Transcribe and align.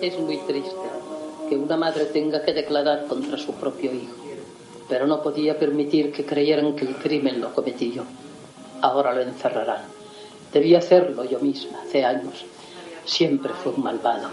Es 0.00 0.16
muy 0.16 0.36
triste 0.38 0.76
que 1.48 1.56
una 1.56 1.76
madre 1.76 2.04
tenga 2.04 2.42
que 2.42 2.52
declarar 2.52 3.06
contra 3.06 3.36
su 3.36 3.52
propio 3.54 3.92
hijo, 3.92 4.14
pero 4.88 5.08
no 5.08 5.20
podía 5.22 5.58
permitir 5.58 6.12
que 6.12 6.24
creyeran 6.24 6.76
que 6.76 6.84
el 6.84 6.94
crimen 6.94 7.40
lo 7.40 7.52
cometí 7.52 7.90
yo. 7.90 8.04
Ahora 8.80 9.12
lo 9.12 9.22
encerrarán. 9.22 9.82
Debí 10.52 10.76
hacerlo 10.76 11.24
yo 11.24 11.40
misma 11.40 11.80
hace 11.82 12.04
años. 12.04 12.44
Siempre 13.04 13.52
fue 13.54 13.72
un 13.72 13.82
malvado. 13.82 14.28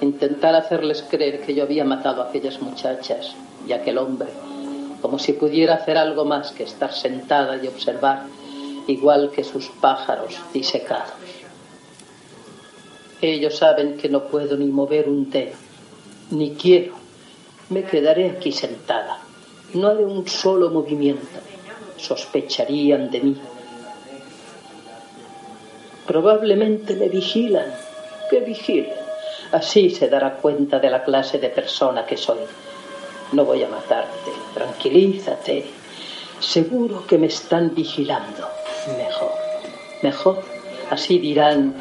Intentar 0.00 0.56
hacerles 0.56 1.04
creer 1.08 1.40
que 1.40 1.54
yo 1.54 1.62
había 1.62 1.84
matado 1.84 2.22
a 2.22 2.28
aquellas 2.28 2.60
muchachas 2.60 3.34
y 3.68 3.72
a 3.72 3.76
aquel 3.76 3.98
hombre, 3.98 4.28
como 5.00 5.20
si 5.20 5.34
pudiera 5.34 5.74
hacer 5.74 5.98
algo 5.98 6.24
más 6.24 6.50
que 6.50 6.64
estar 6.64 6.92
sentada 6.92 7.62
y 7.62 7.68
observar, 7.68 8.24
igual 8.88 9.30
que 9.30 9.44
sus 9.44 9.68
pájaros 9.68 10.34
disecados. 10.52 11.25
Ellos 13.32 13.56
saben 13.56 13.96
que 13.96 14.08
no 14.08 14.28
puedo 14.28 14.56
ni 14.56 14.66
mover 14.66 15.08
un 15.08 15.28
dedo, 15.28 15.56
ni 16.30 16.54
quiero. 16.54 16.94
Me 17.70 17.82
quedaré 17.82 18.30
aquí 18.30 18.52
sentada. 18.52 19.18
No 19.74 19.88
haré 19.88 20.04
un 20.04 20.28
solo 20.28 20.70
movimiento. 20.70 21.40
Sospecharían 21.96 23.10
de 23.10 23.20
mí. 23.20 23.36
Probablemente 26.06 26.94
me 26.94 27.08
vigilan. 27.08 27.74
Que 28.30 28.38
vigilen. 28.38 28.92
Así 29.50 29.90
se 29.90 30.08
dará 30.08 30.36
cuenta 30.36 30.78
de 30.78 30.90
la 30.90 31.02
clase 31.02 31.38
de 31.38 31.48
persona 31.48 32.06
que 32.06 32.16
soy. 32.16 32.38
No 33.32 33.44
voy 33.44 33.64
a 33.64 33.68
matarte. 33.68 34.30
Tranquilízate. 34.54 35.64
Seguro 36.38 37.04
que 37.08 37.18
me 37.18 37.26
están 37.26 37.74
vigilando. 37.74 38.48
Mejor. 38.96 39.32
Mejor. 40.02 40.44
Así 40.90 41.18
dirán, 41.18 41.74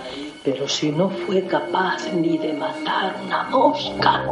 pero 0.45 0.67
si 0.67 0.91
no 0.91 1.09
fue 1.09 1.43
capaz 1.47 2.07
ni 2.13 2.37
de 2.37 2.53
matar 2.53 3.15
una 3.25 3.43
mosca. 3.49 4.23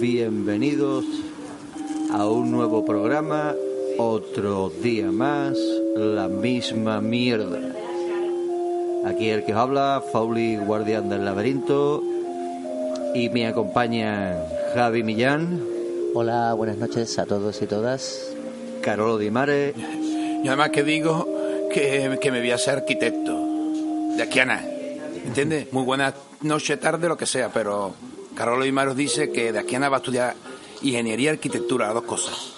Bienvenidos 0.00 1.04
a 2.10 2.26
un 2.26 2.50
nuevo 2.50 2.86
programa, 2.86 3.54
otro 3.98 4.70
día 4.82 5.10
más, 5.10 5.58
la 5.94 6.26
misma 6.26 7.02
mierda. 7.02 7.60
Aquí 9.04 9.28
el 9.28 9.44
que 9.44 9.52
os 9.52 9.58
habla, 9.58 10.02
Fauli, 10.10 10.56
guardián 10.56 11.10
del 11.10 11.26
laberinto, 11.26 12.02
y 13.14 13.28
me 13.28 13.46
acompaña 13.46 14.38
Javi 14.74 15.02
Millán, 15.02 15.60
Hola, 16.14 16.54
buenas 16.54 16.78
noches 16.78 17.18
a 17.18 17.26
todos 17.26 17.60
y 17.60 17.66
todas. 17.66 18.34
Carolo 18.80 19.18
Di 19.18 19.30
Mare, 19.30 19.74
Y 20.42 20.48
además 20.48 20.70
que 20.70 20.82
digo 20.82 21.28
que, 21.72 22.18
que 22.20 22.32
me 22.32 22.40
voy 22.40 22.50
a 22.50 22.58
ser 22.58 22.78
arquitecto. 22.78 23.38
De 24.16 24.22
aquí 24.22 24.40
a 24.40 24.46
nada. 24.46 24.66
¿Entiendes? 25.26 25.72
Muy 25.72 25.84
buena 25.84 26.14
noche, 26.40 26.78
tarde, 26.78 27.06
lo 27.06 27.16
que 27.16 27.26
sea, 27.26 27.50
pero 27.52 27.94
Carolo 28.40 28.64
Imaros 28.64 28.96
dice 28.96 29.30
que 29.30 29.52
de 29.52 29.58
aquí 29.58 29.74
a 29.74 29.80
nada 29.80 29.90
va 29.90 29.96
a 29.96 30.00
estudiar 30.00 30.34
ingeniería 30.80 31.26
y 31.26 31.34
arquitectura, 31.34 31.84
las 31.84 31.94
dos 31.96 32.04
cosas. 32.04 32.54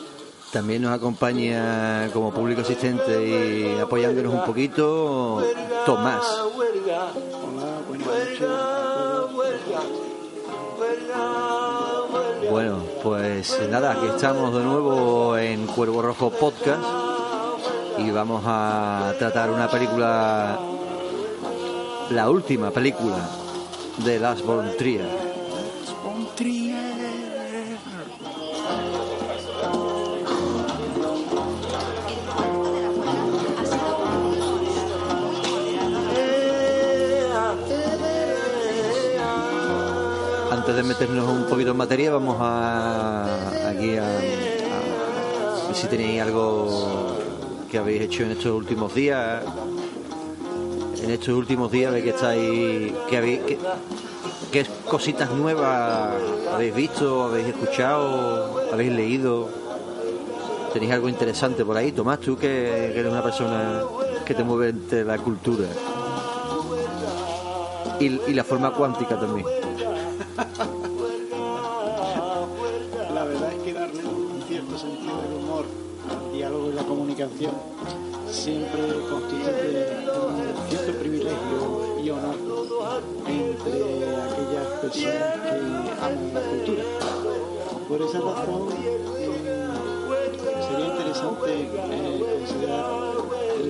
también 0.53 0.81
nos 0.81 0.93
acompaña 0.93 2.09
como 2.13 2.33
público 2.33 2.61
asistente 2.61 3.27
y 3.27 3.81
apoyándonos 3.81 4.33
un 4.33 4.45
poquito, 4.45 5.45
Tomás. 5.85 6.25
Bueno, 12.49 12.85
pues 13.03 13.59
nada, 13.69 13.91
aquí 13.91 14.07
estamos 14.07 14.55
de 14.55 14.63
nuevo 14.63 15.37
en 15.37 15.67
Cuervo 15.67 16.01
Rojo 16.01 16.31
Podcast 16.31 16.85
y 17.99 18.09
vamos 18.13 18.45
a 18.47 19.17
tratar 19.19 19.51
una 19.51 19.69
película, 19.69 20.61
la 22.11 22.31
última 22.31 22.71
película 22.71 23.29
de 24.05 24.21
Las 24.21 24.43
von 24.43 24.77
Trier. 24.79 25.22
De 40.83 40.89
meternos 40.89 41.29
un 41.29 41.45
poquito 41.45 41.71
en 41.71 41.77
materia, 41.77 42.11
vamos 42.11 42.37
a 42.41 43.69
aquí 43.69 43.97
a, 43.97 44.03
ver 44.03 45.75
si 45.75 45.87
tenéis 45.87 46.23
algo 46.23 47.17
que 47.71 47.79
habéis 47.79 48.03
hecho 48.03 48.25
en 48.25 48.33
estos 48.33 48.53
últimos 48.53 48.93
días. 48.93 49.45
En 51.03 51.11
estos 51.11 51.35
últimos 51.35 51.71
días, 51.71 51.93
de 51.93 52.03
que 52.03 52.11
estáis, 52.11 52.93
que 53.09 53.17
habéis, 53.17 53.41
que- 53.43 53.59
qué 54.51 54.67
cositas 54.89 55.31
nuevas 55.31 56.15
habéis 56.53 56.75
visto, 56.75 57.25
habéis 57.25 57.49
escuchado, 57.49 58.61
habéis 58.73 58.93
leído. 58.93 59.49
¿Tenéis 60.73 60.93
algo 60.93 61.09
interesante 61.09 61.65
por 61.65 61.77
ahí? 61.77 61.93
Tomás, 61.93 62.19
tú 62.19 62.37
que, 62.37 62.91
eres 62.99 63.11
una 63.11 63.23
persona 63.23 63.83
que 64.25 64.35
te 64.35 64.43
mueve 64.43 64.71
entre 64.71 65.05
la 65.05 65.19
cultura 65.19 65.67
y 68.01 68.35
la 68.35 68.43
forma 68.43 68.73
cuántica 68.73 69.19
también. 69.19 69.62
La 73.15 73.25
verdad 73.25 73.53
es 73.53 73.63
que 73.63 73.73
darle 73.73 74.05
un 74.05 74.43
cierto 74.49 74.79
sentido 74.79 75.21
del 75.23 75.35
humor 75.35 75.65
al 76.11 76.33
diálogo 76.33 76.71
y 76.71 76.73
la 76.73 76.83
comunicación 76.83 77.53
siempre 78.31 78.83
constituye 79.11 79.87
un 80.09 80.69
cierto 80.69 80.93
privilegio 80.99 82.01
y 82.03 82.11
honor 82.11 82.37
entre 83.27 83.73
aquellas 84.23 84.67
personas 84.81 85.41
que 85.43 85.51
aman 86.01 86.35
la 86.35 86.41
cultura. 86.41 86.85
Por 87.89 88.03
esa 88.03 88.21
razón 88.21 88.69
sería 90.67 90.87
interesante 90.87 91.51
eh, 91.53 92.39
considerar 92.39 92.85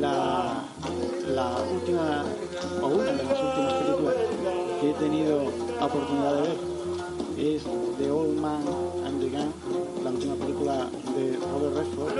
la, 0.00 0.64
la 1.26 1.56
última 1.72 2.24
o 2.80 2.86
una 2.86 3.04
de 3.04 3.24
las 3.24 3.40
últimas 3.40 3.72
películas 3.74 4.14
que 4.80 4.90
he 4.90 4.94
tenido 4.94 5.71
oportunidad 5.86 6.34
de 6.36 6.42
ver. 6.42 6.72
Es 7.38 7.62
The 7.98 8.10
Old 8.10 8.38
Man 8.38 8.62
and 9.04 9.20
the 9.20 9.28
Gun, 9.28 9.52
la 10.04 10.10
última 10.10 10.34
película 10.36 10.88
de 11.16 11.38
Robert 11.38 11.74
Redford, 11.76 12.12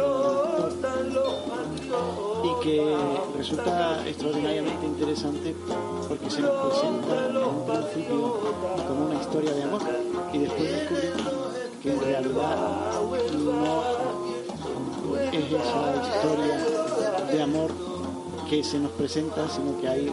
y 2.44 2.64
que 2.64 2.96
resulta 3.36 4.08
extraordinariamente 4.08 4.86
interesante 4.86 5.54
porque 6.08 6.30
se 6.30 6.40
nos 6.40 6.50
presenta 6.66 7.28
en 7.28 7.36
un 7.36 7.66
principio 7.66 8.40
como 8.88 9.06
una 9.06 9.20
historia 9.20 9.52
de 9.52 9.62
amor 9.62 9.82
y 10.32 10.38
después 10.38 10.70
descubrimos 10.70 11.22
que 11.82 11.92
en 11.92 12.00
realidad 12.00 12.56
no 13.44 15.16
es 15.16 15.34
esa 15.34 15.84
historia 16.02 16.56
de 17.30 17.42
amor 17.42 17.70
que 18.48 18.64
se 18.64 18.78
nos 18.78 18.90
presenta, 18.92 19.48
sino 19.48 19.80
que 19.80 19.88
hay 19.88 20.12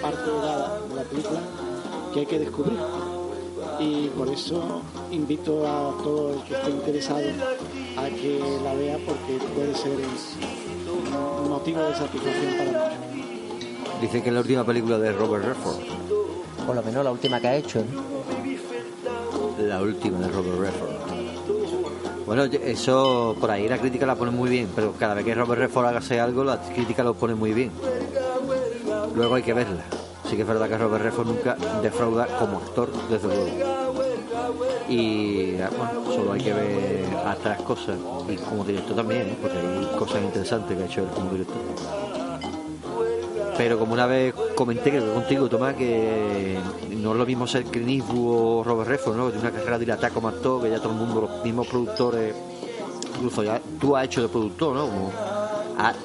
parte 0.00 0.30
dada 0.30 0.80
de 0.88 0.94
la 0.94 1.02
película 1.02 1.40
que 2.12 2.20
hay 2.20 2.26
que 2.26 2.38
descubrir. 2.38 2.78
Y 3.78 4.08
por 4.08 4.28
eso 4.28 4.82
invito 5.10 5.66
a 5.66 5.94
todo 6.02 6.34
el 6.34 6.42
que 6.42 6.54
esté 6.54 6.70
interesado 6.70 7.22
a 7.96 8.08
que 8.08 8.40
la 8.62 8.74
vea 8.74 8.98
porque 9.06 9.38
puede 9.54 9.74
ser 9.74 9.98
un 11.42 11.48
motivo 11.48 11.80
de 11.82 11.94
satisfacción 11.94 12.54
para 12.58 12.70
muchos. 12.72 14.00
Dicen 14.00 14.22
que 14.22 14.28
es 14.28 14.34
la 14.34 14.40
última 14.40 14.64
película 14.64 14.98
de 14.98 15.12
Robert 15.12 15.44
Redford. 15.44 15.80
Por 16.66 16.76
lo 16.76 16.82
menos 16.82 17.04
la 17.04 17.10
última 17.10 17.40
que 17.40 17.48
ha 17.48 17.56
hecho. 17.56 17.84
¿no? 17.84 18.20
La 19.66 19.82
última 19.82 20.18
de 20.18 20.28
Robert 20.28 20.58
Redford. 20.58 21.10
Bueno, 22.26 22.44
eso 22.44 23.36
por 23.40 23.50
ahí 23.50 23.68
la 23.68 23.78
crítica 23.78 24.06
la 24.06 24.14
pone 24.14 24.30
muy 24.30 24.48
bien, 24.48 24.68
pero 24.74 24.92
cada 24.92 25.14
vez 25.14 25.24
que 25.24 25.34
Robert 25.34 25.62
Redford 25.62 25.86
haga 25.86 26.24
algo, 26.24 26.44
la 26.44 26.60
crítica 26.60 27.02
lo 27.02 27.14
pone 27.14 27.34
muy 27.34 27.52
bien. 27.52 27.72
Luego 29.20 29.34
hay 29.34 29.42
que 29.42 29.52
verla. 29.52 29.82
Sí 30.30 30.34
que 30.34 30.42
es 30.42 30.48
verdad 30.48 30.66
que 30.66 30.78
Robert 30.78 31.04
Redford 31.04 31.26
nunca 31.26 31.54
defrauda 31.82 32.26
como 32.38 32.56
actor, 32.56 32.88
desde 33.10 33.28
luego. 33.28 33.50
Y 34.88 35.56
bueno, 35.56 36.06
solo 36.06 36.32
hay 36.32 36.40
que 36.40 36.54
ver 36.54 37.04
otras 37.36 37.60
cosas. 37.60 37.98
Y 38.30 38.36
como 38.36 38.64
director 38.64 38.96
también, 38.96 39.28
¿eh? 39.28 39.36
porque 39.42 39.58
hay 39.58 39.98
cosas 39.98 40.22
interesantes 40.22 40.74
que 40.74 40.82
ha 40.82 40.86
hecho 40.86 41.02
él 41.02 41.08
como 41.14 41.32
director. 41.32 41.58
Pero 43.58 43.78
como 43.78 43.92
una 43.92 44.06
vez 44.06 44.32
comenté 44.54 44.90
que 44.90 45.00
contigo, 45.00 45.50
Tomás, 45.50 45.74
que 45.74 46.58
no 46.88 47.12
es 47.12 47.18
lo 47.18 47.26
mismo 47.26 47.46
ser 47.46 47.64
Clint 47.64 47.90
Eastwood 47.90 48.60
o 48.60 48.64
Robert 48.64 48.88
Redford, 48.88 49.16
¿no? 49.18 49.26
Que 49.26 49.32
tiene 49.32 49.48
una 49.50 49.58
carrera 49.58 49.78
dilatada 49.78 50.14
como 50.14 50.28
actor, 50.28 50.62
que 50.62 50.70
ya 50.70 50.78
todo 50.78 50.94
el 50.94 50.98
mundo, 50.98 51.20
los 51.20 51.44
mismos 51.44 51.66
productores, 51.66 52.34
incluso 53.16 53.42
ya 53.42 53.60
tú 53.78 53.94
has 53.94 54.06
hecho 54.06 54.22
de 54.22 54.28
productor, 54.28 54.76
¿no? 54.76 55.39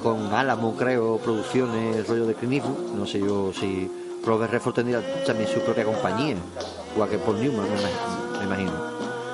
Con 0.03 0.33
Álamo, 0.33 0.75
creo, 0.75 1.17
producciones, 1.17 2.07
rollo 2.07 2.25
de 2.25 2.33
Clint. 2.35 2.65
No 2.97 3.05
sé 3.05 3.19
yo 3.19 3.51
si 3.53 3.89
Robert 4.25 4.51
Redford 4.51 4.75
tendría 4.75 5.01
también 5.25 5.49
su 5.49 5.59
propia 5.61 5.83
compañía, 5.85 6.35
igual 6.93 7.09
que 7.09 7.17
Paul 7.17 7.39
Newman, 7.41 7.65
me 7.69 7.75
imag- 7.75 8.39
me 8.39 8.45
imagino. 8.45 8.71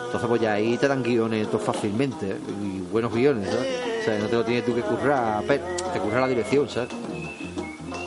Entonces, 0.05 0.27
pues 0.27 0.41
ya 0.41 0.53
ahí 0.53 0.77
te 0.77 0.87
dan 0.87 1.03
guiones 1.03 1.47
fácilmente, 1.63 2.31
¿eh? 2.31 2.37
y 2.61 2.79
buenos 2.91 3.13
guiones, 3.13 3.49
¿sabes? 3.49 3.67
O 4.01 4.03
sea, 4.03 4.19
no 4.19 4.25
te 4.25 4.35
lo 4.35 4.43
tienes 4.43 4.65
tú 4.65 4.75
que 4.75 4.81
currar, 4.81 5.41
pe- 5.43 5.61
te 5.93 5.99
curra 5.99 6.21
la 6.21 6.27
dirección, 6.27 6.67
¿sabes? 6.67 6.89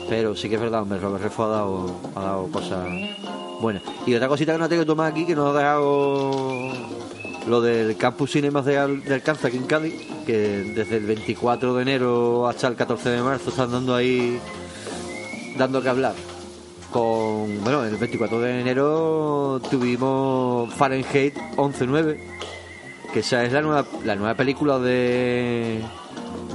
Pero 0.07 0.35
sí 0.35 0.47
que 0.49 0.55
es 0.55 0.61
verdad, 0.61 0.83
hombre, 0.83 0.99
Robert 0.99 1.23
Redford 1.23 1.47
ha 1.51 1.55
dado, 1.55 1.91
ha 2.15 2.21
dado 2.21 2.47
cosas 2.51 2.85
buenas. 3.59 3.81
Y 4.05 4.13
otra 4.13 4.27
cosita 4.27 4.51
que 4.51 4.59
no 4.59 4.69
tengo 4.69 4.83
que 4.83 4.85
tomar 4.87 5.11
aquí, 5.11 5.25
que 5.25 5.35
nos 5.35 5.55
ha 5.55 5.57
dejado 5.57 6.71
lo 7.47 7.61
del 7.61 7.95
Campus 7.97 8.31
Cinemas 8.31 8.65
de, 8.65 8.73
de 8.73 9.13
Alcanza 9.13 9.47
aquí 9.47 9.57
en 9.57 9.65
Cádiz, 9.65 9.93
que 10.25 10.63
desde 10.75 10.97
el 10.97 11.05
24 11.05 11.75
de 11.75 11.81
enero 11.81 12.47
hasta 12.47 12.67
el 12.67 12.75
14 12.75 13.09
de 13.09 13.21
marzo 13.21 13.49
están 13.49 13.71
dando 13.71 13.95
ahí, 13.95 14.39
dando 15.57 15.81
que 15.81 15.89
hablar. 15.89 16.15
Con, 16.91 17.63
bueno, 17.63 17.83
el 17.83 17.97
24 17.97 18.39
de 18.39 18.61
enero 18.61 19.61
tuvimos 19.69 20.73
Fahrenheit 20.73 21.35
11.9, 21.57 22.17
que 23.13 23.19
esa 23.19 23.43
es 23.43 23.51
la 23.51 23.61
nueva, 23.61 23.85
la 24.03 24.15
nueva 24.15 24.35
película 24.35 24.79
de 24.79 25.81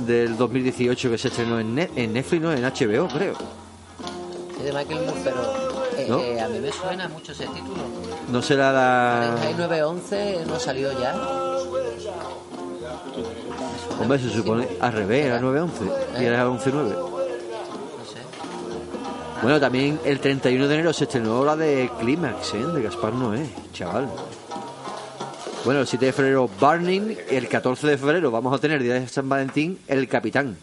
del 0.07 0.37
2018 0.37 1.11
que 1.11 1.19
se 1.19 1.29
estrenó 1.29 1.61
en, 1.61 1.79
en 1.79 2.13
Netflix, 2.13 2.43
no, 2.43 2.53
en 2.53 2.63
HBO, 2.63 3.09
creo. 3.09 3.35
Es 4.59 4.65
de 4.65 4.73
Michael 4.73 5.05
Moore, 5.07 5.21
pero 5.25 5.80
¿No? 6.09 6.19
eh, 6.21 6.41
a 6.41 6.49
mí 6.49 6.59
me 6.59 6.73
suena 6.73 7.09
mucho 7.09 7.33
ese 7.33 7.47
título. 7.47 7.83
No 8.31 8.43
será 8.43 8.73
la... 8.73 9.35
Fahrenheit 9.37 9.59
911 9.59 10.45
no 10.47 10.59
salió 10.59 11.01
ya. 11.01 11.15
Hombre, 14.01 14.19
se 14.19 14.31
supone 14.31 14.67
al 14.81 14.93
revés, 14.93 15.27
era 15.27 15.41
911 15.41 16.21
y 16.21 16.25
era 16.25 16.47
11.9. 16.47 16.73
No 16.73 17.19
sé. 18.07 18.19
Bueno, 19.43 19.61
también 19.61 20.01
el 20.05 20.21
31 20.21 20.69
de 20.69 20.75
enero 20.75 20.93
se 20.93 21.05
estrenó 21.05 21.45
la 21.45 21.57
de 21.57 21.91
Clímax, 22.01 22.55
¿eh? 22.55 22.67
de 22.67 22.83
Gaspar 22.83 23.13
Noé, 23.13 23.47
chaval. 23.73 24.09
Bueno, 25.65 25.81
el 25.81 25.87
7 25.87 26.07
de 26.07 26.13
febrero 26.13 26.49
Burning, 26.59 27.15
el 27.29 27.47
14 27.47 27.87
de 27.87 27.99
febrero 27.99 28.31
vamos 28.31 28.55
a 28.55 28.59
tener, 28.59 28.83
día 28.83 28.95
de 28.95 29.07
San 29.07 29.29
Valentín, 29.29 29.79
El 29.87 30.09
Capitán, 30.09 30.57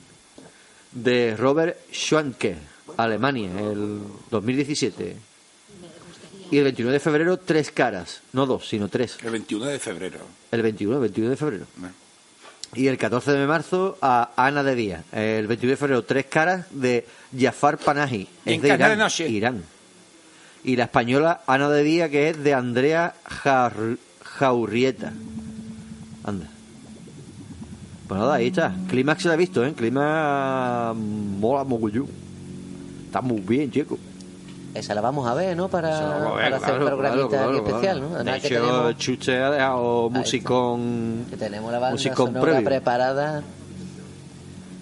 de 0.91 1.35
Robert 1.37 1.77
Schwanke, 1.93 2.57
Alemania, 2.97 3.51
el 3.59 3.99
2017. 4.31 5.26
Y 6.49 6.57
el 6.57 6.63
29 6.63 6.93
de 6.93 6.99
febrero, 6.99 7.37
Tres 7.37 7.71
Caras, 7.71 8.21
no 8.33 8.45
dos, 8.45 8.67
sino 8.69 8.87
tres. 8.87 9.17
El 9.23 9.31
21 9.31 9.65
de 9.65 9.79
febrero. 9.79 10.19
El 10.51 10.61
21, 10.61 10.99
21 10.99 11.29
de 11.29 11.35
febrero. 11.35 11.65
Y 12.73 12.87
el 12.87 12.97
14 12.97 13.31
de 13.31 13.47
marzo 13.47 13.97
a 14.01 14.31
Ana 14.35 14.63
de 14.63 14.75
Día. 14.75 15.03
El 15.11 15.47
21 15.47 15.71
de 15.71 15.77
febrero, 15.77 16.03
Tres 16.03 16.25
Caras 16.27 16.65
de 16.71 17.05
Jafar 17.37 17.77
Panahi. 17.77 18.27
Y 18.45 18.53
Es 18.53 18.61
de 18.61 18.67
Irán, 18.73 18.97
Noche. 18.97 19.27
Irán. 19.29 19.63
Y 20.63 20.75
la 20.75 20.85
española 20.85 21.41
Ana 21.47 21.69
de 21.69 21.83
Día, 21.83 22.09
que 22.09 22.29
es 22.29 22.43
de 22.43 22.53
Andrea 22.53 23.13
Jar- 23.25 23.97
Jaurrieta. 24.23 25.11
Anda. 26.23 26.47
Pues 28.07 28.19
nada, 28.19 28.35
ahí 28.35 28.47
está. 28.47 28.73
Clímax 28.89 29.21
se 29.23 29.27
la 29.27 29.33
he 29.33 29.37
visto, 29.37 29.65
¿eh? 29.65 29.73
Clímax 29.73 30.95
mola 30.95 31.63
mogollón. 31.65 32.07
Está 33.05 33.21
muy 33.21 33.41
bien, 33.41 33.69
chico. 33.71 33.97
Esa 34.79 34.93
la 34.95 35.01
vamos 35.01 35.27
a 35.27 35.33
ver, 35.33 35.55
¿no? 35.57 35.67
Para, 35.69 35.97
a 36.27 36.35
ver, 36.35 36.53
hacer 36.53 36.59
claro, 36.69 36.81
un 36.83 36.87
programita 36.87 37.27
claro, 37.29 37.55
especial. 37.57 38.01
¿no? 38.01 38.09
De 38.09 38.15
Además 38.15 38.41
que 38.41 38.47
hecho, 38.47 38.61
tenemos, 38.65 38.97
Chuche 38.97 39.37
ha 39.43 39.51
dejado 39.51 40.09
musicón. 40.09 41.25
que 41.29 41.37
tenemos 41.37 41.71
la 41.71 41.79
banda 41.79 41.97
sonora 42.15 42.61
preparada 42.61 43.43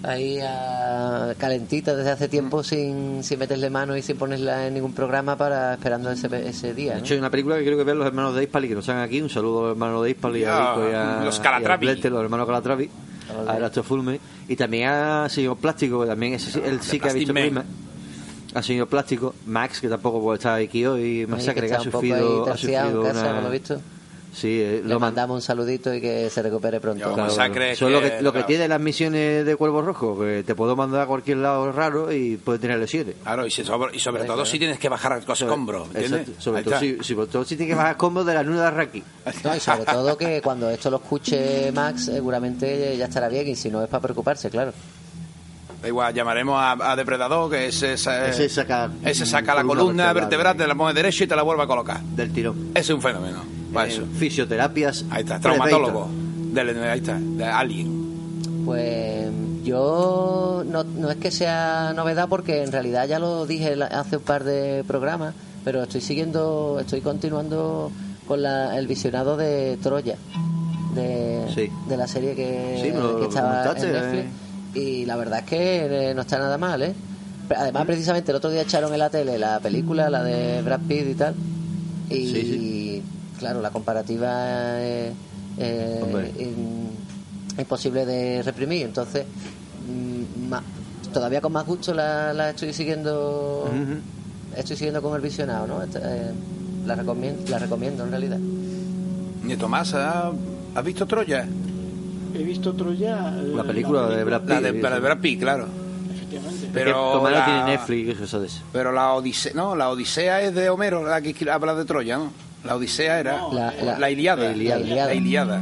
ahí 0.04 0.38
ah, 0.44 1.34
calentita 1.38 1.96
desde 1.96 2.12
hace 2.12 2.28
tiempo 2.28 2.62
sin, 2.64 3.24
sin 3.24 3.40
meterle 3.40 3.72
mano 3.72 3.98
y 3.98 4.04
sin 4.04 4.18
ponerla 4.18 4.68
en 4.68 4.76
ningún 4.76 4.94
programa 4.94 5.36
para 5.36 5.74
esperando 5.74 6.12
ese, 6.12 6.28
ese 6.48 6.74
día, 6.76 6.92
De 6.94 6.98
¿no? 7.00 7.04
hecho, 7.06 7.14
hay 7.16 7.20
una 7.20 7.32
película 7.32 7.56
que 7.56 7.64
quiero 7.64 7.78
que 7.78 7.84
vean 7.86 7.98
los 7.98 8.06
hermanos 8.08 8.36
de 8.36 8.44
Ispal 8.44 8.66
y 8.66 8.68
que 8.68 8.76
nos 8.76 8.84
están 8.88 9.00
aquí. 9.02 9.20
Un 9.22 9.30
saludo 9.32 9.60
a 9.60 9.62
los 9.64 9.72
hermanos 9.72 10.04
de 10.04 10.10
Ispal 10.12 10.38
y 10.38 10.44
a 10.46 10.60
Vico 10.76 10.90
y 10.90 10.94
a 10.94 11.22
los 11.24 11.38
y 11.38 11.40
a 11.40 11.42
Calatravi. 11.44 11.86
Blete, 11.88 12.10
los 12.12 12.24
hermanos 12.24 12.46
Calatravi, 12.46 12.90
a 13.48 13.58
Erasto 13.58 13.82
Fulme. 13.84 14.20
Y 14.48 14.56
también 14.56 14.90
a 14.90 15.28
Señor 15.28 15.58
Plástico, 15.58 16.02
que 16.02 16.08
también 16.08 16.34
ese 16.34 16.52
sí- 16.52 16.62
él 16.64 16.80
sí 16.82 17.00
que 17.00 17.10
ha 17.10 17.14
visto 17.14 17.34
Man. 18.56 18.60
Prima. 18.60 18.60
A 18.60 18.63
Señor 18.63 18.88
Plástico, 18.88 19.36
Max, 19.46 19.81
que 19.81 19.90
tampoco 19.90 20.22
puede 20.22 20.38
estar 20.38 20.60
aquí 20.60 20.86
hoy, 20.86 21.28
Masacre, 21.28 21.62
que, 21.62 21.66
está 21.68 21.78
ha 21.78 21.84
sufrido, 21.84 22.52
ha 22.52 22.57
sufrido 22.57 23.04
casa, 23.04 23.22
una... 23.22 23.34
¿no 23.34 23.42
lo 23.42 23.50
visto? 23.50 23.81
Sí, 24.34 24.60
eh, 24.62 24.81
Le 24.84 24.90
lo 24.90 25.00
man- 25.00 25.12
mandamos 25.13 25.36
un 25.36 25.41
saludito 25.41 25.94
y 25.94 26.01
que 26.01 26.30
se 26.30 26.41
recupere 26.41 26.82
pronto. 26.82 27.06
Claro, 27.13 27.30
Masacre 27.30 27.68
que- 27.68 27.72
Eso 27.72 27.88
es 27.88 27.94
lo 27.94 28.01
que, 28.01 28.22
lo 28.22 28.32
que 28.34 28.39
claro. 28.39 28.48
tiene 28.48 28.68
las 28.68 28.82
misiones 28.82 29.46
de 29.46 29.56
Cuervo 29.56 29.82
Rojo, 29.82 30.20
que 30.20 30.44
te 30.46 30.56
puedo 30.56 30.75
mandar 30.75 31.03
a 31.03 31.06
cualquier 31.06 31.38
lado 31.38 31.72
raro 31.72 32.12
y 32.12 32.36
puede 32.36 32.60
tener 32.60 32.77
lesiones. 32.77 33.15
Claro, 33.24 33.48
y, 33.48 33.51
si 33.51 33.63
sobre, 33.63 33.96
y 33.96 34.00
sobre 34.00 34.25
todo 34.25 34.46
si 34.46 34.60
tienes 34.60 34.77
que 34.77 34.89
bajar 34.89 35.24
los 35.25 35.41
escombros. 35.41 35.88
Sobre 36.39 36.63
todo, 36.63 36.80
si, 36.80 36.98
sobre 37.01 37.27
todo 37.27 37.46
si 37.46 37.56
tienes 37.56 37.74
que 37.74 37.77
bajar 37.77 37.96
combos 37.96 38.25
de 38.25 38.34
la 38.34 38.44
nuna 38.44 38.65
de 38.65 38.72
Raki. 38.72 39.03
No, 39.44 39.56
y 39.56 39.60
sobre 39.62 39.86
todo 39.86 40.18
que 40.18 40.41
cuando 40.41 40.70
esto 40.70 40.89
lo 40.89 40.98
escuche 40.98 41.72
Max, 41.72 42.06
seguramente 42.06 42.98
ya 42.98 43.06
estará 43.06 43.30
bien 43.30 43.48
y 43.48 43.56
si 43.56 43.70
no 43.70 43.84
es 43.84 43.89
para 43.89 44.01
preocuparse, 44.01 44.50
claro. 44.50 44.74
Da 45.86 45.89
igual, 45.89 46.12
llamaremos 46.15 46.60
a, 46.60 46.94
a 46.94 46.96
Depredador, 46.96 47.51
que 47.51 47.68
ese, 47.68 47.94
ese, 47.94 48.30
Ese 48.30 48.50
saca- 48.50 48.89
ese 49.04 49.24
saca 49.24 49.54
la 49.54 49.63
columna 49.63 50.12
vertebral. 50.13 50.58
te 50.58 50.65
la 50.65 50.74
pone 50.74 50.96
derecha 50.96 51.25
y 51.25 51.27
te 51.27 51.36
la 51.36 51.44
vuelve 51.44 51.62
a 51.62 51.68
colocar. 51.68 52.01
del 52.01 52.34
tirón. 52.34 52.70
Ese 52.72 52.80
es 52.80 52.89
un 52.89 53.04
fenómeno. 53.04 53.44
Para 53.72 53.88
Eh, 53.88 53.92
eso. 53.94 54.04
Fisioterapias. 54.18 55.06
Ahí 55.12 55.22
está, 55.22 55.39
traumatólogo. 55.39 56.10
Del, 56.54 56.70
ahí 56.86 56.98
está, 56.98 57.20
de 57.20 57.46
Alien. 57.46 58.63
Pues 58.65 59.27
yo 59.63 60.63
no, 60.65 60.84
no 60.84 61.12
es 61.12 61.18
que 61.18 61.30
sea 61.30 61.94
novedad 61.96 62.30
porque 62.30 62.63
en 62.63 62.72
realidad 62.72 63.08
ya 63.08 63.20
lo 63.20 63.46
dije 63.46 63.75
hace 63.92 64.18
un 64.18 64.24
par 64.24 64.44
de 64.44 64.84
programas, 64.88 65.36
pero 65.63 65.84
estoy 65.84 66.01
siguiendo, 66.01 66.80
estoy 66.80 67.01
continuando 67.01 67.92
con 68.27 68.42
la- 68.42 68.75
el 68.75 68.88
visionado 68.88 69.38
de 69.38 69.77
Troya, 69.84 70.15
de, 70.96 71.46
Sí. 71.54 71.70
de 71.88 71.96
la 71.96 72.08
serie 72.08 72.34
que, 72.34 72.80
Sí, 72.82 72.92
que 73.20 73.25
estaba 73.25 73.72
en 73.72 73.92
Netflix. 73.92 74.25
Y 74.75 75.05
la 75.05 75.15
verdad 75.15 75.39
es 75.39 75.46
que 75.46 76.10
eh, 76.10 76.13
no 76.13 76.22
está 76.22 76.38
nada 76.38 76.58
mal, 76.58 76.82
¿eh? 76.84 76.94
Además, 77.55 77.86
precisamente 77.86 78.32
el 78.32 78.38
otro 78.38 78.50
día 78.50 78.62
echaron 78.62 78.91
en 78.91 79.00
la 79.00 79.10
tele 79.10 79.38
la 79.38 79.60
película, 79.60 80.10
la 80.10 80.24
de 80.24 80.62
Brad 80.62 80.82
Pitt 80.82 81.08
y 81.12 81.13
tal. 81.13 81.36
Y 82.10 82.27
Sí, 82.27 83.03
claro, 83.39 83.62
la 83.62 83.70
comparativa 83.70 84.82
es, 84.84 85.13
imposible 87.58 88.05
de 88.05 88.41
reprimir. 88.44 88.86
Entonces, 88.86 89.25
mm, 89.88 90.53
todavía 91.13 91.39
con 91.41 91.53
más 91.53 91.65
gusto 91.65 91.94
la, 91.94 92.34
la 92.34 92.50
estoy 92.50 92.74
siguiendo. 92.74 93.70
Estoy 94.55 94.75
siguiendo 94.75 95.01
con 95.01 95.15
el 95.15 95.22
visionado, 95.22 95.67
¿no? 95.67 95.84
Esta, 95.84 96.00
eh, 96.00 96.32
la, 96.86 96.96
recomiendo, 96.96 97.44
la 97.50 97.60
recomiendo 97.60 98.03
en 98.03 98.10
realidad. 98.10 98.38
Nieto 99.44 99.62
Tomás, 99.62 99.94
¿ha- 99.94 100.32
¿has 100.74 100.84
visto 100.84 101.05
Troya? 101.05 101.48
He 102.39 102.44
visto 102.44 102.74
Troya. 102.74 103.34
eh, 103.39 103.51
La 103.56 103.63
película 103.63 104.08
de 104.08 104.24
Brad 104.24 104.44
La 104.44 104.62
de, 104.62 104.74
Pitt, 104.74 104.84
la 104.84 104.89
de. 104.92 105.00
Brad 105.00 105.18
Pitt, 105.20 105.39
claro. 105.39 105.68
Efectivamente. 106.13 106.70
Pero 106.74 107.30
la- 107.30 107.46
tiene 107.46 107.63
Netflix, 107.65 108.20
eso 108.22 108.39
de 108.39 108.48
eso. 108.48 108.62
Pero 108.74 108.92
la 108.92 109.13
Odisea, 109.13 109.54
no, 109.56 109.75
la 109.75 109.89
Odisea 109.89 110.42
es 110.42 110.54
de 110.56 110.70
Homero, 110.70 111.04
la 111.08 111.22
que 111.22 111.36
habla 111.50 111.74
de 111.75 111.86
Troya, 111.86 112.18
¿no? 112.18 112.32
La 112.63 112.75
Odisea 112.75 113.20
era 113.20 113.38
No, 113.38 113.54
La- 113.54 113.74
la- 113.82 114.00
la 114.00 114.10
Iliada. 114.10 114.44
la. 114.54 114.77
La 115.08 115.13
Ilíada. 115.13 115.62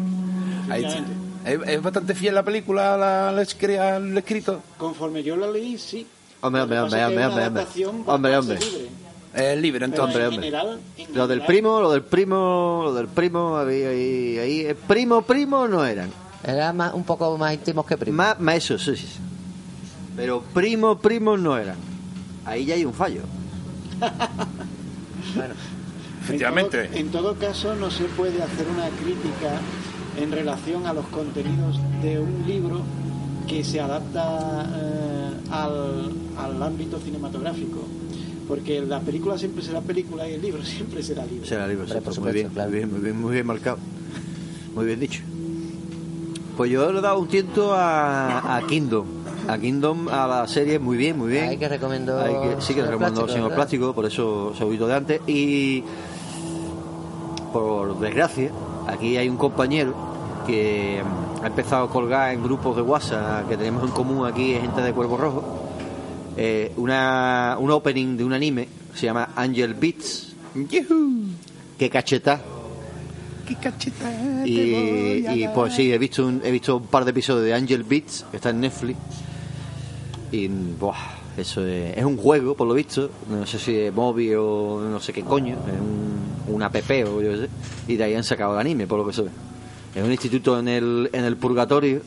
Ahí 0.70 0.86
está. 0.86 1.00
es, 1.46 1.60
es 1.68 1.82
bastante 1.82 2.15
fiel 2.15 2.34
la 2.36 2.44
película 2.44 2.96
la- 2.98 3.30
al 3.30 3.39
escri- 3.39 3.77
al 3.77 4.18
escrito. 4.18 4.62
Conforme 4.77 5.22
yo 5.24 5.36
la 5.36 5.48
leí, 5.51 5.77
sí. 5.77 6.08
Hombre, 6.42 6.62
hombre, 6.62 6.80
hombre, 6.80 7.06
hombre, 7.06 7.25
hombre, 7.25 7.48
hombre. 8.08 8.38
Hombre. 8.38 8.60
Es 9.34 9.58
libre, 9.60 9.86
entonces. 9.86 10.15
en 10.20 10.25
hombre. 10.27 10.44
general- 10.46 10.80
en 10.98 11.15
Lo 11.15 11.27
del 11.27 11.39
general, 11.42 11.48
primo, 11.48 11.82
lo 11.82 11.92
del 11.92 12.03
primo, 12.03 12.82
lo 12.84 12.94
del 12.94 13.08
primo, 13.08 13.58
ahí, 13.58 13.82
ahí, 13.84 14.38
ahí, 14.38 14.60
eh, 14.68 14.75
primo, 14.88 15.24
primo 15.24 15.68
no 15.68 15.84
eran. 15.84 16.10
Era 16.44 16.74
más, 16.74 16.94
un 16.94 17.04
poco 17.04 17.38
más 17.38 17.54
íntimos 17.54 17.86
que 17.86 17.98
primos. 17.98 18.18
Más, 18.18 18.40
más 18.40 18.56
eso, 18.56 18.78
sí, 18.78 18.96
sí. 18.96 19.08
sí. 19.08 19.20
Pero 20.16 20.42
primo, 20.54 20.98
primos 21.00 21.40
no 21.40 21.58
eran. 21.58 21.78
Ahí 22.46 22.66
ya 22.66 22.76
hay 22.76 22.86
un 22.86 22.94
fallo. 22.94 23.22
Bueno, 25.36 25.54
Efectivamente. 26.22 26.84
En 26.84 26.90
todo, 26.90 27.00
en 27.00 27.12
todo 27.12 27.36
caso, 27.36 27.76
no 27.76 27.90
se 27.90 28.04
puede 28.04 28.44
hacer 28.44 28.68
una 28.68 28.88
crítica 28.90 29.60
en 30.20 30.32
relación 30.32 30.86
a 30.86 30.94
los 30.94 31.06
contenidos 31.08 31.80
de 32.02 32.20
un 32.20 32.44
libro 32.46 32.82
que 33.48 33.64
se 33.64 33.80
adapta 33.80 34.70
eh, 34.76 35.32
al, 35.50 36.12
al 36.38 36.62
ámbito 36.62 37.00
cinematográfico. 37.00 37.88
Porque 38.48 38.82
la 38.82 39.00
película 39.00 39.38
siempre 39.38 39.64
será 39.64 39.82
película 39.82 40.28
y 40.28 40.34
el 40.34 40.42
libro 40.42 40.64
siempre 40.66 41.02
será 41.02 41.26
libro. 41.26 41.46
Será 41.48 41.68
libre, 41.68 41.84
Hombre, 41.84 42.02
por 42.02 42.14
exacto. 42.14 42.22
muy, 42.22 42.32
supuesto, 42.32 42.34
bien, 42.34 42.50
claro. 42.50 42.70
muy 42.70 42.78
bien, 42.78 42.92
muy 42.92 43.02
bien, 43.02 43.22
muy 43.22 43.34
bien 43.34 43.48
marcado. 43.48 43.78
Muy 44.76 44.86
bien 44.86 45.00
dicho. 45.00 45.22
Pues 46.57 46.69
yo 46.72 46.91
le 46.91 47.00
he 47.00 47.01
dado 47.01 47.19
un 47.19 47.27
tiento 47.27 47.74
a, 47.74 48.57
a 48.57 48.62
Kingdom. 48.67 49.05
A 49.48 49.57
Kingdom, 49.57 50.07
a 50.07 50.27
la 50.27 50.48
serie, 50.48 50.79
muy 50.79 50.95
bien, 50.98 51.17
muy 51.17 51.29
bien. 51.29 51.50
Hay 51.50 51.57
que 51.57 51.67
recomendó 51.67 52.19
Hay 52.19 52.33
que- 52.33 52.62
sí 52.62 52.67
que 52.74 52.81
Señor 52.81 52.88
recomendó 52.89 52.98
Plástico, 53.22 53.27
Señor 53.27 53.43
¿verdad? 53.50 53.55
Plástico, 53.57 53.93
por 53.93 54.05
eso 54.05 54.53
se 54.57 54.63
ha 54.63 54.65
oído 54.67 54.88
de 54.88 54.93
antes. 54.95 55.22
Y 55.27 55.83
por 57.51 58.00
desgracia, 58.00 58.51
aquí 58.88 59.17
hay 59.17 59.27
un 59.29 59.38
compañero 59.38 59.93
que 60.48 61.01
ha 61.43 61.48
empezado 61.48 61.86
a 61.86 61.89
colgar 61.89 62.33
en 62.33 62.41
grupos 62.43 62.75
de 62.75 62.81
WhatsApp 62.81 63.48
que 63.50 63.57
tenemos 63.57 63.83
en 63.83 63.89
común 63.91 64.25
aquí, 64.25 64.53
gente 64.53 64.81
de 64.81 64.93
Cuervo 64.93 65.17
Rojo, 65.17 65.43
eh, 66.38 66.72
una, 66.77 67.57
un 67.60 67.69
opening 67.72 68.17
de 68.17 68.24
un 68.24 68.33
anime, 68.33 68.67
se 68.93 69.05
llama 69.07 69.29
Angel 69.36 69.74
Beats. 69.74 70.33
Que 71.77 71.89
cacheta. 71.89 72.39
Qué 73.46 73.56
te 73.56 74.50
Y, 74.50 74.72
voy 74.72 75.28
a 75.28 75.36
y, 75.36 75.44
dar. 75.44 75.54
pues 75.54 75.74
sí, 75.76 75.92
he 75.92 75.98
visto 75.98 76.26
un, 76.26 76.42
he 76.44 76.52
visto 76.52 76.78
un 76.78 76.88
par 76.88 77.04
de 77.06 77.12
episodios 77.12 77.44
de 77.46 77.54
Angel 77.54 77.84
Beats, 77.84 78.26
que 78.32 78.38
está 78.38 78.50
en 78.52 78.62
Netflix. 78.62 78.98
Y 80.32 80.48
buah, 80.48 80.96
eso 81.38 81.66
es, 81.66 81.98
es 81.98 82.04
un 82.06 82.18
juego, 82.18 82.56
por 82.56 82.68
lo 82.68 82.74
visto. 82.74 83.10
No 83.30 83.46
sé 83.46 83.60
si 83.60 83.76
es 83.76 83.94
móvil 83.94 84.36
o 84.38 84.82
no 84.90 85.00
sé 85.00 85.14
qué 85.14 85.24
coño. 85.24 85.56
Es 85.68 85.80
un, 85.80 86.56
un 86.56 86.64
app 86.64 86.76
o 87.08 87.22
yo 87.22 87.38
sé. 87.38 87.50
Y 87.88 87.96
de 87.98 88.04
ahí 88.06 88.16
han 88.16 88.24
sacado 88.24 88.54
el 88.54 88.60
anime, 88.60 88.88
por 88.88 89.00
lo 89.00 89.06
que 89.06 89.14
sé. 89.14 89.26
Es 89.94 90.04
un 90.04 90.12
instituto 90.12 90.58
en 90.60 90.68
el, 90.68 91.10
en 91.14 91.26
el 91.26 91.38
purgatorio. 91.38 92.02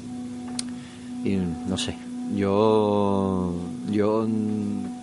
Y 1.24 1.36
no 1.68 1.76
sé. 1.76 1.96
Yo. 2.34 3.52
Yo 3.90 4.26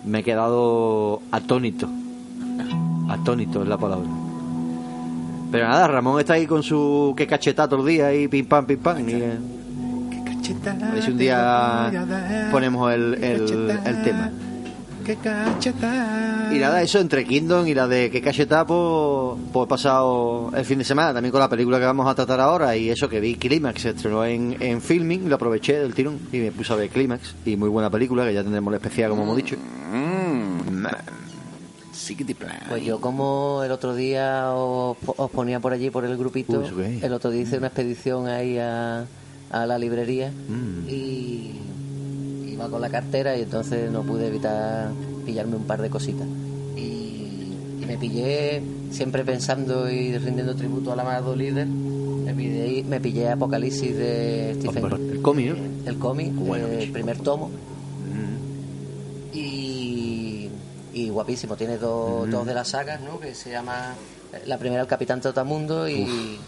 me 0.04 0.18
he 0.18 0.22
quedado 0.22 1.22
atónito. 1.30 1.88
Atónito 3.08 3.62
es 3.62 3.68
la 3.68 3.78
palabra. 3.78 4.08
Pero 5.54 5.68
nada, 5.68 5.86
Ramón 5.86 6.18
está 6.18 6.32
ahí 6.32 6.48
con 6.48 6.64
su 6.64 7.14
que 7.16 7.28
cacheta 7.28 7.68
todo 7.68 7.82
el 7.82 7.86
día 7.86 8.12
y 8.12 8.26
pim 8.26 8.44
pam, 8.44 8.66
pim 8.66 8.80
pam. 8.80 9.08
Y, 9.08 9.12
eh, 9.12 9.38
a 10.66 10.90
ver 10.92 11.00
si 11.00 11.12
un 11.12 11.16
día 11.16 11.92
ponemos 12.50 12.92
el, 12.92 13.14
el, 13.22 13.70
el 13.70 14.02
tema. 14.02 14.32
Y 16.50 16.58
nada, 16.58 16.82
eso 16.82 16.98
entre 16.98 17.24
Kingdom 17.24 17.68
y 17.68 17.74
la 17.74 17.86
de 17.86 18.10
que 18.10 18.20
cacheta, 18.20 18.66
pues, 18.66 19.38
pues 19.52 19.66
he 19.66 19.68
pasado 19.68 20.50
el 20.56 20.64
fin 20.64 20.78
de 20.78 20.84
semana 20.84 21.14
también 21.14 21.30
con 21.30 21.40
la 21.40 21.48
película 21.48 21.78
que 21.78 21.84
vamos 21.84 22.08
a 22.08 22.16
tratar 22.16 22.40
ahora 22.40 22.76
y 22.76 22.90
eso 22.90 23.08
que 23.08 23.20
vi 23.20 23.36
Clímax, 23.36 23.80
se 23.80 23.90
estrenó 23.90 24.24
en, 24.24 24.56
en 24.58 24.82
filming, 24.82 25.28
lo 25.28 25.36
aproveché 25.36 25.78
del 25.78 25.94
tirón 25.94 26.18
y 26.32 26.38
me 26.38 26.50
puse 26.50 26.72
a 26.72 26.76
ver 26.76 26.88
Clímax 26.88 27.32
y 27.46 27.54
muy 27.54 27.68
buena 27.68 27.90
película, 27.90 28.24
que 28.24 28.34
ya 28.34 28.42
tendremos 28.42 28.72
la 28.72 28.78
especial 28.78 29.10
como 29.10 29.22
hemos 29.22 29.36
dicho. 29.36 29.54
Mm, 29.56 30.84
Sickety 30.84 31.23
plan. 32.36 32.60
Pues 32.68 32.84
yo 32.84 33.00
como 33.00 33.62
el 33.64 33.70
otro 33.72 33.94
día 33.94 34.52
os, 34.54 34.96
os 35.06 35.30
ponía 35.30 35.60
por 35.60 35.72
allí 35.72 35.90
por 35.90 36.04
el 36.04 36.16
grupito, 36.16 36.62
Uy, 36.76 37.00
el 37.02 37.12
otro 37.12 37.30
día 37.30 37.42
hice 37.42 37.58
una 37.58 37.68
expedición 37.68 38.26
ahí 38.28 38.58
a, 38.58 39.06
a 39.50 39.66
la 39.66 39.78
librería 39.78 40.30
Mm. 40.30 40.88
y 40.88 41.50
iba 42.52 42.68
con 42.68 42.80
la 42.80 42.88
cartera 42.90 43.36
y 43.36 43.42
entonces 43.42 43.90
no 43.90 44.02
pude 44.02 44.28
evitar 44.28 44.90
pillarme 45.26 45.56
un 45.56 45.64
par 45.64 45.80
de 45.82 45.90
cositas. 45.90 46.26
Y, 46.76 46.80
y 47.80 47.84
me 47.86 47.96
pillé, 47.98 48.62
siempre 48.90 49.24
pensando 49.24 49.90
y 49.90 50.16
rindiendo 50.18 50.54
tributo 50.54 50.92
al 50.92 51.00
amado 51.00 51.34
líder, 51.34 51.66
me 51.66 52.32
pillé, 52.34 52.84
me 52.84 53.00
pillé 53.00 53.28
Apocalipsis 53.30 53.96
de 53.96 54.56
Stephen 54.58 54.84
el 55.12 55.20
cómic, 55.22 55.54
¿no? 55.56 55.90
El 55.90 55.98
cómic, 55.98 56.32
Bueno, 56.34 56.66
eh, 56.68 56.84
el 56.84 56.90
primer 56.92 57.18
tomo. 57.18 57.50
Y, 60.94 61.08
guapísimo, 61.10 61.56
tiene 61.56 61.76
dos, 61.76 62.30
dos 62.30 62.46
de 62.46 62.54
las 62.54 62.68
sagas, 62.68 63.00
¿no? 63.00 63.18
Que 63.18 63.34
se 63.34 63.50
llama 63.50 63.94
eh, 64.32 64.42
la 64.46 64.56
primera 64.58 64.80
El 64.82 64.86
Capitán 64.88 65.20
Trotamundo 65.20 65.88
y, 65.88 66.38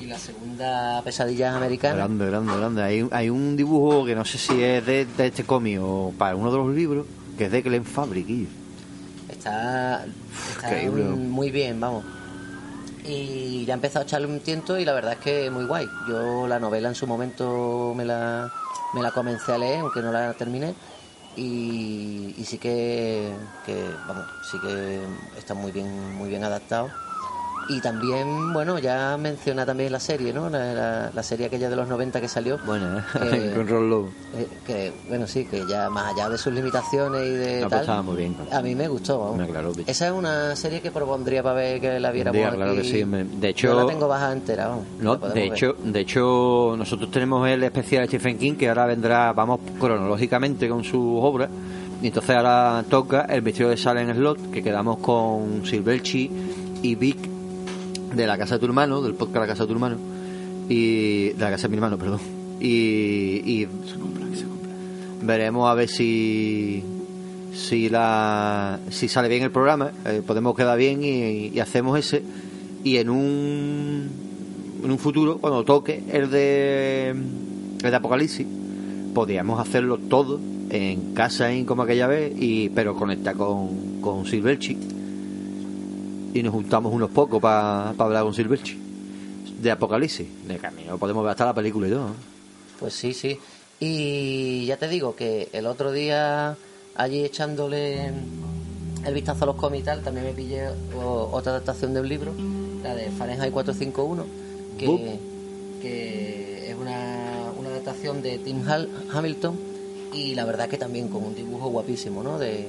y 0.00 0.06
la 0.06 0.18
segunda 0.18 1.02
Pesadillas 1.04 1.54
Americanas. 1.54 1.96
Grande, 1.98 2.26
grande, 2.26 2.56
grande. 2.56 2.82
Hay, 2.82 3.02
un- 3.02 3.10
hay 3.12 3.28
un 3.30 3.56
dibujo 3.56 4.06
que 4.06 4.14
no 4.14 4.24
sé 4.24 4.38
si 4.38 4.62
es 4.62 4.84
de, 4.86 5.04
de 5.04 5.26
este 5.26 5.44
cómic 5.44 5.78
o 5.82 6.14
para 6.16 6.34
uno 6.34 6.50
de 6.50 6.56
los 6.58 6.74
libros, 6.74 7.06
que 7.36 7.44
es 7.44 7.52
de 7.52 7.60
Glenn 7.62 7.84
Fabric. 7.84 8.48
Está, 9.28 10.06
está 10.56 10.68
muy 11.16 11.50
bien, 11.50 11.78
vamos. 11.78 12.04
Y 13.04 13.64
ya 13.66 13.72
he 13.72 13.76
empezado 13.76 14.02
a 14.02 14.06
echarle 14.06 14.26
un 14.26 14.40
tiento 14.40 14.78
y 14.78 14.84
la 14.84 14.92
verdad 14.92 15.12
es 15.14 15.18
que 15.18 15.46
es 15.46 15.52
muy 15.52 15.64
guay. 15.66 15.86
Yo 16.08 16.46
la 16.46 16.58
novela 16.58 16.88
en 16.88 16.94
su 16.94 17.06
momento 17.06 17.92
me 17.96 18.04
la, 18.04 18.50
me 18.94 19.02
la 19.02 19.10
comencé 19.12 19.52
a 19.52 19.58
leer, 19.58 19.80
aunque 19.80 20.00
no 20.00 20.10
la 20.12 20.32
terminé. 20.34 20.74
Y, 21.40 22.34
y 22.36 22.44
sí 22.46 22.58
que, 22.58 23.38
que, 23.62 24.00
vamos, 24.02 24.34
sí 24.40 24.58
que 24.60 25.08
está 25.36 25.54
muy 25.54 25.70
bien, 25.72 26.10
muy 26.12 26.28
bien 26.28 26.42
adaptado. 26.44 26.96
Y 27.70 27.80
también, 27.82 28.54
bueno, 28.54 28.78
ya 28.78 29.18
menciona 29.18 29.66
también 29.66 29.92
la 29.92 30.00
serie, 30.00 30.32
¿no? 30.32 30.48
La, 30.48 30.72
la- 30.72 31.10
la 31.14 31.22
serie 31.22 31.46
aquella 31.46 31.68
de 31.68 31.76
los 31.76 31.86
90 31.86 32.18
que 32.18 32.26
salió. 32.26 32.58
Bueno, 32.64 32.98
Eh, 33.20 33.52
con 33.56 33.68
Ron 33.68 33.90
Lowe. 33.90 34.08
Eh, 34.36 34.48
que 34.66 34.92
bueno 35.08 35.26
sí 35.26 35.44
que 35.44 35.66
ya 35.68 35.90
más 35.90 36.14
allá 36.14 36.30
de 36.30 36.38
sus 36.38 36.52
limitaciones 36.52 37.26
y 37.26 37.30
de 37.30 37.54
No, 37.60 37.68
pues 37.68 37.70
tal 37.70 37.80
estaba 37.80 38.02
muy 38.02 38.16
bien. 38.16 38.36
a 38.50 38.62
mí 38.62 38.74
me 38.74 38.88
gustó 38.88 39.18
vamos. 39.36 39.48
Esa 39.86 40.06
es 40.06 40.12
una 40.12 40.56
serie 40.56 40.80
que 40.80 40.90
propondría 40.90 41.42
para 41.42 41.56
ver 41.56 41.80
que 41.80 42.00
la 42.00 42.10
viéramos 42.10 42.38
Día, 42.40 42.50
claro 42.50 42.70
aquí. 42.72 42.80
que 42.80 42.88
sí. 42.88 43.04
De 43.04 43.24
Yo 43.40 43.48
hecho- 43.48 43.74
la 43.74 43.86
tengo 43.86 44.08
baja 44.08 44.32
entera 44.32 44.68
vamos. 44.68 44.84
No, 45.00 45.16
de 45.16 45.28
ver. 45.28 45.52
hecho, 45.52 45.74
de 45.84 46.00
hecho, 46.00 46.74
nosotros 46.78 47.10
tenemos 47.10 47.46
el 47.48 47.62
especial 47.64 48.02
de 48.02 48.08
Stephen 48.08 48.38
King 48.38 48.54
que 48.54 48.68
ahora 48.70 48.86
vendrá, 48.86 49.34
vamos 49.34 49.60
cronológicamente 49.78 50.68
con 50.70 50.84
sus 50.84 50.94
obras. 51.22 51.50
Y 52.00 52.06
entonces 52.06 52.34
ahora 52.36 52.82
toca 52.88 53.22
El 53.28 53.42
misterio 53.42 53.68
de 53.68 53.76
Salem 53.76 54.14
Slot, 54.14 54.50
que 54.52 54.62
quedamos 54.62 54.98
con 54.98 55.66
Silverchi 55.66 56.30
y 56.82 56.94
Vic 56.94 57.18
de 58.14 58.26
la 58.26 58.38
casa 58.38 58.54
de 58.54 58.60
tu 58.60 58.66
hermano, 58.66 59.02
del 59.02 59.14
podcast 59.14 59.36
La 59.36 59.46
casa 59.46 59.64
de 59.64 59.66
tu 59.66 59.72
hermano, 59.74 59.96
y 60.68 61.30
de 61.30 61.38
la 61.38 61.50
casa 61.50 61.62
de 61.62 61.68
mi 61.68 61.76
hermano, 61.76 61.98
perdón. 61.98 62.20
Y, 62.60 63.42
y 63.44 63.68
veremos 65.22 65.68
a 65.68 65.74
ver 65.74 65.88
si 65.88 66.82
si 67.52 67.88
la 67.88 68.78
si 68.90 69.08
sale 69.08 69.28
bien 69.28 69.42
el 69.42 69.50
programa, 69.50 69.92
eh, 70.06 70.22
podemos 70.26 70.56
quedar 70.56 70.78
bien 70.78 71.02
y, 71.02 71.58
hacemos 71.60 71.98
ese 71.98 72.22
y 72.84 72.98
en 72.98 73.10
un 73.10 74.08
en 74.82 74.90
un 74.90 74.98
futuro 74.98 75.38
cuando 75.38 75.64
toque 75.64 76.02
el 76.12 76.30
de 76.30 77.10
el 77.10 77.90
de 77.90 77.96
Apocalipsis 77.96 78.46
podríamos 79.12 79.60
hacerlo 79.60 79.98
todo 79.98 80.38
en 80.70 81.14
casa 81.14 81.50
en 81.50 81.64
como 81.64 81.82
aquella 81.82 82.06
vez 82.06 82.32
y 82.38 82.68
pero 82.70 82.94
conectar 82.94 83.34
con 83.34 84.00
con 84.00 84.24
Silverchi 84.24 84.78
y 86.34 86.42
nos 86.42 86.52
juntamos 86.52 86.92
unos 86.92 87.10
pocos 87.10 87.40
para 87.40 87.90
hablar 87.90 88.24
con 88.24 88.34
Silverchi 88.34 88.78
de 89.60 89.70
Apocalipsis. 89.70 90.26
De 90.46 90.58
camino 90.58 90.98
podemos 90.98 91.24
ver 91.24 91.30
hasta 91.30 91.46
la 91.46 91.54
película 91.54 91.88
y 91.88 91.90
todo 91.90 92.10
pues 92.78 92.94
sí 92.94 93.12
sí. 93.12 93.38
Y 93.80 94.66
ya 94.66 94.76
te 94.76 94.88
digo 94.88 95.14
que 95.14 95.48
el 95.52 95.66
otro 95.66 95.92
día 95.92 96.56
allí 96.96 97.24
echándole 97.24 98.12
el 99.04 99.14
vistazo 99.14 99.44
a 99.44 99.46
los 99.46 99.56
cómics 99.56 99.82
y 99.82 99.84
tal 99.84 100.02
también 100.02 100.26
me 100.26 100.32
pillé 100.32 100.68
otra 100.94 101.52
adaptación 101.52 101.94
de 101.94 102.00
un 102.00 102.08
libro 102.08 102.32
la 102.82 102.94
de 102.94 103.10
Fahrenheit 103.10 103.52
451 103.52 104.24
que, 104.78 105.18
que 105.80 106.70
es 106.70 106.76
una, 106.76 107.52
una 107.58 107.68
adaptación 107.70 108.22
de 108.22 108.38
Tim 108.38 108.62
Hamilton 109.12 109.58
y 110.12 110.34
la 110.34 110.44
verdad 110.44 110.68
que 110.68 110.76
también 110.76 111.08
con 111.08 111.24
un 111.24 111.34
dibujo 111.34 111.68
guapísimo 111.68 112.22
¿no? 112.22 112.38
de 112.38 112.66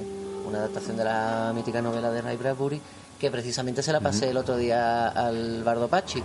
una 0.48 0.58
adaptación 0.58 0.96
de 0.96 1.04
la 1.04 1.52
mítica 1.54 1.82
novela 1.82 2.10
de 2.10 2.22
Ray 2.22 2.36
Bradbury 2.36 2.80
que 3.20 3.30
precisamente 3.30 3.82
se 3.82 3.92
la 3.92 4.00
pasé 4.00 4.30
el 4.30 4.36
otro 4.38 4.56
día 4.56 5.08
al 5.08 5.62
Bardo 5.62 5.86
Pachi 5.88 6.22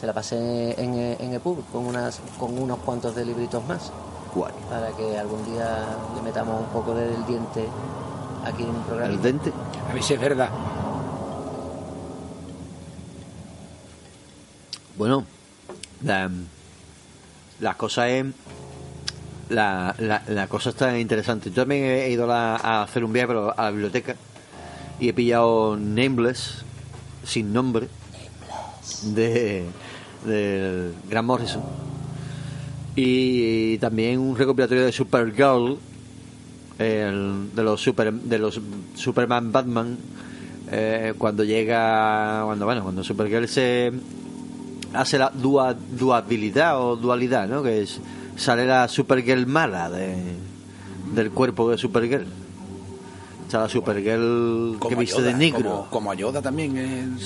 se 0.00 0.06
la 0.06 0.12
pasé 0.12 0.80
en, 0.82 0.94
en 1.20 1.32
EPUB 1.34 1.64
con, 1.70 1.86
unas, 1.86 2.20
con 2.38 2.58
unos 2.58 2.78
cuantos 2.80 3.14
de 3.14 3.24
libritos 3.24 3.64
más. 3.66 3.92
Guay. 4.34 4.52
Para 4.68 4.88
que 4.96 5.16
algún 5.18 5.44
día 5.44 5.84
le 6.16 6.22
metamos 6.22 6.58
un 6.60 6.66
poco 6.66 6.94
del 6.94 7.24
diente 7.26 7.64
aquí 8.44 8.62
en 8.64 8.70
un 8.70 8.82
programa. 8.82 9.12
El 9.12 9.22
dente. 9.22 9.52
A 9.88 9.92
ver 9.92 10.02
si 10.02 10.14
es 10.14 10.20
verdad. 10.20 10.48
Bueno, 14.96 15.24
la, 16.02 16.30
la 17.60 17.74
cosa 17.74 18.08
es. 18.08 18.26
La, 19.48 19.94
la, 19.98 20.22
la 20.28 20.46
cosa 20.48 20.70
está 20.70 20.98
interesante. 20.98 21.50
Yo 21.50 21.62
también 21.62 21.84
he 21.84 22.08
ido 22.10 22.24
a, 22.24 22.26
la- 22.26 22.56
a 22.56 22.82
hacer 22.82 23.04
un 23.04 23.12
viaje 23.12 23.28
pero 23.28 23.52
a 23.58 23.64
la 23.64 23.70
biblioteca 23.70 24.16
y 25.02 25.08
he 25.08 25.12
pillado 25.12 25.76
Nameless, 25.76 26.62
sin 27.24 27.52
nombre, 27.52 27.88
de 29.02 29.64
del 30.24 30.94
Grant 31.10 31.26
Morrison. 31.26 31.62
Y 32.94 33.78
también 33.78 34.20
un 34.20 34.36
recopilatorio 34.36 34.84
de 34.84 34.92
Supergirl, 34.92 35.76
el- 36.78 37.50
de 37.52 37.62
los 37.64 37.80
super, 37.80 38.12
de 38.12 38.38
los 38.38 38.60
Superman 38.94 39.50
Batman, 39.50 39.98
eh, 40.70 41.14
cuando 41.18 41.42
llega, 41.42 42.42
cuando 42.44 42.64
bueno, 42.66 42.84
cuando 42.84 43.02
Supergirl 43.02 43.48
se 43.48 43.92
hace 44.94 45.18
la 45.18 45.32
dua- 45.32 45.74
duabilidad 45.74 46.80
o 46.80 46.94
dualidad, 46.94 47.48
¿no? 47.48 47.62
Que 47.64 47.82
es, 47.82 48.00
sale 48.36 48.66
la 48.66 48.86
Supergirl 48.86 49.46
mala 49.48 49.90
de, 49.90 50.16
del 51.12 51.30
cuerpo 51.32 51.70
de 51.70 51.78
Supergirl. 51.78 52.26
Está 53.52 53.64
la 53.64 53.68
Supergirl 53.68 54.72
que 54.76 54.78
Como 54.78 54.96
viste 54.96 55.18
Yoda, 55.18 55.26
de 55.26 55.34
negro. 55.34 55.62
Como, 55.70 55.86
como 55.90 56.12
a 56.12 56.14
Yoda 56.14 56.40
también. 56.40 56.74
En, 56.78 57.18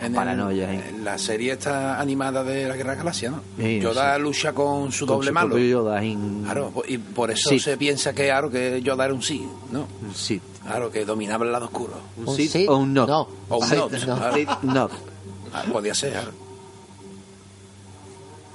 en 0.00 0.06
el- 0.06 0.12
paranoia, 0.14 0.72
¿eh? 0.72 0.82
en 0.88 1.04
la 1.04 1.18
serie 1.18 1.52
esta 1.52 2.00
animada 2.00 2.42
de 2.42 2.66
la 2.66 2.74
Guerra 2.74 2.94
Galaxia, 2.94 3.30
¿no? 3.32 3.42
Sí, 3.58 3.78
Yoda 3.78 4.16
sí. 4.16 4.22
lucha 4.22 4.54
con 4.54 4.90
su 4.90 5.04
Con 5.04 5.16
doble 5.16 5.28
su 5.28 5.34
malo. 5.34 5.58
Yoda 5.58 6.02
en- 6.02 6.42
Claro, 6.44 6.72
y 6.88 6.96
por 6.96 7.30
eso 7.30 7.50
Sí. 7.50 7.60
se 7.60 7.76
piensa 7.76 8.14
que, 8.14 8.24
claro, 8.28 8.48
que 8.50 8.80
Yoda 8.80 9.04
era 9.04 9.12
un 9.12 9.20
sí, 9.20 9.46
¿no? 9.70 9.86
un 10.00 10.14
Sith. 10.14 10.40
Claro, 10.62 10.90
que 10.90 11.04
dominaba 11.04 11.44
el 11.44 11.52
lado 11.52 11.66
oscuro. 11.66 11.92
Un 12.16 12.28
¿Un 12.30 12.34
Sith 12.36 12.66
o 12.66 12.78
un. 12.78 12.94
No. 12.94 13.28
O 13.50 13.58
un 13.58 13.68
Nod, 13.68 13.92
no. 14.06 14.16
claro. 14.16 14.90
Ah, 15.52 15.64
podía 15.70 15.94
ser, 15.94 16.12
claro. 16.12 16.30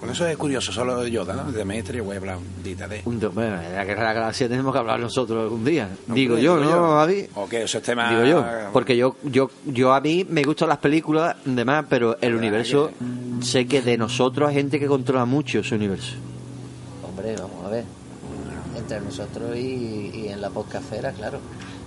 Por 0.04 0.12
eso 0.12 0.28
es 0.28 0.36
curioso, 0.36 0.74
solo 0.74 1.02
de 1.02 1.10
Yoda, 1.10 1.34
¿no? 1.34 1.50
De 1.50 1.64
Maestro 1.64 2.04
voy 2.04 2.16
a 2.16 2.20
hablar 2.20 2.36
un 2.38 2.62
día 2.62 2.88
de... 2.90 3.02
Un 3.06 3.22
bueno, 3.34 3.58
de 3.58 3.74
la 3.74 3.86
Guerra 3.86 4.02
de 4.02 4.08
la 4.08 4.14
Galaxia 4.14 4.50
tenemos 4.50 4.74
que 4.74 4.80
hablar 4.80 5.00
nosotros 5.00 5.44
algún 5.44 5.64
día. 5.64 5.88
Digo 6.08 6.38
yo, 6.38 6.58
digo 6.60 6.72
¿no, 6.72 6.72
yo. 6.72 6.88
Javi? 6.96 7.28
O 7.36 7.48
que 7.48 7.64
eso 7.64 7.78
es 7.78 7.84
tema... 7.86 8.10
Digo 8.10 8.26
yo, 8.26 8.46
porque 8.74 8.98
yo, 8.98 9.16
yo, 9.24 9.50
yo 9.66 9.94
a 9.94 10.02
mí 10.02 10.26
me 10.30 10.44
gustan 10.44 10.68
las 10.68 10.80
películas 10.80 11.38
demás, 11.46 11.86
pero 11.88 12.18
el 12.20 12.36
universo 12.36 12.92
sé 13.42 13.66
que 13.66 13.82
de 13.82 13.98
nosotros 13.98 14.50
hay 14.50 14.56
gente 14.56 14.78
que 14.78 14.88
controla 14.88 15.24
mucho 15.24 15.60
ese 15.60 15.76
universo. 15.76 16.16
Hombre, 17.08 17.36
vamos 17.38 17.66
a 17.66 17.70
ver. 17.70 17.86
Entre 18.78 19.00
nosotros 19.00 19.56
y, 19.56 20.12
y 20.14 20.28
en 20.28 20.42
la 20.42 20.50
podcastera, 20.50 21.14
claro. 21.14 21.40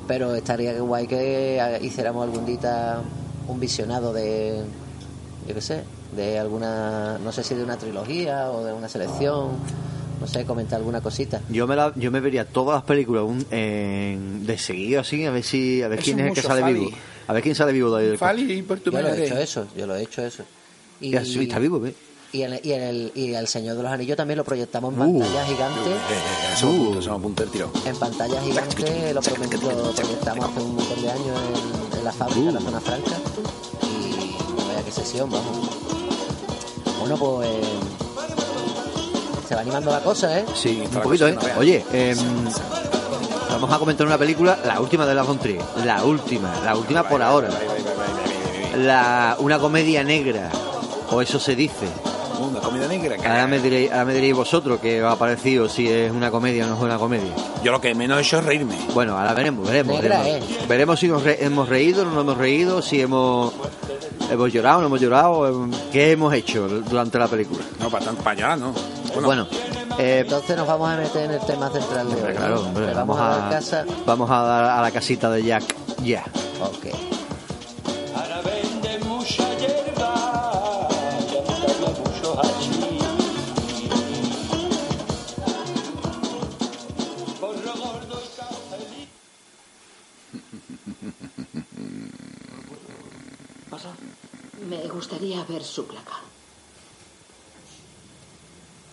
Pero 0.08 0.34
estaría 0.34 0.72
guay 0.80 1.06
que 1.06 1.60
ha- 1.60 1.78
hiciéramos 1.82 2.24
algún 2.24 2.46
día 2.46 2.96
un 3.46 3.60
visionado 3.60 4.14
de, 4.14 4.62
yo 5.46 5.54
qué 5.54 5.60
sé, 5.60 5.84
de 6.16 6.38
alguna, 6.38 7.18
no 7.18 7.30
sé 7.32 7.44
si 7.44 7.54
de 7.54 7.62
una 7.62 7.76
trilogía 7.76 8.50
o 8.50 8.64
de 8.64 8.72
una 8.72 8.88
selección, 8.88 9.50
no 10.20 10.26
sé, 10.26 10.44
comentar 10.46 10.78
alguna 10.78 11.00
cosita. 11.02 11.40
Yo 11.50 11.66
me 11.66 11.76
la, 11.76 11.92
yo 11.94 12.10
me 12.10 12.20
vería 12.20 12.46
todas 12.46 12.76
las 12.76 12.84
películas 12.84 13.24
un- 13.24 13.46
en- 13.50 14.46
de 14.46 14.56
seguido 14.58 15.00
así, 15.02 15.24
a 15.26 15.30
ver 15.30 15.44
si, 15.44 15.82
a 15.82 15.88
ver 15.88 15.98
Eso 15.98 16.04
quién 16.06 16.20
es 16.20 16.26
el 16.28 16.32
que 16.34 16.42
sale 16.42 16.62
Fali. 16.62 16.74
vivo. 16.80 16.90
A 17.28 17.32
ver 17.34 17.42
quién 17.42 17.54
sale 17.54 17.72
vivo 17.72 17.94
de 17.96 18.12
ahí. 18.12 18.16
Fali, 18.16 18.62
por 18.62 18.80
tu 18.80 18.90
Yo 18.90 19.02
lo 19.02 19.08
he 19.08 19.24
hecho 19.26 19.36
eso, 19.38 19.66
yo 19.76 19.86
lo 19.86 19.94
he 19.96 20.02
hecho 20.02 20.22
eso. 20.24 20.42
Y, 21.00 21.16
sí, 21.18 21.42
está 21.42 21.58
vivo. 21.58 21.82
Y, 22.32 22.42
en- 22.42 22.60
y, 22.62 22.72
en 22.72 22.82
el, 22.82 23.12
y 23.14 23.34
el 23.34 23.46
Señor 23.46 23.76
de 23.76 23.82
los 23.82 23.92
Anillos 23.92 24.16
también 24.16 24.36
lo 24.38 24.44
proyectamos 24.44 24.92
en 24.94 25.00
Uh. 25.00 25.20
pantalla 25.20 25.44
gigante. 25.46 25.90
Eh, 25.90 25.94
eh, 25.94 26.62
eh, 26.62 26.66
Uh. 26.66 27.20
puntos 27.20 27.52
tiro. 27.52 27.70
En 27.84 27.96
pantalla 27.96 28.40
gigante 28.42 29.12
lo, 29.14 29.20
proyectamos 29.20 30.44
hace 30.50 30.60
un 30.60 30.74
montón 30.76 31.02
de 31.02 31.10
años 31.10 31.40
en, 31.92 31.98
en 31.98 32.04
la 32.04 32.12
fábrica, 32.12 32.48
en 32.48 32.54
la 32.54 32.60
zona 32.60 32.80
franca. 32.80 33.12
Y 33.82 34.36
no 34.58 34.66
vaya 34.66 34.82
qué 34.84 34.90
sesión, 34.92 35.30
vamos. 35.30 35.85
Bueno, 37.08 37.16
pues. 37.18 37.48
Se 39.48 39.54
va 39.54 39.60
animando 39.60 39.92
la 39.92 40.00
cosa, 40.00 40.40
¿eh? 40.40 40.44
Sí, 40.54 40.82
un 40.92 41.00
poquito, 41.02 41.28
¿eh? 41.28 41.36
Oye, 41.58 41.84
em, 41.92 42.18
vamos 43.50 43.72
a 43.72 43.78
comentar 43.78 44.04
una 44.06 44.18
película, 44.18 44.58
la 44.64 44.80
última 44.80 45.06
de 45.06 45.14
la 45.14 45.24
Trier, 45.24 45.62
la 45.84 46.04
última, 46.04 46.52
la 46.64 46.74
última 46.76 47.08
por 47.08 47.22
ahora. 47.22 47.48
La, 48.76 49.36
una 49.38 49.58
comedia 49.58 50.02
negra, 50.02 50.50
o 51.10 51.22
eso 51.22 51.38
se 51.38 51.54
dice. 51.54 51.86
Una 52.40 52.60
comida 52.60 52.86
negra. 52.88 53.16
Ahora 53.24 53.46
me 53.46 53.58
diréis, 53.60 53.90
ahora 53.90 54.04
me 54.04 54.14
diréis 54.14 54.34
vosotros 54.34 54.78
que 54.80 55.02
os 55.02 55.10
ha 55.10 55.16
parecido 55.16 55.68
si 55.70 55.88
es 55.88 56.10
una 56.10 56.30
comedia 56.30 56.66
o 56.66 56.68
no 56.68 56.76
es 56.76 56.82
una 56.82 56.98
comedia. 56.98 57.32
Yo 57.62 57.72
lo 57.72 57.80
que 57.80 57.94
menos 57.94 58.18
he 58.18 58.22
hecho 58.22 58.38
es 58.40 58.44
reírme. 58.44 58.76
Bueno, 58.92 59.16
ahora 59.16 59.32
veremos, 59.32 59.66
veremos. 59.66 60.02
Negra, 60.02 60.22
veremos. 60.22 60.50
¿eh? 60.50 60.58
Veremos 60.68 61.00
si 61.00 61.08
nos 61.08 61.22
re- 61.22 61.38
hemos 61.42 61.68
reído, 61.68 62.04
no 62.04 62.10
nos 62.10 62.20
hemos 62.24 62.36
reído, 62.36 62.82
si 62.82 63.00
hemos, 63.00 63.54
hemos 64.30 64.52
llorado, 64.52 64.80
no 64.80 64.86
hemos 64.86 65.00
llorado, 65.00 65.68
qué 65.92 66.12
hemos 66.12 66.32
hecho 66.34 66.68
durante 66.68 67.18
la 67.18 67.28
película. 67.28 67.64
No, 67.80 67.90
para 67.90 68.04
tanto, 68.04 68.22
para 68.22 68.32
allá, 68.48 68.56
¿no. 68.56 68.72
Bueno, 69.22 69.46
eh, 69.98 70.20
Entonces 70.24 70.56
nos 70.56 70.66
vamos 70.66 70.90
a 70.90 70.96
meter 70.96 71.24
en 71.24 71.30
el 71.32 71.40
tema 71.40 71.70
central 71.70 72.08
de 72.10 72.22
hoy. 72.22 72.34
claro, 72.34 72.60
hombre, 72.60 72.86
Le 72.86 72.94
vamos, 72.94 73.18
a 73.18 73.28
dar 73.28 73.50
casa. 73.50 73.84
vamos 74.04 74.30
a 74.30 74.42
dar 74.42 74.64
a 74.64 74.82
la 74.82 74.90
casita 74.90 75.30
de 75.30 75.42
Jack. 75.42 75.64
Ya. 76.02 76.22
Ok. 76.60 76.86
Me 94.68 94.88
gustaría 94.88 95.44
ver 95.44 95.62
su 95.62 95.86
placa. 95.86 96.20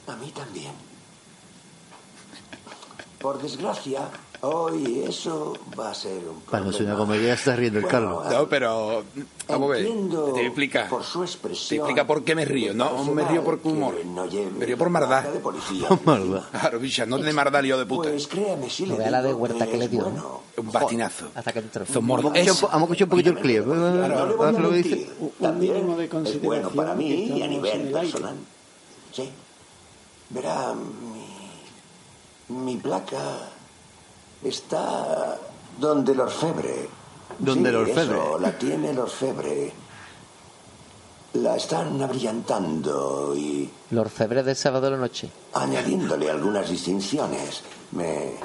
A 0.08 0.16
mí 0.18 0.30
también. 0.32 0.74
Por 3.20 3.42
desgracia, 3.42 4.08
hoy 4.45 5.03
eso 5.08 5.53
va 5.79 5.91
a 5.91 5.93
ser 5.93 6.17
un 6.27 6.41
Para 6.41 6.65
no 6.65 6.71
ser 6.71 6.84
una 6.84 6.95
problema. 6.95 7.15
comedia, 7.15 7.34
está 7.34 7.56
riendo 7.56 7.79
el 7.79 7.86
Bueno, 7.86 8.21
Carlos. 8.21 8.25
No, 8.41 8.47
pero 8.49 9.03
vamos 9.47 9.69
a 9.69 9.73
ver. 9.73 9.86
Te 9.86 9.91
voy 9.91 10.39
a 10.39 10.45
explicar. 10.45 10.89
por 10.89 11.03
su 11.03 11.19
Te 11.19 11.25
expresión 11.25 11.79
explica 11.79 12.06
por 12.06 12.23
qué 12.23 12.36
me 12.36 12.45
río. 12.45 12.73
No 12.73 13.03
me 13.06 13.23
río 13.25 13.43
por 13.43 13.60
humor. 13.63 13.95
no 14.06 14.25
Me 14.25 14.65
río 14.65 14.77
por 14.77 14.89
placa 14.89 15.32
de 15.32 15.39
policía 15.39 15.88
maldad. 16.06 16.43
Claro, 16.51 16.79
bicha, 16.79 17.06
no 17.06 17.17
tiene 17.17 17.34
maldad 17.34 17.62
lío 17.63 17.77
de 17.77 17.86
puta. 17.86 18.10
Pues 18.10 18.27
créame, 18.27 18.69
si 18.69 18.86
le 18.86 18.97
la 19.10 19.21
de 19.21 19.34
Huerta 19.34 19.65
que 19.65 19.77
le 19.77 19.86
es 19.86 19.91
dio, 19.91 20.03
bueno. 20.03 20.41
Un 20.58 20.71
batinazo. 20.71 21.27
Hasta 21.36 21.51
que 21.53 21.60
entró. 21.60 21.86
Mordos. 22.01 22.34
Vamos 22.34 22.63
a 22.63 22.77
escuchar 22.84 23.06
un 23.06 23.10
poquito 23.10 23.29
el 23.32 23.39
clip. 23.39 23.65
No 23.65 23.73
le 24.08 24.15
voy 24.15 24.45
a 24.47 24.51
¿Sabes 24.51 24.60
lo 24.62 24.69
que 24.69 24.75
mentir. 24.75 24.97
dice? 24.97 25.12
También 25.41 25.73
mínimo 25.73 25.97
de 25.97 26.03
es 26.06 26.12
bueno 26.12 26.23
consideración 26.25 26.75
para 26.75 26.95
mí 26.95 27.08
y 27.08 27.41
a 27.41 27.47
nivel 27.47 27.91
personal. 27.91 28.36
Sí. 29.13 29.29
Verá, 30.29 30.73
mi, 32.49 32.56
mi 32.56 32.77
placa 32.77 33.17
está 34.43 35.38
donde 35.79 36.12
el 36.13 36.19
orfebre. 36.19 36.89
Donde 37.39 37.69
Sí, 37.69 37.75
el 37.75 37.82
orfebre. 37.82 38.17
eso, 38.17 38.39
la 38.39 38.58
tiene 38.58 38.89
el 38.91 38.99
orfebre. 38.99 39.73
La 41.34 41.56
están 41.56 41.99
abrillantando 42.01 43.34
y 43.36 43.67
Los 43.89 44.12
febres 44.13 44.45
del 44.45 44.56
sábado 44.56 44.86
de 44.86 44.91
la 44.91 44.97
noche. 44.97 45.29
añadiéndole 45.53 46.29
algunas 46.29 46.69
distinciones. 46.69 47.63
Me 47.91 48.36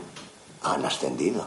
han 0.62 0.84
ascendido. 0.86 1.44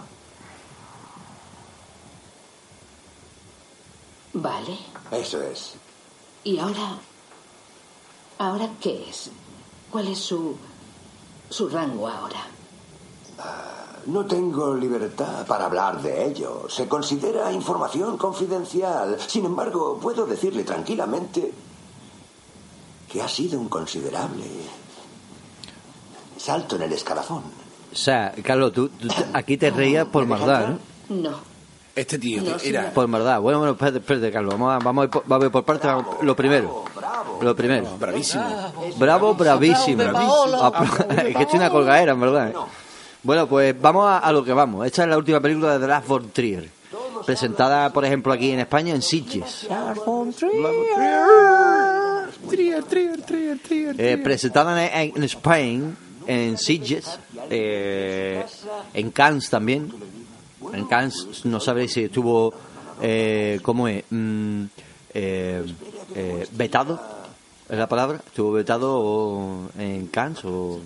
Vale. 4.34 4.78
Eso 5.12 5.42
es. 5.42 5.74
¿Y 6.44 6.58
ahora? 6.60 6.98
¿Ahora 8.38 8.70
qué 8.80 9.10
es? 9.10 9.30
¿Cuál 9.92 10.08
es 10.08 10.20
su. 10.20 10.56
su 11.50 11.70
rango 11.70 12.08
ahora? 12.08 12.46
No 14.08 14.26
tengo 14.26 14.74
libertad 14.76 15.46
para 15.46 15.66
hablar 15.66 16.02
de 16.02 16.26
ello. 16.26 16.68
Se 16.70 16.88
considera 16.88 17.52
información 17.52 18.18
confidencial. 18.18 19.18
Sin 19.28 19.46
embargo, 19.46 20.00
puedo 20.02 20.26
decirle 20.26 20.64
tranquilamente 20.64 21.54
que 23.12 23.22
ha 23.22 23.28
sido 23.28 23.60
un 23.60 23.68
considerable 23.70 24.46
salto 26.38 26.76
en 26.78 26.84
el 26.84 26.94
escalafón. 26.94 27.44
O 27.92 27.96
sea, 27.96 28.34
Carlos, 28.44 28.72
tú, 28.74 28.90
tú 28.90 29.08
aquí 29.34 29.58
te 29.58 29.70
reías 29.70 30.08
por 30.08 30.26
¿Me 30.26 30.36
deja 30.36 30.46
maldad, 30.48 30.70
entrar? 30.72 30.80
¿no? 31.10 31.30
No. 31.32 31.52
Este 31.94 32.18
tío, 32.18 32.42
No, 32.42 32.52
mira, 32.64 32.86
sí, 32.86 32.90
Por 32.96 33.08
maldad. 33.10 33.42
Bueno, 33.42 33.60
bueno, 33.60 33.74
espérate, 33.74 33.98
espérate, 33.98 34.32
Carlos. 34.32 34.54
Vamos 34.54 34.74
a, 34.74 34.80
vamos 34.80 35.02
a, 35.02 35.06
ir 35.06 35.10
por, 35.12 35.24
vamos 35.28 35.44
a 35.44 35.46
ir 35.48 35.52
por 35.52 35.66
partes. 35.66 35.86
Vamos- 35.88 36.16
Lo 36.24 36.36
primero. 36.38 36.86
Bravo. 36.96 37.40
Lo 37.42 37.54
primero. 37.56 37.98
bravísimo. 38.00 38.44
Bravo, 38.98 39.34
bravísimo. 39.36 40.04
Apla- 40.04 41.24
Es 41.28 41.36
que 41.36 41.44
estoy 41.44 41.60
una 41.60 41.70
colgadera, 41.70 42.14
en 42.14 42.20
verdad. 42.22 42.48
¿eh? 42.50 42.54
Bueno, 43.24 43.48
pues 43.48 43.80
vamos 43.80 44.08
a, 44.08 44.20
a 44.20 44.32
lo 44.32 44.44
que 44.44 44.54
vamos. 44.54 44.86
Esta 44.86 45.04
es 45.04 45.10
la 45.10 45.18
última 45.18 45.40
película 45.40 45.74
de 45.74 45.80
The 45.80 45.88
Last 45.88 46.08
von 46.08 46.30
Trier. 46.32 46.70
Presentada, 47.26 47.94
por 47.94 48.04
ejemplo, 48.04 48.34
aquí 48.34 48.52
en 48.52 48.60
España 48.60 48.96
en 48.96 49.02
Sitges. 49.02 49.68
Trier, 52.50 52.84
Trier, 52.84 53.22
Trier, 53.22 53.60
Trier. 53.60 53.96
Eh, 54.02 54.18
presentada 54.18 55.02
en, 55.02 55.14
en 55.16 55.24
Spain, 55.24 55.96
en 56.26 56.58
Sitges, 56.58 57.20
eh, 57.50 58.44
en 58.94 59.12
Cannes 59.12 59.50
también. 59.50 59.94
En 60.74 60.86
Cannes, 60.88 61.42
no 61.46 61.60
sabréis 61.60 61.94
si 61.94 62.04
estuvo, 62.06 62.54
eh, 63.02 63.60
¿cómo 63.62 63.88
es? 63.88 64.04
Mm, 64.10 64.64
eh, 65.14 65.64
eh, 66.16 66.48
vetado, 66.54 67.00
es 67.70 67.78
la 67.78 67.88
palabra. 67.88 68.20
Estuvo 68.26 68.52
vetado 68.54 69.00
o- 69.00 69.70
en 69.78 70.08
Cannes 70.08 70.40
o 70.46 70.80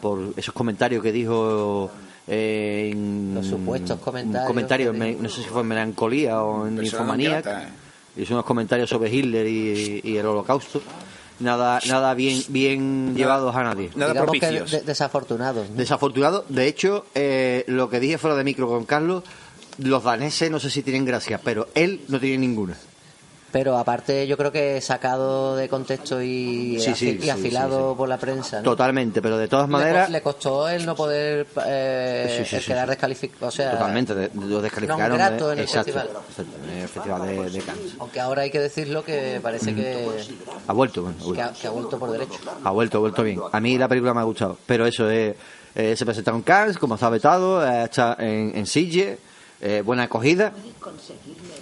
por 0.00 0.32
esos 0.36 0.54
comentarios 0.54 1.02
que 1.02 1.12
dijo. 1.12 1.90
eh, 2.28 2.90
en, 2.92 3.34
Los 3.34 3.46
supuestos 3.46 3.98
comentarios 4.46 4.94
me- 4.94 5.14
no 5.14 5.28
sé 5.28 5.42
si 5.42 5.48
fue 5.48 5.62
en 5.62 5.68
melancolía 5.68 6.42
o 6.42 6.66
en 6.66 6.82
infomanía. 6.84 7.40
grata. 7.40 7.68
Hizo 8.16 8.34
unos 8.34 8.44
comentarios 8.44 8.88
sobre 8.90 9.12
Hitler 9.14 9.46
y, 9.46 10.00
y 10.04 10.16
el 10.16 10.26
holocausto. 10.26 10.80
Nada, 11.40 11.80
nada 11.88 12.12
bien, 12.14 12.42
bien 12.48 13.14
llevados 13.16 13.54
a 13.56 13.62
nadie. 13.62 13.90
Nada 13.94 14.12
Digamos 14.12 14.36
que 14.38 14.50
de- 14.76 14.82
desafortunados. 14.82 15.70
¿no? 15.70 15.76
Desafortunado. 15.76 16.44
De 16.48 16.66
hecho, 16.66 17.06
eh, 17.14 17.64
lo 17.68 17.88
que 17.88 17.98
dije 17.98 18.18
fuera 18.18 18.36
de 18.36 18.44
micro 18.44 18.68
con 18.68 18.84
Carlos, 18.84 19.24
los 19.78 20.02
daneses 20.04 20.50
no 20.50 20.60
sé 20.60 20.68
si 20.68 20.82
tienen 20.82 21.06
gracia, 21.06 21.40
pero 21.42 21.68
él 21.74 22.02
no 22.08 22.20
tiene 22.20 22.36
ninguna. 22.38 22.76
Pero 23.52 23.76
aparte 23.76 24.28
yo 24.28 24.36
creo 24.36 24.52
que 24.52 24.80
sacado 24.80 25.56
de 25.56 25.68
contexto 25.68 26.22
y, 26.22 26.78
Sí, 26.78 26.94
sí, 26.94 27.18
afi- 27.18 27.24
y 27.24 27.30
afilado 27.30 27.90
sí, 27.92 27.96
por 27.98 28.08
la 28.08 28.16
prensa. 28.16 28.58
¿no? 28.58 28.62
Totalmente, 28.62 29.20
pero 29.20 29.38
de 29.38 29.48
todas 29.48 29.68
maneras, 29.68 30.08
Le, 30.08 30.22
costó 30.22 30.68
el 30.68 30.86
no 30.86 30.94
poder 30.94 31.48
eh, 31.66 32.46
el 32.48 32.64
quedar 32.64 32.88
descalificado. 32.88 33.48
O 33.48 33.50
sea, 33.50 33.72
totalmente, 33.72 34.14
de- 34.14 34.30
lo 34.34 34.62
descalificaron. 34.62 35.18
de- 35.18 35.24
en 35.52 35.58
el 35.58 35.58
exacto, 35.60 35.92
festival. 35.92 36.08
en 36.72 36.78
el 36.78 36.88
festival 36.88 37.26
de, 37.26 37.50
de 37.50 37.58
Cannes. 37.60 37.94
Aunque 37.98 38.20
ahora 38.20 38.42
hay 38.42 38.50
que 38.50 38.60
decirlo 38.60 39.04
que 39.04 39.40
parece 39.42 39.74
que, 39.74 40.06
Ha 40.68 40.72
vuelto, 40.72 41.02
bueno, 41.02 41.16
ha 41.16 41.20
que, 41.20 41.24
vuelto. 41.26 41.42
ha, 41.44 41.52
que 41.52 41.66
ha 41.66 41.70
vuelto 41.70 41.98
por 41.98 42.10
derecho. 42.12 42.38
Ha 42.62 42.70
vuelto, 42.70 42.98
ha 42.98 43.00
vuelto 43.00 43.22
bien. 43.24 43.40
A 43.50 43.58
mí 43.60 43.76
la 43.78 43.88
película 43.88 44.14
me 44.14 44.20
ha 44.20 44.24
gustado, 44.24 44.56
pero 44.64 44.86
eso 44.86 45.10
es, 45.10 45.34
eh, 45.74 45.96
se 45.96 46.04
presentaron 46.04 46.38
en 46.38 46.44
Cannes, 46.44 46.78
como 46.78 46.94
está 46.94 47.08
vetado, 47.10 47.66
eh, 47.66 47.84
está 47.84 48.16
en, 48.20 48.52
en 48.56 48.66
Sitges, 48.66 49.18
eh, 49.60 49.82
buena 49.84 50.04
acogida, 50.04 50.52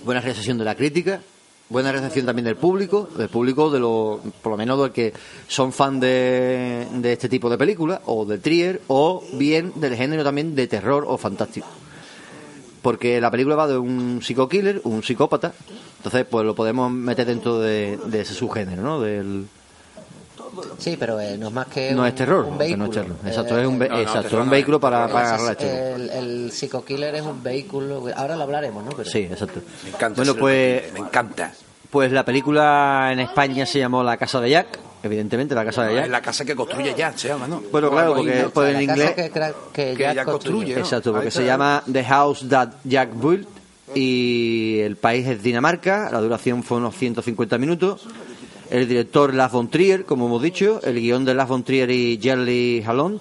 buena 0.04 0.20
recepción 0.20 0.58
de 0.58 0.64
la 0.64 0.74
crítica, 0.74 1.20
buena 1.68 1.92
recepción 1.92 2.26
también 2.26 2.44
del 2.44 2.56
público, 2.56 3.08
del 3.16 3.28
público 3.28 3.70
de 3.70 3.80
lo, 3.80 4.20
por 4.42 4.52
lo 4.52 4.56
menos 4.56 4.80
del 4.80 4.92
que 4.92 5.12
son 5.46 5.72
fan 5.72 6.00
de, 6.00 6.86
este 7.04 7.28
tipo 7.28 7.50
de 7.50 7.58
películas, 7.58 8.00
o 8.06 8.24
de 8.24 8.38
Trier, 8.38 8.80
o 8.88 9.22
bien 9.34 9.72
del 9.76 9.96
género 9.96 10.24
también 10.24 10.54
de 10.54 10.66
terror 10.66 11.04
o 11.06 11.18
fantástico. 11.18 11.66
Porque 12.82 13.20
la 13.20 13.30
película 13.30 13.56
va 13.56 13.66
de 13.66 13.76
un 13.76 14.20
psico-killer, 14.22 14.80
un 14.84 15.02
psicópata, 15.02 15.52
entonces 15.98 16.24
pues 16.30 16.46
lo 16.46 16.54
podemos 16.54 16.90
meter 16.90 17.26
dentro 17.26 17.58
de, 17.58 17.98
de 18.06 18.20
ese 18.20 18.34
subgénero, 18.34 18.82
¿no? 18.82 19.00
Del, 19.00 19.46
Sí, 20.78 20.96
pero 20.98 21.20
eh, 21.20 21.36
no 21.38 21.48
es 21.48 21.52
más 21.52 21.66
que 21.68 21.92
no 21.92 22.02
un, 22.02 22.08
es 22.08 22.14
terror, 22.14 22.44
un 22.44 22.56
porque 22.58 22.76
no 22.76 22.84
vehículo. 22.84 22.84
es 22.86 22.90
terror. 22.92 23.16
Eh, 23.24 23.28
Exacto, 23.28 23.58
es 23.58 23.66
un, 23.66 23.78
ve- 23.78 23.88
no, 23.88 23.94
no, 23.94 24.00
exacto, 24.00 24.22
terror 24.22 24.40
un 24.40 24.46
no 24.46 24.50
vehículo 24.52 24.80
para, 24.80 25.04
el, 25.06 25.10
para 25.12 25.34
agarrar 25.34 25.56
el, 25.62 26.00
el, 26.00 26.10
el 26.10 26.52
psico-killer 26.52 27.14
es 27.14 27.22
un 27.22 27.42
vehículo. 27.42 28.04
Ahora 28.16 28.36
lo 28.36 28.42
hablaremos, 28.44 28.84
¿no? 28.84 28.90
Pero 28.90 29.08
Sí, 29.08 29.20
exacto. 29.20 29.60
Me 29.84 29.90
encanta. 29.90 30.16
Bueno, 30.22 30.34
pues, 30.36 30.92
Me 30.92 31.00
encanta. 31.00 31.52
pues 31.90 32.12
la 32.12 32.24
película 32.24 33.08
en 33.12 33.20
España 33.20 33.64
se 33.66 33.78
llamó 33.78 34.02
La 34.02 34.16
Casa 34.16 34.40
de 34.40 34.50
Jack, 34.50 34.78
evidentemente, 35.02 35.54
La 35.54 35.64
Casa 35.64 35.84
de 35.84 35.94
Es 35.94 36.00
Jack. 36.02 36.10
la 36.10 36.20
casa 36.22 36.44
que 36.44 36.54
construye 36.56 36.94
ya, 36.96 37.16
se 37.16 37.28
llama, 37.28 37.46
¿no? 37.48 37.62
Bueno, 37.72 37.88
O 37.88 37.90
claro, 37.90 38.14
porque 38.14 38.42
¿no? 38.42 38.50
pues, 38.50 38.68
en 38.68 38.74
la 38.74 38.82
inglés... 38.82 39.10
casa 39.32 39.52
que, 39.72 39.96
Jack 39.96 40.14
Jack 40.16 40.24
construye, 40.26 40.74
¿no? 40.74 40.80
Exacto, 40.80 41.12
porque 41.12 41.30
se 41.30 41.44
llama 41.44 41.82
The 41.90 42.04
House 42.04 42.46
That 42.48 42.68
Jack 42.84 43.10
Built 43.14 43.48
y 43.94 44.80
el 44.80 44.96
país 44.96 45.26
es 45.26 45.42
Dinamarca, 45.42 46.10
la 46.12 46.20
duración 46.20 46.62
fue 46.62 46.76
unos 46.78 46.94
150 46.96 47.56
minutos. 47.58 48.02
El 48.70 48.86
director 48.86 49.32
Lars 49.34 49.52
von 49.52 49.68
Trier, 49.68 50.04
como 50.04 50.26
hemos 50.26 50.42
dicho, 50.42 50.80
el 50.82 51.00
guion 51.00 51.24
de 51.24 51.34
Lars 51.34 51.48
von 51.48 51.64
Trier 51.64 51.90
y 51.90 52.18
Jerry 52.22 52.82
Halond. 52.86 53.20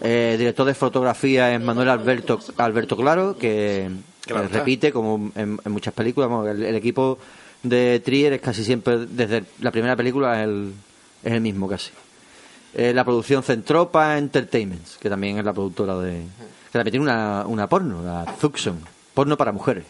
Eh, 0.00 0.30
el 0.32 0.38
director 0.38 0.66
de 0.66 0.74
fotografía 0.74 1.54
es 1.54 1.60
Manuel 1.60 1.88
Alberto, 1.90 2.38
Alberto 2.56 2.96
Claro, 2.96 3.36
que, 3.36 3.90
Claro 4.22 4.44
está. 4.44 4.58
repite 4.60 4.92
como 4.92 5.30
en, 5.34 5.58
en 5.64 5.72
muchas 5.72 5.92
películas. 5.92 6.30
El, 6.46 6.62
el 6.62 6.74
equipo 6.76 7.18
de 7.62 8.00
Trier 8.04 8.32
es 8.34 8.40
casi 8.40 8.64
siempre, 8.64 9.06
desde 9.06 9.44
la 9.60 9.70
primera 9.70 9.96
película, 9.96 10.40
es 10.40 10.48
el, 10.48 10.72
es 11.22 11.32
el 11.32 11.40
mismo 11.40 11.68
casi. 11.68 11.90
Eh, 12.74 12.92
la 12.94 13.04
producción 13.04 13.42
Centropa 13.42 14.16
Entertainment, 14.16 14.86
que 15.00 15.10
también 15.10 15.38
es 15.38 15.44
la 15.44 15.52
productora 15.52 15.98
de. 15.98 16.22
Que 16.70 16.78
también 16.78 16.92
tiene 16.92 17.02
una, 17.04 17.44
una 17.46 17.68
porno, 17.68 18.02
la 18.02 18.24
Zuxon. 18.38 18.78
Porno 19.14 19.36
para 19.36 19.52
mujeres. 19.52 19.84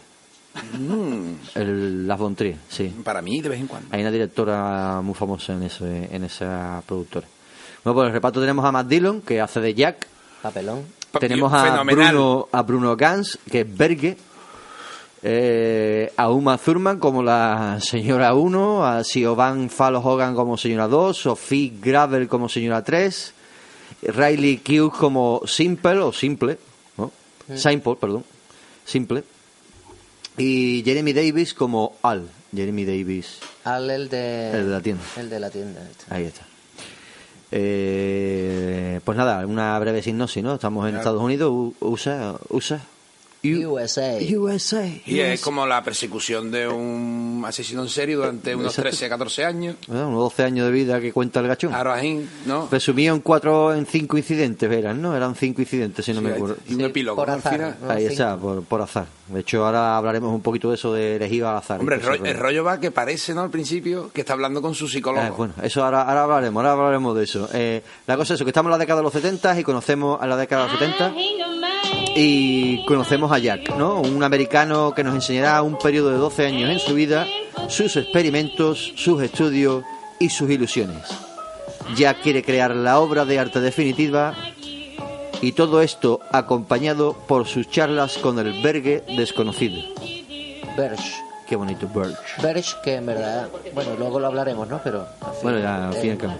El, 1.55 2.07
la 2.07 2.15
Von 2.15 2.35
Trier, 2.35 2.57
sí. 2.69 2.93
Para 3.03 3.21
mí, 3.21 3.41
de 3.41 3.49
vez 3.49 3.59
en 3.59 3.67
cuando. 3.67 3.87
Hay 3.91 4.01
una 4.01 4.11
directora 4.11 5.01
muy 5.03 5.13
famosa 5.15 5.53
en, 5.53 5.63
ese, 5.63 6.13
en 6.13 6.23
esa 6.23 6.81
productora. 6.85 7.27
Bueno, 7.83 7.95
por 7.95 8.05
el 8.07 8.11
reparto 8.13 8.39
tenemos 8.39 8.65
a 8.65 8.71
Matt 8.71 8.87
Dillon, 8.87 9.21
que 9.21 9.39
hace 9.41 9.59
de 9.61 9.73
Jack. 9.73 10.07
Papelón. 10.41 10.83
Pa- 11.11 11.19
Tenemos 11.19 11.51
a 11.53 11.63
fenomenal. 11.63 12.13
Bruno, 12.13 12.47
a 12.51 12.61
Bruno 12.61 12.95
Gans, 12.95 13.39
que 13.49 13.61
es 13.61 13.77
Berge. 13.77 14.17
Eh, 15.21 16.13
a 16.15 16.29
Uma 16.29 16.57
Thurman 16.57 16.97
como 16.97 17.21
la 17.21 17.79
señora 17.81 18.33
1, 18.33 18.85
a 18.85 19.03
Siobhan 19.03 19.69
Fallo 19.69 19.99
Hogan 19.99 20.33
como 20.33 20.55
señora 20.57 20.87
2, 20.87 21.17
Sophie 21.17 21.73
Gravel 21.81 22.29
como 22.29 22.47
señora 22.47 22.81
3, 22.85 23.33
Riley 24.03 24.59
Q 24.59 24.91
como 24.97 25.41
Simple 25.45 25.97
o 25.99 26.13
Simple, 26.13 26.57
¿no? 26.97 27.11
Simple, 27.53 27.95
perdón, 27.99 28.23
Simple, 28.85 29.25
y 30.39 30.81
Jeremy 30.83 31.13
Davis 31.13 31.53
como 31.53 31.95
Al, 32.01 32.27
Jeremy 32.55 32.85
Davis, 32.85 33.39
Al 33.63 33.89
el 33.89 34.09
de, 34.09 34.51
El 34.51 34.65
de 34.65 34.71
la 34.71 34.81
tienda. 34.81 35.03
El 35.17 35.29
de 35.29 35.39
la 35.39 35.49
tienda. 35.49 35.81
este. 35.89 36.05
ahí 36.09 36.25
está. 36.25 36.45
Eh, 37.51 38.99
pues 39.03 39.17
nada, 39.17 39.45
una 39.45 39.77
breve 39.79 40.01
sinopsis, 40.01 40.43
¿no? 40.43 40.55
Estamos 40.55 40.87
en 40.87 40.95
Estados 40.95 41.21
Unidos, 41.21 41.73
USA, 41.79 42.35
USA, 42.49 42.79
U- 43.43 43.73
USA. 43.75 44.17
USA. 44.37 44.85
Y 45.05 45.19
es 45.19 45.39
como 45.41 45.65
la 45.65 45.81
persecución 45.83 46.51
de 46.51 46.67
un 46.67 47.43
asesino 47.45 47.83
en 47.83 47.89
serie 47.89 48.15
durante 48.15 48.53
unos 48.53 48.67
Exacto. 48.77 48.89
13 48.89 49.05
a 49.05 49.09
14 49.09 49.45
años. 49.45 49.75
Bueno, 49.87 50.09
unos 50.09 50.19
12 50.23 50.43
años 50.43 50.65
de 50.65 50.71
vida 50.73 50.99
que 50.99 51.13
cuenta 51.13 51.39
el 51.39 51.47
gachón. 51.47 51.73
Arajín, 51.73 52.29
¿no? 52.45 52.67
Resumido 52.69 53.15
en 53.15 53.21
cuatro, 53.21 53.73
en 53.73 53.85
cinco 53.85 54.17
incidentes, 54.17 54.69
eran, 54.71 55.01
¿no? 55.01 55.15
Eran 55.15 55.35
cinco 55.35 55.61
incidentes, 55.61 56.03
si 56.05 56.11
no 56.13 56.19
Sí, 56.19 56.25
me 56.25 56.33
acuerdo. 56.33 56.57
y 56.67 56.73
un 56.73 56.79
Sí, 56.79 56.85
epílogo 56.85 57.15
por 57.15 57.29
azar, 57.29 57.53
final. 57.53 57.77
¿no? 57.81 57.89
Ahí 57.91 58.05
está, 58.05 58.35
por, 58.37 58.63
por 58.63 58.81
azar. 58.81 59.05
De 59.29 59.39
hecho, 59.41 59.65
ahora 59.65 59.95
hablaremos 59.95 60.33
un 60.33 60.41
poquito 60.41 60.69
de 60.69 60.75
eso 60.75 60.91
de 60.93 61.15
elegir 61.15 61.43
al 61.45 61.55
azar. 61.57 61.79
Hombre, 61.79 61.95
el 61.97 62.01
rollo, 62.01 62.25
el 62.25 62.35
rollo 62.37 62.63
va 62.63 62.79
que 62.79 62.91
parece, 62.91 63.33
¿no? 63.33 63.41
Al 63.41 63.49
principio, 63.51 64.11
que 64.11 64.21
está 64.21 64.33
hablando 64.33 64.61
con 64.61 64.75
su 64.75 64.87
psicólogo. 64.87 65.25
Eh, 65.25 65.29
bueno, 65.29 65.53
eso 65.63 65.83
ahora, 65.85 66.01
ahora 66.01 66.23
hablaremos, 66.23 66.59
ahora 66.65 66.73
hablaremos 66.73 67.15
de 67.15 67.23
eso. 67.23 67.47
Eh, 67.53 67.83
la 68.07 68.17
cosa 68.17 68.33
es 68.33 68.37
eso, 68.39 68.43
que 68.45 68.49
estamos 68.49 68.67
en 68.69 68.71
la 68.71 68.77
década 68.79 68.99
de 68.99 69.03
los 69.03 69.13
70 69.13 69.59
y 69.59 69.63
conocemos 69.63 70.21
a 70.21 70.27
la 70.27 70.35
década 70.35 70.63
de 70.65 70.71
los 70.71 70.79
70 70.79 71.13
y 72.15 72.85
conocemos 72.85 73.28
a 73.31 73.39
Jack, 73.39 73.75
¿no? 73.75 74.01
Un 74.01 74.23
americano 74.23 74.93
que 74.95 75.03
nos 75.03 75.13
enseñará 75.15 75.61
un 75.61 75.77
periodo 75.77 76.11
de 76.11 76.17
12 76.17 76.45
años 76.47 76.69
en 76.69 76.79
su 76.79 76.93
vida, 76.93 77.25
sus 77.67 77.95
experimentos, 77.97 78.93
sus 78.95 79.21
estudios 79.21 79.83
y 80.19 80.29
sus 80.29 80.49
ilusiones. 80.49 81.03
Jack 81.95 82.21
quiere 82.21 82.43
crear 82.43 82.75
la 82.75 82.99
obra 82.99 83.25
de 83.25 83.39
arte 83.39 83.59
definitiva 83.61 84.33
y 85.41 85.53
todo 85.53 85.81
esto 85.81 86.19
acompañado 86.31 87.13
por 87.27 87.47
sus 87.47 87.69
charlas 87.69 88.17
con 88.17 88.37
el 88.39 88.61
Berge 88.61 89.03
desconocido. 89.15 89.81
Berge. 90.77 91.13
Qué 91.47 91.55
bonito, 91.55 91.87
Berge. 91.93 92.15
Berge, 92.43 92.75
que 92.83 92.95
en 92.95 93.05
verdad, 93.07 93.47
bueno, 93.73 93.91
luego 93.97 94.19
lo 94.19 94.27
hablaremos, 94.27 94.67
¿no? 94.67 94.79
Pero 94.83 95.07
al 95.21 95.31
fin- 95.33 95.39
Bueno, 95.43 95.59
ya, 95.59 95.87
al 95.87 95.93
fin 95.95 96.05
y 96.05 96.11
al 96.11 96.17
cabo. 96.17 96.33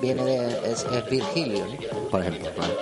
Viene 0.00 0.24
de. 0.24 0.72
Es, 0.72 0.84
es 0.92 1.08
Virgilio, 1.10 1.64
¿no? 1.66 1.98
Por 2.10 2.20
ejemplo. 2.22 2.50
¿vale? 2.58 2.74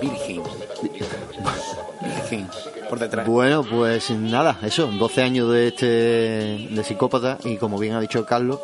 Virgin. 0.00 0.42
Virgin. 2.00 2.48
Por 2.88 2.98
detrás. 2.98 3.26
Bueno, 3.26 3.64
pues 3.64 4.10
nada, 4.10 4.58
eso, 4.62 4.86
12 4.86 5.22
años 5.22 5.50
de 5.52 5.68
este 5.68 5.86
de 6.70 6.84
psicópata 6.84 7.38
y 7.44 7.56
como 7.56 7.78
bien 7.78 7.94
ha 7.94 8.00
dicho 8.00 8.24
Carlos, 8.24 8.58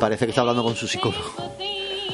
parece 0.00 0.24
que 0.26 0.30
está 0.30 0.40
hablando 0.40 0.64
con 0.64 0.74
su 0.74 0.88
psicólogo. 0.88 1.22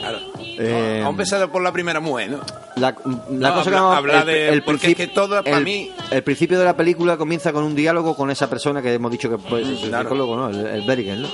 Claro. 0.01 0.19
Eh, 0.61 0.97
Vamos 0.99 1.07
a 1.07 1.11
empezar 1.11 1.51
por 1.53 1.63
la 1.63 1.73
primera 1.73 2.01
mujer, 2.01 2.31
¿no? 2.31 2.41
La, 2.77 2.95
la 3.31 3.49
No, 3.51 3.55
cosa 3.55 3.71
que 3.71 3.77
habla- 3.77 3.81
vamos- 3.81 3.97
habla 3.99 4.25
de- 4.25 4.63
porque 4.65 4.79
principio- 4.81 5.05
es 5.05 5.09
que 5.11 5.15
todo, 5.15 5.43
para 5.45 5.59
el- 5.59 5.65
mí- 5.65 5.91
el 6.11 6.23
principio 6.23 6.59
de 6.59 6.65
la 6.65 6.77
película 6.77 7.17
comienza 7.17 7.53
con 7.53 7.65
un 7.65 7.75
diálogo 7.75 8.15
con 8.17 8.31
esa 8.31 8.49
persona 8.51 8.83
que 8.83 8.93
hemos 8.95 9.11
dicho 9.11 9.29
que 9.31 9.39
puede 9.39 9.65
ser 9.65 9.77
su 9.77 9.89
claro. 9.89 10.05
psicólogo, 10.05 10.37
¿no? 10.37 10.49
El, 10.51 10.67
el 10.67 10.83
Bergen, 10.87 11.23
¿no? 11.23 11.29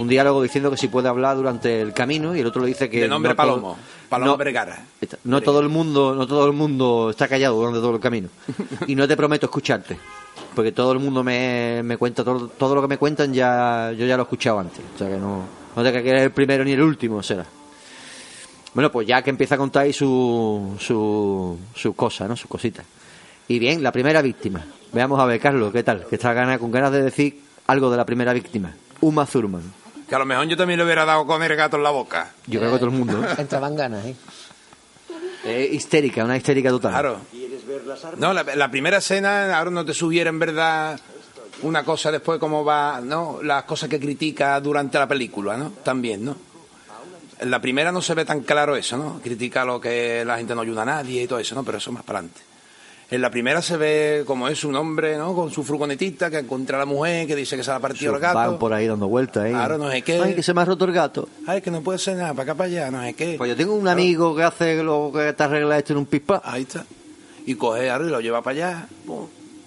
Un 0.00 0.08
diálogo 0.08 0.42
diciendo 0.42 0.70
que 0.70 0.76
si 0.78 0.88
puede 0.88 1.08
hablar 1.08 1.36
durante 1.36 1.80
el 1.80 1.92
camino 1.92 2.34
y 2.34 2.40
el 2.40 2.46
otro 2.46 2.62
le 2.62 2.68
dice 2.68 2.88
que 2.88 3.00
De 3.02 3.08
nombre 3.08 3.34
no 3.34 3.36
todo- 3.36 3.76
Palomo 4.12 4.32
no- 4.32 4.36
Vergara. 4.36 4.84
No 5.24 5.40
todo 5.40 5.60
el 5.60 5.68
mundo, 5.68 6.14
no 6.14 6.26
todo 6.26 6.46
el 6.46 6.52
mundo 6.52 7.08
está 7.10 7.26
callado 7.28 7.56
durante 7.56 7.80
todo 7.80 7.94
el 7.94 8.00
camino. 8.00 8.28
Y 8.86 8.94
no 8.94 9.06
te 9.08 9.16
prometo 9.16 9.46
escucharte. 9.46 9.98
Porque 10.54 10.72
todo 10.72 10.92
el 10.92 10.98
mundo 10.98 11.24
me, 11.24 11.82
me 11.82 11.96
cuenta, 11.96 12.22
todo, 12.22 12.48
todo 12.48 12.74
lo 12.74 12.82
que 12.82 12.88
me 12.88 12.98
cuentan 12.98 13.32
ya, 13.32 13.90
yo 13.92 14.06
ya 14.06 14.16
lo 14.16 14.22
he 14.22 14.24
escuchado 14.24 14.58
antes. 14.60 14.80
O 14.94 14.98
sea 14.98 15.08
que 15.08 15.16
no, 15.16 15.44
no 15.74 15.82
te 15.82 15.88
creas 15.90 16.02
que 16.04 16.10
eres 16.10 16.22
el 16.24 16.30
primero 16.32 16.64
ni 16.64 16.72
el 16.72 16.80
último, 16.82 17.22
será. 17.22 17.44
Bueno, 18.74 18.90
pues 18.90 19.06
ya 19.06 19.20
que 19.22 19.30
empieza 19.30 19.54
a 19.54 19.58
contar 19.58 19.84
ahí 19.84 19.92
su, 19.92 20.76
su, 20.78 21.58
sus 21.74 21.94
cosas, 21.94 22.28
¿no? 22.28 22.36
Sus 22.36 22.48
cositas. 22.48 22.84
Y 23.48 23.58
bien, 23.58 23.82
la 23.82 23.92
primera 23.92 24.22
víctima. 24.22 24.64
Veamos 24.92 25.18
a 25.20 25.24
ver, 25.26 25.40
Carlos, 25.40 25.72
¿qué 25.72 25.82
tal? 25.82 26.06
Que 26.06 26.16
está 26.16 26.32
gana, 26.32 26.58
con 26.58 26.70
ganas 26.70 26.92
de 26.92 27.02
decir 27.02 27.40
algo 27.66 27.90
de 27.90 27.96
la 27.96 28.04
primera 28.06 28.32
víctima. 28.32 28.72
Uma 29.00 29.26
Thurman. 29.26 29.62
Que 30.12 30.16
a 30.16 30.18
lo 30.18 30.26
mejor 30.26 30.46
yo 30.46 30.58
también 30.58 30.76
le 30.76 30.84
hubiera 30.84 31.06
dado 31.06 31.26
con 31.26 31.42
el 31.42 31.56
gato 31.56 31.78
en 31.78 31.84
la 31.84 31.88
boca. 31.88 32.32
Yo 32.46 32.60
creo 32.60 32.72
que 32.72 32.78
todo 32.80 32.90
el 32.90 32.94
mundo. 32.94 33.24
¿eh? 33.24 33.34
Entraban 33.38 33.74
ganas, 33.74 34.04
¿eh? 34.04 34.14
Es 35.42 35.72
histérica, 35.72 36.22
una 36.22 36.36
histérica 36.36 36.68
total. 36.68 36.90
Claro. 36.90 37.20
No, 38.18 38.34
la, 38.34 38.42
la 38.42 38.70
primera 38.70 38.98
escena, 38.98 39.56
ahora 39.56 39.70
no 39.70 39.86
te 39.86 39.94
sugiere 39.94 40.28
en 40.28 40.38
verdad 40.38 41.00
una 41.62 41.82
cosa 41.82 42.12
después 42.12 42.38
cómo 42.38 42.62
va, 42.62 43.00
¿no? 43.00 43.42
Las 43.42 43.64
cosas 43.64 43.88
que 43.88 43.98
critica 43.98 44.60
durante 44.60 44.98
la 44.98 45.08
película, 45.08 45.56
¿no? 45.56 45.70
También, 45.82 46.26
¿no? 46.26 46.36
En 47.38 47.50
la 47.50 47.62
primera 47.62 47.90
no 47.90 48.02
se 48.02 48.12
ve 48.12 48.26
tan 48.26 48.40
claro 48.42 48.76
eso, 48.76 48.98
¿no? 48.98 49.18
Critica 49.22 49.64
lo 49.64 49.80
que 49.80 50.26
la 50.26 50.36
gente 50.36 50.54
no 50.54 50.60
ayuda 50.60 50.82
a 50.82 50.84
nadie 50.84 51.22
y 51.22 51.26
todo 51.26 51.38
eso, 51.38 51.54
¿no? 51.54 51.64
Pero 51.64 51.78
eso 51.78 51.90
más 51.90 52.02
para 52.02 52.18
adelante. 52.18 52.42
En 53.12 53.20
la 53.20 53.30
primera 53.30 53.60
se 53.60 53.76
ve 53.76 54.24
como 54.26 54.48
es 54.48 54.64
un 54.64 54.74
hombre, 54.74 55.18
¿no? 55.18 55.34
Con 55.34 55.50
su 55.50 55.62
furgonetita 55.62 56.30
que 56.30 56.38
encuentra 56.38 56.78
a 56.78 56.80
la 56.80 56.86
mujer 56.86 57.26
que 57.26 57.36
dice 57.36 57.58
que 57.58 57.62
se 57.62 57.70
le 57.70 57.76
ha 57.76 57.78
partido 57.78 58.14
el 58.14 58.20
gato. 58.20 58.36
Van 58.38 58.58
por 58.58 58.72
ahí 58.72 58.86
dando 58.86 59.06
vueltas, 59.06 59.44
¿eh? 59.44 59.50
Claro, 59.50 59.76
no 59.76 59.90
sé 59.90 60.00
qué. 60.00 60.18
Ay, 60.18 60.34
que 60.34 60.42
se 60.42 60.54
me 60.54 60.62
ha 60.62 60.64
roto 60.64 60.86
el 60.86 60.92
gato. 60.92 61.28
Ay, 61.46 61.60
que 61.60 61.70
no 61.70 61.82
puede 61.82 61.98
ser 61.98 62.16
nada, 62.16 62.32
para 62.32 62.44
acá, 62.44 62.54
para 62.54 62.70
allá, 62.70 62.90
no 62.90 63.02
sé 63.02 63.12
qué. 63.12 63.34
Pues 63.36 63.50
yo 63.50 63.54
tengo 63.56 63.74
un 63.74 63.86
amigo 63.86 64.34
que 64.34 64.42
hace 64.42 64.82
lo 64.82 65.10
que 65.12 65.34
te 65.34 65.42
arregla 65.42 65.76
esto 65.76 65.92
en 65.92 65.98
un 65.98 66.06
pispa. 66.06 66.40
Ahí 66.42 66.62
está. 66.62 66.86
Y 67.44 67.54
coge 67.56 67.90
ahora 67.90 68.06
y 68.06 68.08
lo 68.08 68.20
lleva 68.22 68.40
para 68.40 68.54
allá. 68.56 68.88
pum, 69.04 69.26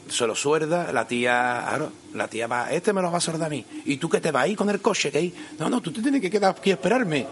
Se 0.10 0.25
lo 0.25 0.34
suerda. 0.34 0.91
La 0.91 1.08
tía, 1.08 1.65
claro, 1.69 1.91
la 2.15 2.27
tía 2.27 2.47
va, 2.47 2.71
este 2.71 2.93
me 2.93 3.03
lo 3.03 3.12
va 3.12 3.19
a 3.19 3.21
sordar 3.21 3.45
a 3.45 3.49
mí. 3.51 3.63
¿Y 3.86 3.97
tú 3.97 4.10
que 4.10 4.21
te 4.21 4.31
vas 4.31 4.45
ahí 4.45 4.55
con 4.55 4.71
el 4.71 4.81
coche? 4.81 5.12
que 5.12 5.19
ahí? 5.19 5.31
No, 5.60 5.69
no, 5.69 5.81
tú 5.81 5.91
te 5.91 6.01
tienes 6.01 6.19
que 6.19 6.31
quedar 6.31 6.55
aquí 6.58 6.71
a 6.71 6.73
esperarme. 6.73 7.27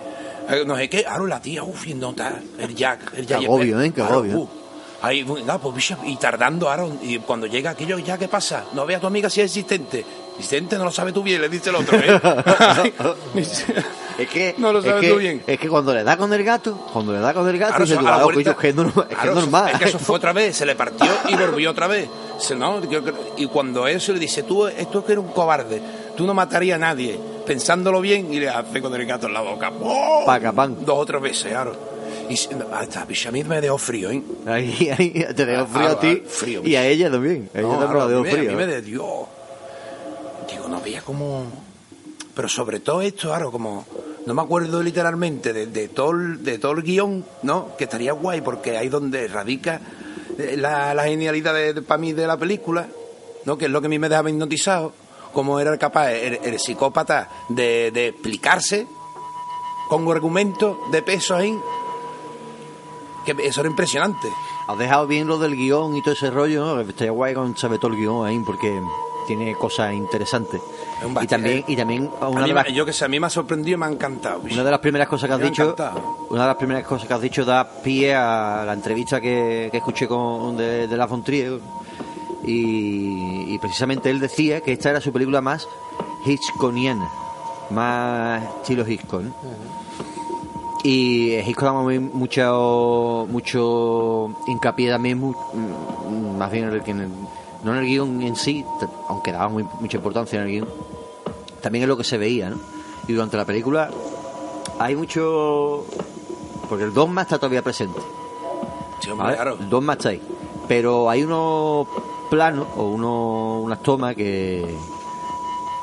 Eh, 0.48 0.64
no 0.64 0.78
sé 0.78 0.88
qué. 0.90 1.06
Ahora 1.08 1.26
la 1.28 1.42
tía, 1.42 1.64
uff, 1.64 1.88
y 1.88 1.96
no 1.96 2.12
está. 2.12 2.40
El 2.60 2.76
Jack. 2.76 3.14
El 3.18 3.26
Jack 3.26 3.40
Qué 3.40 3.46
agobio, 3.46 3.82
¿eh? 3.82 3.86
Qué 3.90 3.94
Claro, 3.96 4.14
agobio. 4.14 4.63
Ahí, 5.04 5.22
venga, 5.24 5.58
pues, 5.60 5.76
bicho, 5.76 5.98
y 6.06 6.16
tardando 6.16 6.70
ahora, 6.70 6.86
y 7.02 7.20
cuando 7.20 7.46
llega 7.46 7.72
aquello, 7.72 8.00
ya, 8.00 8.18
¿qué 8.18 8.28
pasa? 8.30 8.64
No 8.74 8.86
ve 8.86 8.96
a 8.96 9.00
tu 9.00 9.08
amiga 9.08 9.30
si 9.30 9.42
es 9.42 9.48
existente. 9.48 10.04
Existente 10.38 10.78
no 10.78 10.86
lo 10.86 10.92
sabe 10.92 11.12
tú 11.12 11.22
bien, 11.22 11.42
le 11.42 11.50
dice 11.50 11.70
el 11.70 11.76
otro, 11.76 11.98
¿eh? 12.00 12.20
Es 14.18 14.30
que, 14.30 14.54
No 14.60 14.72
lo 14.72 14.80
es 14.80 14.86
sabes 14.86 15.02
que- 15.02 15.10
tú 15.10 15.18
bien. 15.18 15.44
Es 15.48 15.60
que 15.60 15.68
cuando 15.68 15.92
le 15.94 16.04
da 16.04 16.16
con 16.18 16.32
el 16.32 16.44
gato, 16.44 16.78
cuando 16.94 17.14
le 17.14 17.20
da 17.20 17.34
con 17.34 17.48
el 17.50 17.58
gato, 17.58 17.72
Claro, 17.72 17.84
dice 17.86 17.94
eso, 17.96 18.02
tú, 18.02 18.08
a 18.08 18.12
la 18.12 18.18
"Ah, 18.18 18.24
vuelta- 18.26 18.44
coño, 18.44 18.52
es 18.52 18.58
que 18.62 18.70
es 18.70 18.76
normal. 18.76 19.08
Es, 19.10 19.18
que 19.18 19.24
es 19.26 19.32
eso- 19.32 19.40
normal. 19.42 19.70
es 19.74 19.80
que 19.80 19.86
eso 19.86 20.00
fue 20.00 20.16
otra 20.16 20.34
vez, 20.34 20.56
se 20.56 20.66
le 20.68 20.76
partió 20.76 21.12
y 21.30 21.36
volvió 21.36 21.72
otra 21.72 21.88
vez. 21.88 22.08
Se- 22.38 22.56
no, 22.56 22.80
y 23.38 23.48
cuando 23.48 23.88
eso 23.88 24.14
le 24.14 24.20
dice, 24.20 24.44
tú, 24.44 24.68
esto 24.68 25.00
es 25.00 25.06
que 25.06 25.12
eres 25.14 25.24
un 25.26 25.32
cobarde, 25.32 25.82
tú 26.16 26.26
no 26.28 26.34
matarías 26.36 26.76
a 26.76 26.80
nadie, 26.80 27.20
pensándolo 27.48 28.02
bien, 28.02 28.32
y 28.32 28.40
le 28.40 28.50
hace 28.50 28.82
con 28.84 28.94
el 28.94 29.04
gato 29.06 29.26
en 29.28 29.34
la 29.34 29.42
boca. 29.42 29.72
¡pum! 29.72 30.26
Paca, 30.28 30.52
pan. 30.52 30.78
Dos 30.86 30.96
o 31.00 31.06
tres 31.06 31.22
veces, 31.22 31.52
claro. 31.52 31.76
Y 32.34 32.38
se- 32.38 32.50
ah, 32.72 32.80
esta 32.82 33.06
bicha 33.06 33.30
a 33.30 33.32
mí 33.32 33.44
me 33.44 33.62
dejó 33.62 33.78
frío, 33.78 34.10
¿eh? 34.10 34.24
Ahí, 34.48 34.90
ahí, 34.98 35.12
te 35.36 35.46
dejó 35.46 35.68
frío 35.68 35.88
Ah, 35.88 35.92
a 35.92 36.00
ti 36.00 36.24
ah, 36.26 36.28
frío, 36.30 36.62
y 36.66 36.76
a 36.76 36.88
ella 36.88 37.12
también. 37.12 37.50
A 37.54 37.60
ella 37.60 37.68
No, 37.68 37.78
también 37.80 38.00
la 38.00 38.08
dejó 38.08 38.22
me- 38.24 38.30
a 38.30 38.34
frío. 38.34 38.50
mí 38.52 38.56
me 38.58 38.82
Dios. 38.82 39.06
Digo, 40.50 40.68
no 40.68 40.82
veía 40.82 41.02
como... 41.02 41.46
Pero 42.36 42.50
sobre 42.50 42.80
todo 42.80 43.02
esto, 43.02 43.28
claro, 43.30 43.52
como... 43.52 43.86
No 44.26 44.34
me 44.34 44.42
acuerdo 44.42 44.82
literalmente 44.82 45.54
de, 45.54 45.68
de 45.68 45.90
todo, 45.90 46.12
el, 46.12 46.44
de 46.44 46.58
todo 46.58 46.72
el 46.72 46.82
guion, 46.82 47.24
¿no? 47.44 47.76
Que 47.78 47.84
estaría 47.84 48.14
guay 48.14 48.42
porque 48.42 48.78
ahí 48.78 48.88
donde 48.90 49.28
radica 49.28 49.80
eh, 50.40 50.56
la, 50.58 50.94
la 50.96 51.04
genialidad 51.04 51.54
de, 51.54 51.82
para 51.82 51.98
mí 52.00 52.14
de 52.14 52.26
la 52.26 52.38
película, 52.38 52.88
¿no? 53.46 53.58
Que 53.58 53.66
es 53.66 53.72
lo 53.72 53.82
que 53.82 53.88
a 53.88 53.90
mí 53.90 54.00
me 54.00 54.08
dejaba 54.10 54.30
hipnotizado. 54.30 54.94
Cómo 55.34 55.60
era 55.60 55.78
capaz 55.78 56.12
el, 56.14 56.40
el 56.44 56.58
psicópata 56.60 57.30
de, 57.50 57.92
de 57.92 58.08
explicarse 58.08 58.88
con 59.90 60.10
argumentos 60.10 60.78
de 60.92 61.02
peso 61.04 61.36
ahí. 61.36 61.54
Que 63.26 63.36
eso 63.46 63.62
era 63.62 63.70
impresionante. 63.70 64.30
Has 64.68 64.78
dejado 64.78 65.08
bien 65.08 65.28
lo 65.28 65.38
del 65.38 65.56
guion 65.56 65.96
y 65.96 66.02
todo 66.02 66.14
ese 66.14 66.30
rollo, 66.30 66.66
¿no? 66.66 66.82
Estaría 66.82 67.12
guay 67.12 67.34
con 67.34 67.56
saber 67.58 67.80
todo 67.80 67.92
el 67.92 67.98
guion 67.98 68.26
ahí 68.26 68.40
porque 68.46 68.82
tiene 69.26 69.56
cosas 69.56 69.94
interesantes. 69.94 70.62
Es 71.00 71.06
un 71.06 71.24
Y 71.24 71.28
también, 71.28 71.64
y 71.68 71.76
también 71.76 72.10
una 72.22 72.46
de 72.46 72.54
las 72.54 72.68
yo 72.74 72.86
que 72.86 72.94
sé, 72.94 73.06
a 73.06 73.08
mí 73.08 73.20
me 73.20 73.28
ha 73.28 73.30
sorprendido 73.30 73.76
y 73.76 73.80
me 73.80 73.86
ha 73.86 73.90
encantado. 73.90 74.42
Una 74.42 74.64
de 74.64 74.72
las 74.72 74.80
primeras 74.80 75.08
cosas 75.08 75.28
que 75.30 75.34
has 75.36 75.42
dicho, 75.42 75.64
encantado. 75.64 76.28
una 76.30 76.42
de 76.42 76.48
las 76.48 76.58
primeras 76.58 76.84
cosas 76.84 77.08
que 77.08 77.14
has 77.14 77.22
dicho 77.22 77.46
da 77.46 77.68
pie 77.82 78.14
a 78.16 78.64
la 78.66 78.74
entrevista 78.74 79.20
que, 79.22 79.70
que 79.72 79.78
escuché 79.78 80.08
con 80.08 80.58
de, 80.58 80.88
de 80.88 80.98
La 80.98 81.08
y, 82.46 83.54
y 83.54 83.60
precisamente 83.60 84.10
él 84.10 84.20
decía 84.20 84.62
que 84.62 84.74
esta 84.74 84.90
era 84.90 85.00
su 85.00 85.14
película 85.14 85.40
más 85.40 85.68
Hitchcockiana, 86.26 87.10
más 87.70 88.44
estilo 88.62 88.88
Hitchcock. 88.88 89.22
¿no? 89.22 89.83
Y 90.84 91.36
Hitchcock 91.40 91.64
daba 91.64 91.82
muy- 91.82 92.00
mucho 92.00 93.26
mucho 93.32 94.30
hincapié 94.48 94.90
también 94.92 95.18
mm, 95.20 96.38
más 96.38 96.52
bien 96.52 96.66
en 96.66 96.74
el, 96.74 96.82
en 96.86 97.00
el- 97.02 97.10
no 97.64 97.72
en 97.72 97.78
el 97.80 97.86
guion 97.86 98.22
en 98.22 98.36
sí, 98.36 98.66
aunque 99.08 99.32
daba 99.32 99.48
muy- 99.48 99.66
mucha 99.80 99.96
importancia 99.98 100.38
en 100.42 100.46
el 100.48 100.52
guion, 100.52 100.70
también 101.62 101.84
en 101.84 101.90
lo 101.90 101.96
que 101.96 102.04
se 102.04 102.18
veía, 102.18 102.50
¿no? 102.50 102.58
Y 103.08 103.14
durante 103.14 103.38
la 103.38 103.46
película 103.46 103.90
hay 104.80 104.96
mucho... 104.96 105.86
Porque 106.68 106.84
el 106.86 106.94
dogma 106.94 107.22
está 107.22 107.38
todavía 107.38 107.62
presente. 107.62 108.00
Sí, 109.02 109.10
hombre, 109.10 109.26
¿vale? 109.26 109.36
claro. 109.38 109.58
El 109.60 109.70
dogma 109.70 109.94
está 109.94 110.10
ahí. 110.10 110.22
Pero 110.68 111.10
hay 111.10 111.24
unos 111.24 111.88
planos 112.30 112.68
o 112.76 112.84
uno, 112.86 113.60
unas 113.62 113.82
tomas 113.84 114.16
que, 114.16 114.76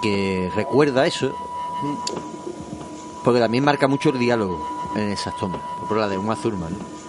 que 0.02 0.50
recuerda 0.56 1.06
eso. 1.06 1.30
Porque 3.24 3.40
también 3.40 3.64
marca 3.64 3.86
mucho 3.88 4.10
el 4.10 4.18
diálogo 4.18 4.58
en 4.94 5.10
esas 5.10 5.36
tomas. 5.36 5.60
Por 5.88 5.98
la 5.98 6.08
de 6.08 6.18
Uma 6.18 6.36
Thurman. 6.36 6.72
¿no? 6.72 7.00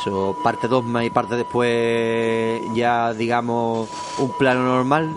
Eso, 0.00 0.36
parte 0.42 0.68
dogma 0.68 1.04
y 1.04 1.10
parte 1.10 1.36
después 1.36 2.60
ya, 2.74 3.12
digamos, 3.14 3.88
un 4.18 4.32
plano 4.38 4.64
normal. 4.64 5.14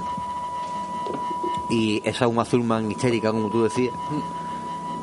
Y 1.69 2.01
esa 2.05 2.27
Uma 2.27 2.45
Thurman 2.45 2.91
histérica, 2.91 3.31
como 3.31 3.49
tú 3.49 3.63
decías. 3.63 3.93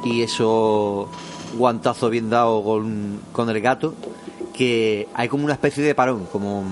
Y 0.05 0.23
eso 0.23 1.09
guantazo 1.57 2.11
bien 2.11 2.31
dado 2.31 2.63
con, 2.63 3.21
con 3.33 3.51
el 3.51 3.61
gato. 3.61 3.95
Que 4.55 5.09
hay 5.15 5.29
como 5.29 5.45
una 5.45 5.55
especie 5.55 5.83
de 5.83 5.95
parón, 5.95 6.27
como 6.31 6.65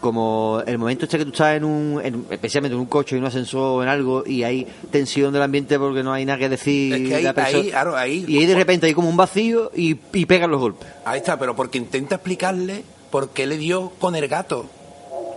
como 0.00 0.62
el 0.66 0.78
momento 0.78 1.04
este 1.04 1.18
que 1.18 1.24
tú 1.24 1.30
estás 1.30 1.56
en 1.56 1.64
un, 1.64 2.00
en- 2.04 2.26
especialmente 2.30 2.74
en 2.74 2.80
un 2.80 2.86
coche, 2.86 3.16
en 3.16 3.22
un 3.22 3.28
ascensor 3.28 3.78
o 3.78 3.82
en 3.82 3.88
algo, 3.88 4.24
y 4.26 4.42
hay 4.42 4.66
tensión 4.90 5.32
del 5.32 5.42
ambiente 5.42 5.78
porque 5.78 6.02
no 6.02 6.12
hay 6.12 6.24
nada 6.24 6.38
que 6.38 6.48
decir. 6.48 6.94
Es 6.94 7.08
que 7.08 7.14
ahí- 7.16 7.22
la 7.22 7.32
persona- 7.34 7.58
ahí, 7.62 7.70
claro, 7.70 7.96
ahí- 7.96 8.24
y 8.26 8.38
ahí 8.38 8.46
de 8.46 8.54
repente 8.54 8.86
hay 8.86 8.94
como 8.94 9.08
un 9.08 9.16
vacío 9.16 9.70
y, 9.74 9.96
y 10.12 10.26
pegan 10.26 10.50
los 10.50 10.60
golpes. 10.60 10.88
Ahí 11.04 11.18
está, 11.18 11.38
pero 11.38 11.54
porque 11.54 11.78
intenta 11.78 12.16
explicarle 12.16 12.82
por 13.10 13.30
qué 13.30 13.46
le 13.46 13.56
dio 13.58 13.90
con 13.98 14.16
el 14.16 14.26
gato. 14.28 14.66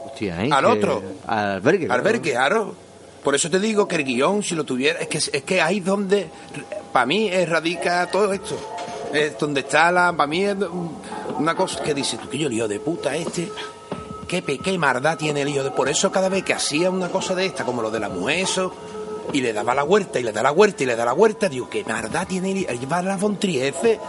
Hostia, 0.05 0.43
¿eh? 0.45 0.49
Al 0.51 0.63
Que- 0.65 0.71
otro. 0.71 1.01
Al 1.27 1.39
albergue. 1.55 1.87
Al 1.89 2.01
claro. 2.01 2.21
que. 2.21 2.93
Por 3.23 3.35
eso 3.35 3.49
te 3.49 3.59
digo 3.59 3.87
que 3.87 3.95
el 3.95 4.03
guion, 4.03 4.43
si 4.43 4.53
lo 4.53 4.63
tuviera, 4.65 4.99
es 4.99 5.07
que, 5.07 5.17
es 5.17 5.43
que 5.43 5.61
ahí 5.61 5.79
donde, 5.79 6.27
para 6.91 7.05
mí, 7.05 7.29
eh, 7.29 7.45
radica 7.45 8.05
todo 8.11 8.33
esto. 8.33 8.57
Es 9.13 9.37
donde 9.39 9.61
está 9.61 9.91
la, 9.91 10.11
para 10.11 10.27
mí 10.27 10.43
es 10.43 10.55
una 11.39 11.55
cosa 11.55 11.81
que 11.81 11.93
dice, 11.93 12.17
tú 12.17 12.27
que 12.29 12.37
yo 12.37 12.49
lío 12.49 12.67
de 12.67 12.79
puta 12.81 13.15
este, 13.15 13.47
qué, 14.27 14.41
qué 14.43 14.77
maldad 14.77 15.17
tiene 15.17 15.41
el 15.41 15.49
hijo 15.49 15.63
de... 15.63 15.71
Por 15.71 15.89
eso 15.89 16.11
cada 16.11 16.29
vez 16.29 16.43
que 16.43 16.53
hacía 16.53 16.89
una 16.89 17.09
cosa 17.09 17.35
de 17.35 17.45
esta, 17.45 17.63
como 17.63 17.81
lo 17.81 17.91
de 17.91 17.99
la 17.99 18.09
mujer, 18.09 18.39
eso, 18.39 18.73
y 19.31 19.41
le 19.41 19.53
daba 19.53 19.73
la 19.75 19.83
vuelta, 19.83 20.19
y 20.19 20.23
le 20.23 20.31
da 20.31 20.43
la 20.43 20.51
vuelta, 20.51 20.83
y 20.83 20.85
le 20.85 20.95
da 20.95 21.05
la 21.05 21.13
vuelta, 21.13 21.49
digo, 21.49 21.69
qué 21.69 21.83
maldad 21.85 22.27
tiene 22.27 22.51
el 22.51 22.57
hijo 22.59 22.71
llevar 22.73 23.03
la 23.03 23.17
Fontrier, 23.17 23.73
ese, 23.75 23.99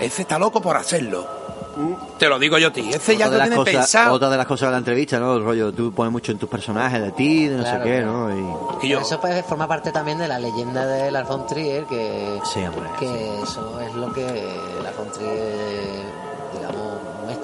ese 0.00 0.22
está 0.22 0.38
loco 0.38 0.60
por 0.60 0.76
hacerlo. 0.76 1.44
Te 2.20 2.28
lo 2.28 2.38
digo 2.38 2.56
yo 2.56 2.68
a 2.68 2.72
ti, 2.72 2.88
ese 2.92 3.16
ya 3.16 3.26
lo 3.26 3.32
de 3.32 3.38
las 3.38 3.48
tiene 3.48 3.56
cosas, 3.64 3.74
pensado. 3.74 4.12
otra 4.14 4.30
de 4.30 4.36
las 4.36 4.46
cosas 4.46 4.68
de 4.68 4.72
la 4.72 4.78
entrevista, 4.78 5.18
¿no? 5.18 5.34
El 5.34 5.42
rollo, 5.42 5.72
tú 5.72 5.92
pones 5.92 6.12
mucho 6.12 6.30
en 6.30 6.38
tus 6.38 6.48
personajes 6.48 7.02
de 7.02 7.10
ti, 7.10 7.48
de 7.48 7.56
no 7.56 7.62
Claro, 7.64 7.82
sé 7.84 7.90
qué, 7.90 7.96
claro. 7.98 8.12
¿no? 8.28 8.76
Y... 8.76 8.80
Que 8.80 8.88
yo- 8.88 9.00
Eso 9.00 9.20
pues, 9.20 9.44
forma 9.44 9.66
parte 9.66 9.90
también 9.90 10.18
de 10.18 10.28
la 10.28 10.38
leyenda 10.38 10.86
de 10.86 11.10
Lars 11.10 11.28
von 11.28 11.46
Trier, 11.48 11.84
que, 11.86 12.38
Sí, 12.44 12.60
hombre, 12.62 12.88
que 13.00 13.42
eso 13.42 13.80
es 13.80 13.92
lo 13.94 14.12
que 14.12 14.22
Lars 14.84 14.96
von 14.96 15.10
Trier, 15.10 16.23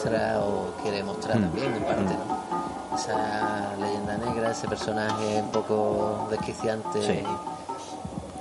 muestra 0.05 0.41
o 0.41 0.73
quiere 0.83 1.03
mostrar 1.05 1.39
Mm. 1.39 1.43
también, 1.43 1.75
en 1.75 1.83
parte. 1.85 2.03
¿no? 2.15 2.97
Esa 2.97 3.75
leyenda 3.81 4.17
negra, 4.19 4.51
ese 4.51 4.69
personaje 4.69 5.41
un 5.43 5.51
poco 5.51 6.27
desquiciante. 6.31 7.03
Sí. 7.03 7.09
De 7.13 7.23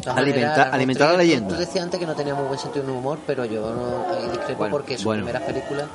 todas 0.03 0.17
Alimenta- 0.17 0.17
maneras, 0.17 0.57
Lars 0.57 0.65
von 0.69 0.73
alimentar 0.75 1.11
la 1.11 1.17
leyenda. 1.17 1.49
Tú 1.49 1.59
decías 1.59 1.83
antes 1.83 1.99
que 1.99 2.05
no 2.05 2.15
tenía 2.15 2.33
muy 2.33 2.47
buen 2.47 2.59
sentido 2.59 2.85
del 2.85 2.95
humor, 2.95 3.19
pero 3.27 3.45
yo 3.45 3.61
no 3.73 4.13
ahí 4.13 4.29
discrepo 4.29 4.59
Bueno, 4.59 4.71
porque 4.71 4.95
sus 4.97 5.05
bueno. 5.05 5.23
primeras 5.23 5.43
películas 5.43 5.87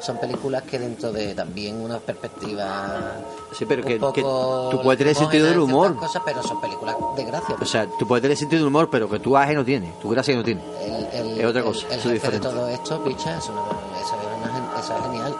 son 0.00 0.16
películas 0.18 0.62
que 0.62 0.78
dentro 0.78 1.10
de 1.12 1.34
también 1.34 1.80
una 1.80 1.98
perspectiva 1.98 3.16
Sí, 3.52 3.64
pero 3.66 3.82
un 3.82 3.88
que- 3.88 3.94
que 3.94 4.00
poco 4.22 4.68
tú 4.70 4.80
puedes 4.82 4.98
tener 4.98 5.14
sentido 5.16 5.46
del 5.46 5.58
humor. 5.58 5.96
cosas, 5.96 6.22
pero 6.24 6.40
son 6.42 6.60
películas 6.60 6.94
de 7.16 7.24
gracia. 7.24 7.56
O 7.60 7.64
sea, 7.64 7.86
tú 7.98 8.06
puedes 8.06 8.22
tener 8.22 8.36
sentido 8.36 8.62
de 8.62 8.68
humor, 8.68 8.88
pero 8.90 9.08
que 9.08 9.18
tu 9.18 9.36
aje 9.36 9.54
no 9.54 9.64
tiene, 9.64 9.92
tu 10.00 10.08
gracia 10.10 10.36
no 10.36 10.44
tiene. 10.44 10.62
el, 10.80 11.06
el- 11.12 11.40
es 11.40 11.46
otra 11.46 11.60
el- 11.62 11.66
cosa, 11.66 11.86
El, 11.86 11.92
eso 11.94 11.94
es 11.94 12.02
jefe 12.02 12.08
de 12.08 12.14
diferente. 12.14 12.48
todo 12.48 12.68
esto, 12.68 13.02
picha, 13.02 13.38
eso, 13.38 13.52
no- 13.52 13.66
eso 13.98 14.14
es, 14.14 14.27
gen- 14.46 14.64
eso 14.78 14.96
es 14.96 15.02
genial. 15.04 15.36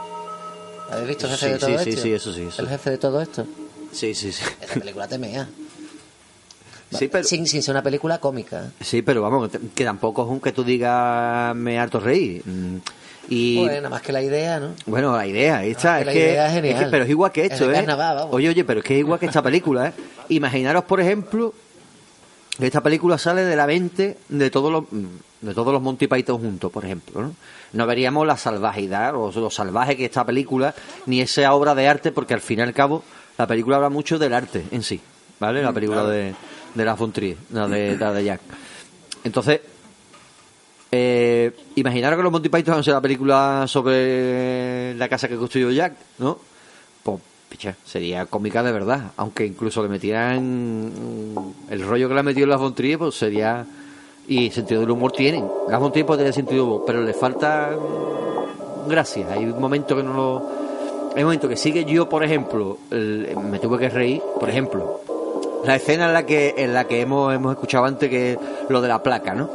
¿Habéis 0.91 1.09
visto 1.09 1.27
el 1.27 1.33
jefe 1.33 1.47
Sí, 1.47 1.53
de 1.53 1.59
todo 1.59 1.79
sí, 1.79 1.85
sí, 1.85 1.91
esto? 1.91 2.03
sí, 2.03 2.13
eso 2.13 2.33
sí, 2.33 2.43
eso. 2.49 2.63
El 2.63 2.69
jefe 2.69 2.91
de 2.91 2.99
todo 2.99 3.21
esto. 3.21 3.47
Sí, 3.93 4.15
sí, 4.15 4.33
sí. 4.33 4.43
Esa 4.61 4.75
película 4.75 5.07
te 5.09 5.19
mea. 5.19 5.49
Sí, 6.91 7.09
pero, 7.09 7.23
Sin, 7.25 7.47
sin 7.47 7.63
ser 7.63 7.75
una 7.75 7.83
película 7.83 8.19
cómica. 8.19 8.71
sí, 8.81 9.03
pero 9.03 9.21
vamos, 9.21 9.51
que, 9.51 9.59
que 9.75 9.85
tampoco 9.85 10.23
es 10.25 10.29
un 10.31 10.41
que 10.41 10.53
tú 10.53 10.65
digas 10.65 11.55
me 11.55 11.79
harto 11.79 12.01
reír. 12.01 12.43
Mm, 12.47 12.77
Y 13.29 13.57
Pues 13.59 13.77
nada 13.77 13.91
más 13.91 14.01
que 14.01 14.11
la 14.13 14.23
idea, 14.23 14.59
¿no? 14.59 14.73
bueno, 14.87 15.15
la 15.15 15.27
idea, 15.27 15.59
ahí 15.59 15.73
está. 15.73 15.97
que 15.97 16.01
es, 16.01 16.07
la 16.07 16.13
que, 16.15 16.19
idea 16.31 16.47
es 16.47 16.53
genial. 16.55 16.85
que- 16.87 16.91
pero 16.91 17.05
es 17.05 17.11
igual 17.11 17.31
que 17.33 17.45
Es 17.45 17.53
esto, 17.53 17.71
¿eh? 17.71 17.75
carnaval. 17.75 18.29
Oye, 18.31 18.49
oye, 18.49 18.65
pero 18.65 18.81
es 18.81 18.87
que 18.87 18.95
es 18.95 19.01
igual 19.01 19.21
que 19.21 19.27
esta 19.27 19.43
película, 19.43 19.89
¿eh? 19.89 19.93
Imaginaros, 20.31 20.85
por 20.85 20.99
ejemplo, 21.03 21.53
esta 22.59 22.81
película 22.83 23.19
sale 23.19 23.43
de 23.45 23.55
la 23.55 23.67
mente 23.67 24.17
de 24.31 24.51
todos 24.51 24.73
los 24.73 24.85
de 25.40 25.55
todos 25.55 25.72
los 25.72 25.83
Monty 25.83 26.07
Python 26.07 26.38
juntos, 26.38 26.70
por 26.70 26.85
ejemplo. 26.85 27.22
¿no? 27.22 27.35
no 27.72 27.87
veríamos 27.87 28.27
la 28.27 28.37
salvajidad 28.37 29.14
o 29.14 29.31
lo 29.33 29.51
salvaje 29.51 29.96
que 29.96 30.05
esta 30.05 30.24
película, 30.24 30.74
ni 31.07 31.20
esa 31.20 31.53
obra 31.53 31.74
de 31.74 31.88
arte, 31.88 32.12
porque 32.12 32.35
al 32.35 32.40
fin 32.40 32.59
y 32.61 32.62
al 32.62 32.72
cabo 32.72 33.03
la 33.37 33.46
película 33.46 33.77
habla 33.77 33.90
mucho 33.90 34.18
del 34.18 34.35
arte 34.35 34.64
en 34.70 34.83
sí, 34.83 35.01
¿vale? 35.38 35.62
La 35.62 35.72
película 35.72 36.05
de, 36.05 36.35
de 36.74 36.85
la 36.85 36.94
von 36.94 37.12
Trier, 37.12 37.37
la 37.53 37.68
de, 37.68 37.96
la 37.96 38.12
de 38.12 38.24
Jack. 38.24 38.40
Entonces, 39.24 39.61
eh, 40.90 41.55
imaginaros 41.74 42.16
que 42.16 42.22
los 42.22 42.33
Monty 42.33 42.48
Python 42.48 42.81
hacen 42.81 42.94
la 42.94 43.01
película 43.01 43.66
sobre 43.68 44.94
la 44.94 45.09
casa 45.09 45.29
que 45.29 45.37
construyó 45.37 45.70
Jack, 45.70 45.94
¿no? 46.18 46.38
Pues, 47.03 47.20
picha, 47.48 47.77
sería 47.85 48.27
cómica 48.27 48.62
de 48.62 48.72
verdad. 48.72 49.12
Aunque 49.16 49.44
incluso 49.44 49.83
le 49.83 49.88
metieran 49.88 50.92
el 51.68 51.87
rollo 51.87 52.09
que 52.09 52.14
le 52.14 52.20
ha 52.20 52.24
metido 52.24 52.44
en 52.44 52.51
las 52.51 52.61
Von 52.61 52.74
Trier, 52.74 52.98
pues 52.98 53.14
sería. 53.14 53.66
Y 54.29 54.51
sentido 54.51 54.81
del 54.83 54.91
humor 54.91 55.12
tienen. 55.12 55.47
Von 55.47 55.91
Trier 55.91 56.07
puede 56.07 56.19
tener 56.19 56.35
sentido 56.35 56.62
del 56.64 56.73
humor, 56.73 56.83
pero 56.87 57.03
le 57.03 57.14
falta 57.14 57.71
mm, 57.73 58.88
gracia. 58.88 59.27
Hay 59.33 59.45
un 59.47 59.61
momento 59.61 59.97
que 59.97 60.03
no 60.03 60.12
lo. 60.12 60.43
Hay 61.14 61.23
un 61.23 61.29
momento 61.29 61.49
que 61.49 61.57
sigue 61.57 61.85
yo, 61.85 62.09
por 62.09 62.23
ejemplo, 62.23 62.77
el- 62.91 63.35
me 63.51 63.59
tuve 63.59 63.79
que 63.79 63.88
reír, 63.88 64.23
por 64.38 64.49
ejemplo, 64.51 65.01
la 65.64 65.77
escena 65.77 66.07
en 66.07 66.12
la 66.12 66.27
que 66.27 66.55
en 66.59 66.75
la 66.75 66.85
que 66.85 67.01
hemos, 67.01 67.35
hemos 67.35 67.53
escuchado 67.53 67.85
antes 67.87 68.09
que 68.11 68.33
es 68.33 68.38
lo 68.69 68.81
de 68.83 68.88
la 68.88 69.03
placa, 69.03 69.35
¿no? 69.35 69.49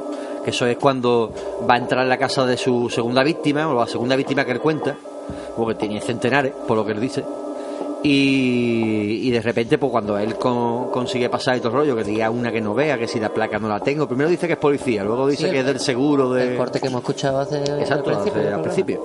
Que 0.43 0.49
eso 0.49 0.65
es 0.65 0.77
cuando 0.77 1.31
va 1.69 1.75
a 1.75 1.77
entrar 1.77 2.01
en 2.03 2.09
la 2.09 2.17
casa 2.17 2.45
de 2.45 2.57
su 2.57 2.89
segunda 2.89 3.23
víctima, 3.23 3.67
o 3.69 3.73
la 3.79 3.87
segunda 3.87 4.15
víctima 4.15 4.43
que 4.43 4.51
él 4.51 4.59
cuenta, 4.59 4.97
porque 5.55 5.75
tenía 5.75 6.01
centenares, 6.01 6.51
por 6.67 6.75
lo 6.75 6.85
que 6.85 6.91
él 6.93 6.99
dice. 6.99 7.23
Y, 8.03 9.27
y 9.27 9.31
de 9.31 9.41
repente, 9.41 9.77
pues 9.77 9.91
cuando 9.91 10.17
él 10.17 10.35
con- 10.35 10.91
consigue 10.91 11.29
pasar 11.29 11.55
y 11.57 11.59
todo 11.59 11.69
el 11.69 11.75
rollo, 11.75 11.95
que 11.95 12.03
diga 12.03 12.29
una 12.29 12.51
que 12.51 12.59
no 12.61 12.73
vea, 12.73 12.97
que 12.97 13.07
si 13.07 13.19
la 13.19 13.29
placa 13.29 13.59
no 13.59 13.69
la 13.69 13.79
tengo, 13.79 14.07
primero 14.07 14.29
dice 14.29 14.45
que 14.47 14.53
es 14.53 14.59
policía, 14.59 15.03
luego 15.03 15.27
dice 15.27 15.45
Sí, 15.45 15.51
que 15.51 15.59
el- 15.59 15.65
es 15.65 15.65
del 15.65 15.79
seguro 15.79 16.29
de... 16.31 16.51
El 16.51 16.57
corte 16.57 16.79
que 16.81 16.87
hemos 16.87 16.99
escuchado 17.01 17.39
hace 17.39 17.57
Exacto, 17.59 18.09
al 18.09 18.17
principio. 18.17 18.31
hace- 18.31 18.39
del 18.39 18.53
al 18.53 18.61
programa. 18.61 18.63
principio. 18.63 19.01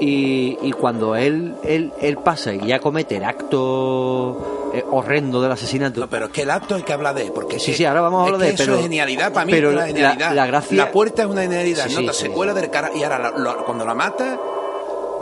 Y, 0.00 0.56
y 0.62 0.70
cuando 0.72 1.16
él, 1.16 1.56
él, 1.64 1.92
él 2.00 2.18
pasa 2.18 2.54
y 2.54 2.64
ya 2.68 2.78
comete 2.78 3.16
el 3.16 3.24
acto 3.24 4.70
eh, 4.72 4.84
horrendo 4.92 5.42
del 5.42 5.50
asesinato, 5.50 5.98
No, 5.98 6.08
pero 6.08 6.26
es 6.26 6.30
que 6.30 6.42
el 6.42 6.50
acto 6.50 6.76
hay 6.76 6.82
que 6.84 6.92
hablar 6.92 7.16
de 7.16 7.22
él, 7.22 7.32
porque 7.34 7.58
Sí, 7.58 7.72
es 7.72 7.76
sí, 7.78 7.84
ahora 7.84 8.02
vamos 8.02 8.20
a 8.20 8.22
es 8.22 8.26
hablar 8.34 8.40
que 8.42 8.46
de- 8.46 8.54
eso 8.54 8.62
pero- 8.64 8.76
es 8.76 8.82
genialidad 8.82 9.32
para 9.32 9.46
mí, 9.46 9.50
pero 9.52 9.70
es 9.70 9.74
una 9.74 9.82
la- 9.82 9.86
genialidad. 9.88 10.34
la 10.34 10.46
gracia- 10.46 10.76
La 10.84 10.92
puerta 10.92 11.22
es 11.22 11.28
una 11.28 11.42
genialidad, 11.42 11.88
Sí, 11.88 11.94
nota, 11.96 12.12
sí, 12.12 12.20
se 12.20 12.26
sí. 12.26 12.32
cuela 12.32 12.54
del 12.54 12.70
cara 12.70 12.90
y 12.94 13.02
ahora 13.02 13.18
la- 13.18 13.30
lo- 13.38 13.64
cuando 13.64 13.84
la 13.84 13.94
mata, 13.96 14.38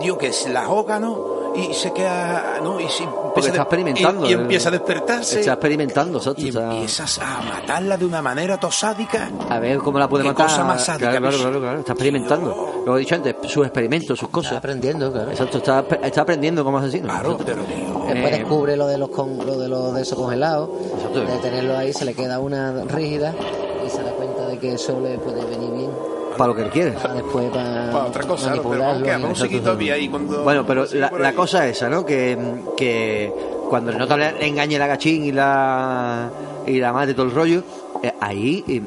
digo 0.00 0.18
que 0.18 0.32
se 0.32 0.48
la 0.50 0.64
ahoga, 0.64 0.98
¿no? 0.98 1.36
Y 1.56 1.72
se 1.72 1.90
queda, 1.92 2.58
¿no? 2.62 2.78
Y, 2.78 2.88
se 2.88 3.04
empieza 3.04 3.48
está 3.48 3.60
a- 3.60 3.64
experimentando, 3.64 4.26
Y, 4.26 4.30
y 4.30 4.32
empieza 4.34 4.68
a 4.68 4.72
despertarse. 4.72 5.40
está 5.40 5.52
experimentando, 5.54 6.18
exacto, 6.18 6.42
Y 6.42 6.48
está- 6.48 6.70
empiezas 6.74 7.18
a 7.18 7.40
matarla 7.42 7.96
de 7.96 8.04
una 8.04 8.20
manera 8.20 8.58
tosádica. 8.58 9.30
a 9.48 9.58
ver 9.58 9.78
cómo 9.78 9.98
la 9.98 10.06
puede 10.08 10.24
Qué 10.24 10.30
matar. 10.30 10.46
cosa 10.48 10.64
más 10.64 10.84
sádica, 10.84 11.10
claro, 11.12 11.28
claro, 11.28 11.38
claro, 11.44 11.60
claro, 11.60 11.78
está 11.80 11.92
experimentando. 11.92 12.82
Lo 12.84 12.96
he 12.96 13.00
dicho 13.00 13.14
antes, 13.14 13.36
sus 13.46 13.64
experimentos, 13.64 14.18
sus 14.18 14.28
Está 14.28 14.32
cosas. 14.32 14.52
aprendiendo, 14.58 15.10
claro. 15.10 15.30
Exacto, 15.30 15.58
está, 15.58 15.84
está 16.02 16.20
aprendiendo 16.20 16.62
como 16.62 16.78
asesino. 16.78 17.08
Claro, 17.08 17.38
pero 17.44 17.62
digo, 17.64 18.04
Después 18.06 18.32
Eh, 18.34 18.38
descubre 18.38 18.76
lo 18.76 18.86
de 18.86 18.98
los 18.98 19.08
con, 19.08 19.36
lo 19.44 19.58
de 19.58 19.66
los 19.68 19.94
de 19.94 20.02
esos 20.02 20.16
congelados, 20.18 20.68
Exacto. 20.94 21.20
de 21.24 21.38
tenerlo 21.38 21.76
ahí 21.76 21.92
se 21.92 22.04
le 22.04 22.14
queda 22.14 22.38
una 22.38 22.84
rígida 22.84 23.34
y 23.84 23.90
se 23.90 24.02
da 24.02 24.10
cuenta 24.12 24.46
de 24.46 24.58
que 24.58 24.74
eso 24.74 25.00
le 25.00 25.18
puede 25.18 25.44
venir 25.44 25.70
bien 25.72 25.90
Para 26.36 26.48
lo 26.48 26.54
que 26.54 26.62
él 26.62 26.70
quiere. 26.70 26.92
para 26.92 27.14
después 27.14 27.50
para, 27.50 27.90
para 27.90 28.04
otra 28.06 28.24
cosa, 28.24 28.54
pero 28.62 28.84
ahí 29.92 30.08
cuando... 30.08 30.42
Bueno, 30.42 30.66
pero 30.66 30.84
la, 30.92 31.32
cosa 31.32 31.66
es 31.66 31.76
esa, 31.76 31.88
¿no? 31.88 32.04
Que, 32.04 32.36
que 32.76 33.32
cuando 33.68 33.90
el 33.90 33.98
nota 33.98 34.16
le, 34.16 34.32
le 34.32 34.46
engañe 34.46 34.78
la 34.78 34.86
gachín 34.86 35.24
y 35.24 35.32
la 35.32 36.30
y 36.66 36.78
la 36.78 36.92
mate 36.92 37.14
todo 37.14 37.26
el 37.26 37.32
rollo, 37.32 37.62
eh, 38.02 38.12
ahí 38.20 38.64
eh, 38.68 38.82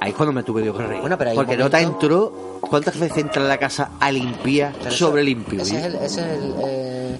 ahí 0.00 0.10
es 0.10 0.16
cuando 0.16 0.32
me 0.32 0.42
tuve 0.42 0.62
que 0.62 0.72
reír. 0.72 1.00
Bueno, 1.00 1.16
pero 1.18 1.30
un 1.30 1.36
Porque 1.36 1.56
nota 1.56 1.78
momento- 1.78 2.04
entró, 2.06 2.32
¿cuántas 2.60 2.98
veces 2.98 3.18
entra 3.18 3.42
en 3.42 3.48
la 3.48 3.58
casa 3.58 3.90
a 4.00 4.10
limpiar 4.10 4.72
sobre 4.90 5.22
limpio? 5.24 5.62
Ese 5.62 5.78
es 5.78 5.84
el, 5.84 5.94
ese 5.96 6.04
es 6.04 6.38
el, 6.38 6.54
eh, 6.66 7.16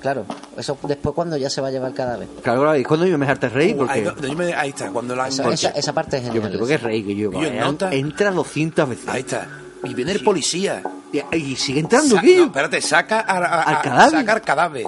claro, 0.00 0.24
eso 0.56 0.78
después 0.82 1.14
cuando 1.14 1.36
ya 1.36 1.48
se 1.50 1.60
va 1.60 1.68
a 1.68 1.70
llevar 1.70 1.90
el 1.90 1.96
cadáver. 1.96 2.28
Claro, 2.42 2.62
claro, 2.62 2.76
y 2.78 2.84
cuando 2.84 3.06
yo 3.06 3.16
me 3.18 3.26
harté 3.26 3.48
reír, 3.48 3.76
Uh, 3.76 3.86
ahí, 3.88 4.02
porque 4.02 4.28
yo 4.28 4.34
me- 4.36 4.54
ahí 4.54 4.70
está, 4.70 4.90
cuando 4.90 5.14
la... 5.16 5.28
Esa, 5.28 5.48
esa, 5.52 5.68
esa 5.70 5.92
parte 5.92 6.18
es 6.18 6.24
yo 6.26 6.34
me 6.34 6.40
genial. 6.42 6.58
tuve 6.58 6.68
que 6.68 6.78
reír, 6.78 7.06
que 7.06 7.14
yo, 7.16 7.30
yo 7.32 7.38
vaya, 7.38 7.64
nota- 7.64 7.92
entra 7.92 8.30
200 8.30 8.88
veces. 8.88 9.08
Ahí 9.08 9.20
está. 9.20 9.48
Y 9.84 9.94
viene 9.94 10.12
el 10.12 10.22
policía. 10.24 10.82
Y, 11.12 11.36
y 11.36 11.56
sigue 11.56 11.80
entrando 11.80 12.16
Sa- 12.16 12.22
espérate, 12.26 12.80
saca 12.80 13.20
a- 13.20 13.36
a- 13.38 13.62
Al 13.62 13.74
a- 13.76 13.82
cadáver. 13.82 14.20
Saca 14.20 14.32
al 14.32 14.42
cadáver. 14.42 14.86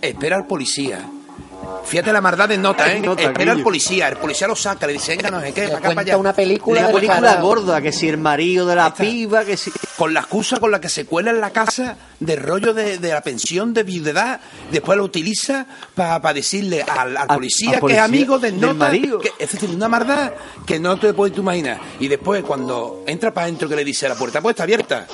Espera 0.00 0.36
al 0.36 0.46
policía. 0.46 0.98
Fíjate 1.84 2.12
la 2.12 2.20
maldad 2.20 2.48
de 2.48 2.56
nota, 2.58 2.90
¿eh? 2.92 3.00
Nota, 3.00 3.22
Espera 3.22 3.52
al 3.52 3.62
policía. 3.62 4.08
El 4.08 4.16
policía 4.16 4.46
lo 4.46 4.56
saca, 4.56 4.86
le 4.86 4.94
dice, 4.94 5.16
venga, 5.16 5.30
no 5.30 5.40
sé 5.40 5.52
qué, 5.52 5.62
para 5.62 5.72
acá, 5.74 5.82
para 5.82 5.94
cuenta 5.94 6.02
allá. 6.12 6.16
una 6.16 6.32
película 6.32 6.80
Una 6.80 6.88
del 6.88 6.96
película 6.96 7.34
gorda, 7.40 7.80
que 7.82 7.92
si 7.92 8.08
el 8.08 8.16
marido 8.18 8.66
de 8.66 8.76
la 8.76 8.94
piba, 8.94 9.44
que 9.44 9.56
si... 9.56 9.70
Con 9.96 10.14
la 10.14 10.20
excusa 10.20 10.58
con 10.58 10.70
la 10.70 10.80
que 10.80 10.88
se 10.88 11.04
cuela 11.06 11.30
en 11.30 11.40
la 11.40 11.50
casa 11.50 11.96
del 12.18 12.40
rollo 12.42 12.72
de, 12.72 12.98
de 12.98 13.08
la 13.10 13.20
pensión 13.20 13.74
de 13.74 13.82
viudedad, 13.82 14.40
después 14.70 14.96
lo 14.96 15.04
utiliza 15.04 15.66
para 15.94 16.32
decirle 16.32 16.82
al, 16.82 17.14
policía 17.26 17.78
que 17.80 17.92
es 17.92 17.98
amigo 17.98 18.38
del 18.38 18.52
del 18.52 18.60
nota. 18.60 18.74
marido. 18.86 19.18
que- 19.18 19.32
es 19.38 19.52
decir, 19.52 19.68
una 19.70 19.88
maldad 19.88 20.32
que 20.66 20.80
no 20.80 20.98
te 20.98 21.12
puedes 21.12 21.34
tú 21.34 21.42
imaginar. 21.42 21.78
Y 22.00 22.08
después, 22.08 22.42
cuando 22.42 23.04
entra 23.06 23.32
para 23.34 23.44
adentro, 23.44 23.68
que 23.68 23.76
le 23.76 23.84
dice, 23.84 24.08
la 24.08 24.14
puerta 24.14 24.40
pues 24.40 24.54
está 24.54 24.62
abierta. 24.62 25.06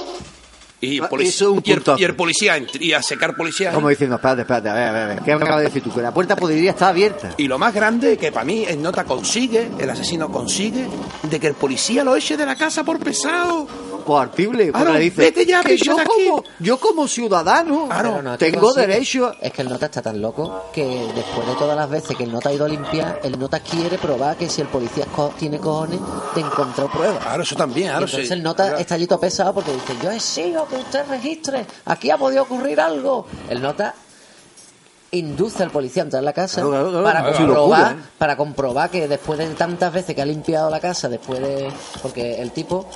Y 0.81 0.99
el, 0.99 1.05
Ah, 1.05 1.09
eso 1.13 1.23
es 1.23 1.43
un 1.43 1.63
y 1.65 1.73
el- 1.73 1.83
y 1.99 2.05
el 2.05 2.15
policía 2.15 2.57
entra- 2.57 2.81
y 2.83 2.93
a 2.93 3.03
secar 3.03 3.35
policía. 3.35 3.73
Como 3.73 3.89
diciendo, 3.89 4.15
espérate, 4.17 4.43
espérate, 4.43 4.69
a 4.69 4.75
ver, 4.75 4.89
a 4.89 4.93
ver, 4.93 5.03
a 5.03 5.07
ver, 5.09 5.19
¿qué 5.23 5.35
me 5.37 5.43
acabas 5.43 5.59
de 5.61 5.65
decir 5.67 5.83
tú? 5.83 5.93
Que 5.93 6.03
la 6.03 6.15
puerta 6.15 6.37
podría 6.37 6.71
estar 6.71 6.91
abierta. 6.91 7.35
Y 7.37 7.49
lo 7.49 7.59
más 7.59 7.75
grande 7.75 8.17
que 8.17 8.31
para 8.31 8.45
mí 8.45 8.65
el 8.67 8.81
nota 8.81 9.03
consigue, 9.05 9.69
el 9.79 9.91
asesino 9.91 10.31
consigue, 10.31 10.87
de 11.25 11.41
que 11.41 11.49
el 11.49 11.55
policía 11.55 12.05
lo 12.05 12.15
eche 12.15 12.37
de 12.37 12.47
la 12.47 12.55
casa 12.55 12.85
por 12.85 12.99
pesado. 13.01 13.67
Coartible, 14.09 14.67
porque 14.73 14.73
Claro, 14.85 14.93
le 14.95 15.01
dice 15.01 15.21
vete 15.21 15.45
ya, 15.45 15.63
que 15.63 15.75
picha 15.75 15.85
yo 15.93 15.99
aquí. 16.01 16.09
como, 16.29 16.45
yo 16.61 16.81
como 16.81 17.07
ciudadano 17.07 17.87
Claro, 17.89 18.23
no, 18.23 18.39
tengo 18.39 18.73
derecho 18.73 19.35
Es 19.41 19.53
que 19.53 19.61
el 19.63 19.69
nota 19.69 19.85
está 19.87 20.01
tan 20.01 20.21
loco 20.21 20.65
que 20.73 20.85
después 21.15 21.47
de 21.47 21.55
todas 21.57 21.77
las 21.77 21.91
veces 21.91 22.17
que 22.17 22.25
el 22.25 22.33
nota 22.33 22.49
ha 22.49 22.53
ido 22.55 22.65
a 22.65 22.69
limpiar, 22.69 23.21
el 23.23 23.39
nota 23.39 23.61
quiere 23.61 23.99
probar 23.99 24.37
que 24.37 24.49
si 24.49 24.63
el 24.63 24.69
policía 24.69 25.05
co- 25.15 25.35
tiene 25.39 25.59
cojones 25.59 26.01
de 26.35 26.41
encontrar 26.41 26.91
pruebas. 26.91 27.23
Claro, 27.23 27.43
eso 27.43 27.55
también, 27.55 27.89
claro, 27.89 28.05
entonces 28.07 28.29
sí. 28.29 28.33
el 28.35 28.43
nota 28.43 28.79
está 28.81 28.95
allí 28.95 29.07
todo 29.07 29.21
pesado 29.21 29.53
porque 29.53 29.73
dice, 29.73 29.95
yo 30.03 30.11
exijo 30.11 30.67
que 30.69 30.77
usted 30.77 31.07
registre, 31.09 31.67
aquí 31.85 32.11
ha 32.11 32.17
podido 32.17 32.45
ocurrir 32.45 32.81
algo. 32.81 33.27
El 33.51 33.61
nota 33.61 33.95
induce 35.11 35.63
al 35.63 35.71
policía 35.71 36.03
a 36.03 36.05
entrar 36.05 36.21
en 36.21 36.25
la 36.27 36.33
casa 36.35 36.61
Claro, 36.61 36.71
claro, 36.71 36.91
claro. 36.91 37.05
para 37.05 37.21
Claro, 37.21 37.37
comprobar 37.37 37.81
locura, 37.81 37.91
¿eh? 38.05 38.11
para 38.19 38.37
comprobar 38.37 38.91
que 38.91 39.09
después 39.09 39.39
de 39.39 39.47
tantas 39.55 39.93
veces 39.93 40.15
que 40.15 40.21
ha 40.23 40.27
limpiado 40.27 40.69
la 40.71 40.81
casa 40.81 41.09
después 41.09 41.41
de 41.41 41.71
porque 42.03 42.41
el 42.43 42.51
tipo 42.53 42.87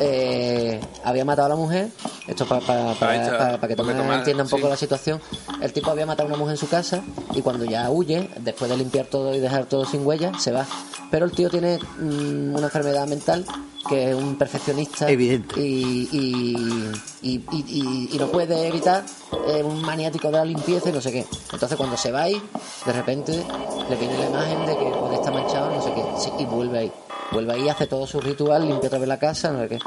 eh, 0.00 0.80
había 1.04 1.24
matado 1.24 1.46
a 1.46 1.48
la 1.50 1.56
mujer 1.56 1.90
esto 2.26 2.46
para 2.46 2.60
para, 2.62 2.94
para, 2.94 3.26
para- 3.38 3.56
para 3.58 3.68
que 3.68 3.76
Tomás 3.76 4.18
entienda 4.18 4.42
un 4.44 4.48
poco 4.50 4.64
sí. 4.64 4.68
la 4.70 4.76
situación 4.76 5.20
el 5.62 5.72
tipo 5.72 5.90
había 5.90 6.06
matado 6.06 6.26
a 6.28 6.30
una 6.30 6.38
mujer 6.38 6.54
en 6.54 6.58
su 6.58 6.68
casa 6.68 7.02
y 7.34 7.42
cuando 7.42 7.64
ya 7.64 7.90
huye 7.90 8.28
después 8.40 8.70
de 8.70 8.76
limpiar 8.76 9.06
todo 9.06 9.34
y 9.34 9.40
dejar 9.40 9.66
todo 9.66 9.84
sin 9.84 10.06
huella 10.06 10.32
se 10.38 10.52
va 10.52 10.66
pero 11.10 11.26
el 11.26 11.32
tío 11.32 11.50
tiene 11.50 11.78
mm, 11.98 12.54
una 12.54 12.66
enfermedad 12.66 13.06
mental 13.06 13.44
que 13.88 14.10
es 14.10 14.14
un 14.14 14.36
perfeccionista 14.36 15.08
Evidente. 15.10 15.58
y, 15.60 16.08
y, 16.12 16.92
y, 17.22 17.34
y- 17.50 17.64
y- 17.66 18.08
y 18.12 18.18
no 18.18 18.26
puede 18.28 18.68
evitar 18.68 19.04
eh, 19.48 19.62
un 19.64 19.80
maniático 19.82 20.28
de 20.28 20.34
la 20.34 20.44
limpieza 20.44 20.90
y 20.90 20.92
no 20.92 21.00
sé 21.00 21.10
qué. 21.10 21.26
Entonces 21.52 21.76
cuando 21.78 21.96
se 21.96 22.12
va 22.12 22.22
ahí, 22.24 22.40
de 22.86 22.92
repente 22.92 23.42
le 23.88 23.96
viene 23.96 24.18
la 24.18 24.26
imagen 24.26 24.66
de 24.66 24.76
que 24.76 24.84
puede 24.90 25.14
estar 25.16 25.32
manchado, 25.32 25.70
no 25.74 25.82
sé 25.82 25.92
qué, 25.94 26.02
sí, 26.18 26.30
y 26.38 26.44
vuelve 26.44 26.78
ahí. 26.78 26.92
Vuelve 27.32 27.52
ahí, 27.52 27.68
hace 27.68 27.86
todo 27.86 28.06
su 28.06 28.20
ritual, 28.20 28.66
limpia 28.66 28.88
otra 28.88 28.98
vez 28.98 29.08
la 29.08 29.18
casa, 29.18 29.50
no 29.52 29.60
sé 29.60 29.68
qué. 29.68 29.78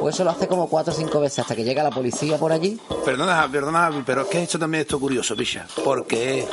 Pues 0.00 0.14
eso 0.14 0.24
lo 0.24 0.30
hace 0.30 0.46
como 0.46 0.68
cuatro 0.68 0.92
o 0.92 0.96
cinco 0.96 1.20
veces 1.20 1.40
hasta 1.40 1.56
que 1.56 1.64
llega 1.64 1.82
la 1.82 1.90
policía 1.90 2.38
por 2.38 2.52
allí. 2.52 2.78
Perdona, 3.04 3.48
perdona, 3.50 3.90
pero 4.06 4.22
es 4.22 4.28
que 4.28 4.42
esto 4.44 4.58
también 4.58 4.86
es 4.88 4.94
curioso, 4.96 5.34
picha. 5.36 5.66
Porque 5.84 6.46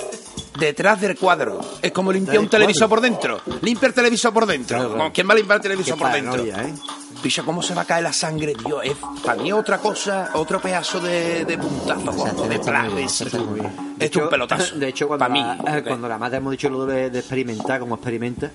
detrás 0.60 1.00
del 1.00 1.18
cuadro 1.18 1.60
es 1.82 1.92
como 1.92 2.12
limpiar 2.12 2.40
un 2.40 2.50
televisor 2.50 2.90
por 2.90 3.02
dentro. 3.02 3.40
Limpia 3.62 3.88
el 3.88 3.94
televisor 3.94 4.34
por 4.34 4.46
dentro. 4.46 4.78
Claro, 4.78 4.90
claro. 4.90 5.04
Como, 5.04 5.14
¿Quién 5.14 5.30
va 5.30 5.34
a 5.34 5.36
limpiar 5.36 5.58
el 5.58 5.62
televisor 5.62 5.96
Qué 5.96 6.02
por 6.04 6.12
dentro? 6.12 6.32
paranoia, 6.32 6.64
¿eh? 6.64 6.74
Picha, 7.22 7.44
¿cómo 7.44 7.62
se 7.62 7.74
va 7.74 7.84
a 7.84 7.86
caer 7.86 8.04
la 8.04 8.14
sangre, 8.14 8.54
Dios? 8.66 8.82
Es 8.84 8.98
para 9.24 9.42
mí 9.42 9.52
otra 9.52 9.78
cosa, 9.78 10.32
otro 10.34 10.60
pedazo 10.60 11.00
de, 11.00 11.46
de 11.46 11.58
puntazo, 11.58 12.12
sea, 12.14 12.34
gordo, 12.34 13.10
se 13.10 13.26
de. 13.26 13.70
Esto 14.00 14.20
es 14.20 14.24
un 14.24 14.30
pelotazo. 14.30 14.76
De 14.76 14.88
hecho, 14.90 15.08
cuando, 15.08 15.24
para 15.26 15.34
mí. 15.34 15.42
la, 15.42 15.84
cuando 15.84 16.08
la 16.10 16.18
mata 16.18 16.38
hemos 16.38 16.52
dicho 16.52 16.70
lo 16.70 16.86
de, 16.86 17.10
de 17.10 17.20
experimentar, 17.20 17.80
como 17.80 17.96
experimenta. 17.96 18.52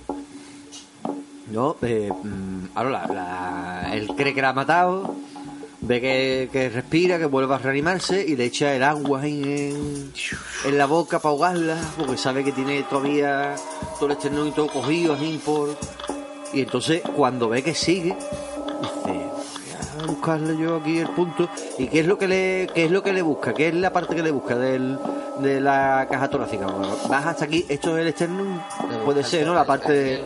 No, 1.51 1.77
eh, 1.83 2.11
mm, 2.13 2.67
ahora 2.77 2.91
la- 2.91 3.07
la- 3.07 3.95
él 3.95 4.09
cree 4.17 4.33
que 4.35 4.41
la 4.43 4.51
ha 4.51 4.53
matado, 4.53 5.15
ve 5.81 6.01
que, 6.01 6.49
que 6.53 6.69
respira, 6.69 7.19
que 7.19 7.25
vuelve 7.27 7.55
a 7.55 7.59
reanimarse 7.59 8.25
y 8.27 8.37
le 8.37 8.45
echa 8.45 8.73
el 8.75 8.83
agua 8.85 9.27
en, 9.27 10.13
en 10.65 10.79
la 10.79 10.87
boca 10.87 11.19
para 11.19 11.33
ahogarla, 11.33 11.77
porque 11.97 12.17
sabe 12.17 12.45
que 12.45 12.53
tiene 12.53 12.83
todavía 12.85 13.57
todo 13.99 14.07
el 14.07 14.13
esternón 14.13 14.49
y 14.49 14.53
todo 14.53 14.69
cogido 14.69 15.15
así 15.15 15.41
por... 15.45 15.77
Y 16.53 16.63
entonces 16.63 17.03
cuando 17.17 17.49
ve 17.49 17.63
que 17.63 17.75
sigue, 17.75 18.15
dice, 18.15 19.29
voy 19.97 20.03
a 20.03 20.07
buscarle 20.07 20.57
yo 20.57 20.77
aquí 20.77 20.99
el 20.99 21.09
punto. 21.11 21.49
¿Y 21.79 21.87
qué 21.89 22.01
es 22.01 22.07
lo 22.07 22.17
que 22.19 22.29
le, 22.29 22.69
qué 22.75 22.85
es 22.85 22.91
lo 22.91 23.03
que 23.03 23.13
le 23.13 23.23
busca? 23.23 23.55
¿Qué 23.55 23.69
es 23.69 23.75
la 23.75 23.93
parte 23.93 24.15
que 24.15 24.23
le 24.23 24.31
busca 24.31 24.57
del, 24.57 24.99
de 25.41 25.61
la 25.61 26.07
caja 26.11 26.29
torácica? 26.29 26.67
Bueno, 26.67 26.95
Vas 27.09 27.27
hasta 27.27 27.45
aquí, 27.45 27.65
esto 27.69 27.97
es 27.97 28.03
el 28.03 28.09
esternón, 28.09 28.61
puede 29.05 29.25
ser, 29.25 29.47
¿no? 29.47 29.55
La 29.55 29.65
parte... 29.65 29.93
De- 29.93 30.25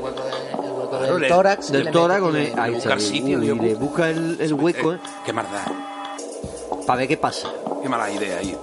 Claro, 0.99 1.17
el 1.17 1.23
le- 1.23 1.29
tórax. 1.29 1.73
Del 1.73 1.91
tórax 1.91 2.33
le- 2.33 2.55
ahí 2.57 2.75
buscar 2.75 3.01
sitio, 3.01 3.43
y 3.43 3.47
le 3.59 3.75
busca 3.75 4.11
el, 4.11 4.37
el 4.41 4.55
hueco 4.55 4.95
Eh, 4.95 4.99
qué 5.25 5.33
maldad, 5.33 5.67
para 6.87 6.99
ver 7.01 7.09
qué 7.09 7.17
pasa. 7.17 7.49
qué 7.83 7.89
mala 7.89 8.11
idea 8.11 8.39
ahí. 8.39 8.57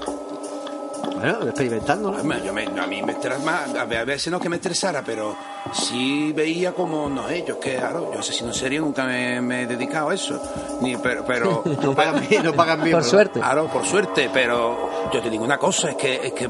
Bueno, 1.22 1.44
experimentando. 1.46 2.18
yo 2.44 2.54
me- 2.54 2.66
a 2.66 2.88
mí 2.88 3.02
me 3.04 3.12
estresa 3.14 3.40
más, 3.40 3.74
a 3.76 3.86
ve- 3.86 3.98
a 4.00 4.04
veces 4.06 4.32
no 4.32 4.40
que 4.40 4.50
me 4.50 4.56
estresara, 4.58 5.02
pero 5.06 5.36
sí 5.74 6.32
veía 6.34 6.74
como, 6.74 7.10
no 7.10 7.28
sé, 7.28 7.44
yo 7.48 7.54
es 7.56 7.60
que, 7.60 7.76
claro, 7.76 8.12
yo 8.14 8.20
asesino 8.20 8.50
en 8.50 8.54
serie 8.56 8.80
nunca 8.80 9.06
me, 9.06 9.40
me 9.42 9.62
he 9.64 9.68
dedicado 9.68 10.10
a 10.10 10.14
eso, 10.16 10.42
ni, 10.82 10.98
pero, 10.98 11.24
pero 11.26 11.64
No 11.82 11.94
pagan 11.94 12.26
bien, 12.28 12.44
no 12.44 12.54
pagan 12.54 12.80
bien. 12.84 12.92
Por 12.96 13.04
suerte. 13.04 13.40
Claro, 13.40 13.68
por 13.68 13.86
suerte, 13.86 14.30
pero 14.34 14.90
yo 15.14 15.22
te 15.22 15.30
digo 15.30 15.44
una 15.44 15.58
cosa, 15.58 15.92
es 15.92 15.96
que, 15.96 16.16
es 16.28 16.34
que, 16.34 16.48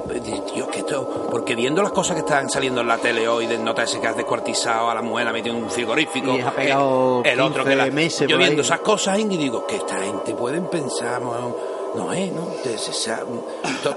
Dios, 0.53 0.67
que 0.69 0.79
esto, 0.79 1.27
porque 1.29 1.55
viendo 1.55 1.81
las 1.83 1.91
cosas 1.91 2.15
que 2.15 2.21
están 2.21 2.49
saliendo 2.49 2.81
en 2.81 2.87
la 2.87 2.97
tele 2.97 3.27
hoy, 3.27 3.47
de 3.47 3.57
nota 3.57 3.83
ese 3.83 3.99
que 3.99 4.07
has 4.07 4.15
descuartizado 4.15 4.89
a 4.89 4.95
la 4.95 5.01
mujer, 5.01 5.25
la 5.25 5.33
metido 5.33 5.55
en 5.55 5.63
un 5.63 5.69
frigorífico, 5.69 6.35
Y 6.35 6.41
ha 6.41 6.51
pegado 6.51 7.21
el 7.25 7.39
otro 7.41 7.63
que 7.63 7.75
la, 7.75 7.83
15 7.85 7.95
meses 7.95 8.27
yo 8.27 8.37
ahí. 8.37 8.43
viendo 8.43 8.61
esas 8.61 8.79
cosas 8.79 9.19
y 9.19 9.25
digo, 9.25 9.65
que 9.65 9.75
esta 9.77 9.97
gente 9.97 10.33
pueden 10.33 10.67
pensar, 10.67 11.21
no, 11.21 11.55
no 11.95 12.13
es, 12.13 12.31
¿no? 12.31 12.47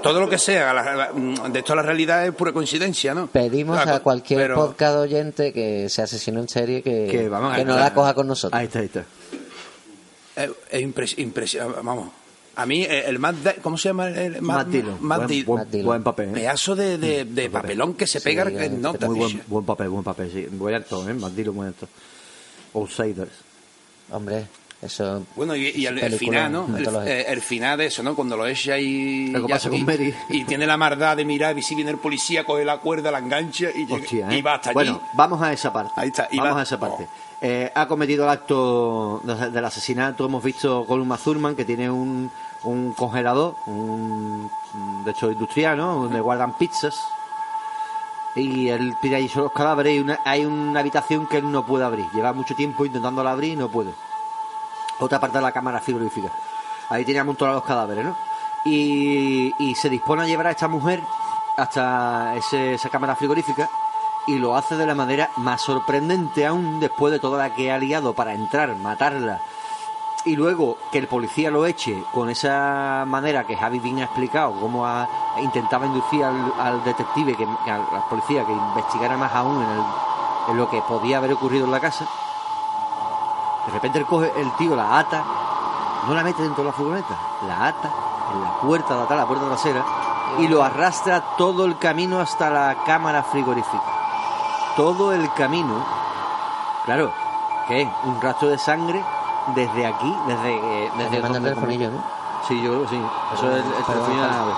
Todo 0.01 0.19
lo 0.19 0.29
que 0.29 0.37
sea, 0.37 0.73
la- 0.73 0.95
la- 0.95 1.49
de 1.49 1.59
esto 1.59 1.75
la 1.75 1.81
realidad 1.81 2.25
es 2.25 2.33
pura 2.33 2.51
coincidencia, 2.51 3.13
¿no? 3.13 3.27
Pedimos 3.27 3.77
a 3.77 3.99
cualquier 4.01 4.39
pero- 4.41 4.55
podcast 4.55 4.97
oyente 4.97 5.53
que 5.53 5.87
se 5.89 6.01
asesinó 6.01 6.39
en 6.39 6.49
serie 6.49 6.81
que, 6.81 7.07
Que 7.09 7.29
vamos 7.29 7.53
a 7.53 7.57
que 7.57 7.65
no 7.65 7.75
la 7.77 7.93
coja 7.93 8.13
con 8.13 8.27
nosotros. 8.27 8.57
Ahí 8.59 8.65
está, 8.67 8.79
ahí 8.79 8.85
está. 8.85 9.05
Es, 10.35 10.51
es 10.69 10.81
impres- 10.81 11.17
impresi- 11.17 11.81
vamos. 11.83 12.09
A 12.57 12.65
mí, 12.65 12.83
eh, 12.83 13.03
el 13.07 13.19
Matt, 13.19 13.59
¿cómo 13.61 13.77
se 13.77 13.89
llama? 13.89 14.07
El 14.09 14.41
Matt 14.41 14.67
Dillon. 14.67 14.97
Matt 15.01 15.19
Buen- 15.19 15.27
Dillon. 15.27 15.45
buen, 15.47 15.59
Matt 15.61 15.69
Dillon. 15.71 15.85
buen 15.87 16.03
papel. 16.03 16.29
¿eh? 16.29 16.33
Pedazo 16.33 16.75
de, 16.75 16.97
de, 16.97 17.25
papel. 17.25 17.51
papelón 17.51 17.93
que 17.95 18.07
se 18.07 18.19
Sí, 18.19 18.23
pega 18.23 18.45
que- 18.45 18.65
en 18.65 18.81
nota. 18.81 19.07
Muy 19.07 19.17
buen, 19.19 19.41
buen 19.47 19.65
papel, 19.65 19.89
buen 19.89 20.03
papel, 20.03 20.31
sí. 20.31 20.47
Buen 20.51 20.75
actor, 20.75 21.09
¿eh? 21.09 21.13
Más 21.13 21.35
dilo, 21.35 21.51
buen 21.53 21.69
actor. 21.69 21.89
Outsiders. 22.73 23.31
Hombre, 24.11 24.45
eso. 24.85 25.23
Bueno, 25.35 25.55
y, 25.55 25.67
y 25.75 25.85
el, 25.85 25.99
final, 26.17 26.51
¿no? 26.51 26.67
El, 26.77 26.87
eh, 27.07 27.25
el 27.27 27.41
final 27.41 27.77
de 27.77 27.87
eso, 27.87 28.01
¿no? 28.03 28.15
Cuando 28.15 28.37
lo 28.37 28.45
echa 28.47 28.77
y... 28.77 29.27
Lo 29.27 29.45
que 29.45 29.53
pasa 29.53 29.69
con 29.69 29.77
y, 29.79 29.83
Mary. 29.83 30.13
y 30.29 30.43
tiene 30.45 30.65
la 30.65 30.77
maldad 30.77 31.17
de 31.17 31.25
mirar 31.25 31.57
y 31.57 31.61
si 31.61 31.75
viene 31.75 31.91
el 31.91 31.97
policía, 31.97 32.43
coge 32.45 32.63
la 32.65 32.77
cuerda, 32.77 33.11
la 33.11 33.19
engancha 33.19 33.67
y, 33.75 33.91
Hostia, 33.91 34.27
y 34.31 34.39
¿eh? 34.39 34.41
va 34.41 34.55
hasta 34.55 34.69
allí. 34.69 34.75
Bueno, 34.75 35.01
vamos 35.13 35.41
a 35.41 35.51
esa 35.53 35.71
parte. 35.73 35.91
Ahí 35.97 36.07
está, 36.09 36.27
y 36.31 36.37
vamos 36.37 36.55
va- 36.55 36.59
a 36.61 36.63
esa 36.63 36.79
parte. 36.79 37.07
Eh, 37.41 37.71
ha 37.75 37.87
cometido 37.87 38.23
el 38.23 38.29
acto 38.29 39.21
de- 39.23 39.51
del 39.51 39.65
asesinato. 39.65 40.25
Hemos 40.25 40.43
visto 40.43 40.85
con 40.85 41.01
un 41.01 41.17
Thurman 41.17 41.55
que 41.55 41.65
tiene 41.65 41.89
un, 41.91 42.31
un 42.63 42.93
congelador, 42.93 43.55
un, 43.67 44.49
de 45.03 45.11
hecho 45.11 45.29
industrial, 45.31 45.77
¿no? 45.77 45.95
Donde 46.03 46.19
guardan 46.21 46.57
pizzas. 46.57 46.95
Y 48.37 48.67
él 48.67 48.93
pide 49.01 49.15
ahí 49.15 49.31
los 49.33 49.51
cadáveres 49.53 49.95
y 49.95 49.99
una- 49.99 50.19
hay 50.25 50.43
una 50.45 50.81
habitación 50.81 51.25
que 51.27 51.37
él 51.37 51.49
no 51.49 51.65
puede 51.65 51.85
abrir. 51.85 52.05
Lleva 52.13 52.33
mucho 52.33 52.53
tiempo 52.55 52.85
intentándola 52.85 53.31
abrir 53.31 53.53
y 53.53 53.55
no 53.55 53.69
puede. 53.69 53.91
Otra 54.99 55.19
parte 55.19 55.37
de 55.37 55.43
la 55.43 55.51
cámara 55.51 55.79
frigorífica. 55.81 56.29
Ahí 56.89 57.03
tiene 57.03 57.19
amontonados 57.19 57.61
los 57.61 57.67
cadáveres, 57.67 58.05
¿no? 58.05 58.15
Y, 58.65 59.53
se 59.75 59.89
dispone 59.89 60.23
a 60.23 60.25
llevar 60.25 60.47
a 60.47 60.51
esta 60.51 60.67
mujer 60.67 61.01
hasta 61.57 62.35
ese- 62.35 62.73
esa 62.75 62.89
cámara 62.89 63.15
frigorífica 63.15 63.69
y 64.27 64.37
lo 64.39 64.55
hace 64.55 64.75
de 64.75 64.85
la 64.87 64.95
manera 64.95 65.29
más 65.37 65.61
sorprendente 65.61 66.45
aún 66.45 66.79
después 66.79 67.11
de 67.11 67.19
toda 67.19 67.37
la 67.37 67.53
que 67.53 67.71
ha 67.71 67.77
liado 67.77 68.13
para 68.13 68.33
entrar, 68.33 68.75
matarla 68.75 69.39
y 70.25 70.35
luego 70.35 70.77
que 70.91 70.97
el 70.97 71.07
policía 71.07 71.51
lo 71.51 71.67
eche 71.67 72.03
con 72.11 72.29
esa 72.31 73.03
manera 73.05 73.45
que 73.45 73.55
Javi 73.55 73.77
bien 73.79 73.99
ha 73.99 74.05
explicado, 74.05 74.59
cómo 74.59 74.85
ha- 74.87 75.07
intentaba 75.41 75.85
inducir 75.85 76.23
al, 76.23 76.83
detective, 76.83 77.35
que 77.35 77.43
al, 77.71 77.81
al 77.81 78.03
policía, 78.09 78.43
que 78.45 78.51
investigara 78.51 79.15
más 79.17 79.31
aún 79.33 79.61
en, 79.63 79.69
el- 79.69 80.51
en 80.51 80.57
lo 80.57 80.67
que 80.69 80.81
podía 80.81 81.17
haber 81.17 81.33
ocurrido 81.33 81.65
en 81.65 81.71
la 81.71 81.79
casa. 81.79 82.07
De 83.65 83.71
repente 83.71 83.99
él 83.99 84.05
coge 84.05 84.31
el 84.37 84.51
tío, 84.53 84.75
la 84.75 84.99
ata, 84.99 85.23
no 86.07 86.13
la 86.13 86.23
mete 86.23 86.43
dentro 86.43 86.63
de 86.63 86.69
la 86.69 86.75
furgoneta, 86.75 87.15
la 87.47 87.67
ata 87.67 87.89
en 88.33 88.43
la 88.43 88.51
puerta 88.61 88.95
de 88.95 89.03
atrás, 89.03 89.19
la 89.19 89.25
puerta 89.25 89.47
trasera, 89.47 89.83
y 90.39 90.47
lo 90.47 90.63
arrastra 90.63 91.21
todo 91.37 91.65
el 91.65 91.77
camino 91.77 92.19
hasta 92.19 92.49
la 92.49 92.75
cámara 92.85 93.23
frigorífica. 93.23 93.83
Todo 94.75 95.13
el 95.13 95.31
camino, 95.33 95.73
claro, 96.85 97.11
que 97.67 97.81
es 97.81 97.87
un 98.03 98.21
rastro 98.21 98.49
de 98.49 98.57
sangre 98.57 99.03
desde 99.55 99.85
aquí, 99.85 100.15
desde, 100.27 100.85
eh, 100.85 100.91
desde 100.97 101.17
el 101.17 101.93
¿no? 101.93 102.03
Sí, 102.47 102.61
yo 102.61 102.71
creo 102.71 102.83
que 102.83 102.89
sí. 102.89 103.01
Eso 103.33 103.49
es 103.49 103.65
el, 103.65 103.71
el. 103.71 104.55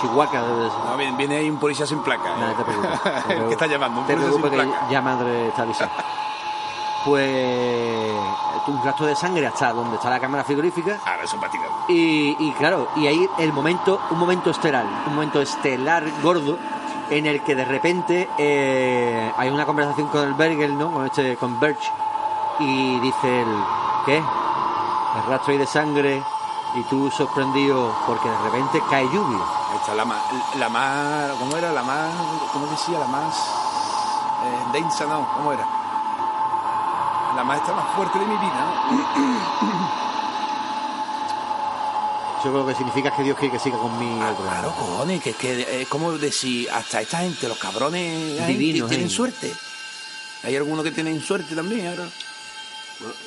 Chihuahua 0.00 0.26
debe 0.26 0.64
de 0.64 0.70
ser. 0.70 0.78
No, 0.84 0.96
viene, 0.96 1.16
viene 1.16 1.36
ahí 1.36 1.50
un 1.50 1.58
policía 1.58 1.86
sin 1.86 2.00
placa. 2.00 2.36
Nada, 2.36 2.52
¿eh? 2.52 2.54
te 2.56 2.64
preocupes. 2.64 3.00
te 3.02 3.10
¿Qué 3.10 3.22
preocupes. 3.26 3.52
está 3.52 3.66
llamando? 3.66 4.00
Un 4.00 4.06
policía 4.06 4.32
sin 4.32 4.42
placa. 4.42 4.88
ya 4.90 5.00
madre 5.00 5.48
está 5.48 5.62
avisada. 5.62 5.90
Pues 7.04 8.12
un 8.66 8.84
rastro 8.84 9.06
de 9.06 9.16
sangre 9.16 9.46
hasta 9.46 9.72
donde 9.72 9.96
está 9.96 10.10
la 10.10 10.20
cámara 10.20 10.44
frigorífica 10.44 10.98
Ahora 11.06 11.24
eso 11.24 11.38
y, 11.88 12.36
y 12.38 12.52
claro, 12.52 12.88
y 12.96 13.06
ahí 13.06 13.28
el 13.38 13.52
momento, 13.52 14.00
un 14.10 14.18
momento 14.18 14.50
estelar, 14.50 14.84
un 15.06 15.14
momento 15.14 15.40
estelar 15.40 16.04
gordo 16.22 16.58
en 17.10 17.26
el 17.26 17.42
que 17.42 17.54
de 17.54 17.64
repente 17.64 18.28
eh, 18.36 19.32
hay 19.36 19.48
una 19.48 19.64
conversación 19.64 20.08
con 20.08 20.26
el 20.26 20.34
Bergel, 20.34 20.76
¿no? 20.76 20.92
Con 20.92 21.06
este, 21.06 21.36
con 21.36 21.58
Birch 21.58 21.90
y 22.58 23.00
dice 23.00 23.42
él, 23.42 23.64
¿qué? 24.04 24.16
El 24.18 25.22
rastro 25.28 25.52
ahí 25.52 25.58
de 25.58 25.66
sangre 25.66 26.22
y 26.74 26.82
tú 26.84 27.10
sorprendido 27.10 27.94
porque 28.06 28.28
de 28.28 28.38
repente 28.38 28.82
cae 28.90 29.04
lluvia. 29.04 29.44
Ahí 29.70 29.76
está 29.78 29.94
la 29.94 30.04
más, 30.04 30.20
la 30.58 30.68
más, 30.68 31.30
¿cómo 31.38 31.56
era? 31.56 31.72
La 31.72 31.82
más, 31.82 32.10
¿cómo 32.52 32.66
decía? 32.66 32.98
La 32.98 33.06
más 33.06 33.34
eh, 34.44 34.72
densa, 34.72 35.06
¿no? 35.06 35.26
¿Cómo 35.34 35.52
era? 35.52 35.77
La 37.38 37.44
más 37.44 37.60
esta 37.60 37.72
más 37.72 37.94
fuerte 37.94 38.18
de 38.18 38.26
mi 38.26 38.34
vida, 38.34 38.88
¿no? 38.90 38.98
Yo 42.44 42.50
creo 42.50 42.66
que 42.66 42.74
significa 42.74 43.14
que 43.14 43.22
Dios 43.22 43.38
quiere 43.38 43.52
que 43.52 43.60
siga 43.60 43.78
conmigo. 43.78 44.20
Ah, 44.20 44.34
claro, 44.36 44.74
cojones, 44.74 45.22
que, 45.22 45.34
que 45.34 45.82
es 45.82 45.86
como 45.86 46.10
decir, 46.18 46.68
hasta 46.68 47.00
esta 47.00 47.18
gente, 47.18 47.46
los 47.46 47.56
cabrones 47.58 48.44
Divinos, 48.44 48.88
tienen 48.88 49.06
eh. 49.06 49.10
suerte. 49.10 49.52
Hay 50.42 50.56
algunos 50.56 50.84
que 50.84 50.90
tienen 50.90 51.20
suerte 51.20 51.54
también, 51.54 51.86
ahora. 51.86 52.08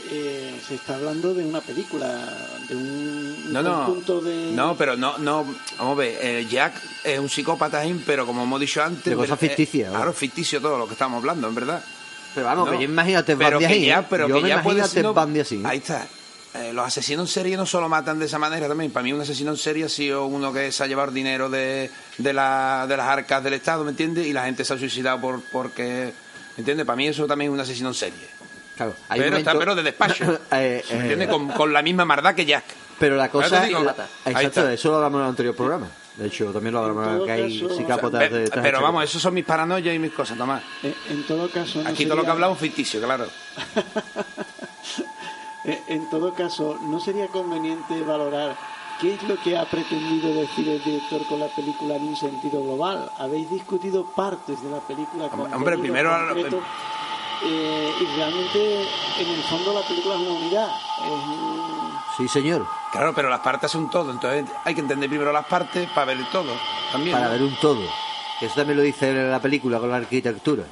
Eh, 0.10 0.60
se 0.68 0.76
está 0.76 0.96
hablando 0.96 1.34
de 1.34 1.46
una 1.46 1.62
película, 1.62 2.38
de 2.68 2.76
un, 2.76 3.44
un 3.46 3.54
No, 3.54 3.64
no. 3.64 3.86
conjunto 3.86 4.20
de... 4.20 4.52
No, 4.52 4.76
pero 4.76 4.98
no, 4.98 5.20
no, 5.20 5.46
vamos 5.78 5.94
a 5.94 6.00
ver, 6.00 6.18
eh, 6.22 6.46
Jack 6.50 6.74
es 7.06 7.18
un 7.18 7.30
psicópata, 7.30 7.80
ahí, 7.80 8.04
pero 8.06 8.26
como 8.26 8.44
hemos 8.44 8.60
dicho 8.60 8.84
antes... 8.84 9.06
De 9.06 9.16
cosas 9.16 9.40
pero, 9.40 9.54
eh, 9.54 9.56
ficticias, 9.56 9.90
claro, 9.90 10.12
ficticio 10.12 10.60
todo 10.60 10.78
lo 10.78 10.86
que 10.86 10.94
estamos 10.96 11.20
hablando, 11.20 11.48
en 11.48 11.56
verdad. 11.56 11.82
Pero 12.34 12.46
vamos, 12.48 12.66
No, 12.66 12.78
que 12.78 12.84
yo 12.84 13.24
Ted 13.24 13.38
pero 13.38 13.60
que 13.60 13.82
ya- 13.82 14.00
¿eh? 14.00 14.06
pero 14.10 14.28
yo 14.28 14.36
que 14.36 14.42
me 14.42 14.50
ya 14.50 14.64
puede 14.64 14.84
ser- 14.88 15.06
así. 15.42 15.62
Ahí 15.66 15.78
está. 15.80 16.08
Eh, 16.54 16.74
los 16.74 16.86
asesinos 16.86 17.30
en 17.30 17.34
serie 17.34 17.56
no 17.58 17.66
solo 17.66 17.88
matan 17.88 18.20
de 18.20 18.26
esa 18.26 18.38
manera 18.38 18.68
también. 18.68 18.92
Para 18.92 19.04
mí 19.04 19.14
un 19.14 19.22
asesino 19.22 19.52
en 19.52 19.58
serie 19.58 19.86
ha 19.86 19.90
sido 19.90 20.26
uno 20.26 20.52
que 20.52 20.72
se 20.72 20.84
ha 20.84 20.88
llevado 20.88 21.12
dinero 21.12 21.50
de, 21.50 21.90
de, 22.18 22.34
la, 22.34 22.86
de 22.88 22.98
las 22.98 23.08
arcas 23.08 23.42
del 23.44 23.54
Estado, 23.54 23.84
¿me 23.86 23.92
entiendes? 23.92 24.28
Y 24.28 24.34
la 24.34 24.44
gente 24.46 24.66
se 24.66 24.74
ha 24.74 24.78
suicidado 24.78 25.20
por, 25.22 25.42
porque... 25.52 26.14
¿Me 26.58 26.62
entiendes? 26.62 26.86
Para 26.86 26.98
mí 26.98 27.08
eso 27.08 27.26
también 27.26 27.52
es 27.52 27.54
un 27.54 27.60
asesino 27.62 27.88
en 27.90 27.96
serie. 27.96 28.28
Claro, 28.76 28.94
hay 29.08 29.20
Pero, 29.22 29.38
está, 29.38 29.58
pero 29.58 29.76
de 29.76 29.84
despacho. 29.84 30.26
Eh, 30.52 30.84
¿Me 30.90 30.96
eh, 30.96 31.00
entiendes? 31.02 31.30
Con, 31.30 31.48
con 31.50 31.72
la 31.72 31.82
misma 31.82 32.04
maldad 32.04 32.36
que 32.36 32.46
Jack. 32.46 32.66
Pero 33.00 33.16
la 33.16 33.30
cosa 33.30 33.62
digo, 33.64 33.84
la- 33.84 33.96
exacto, 34.26 34.70
eso 34.70 34.90
lo 34.90 34.98
hablamos 34.98 35.20
en 35.20 35.24
el 35.24 35.30
anterior 35.30 35.56
programa. 35.56 35.88
De 36.18 36.28
hecho, 36.28 36.52
también 36.52 36.74
lo 36.74 36.84
En 36.84 36.90
hablamos 36.90 37.16
todo 37.18 37.26
que 37.26 37.32
hay 37.32 37.60
psicópatas 37.60 38.32
de 38.32 38.50
pero 38.54 38.68
hechas. 38.68 38.82
vamos, 38.82 39.04
eso 39.06 39.20
son 39.20 39.34
mis 39.34 39.46
paranoias 39.46 39.96
y 39.96 40.00
mis 40.00 40.12
cosas, 40.12 40.38
Tomás. 40.38 40.62
Eh, 40.84 40.94
en 41.10 41.24
todo 41.26 41.50
caso... 41.50 41.82
no 41.82 41.90
Aquí 41.90 42.06
todo 42.06 42.18
lo 42.18 42.24
que 42.24 42.30
hablamos 42.32 42.58
es 42.58 42.62
ficticio, 42.62 43.02
claro. 43.02 43.26
En 45.88 46.10
todo 46.10 46.34
caso, 46.34 46.78
¿no 46.82 47.00
sería 47.00 47.28
conveniente 47.28 48.02
valorar 48.04 48.58
qué 49.00 49.14
es 49.14 49.24
lo 49.24 49.38
que 49.42 49.56
ha 49.58 49.64
pretendido 49.66 50.34
decir 50.34 50.68
el 50.68 50.84
director 50.84 51.24
con 51.28 51.40
la 51.40 51.48
película 51.50 51.96
en 51.98 52.08
un 52.08 52.16
sentido 52.16 52.64
global? 52.64 53.12
Habéis 53.20 53.50
discutido 53.50 54.04
partes 54.06 54.62
de 54.64 54.70
la 54.72 54.80
película 54.80 55.30
con 55.30 55.42
Hombre, 55.54 55.76
contenidos 55.76 55.82
primero- 56.34 56.62
eh, 57.44 57.92
y 58.02 58.06
realmente, 58.18 58.82
en 59.20 59.28
el 59.30 59.44
fondo, 59.44 59.74
la 59.74 59.82
película 59.88 60.16
es 60.16 60.22
una 60.22 60.32
unidad. 60.32 60.70
Es 61.06 61.12
un- 61.12 61.92
Sí, 62.18 62.28
señor, 62.28 62.66
Claro, 62.92 63.14
pero 63.16 63.30
las 63.30 63.40
partes 63.40 63.72
son 63.72 63.90
todo. 63.90 64.12
Entonces 64.12 64.46
hay 64.66 64.74
que 64.76 64.82
entender 64.82 65.10
primero 65.10 65.32
las 65.32 65.46
partes 65.46 65.88
para 65.90 66.06
ver 66.08 66.18
el 66.18 66.26
todo. 66.28 66.54
También. 66.92 67.14
para 67.16 67.28
¿no? 67.28 67.32
ver 67.34 67.42
un 67.44 67.56
todo. 67.56 67.82
Eso 68.42 68.56
también 68.56 68.78
lo 68.78 68.84
dice 68.84 69.14
la 69.14 69.40
película 69.40 69.80
con 69.80 69.90
la 69.90 69.98
arquitectura. 69.98 70.64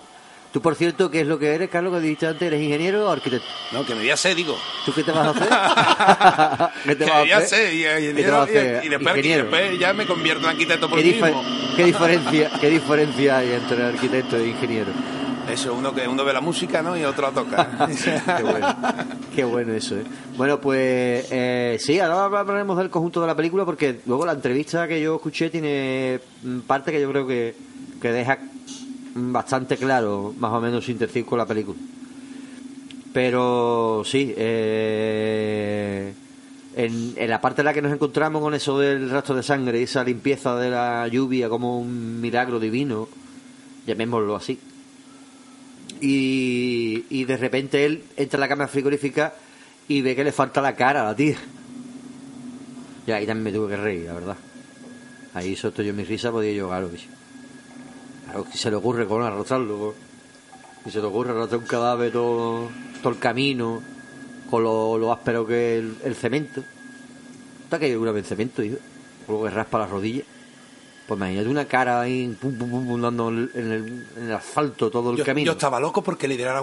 Tú, 0.51 0.61
por 0.61 0.73
cierto, 0.73 1.11
¿qué 1.11 1.21
es 1.21 1.27
lo 1.27 1.37
que 1.37 1.53
eres, 1.53 1.69
Carlos? 1.69 1.93
Que 1.93 1.99
dijiste 1.99 2.25
antes, 2.25 2.41
¿eres 2.47 2.59
ingeniero 2.63 3.07
o 3.07 3.11
arquitecto? 3.11 3.45
No, 3.71 3.85
que 3.85 3.93
me 3.93 3.99
voy 4.01 4.09
a 4.09 4.15
hacer, 4.15 4.35
digo. 4.35 4.57
¿Tú 4.83 4.91
qué 4.91 5.03
te 5.03 5.11
vas 5.11 5.27
a 5.27 5.29
hacer? 5.29 6.69
¿Qué 6.85 6.95
te 6.95 7.05
que 7.05 7.11
vas 7.11 7.19
voy 7.19 7.31
a 7.31 7.37
hacer? 7.37 7.71
y, 7.73 7.77
y- 7.85 8.15
¿Qué 8.15 8.23
te 8.23 8.31
vas 8.31 8.39
a 8.39 8.43
hacer? 8.43 8.83
y 8.83 8.89
después, 8.89 9.15
y 9.15 9.19
Ingeniero. 9.19 9.43
después 9.43 9.79
ya 9.79 9.93
me 9.93 10.07
convierto 10.07 10.45
en 10.45 10.49
arquitecto 10.49 10.89
por 10.89 10.97
¿Qué, 10.97 11.05
mismo. 11.05 11.43
qué 11.75 11.83
diferencia, 11.83 12.49
¿Qué 12.59 12.69
diferencia 12.71 13.37
hay 13.37 13.51
entre 13.53 13.85
arquitecto 13.85 14.37
e 14.37 14.47
ingeniero? 14.47 14.91
Eso, 15.51 15.73
uno 15.73 15.93
que 15.93 16.07
uno 16.07 16.23
ve 16.23 16.31
la 16.31 16.41
música, 16.41 16.83
¿no? 16.83 16.95
Y 16.95 17.03
otro 17.03 17.23
la 17.23 17.31
toca. 17.31 17.87
Qué 18.37 18.43
bueno, 18.43 18.75
qué 19.35 19.43
bueno 19.43 19.73
eso, 19.73 19.95
¿eh? 19.97 20.03
Bueno, 20.37 20.61
pues 20.61 21.27
eh, 21.31 21.77
sí, 21.79 21.99
ahora 21.99 22.39
hablaremos 22.39 22.77
del 22.77 22.89
conjunto 22.89 23.19
de 23.19 23.27
la 23.27 23.35
película 23.35 23.65
porque 23.65 24.01
luego 24.05 24.25
la 24.25 24.33
entrevista 24.33 24.87
que 24.87 25.01
yo 25.01 25.15
escuché 25.15 25.49
tiene 25.49 26.19
mm, 26.43 26.59
parte 26.59 26.91
que 26.91 27.01
yo 27.01 27.09
creo 27.09 27.25
que, 27.25 27.55
que 27.99 28.11
deja 28.11 28.37
mm, 29.15 29.31
bastante 29.33 29.77
claro 29.77 30.35
más 30.37 30.51
o 30.51 30.61
menos 30.61 30.85
su 30.85 30.91
intención 30.91 31.25
con 31.25 31.39
la 31.39 31.45
película. 31.45 31.79
Pero 33.11 34.03
sí, 34.05 34.33
eh, 34.37 36.13
en, 36.75 37.13
en 37.17 37.29
la 37.29 37.41
parte 37.41 37.61
en 37.61 37.65
la 37.65 37.73
que 37.73 37.81
nos 37.81 37.91
encontramos 37.91 38.41
con 38.41 38.53
eso 38.53 38.77
del 38.77 39.09
rastro 39.09 39.35
de 39.35 39.41
sangre 39.43 39.79
y 39.79 39.83
esa 39.83 40.03
limpieza 40.03 40.55
de 40.57 40.69
la 40.69 41.07
lluvia 41.07 41.49
como 41.49 41.79
un 41.79 42.21
milagro 42.21 42.59
divino, 42.59 43.09
llamémoslo 43.87 44.35
así. 44.35 44.59
Y, 46.01 47.23
de 47.25 47.37
repente 47.37 47.85
él 47.85 48.03
entra 48.15 48.37
a 48.37 48.41
la 48.41 48.47
cámara 48.47 48.67
frigorífica 48.67 49.33
y 49.87 50.01
ve 50.01 50.15
que 50.15 50.23
le 50.23 50.31
falta 50.31 50.61
la 50.61 50.75
cara 50.75 51.01
a 51.01 51.05
la 51.05 51.15
tía. 51.15 51.37
Y 53.05 53.11
ahí 53.11 53.25
también 53.25 53.43
me 53.43 53.51
tuve 53.51 53.69
que 53.69 53.77
reír, 53.77 54.05
la 54.05 54.13
verdad. 54.13 54.37
Ahí 55.33 55.55
solto 55.55 55.81
yo 55.81 55.93
mi 55.93 56.03
risa, 56.03 56.31
podía 56.31 56.53
yo, 56.53 56.67
claro, 56.67 56.89
bicho. 56.89 57.07
Claro, 58.25 58.45
que 58.45 58.57
se 58.57 58.69
le 58.69 58.75
ocurre 58.75 59.07
con 59.07 59.21
arrastrarlo. 59.21 59.93
Y 60.85 60.91
se 60.91 60.99
le 60.99 61.07
ocurre 61.07 61.31
arrastrar 61.31 61.59
un 61.59 61.67
cadáver 61.67 62.11
todo, 62.11 62.69
todo 63.01 63.13
el 63.13 63.19
camino, 63.19 63.81
con 64.49 64.63
lo, 64.63 65.11
áspero 65.11 65.45
que 65.45 65.79
es 65.79 65.85
el, 66.03 66.15
cemento. 66.15 66.63
¿Te 67.69 67.75
ha 67.75 67.79
caído 67.79 67.95
alguna 67.95 68.11
vez 68.11 68.23
en 68.25 68.29
cemento, 68.29 68.63
hijo? 68.63 68.77
Lo 69.27 69.43
que 69.43 69.49
raspa 69.49 69.79
las 69.79 69.89
rodillas. 69.89 70.25
Pues 71.09 71.17
imagínate 71.17 71.49
una 71.49 71.65
cara 71.65 72.01
ahí, 72.01 72.27
pum, 72.39 72.55
pum, 72.55 72.69
pum, 72.69 72.87
pum, 72.87 73.01
dando 73.01 73.29
en 73.29 73.37
el, 73.55 74.07
en 74.15 74.27
el 74.27 74.33
asfalto 74.35 74.91
todo 74.91 75.09
el 75.09 75.17
Yo, 75.17 75.25
camino. 75.25 75.47
yo 75.47 75.51
estaba 75.53 75.79
loco 75.79 76.03
porque 76.03 76.27
le 76.27 76.37
diera 76.37 76.53
la 76.53 76.61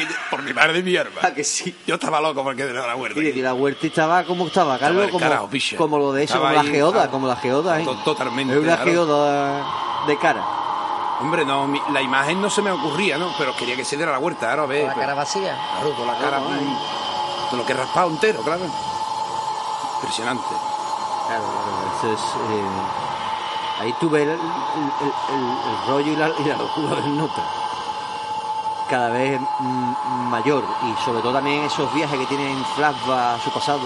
yo- 0.00 0.16
Por 0.30 0.42
mi 0.42 0.54
madre 0.54 0.78
y 0.78 0.82
mi 0.82 0.96
arma. 0.96 1.20
Ah, 1.22 1.30
que 1.34 1.44
sí. 1.44 1.76
Yo 1.86 1.96
estaba 1.96 2.18
loco 2.22 2.42
porque 2.42 2.64
le 2.64 2.72
diera 2.72 2.86
la 2.86 2.94
vuelta. 2.94 3.20
Y 3.20 3.32
la 3.42 3.52
huerta 3.52 3.86
estaba 3.86 4.24
como 4.24 4.46
estaba, 4.46 4.78
Carlos, 4.78 5.04
Estaba 5.04 5.40
como, 5.40 5.76
como 5.76 5.98
lo 5.98 6.12
de 6.14 6.24
eso, 6.24 6.34
Estaba 6.36 6.54
como 6.54 6.62
la 6.64 6.70
geoda, 6.70 7.10
como 7.10 7.28
la 7.28 7.36
geoda. 7.36 7.78
¿eh? 7.80 7.84
To- 7.84 7.94
totalmente, 8.04 8.54
Es 8.54 8.58
una 8.60 8.76
claro. 8.76 8.90
geoda 8.90 10.06
de 10.06 10.16
cara. 10.16 10.44
Hombre, 11.20 11.44
no, 11.44 11.68
mi- 11.68 11.82
la 11.92 12.00
imagen 12.00 12.40
no 12.40 12.48
se 12.48 12.62
me 12.62 12.70
ocurría, 12.70 13.18
¿no? 13.18 13.34
Pero 13.36 13.54
quería 13.54 13.76
que 13.76 13.84
se 13.84 13.96
diera 13.98 14.12
la 14.12 14.18
vuelta, 14.18 14.48
ahora 14.50 14.64
ve. 14.64 14.80
Con 14.80 14.88
la 14.88 14.94
cara 14.94 15.14
vacía. 15.14 15.58
Claro, 15.74 15.94
con 15.94 16.06
la 16.06 16.16
cara. 16.18 16.40
Con 17.50 17.58
lo 17.58 17.66
que 17.66 17.74
raspado 17.74 18.08
entero, 18.08 18.40
claro. 18.40 18.62
Impresionante. 19.96 20.73
Claro, 21.26 21.42
claro, 21.42 21.96
eso 21.98 22.12
es. 22.12 22.20
eh, 22.50 23.82
ahí 23.82 23.92
tuve 24.00 24.22
el, 24.22 24.30
el- 24.30 24.34
el- 24.36 25.34
el- 25.34 25.58
el 25.70 25.88
rollo 25.88 26.12
y 26.12 26.16
la, 26.16 26.28
y 26.38 26.44
la 26.44 26.56
locura 26.56 26.96
del 26.96 27.16
nota. 27.16 27.42
Cada 28.88 29.08
vez 29.08 29.40
mm, 29.40 30.28
mayor 30.30 30.62
y 30.84 31.04
sobre 31.04 31.20
todo 31.22 31.32
también 31.32 31.64
esos 31.64 31.92
viajes 31.94 32.18
que 32.18 32.26
tienen 32.26 32.62
flashback 32.76 33.18
a 33.18 33.38
su 33.42 33.50
pasado. 33.50 33.80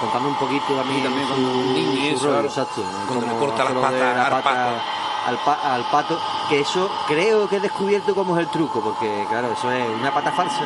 Contando 0.00 0.28
un 0.28 0.34
poquito 0.34 0.74
también, 0.74 1.00
Y 1.00 1.02
también 1.04 1.26
su- 1.28 1.34
con 1.34 1.44
un 1.44 1.72
niño 1.74 2.18
su 2.18 2.26
rollo, 2.26 2.40
exacto. 2.40 2.82
Cuando 3.06 3.26
le 3.26 3.38
corta 3.38 3.64
las 3.64 3.72
patas 3.74 4.16
la 4.16 4.30
pata 4.30 4.82
al, 5.26 5.38
pa- 5.38 5.74
al 5.74 5.84
pato, 5.90 6.18
que 6.48 6.60
eso 6.60 6.90
creo 7.06 7.48
que 7.48 7.56
he 7.56 7.60
descubierto 7.60 8.14
cómo 8.14 8.36
es 8.36 8.40
el 8.42 8.48
truco, 8.50 8.80
porque 8.80 9.24
claro, 9.28 9.48
eso 9.52 9.70
es 9.70 9.88
una 10.00 10.12
pata 10.12 10.32
falsa 10.32 10.60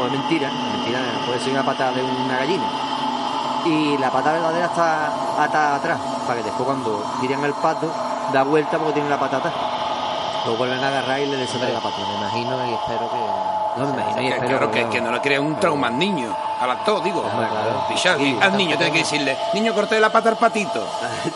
o 0.00 0.06
es 0.06 0.12
mentira, 0.12 0.50
mentira 0.50 0.98
puede 1.24 1.40
ser 1.40 1.52
una 1.54 1.64
pata 1.64 1.90
de 1.92 2.02
una 2.02 2.36
gallina 2.38 2.64
y 3.66 3.98
la 3.98 4.10
pata 4.10 4.32
verdadera 4.32 4.66
está 4.66 5.06
atada 5.42 5.76
atrás, 5.76 5.98
para 6.26 6.38
que 6.38 6.44
después 6.44 6.66
cuando 6.66 7.04
tiran 7.20 7.44
al 7.44 7.54
pato, 7.54 7.90
da 8.32 8.42
vuelta 8.44 8.78
porque 8.78 8.94
tiene 8.94 9.08
la 9.08 9.18
pata 9.18 9.38
atrás. 9.38 9.54
Lo 10.46 10.56
vuelven 10.56 10.82
a 10.82 10.88
agarrar 10.88 11.18
y 11.20 11.26
le 11.26 11.36
desatan 11.38 11.72
la 11.74 11.80
pata. 11.80 11.96
Me 11.98 12.14
imagino 12.18 12.66
y 12.66 12.74
espero 12.74 13.10
que. 13.10 13.80
No 13.80 13.86
me 13.88 13.92
imagino 13.94 14.22
y 14.22 14.24
Que, 14.28 14.34
espero 14.34 14.48
claro, 14.58 14.70
que, 14.70 14.84
no. 14.84 14.90
que 14.90 15.00
no 15.00 15.10
le 15.12 15.20
crea 15.20 15.40
un 15.40 15.56
trauma 15.56 15.88
al 15.88 15.98
niño, 15.98 16.34
al 16.60 16.70
actor, 16.70 17.02
digo. 17.02 17.22
Claro, 17.22 17.48
claro. 17.50 17.84
Pichar, 17.88 18.16
Sí, 18.16 18.38
al 18.40 18.56
niño 18.56 18.76
tiene 18.78 18.92
que 18.92 18.98
decirle, 19.00 19.36
niño, 19.54 19.74
corté 19.74 19.98
la 20.00 20.10
pata 20.10 20.28
al 20.30 20.36
patito. 20.36 20.86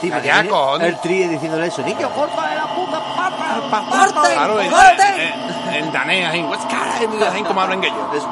¿Te 0.01 0.07
Allá, 0.07 0.23
imaginas 0.43 0.47
cojones. 0.49 0.89
el 0.89 1.01
trío 1.01 1.29
diciéndole 1.29 1.67
eso, 1.67 1.83
niño, 1.83 2.09
corta 2.11 2.47
de 2.49 2.55
la 2.57 2.67
puta 2.69 3.01
pata. 3.17 3.81
¡Corten! 3.91 4.33
Claro, 4.33 4.61
en, 4.61 4.71
¡Corten! 4.71 5.21
en, 5.21 5.75
en 5.85 5.93
danés, 5.93 6.45
como 7.47 7.61
hablan 7.61 7.83
ellos. 7.85 7.99
Es 8.15 8.25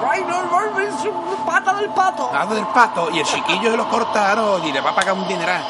pata 1.47 1.75
del 1.75 1.89
pato. 1.91 2.31
Lado 2.33 2.55
del 2.55 2.67
pato, 2.69 3.11
y 3.11 3.19
el 3.21 3.25
chiquillo 3.25 3.71
se 3.71 3.77
lo 3.77 3.89
cortaron 3.89 4.65
y 4.67 4.73
le 4.73 4.81
va 4.81 4.91
a 4.91 4.95
pagar 4.95 5.15
un 5.15 5.27
dineral. 5.29 5.63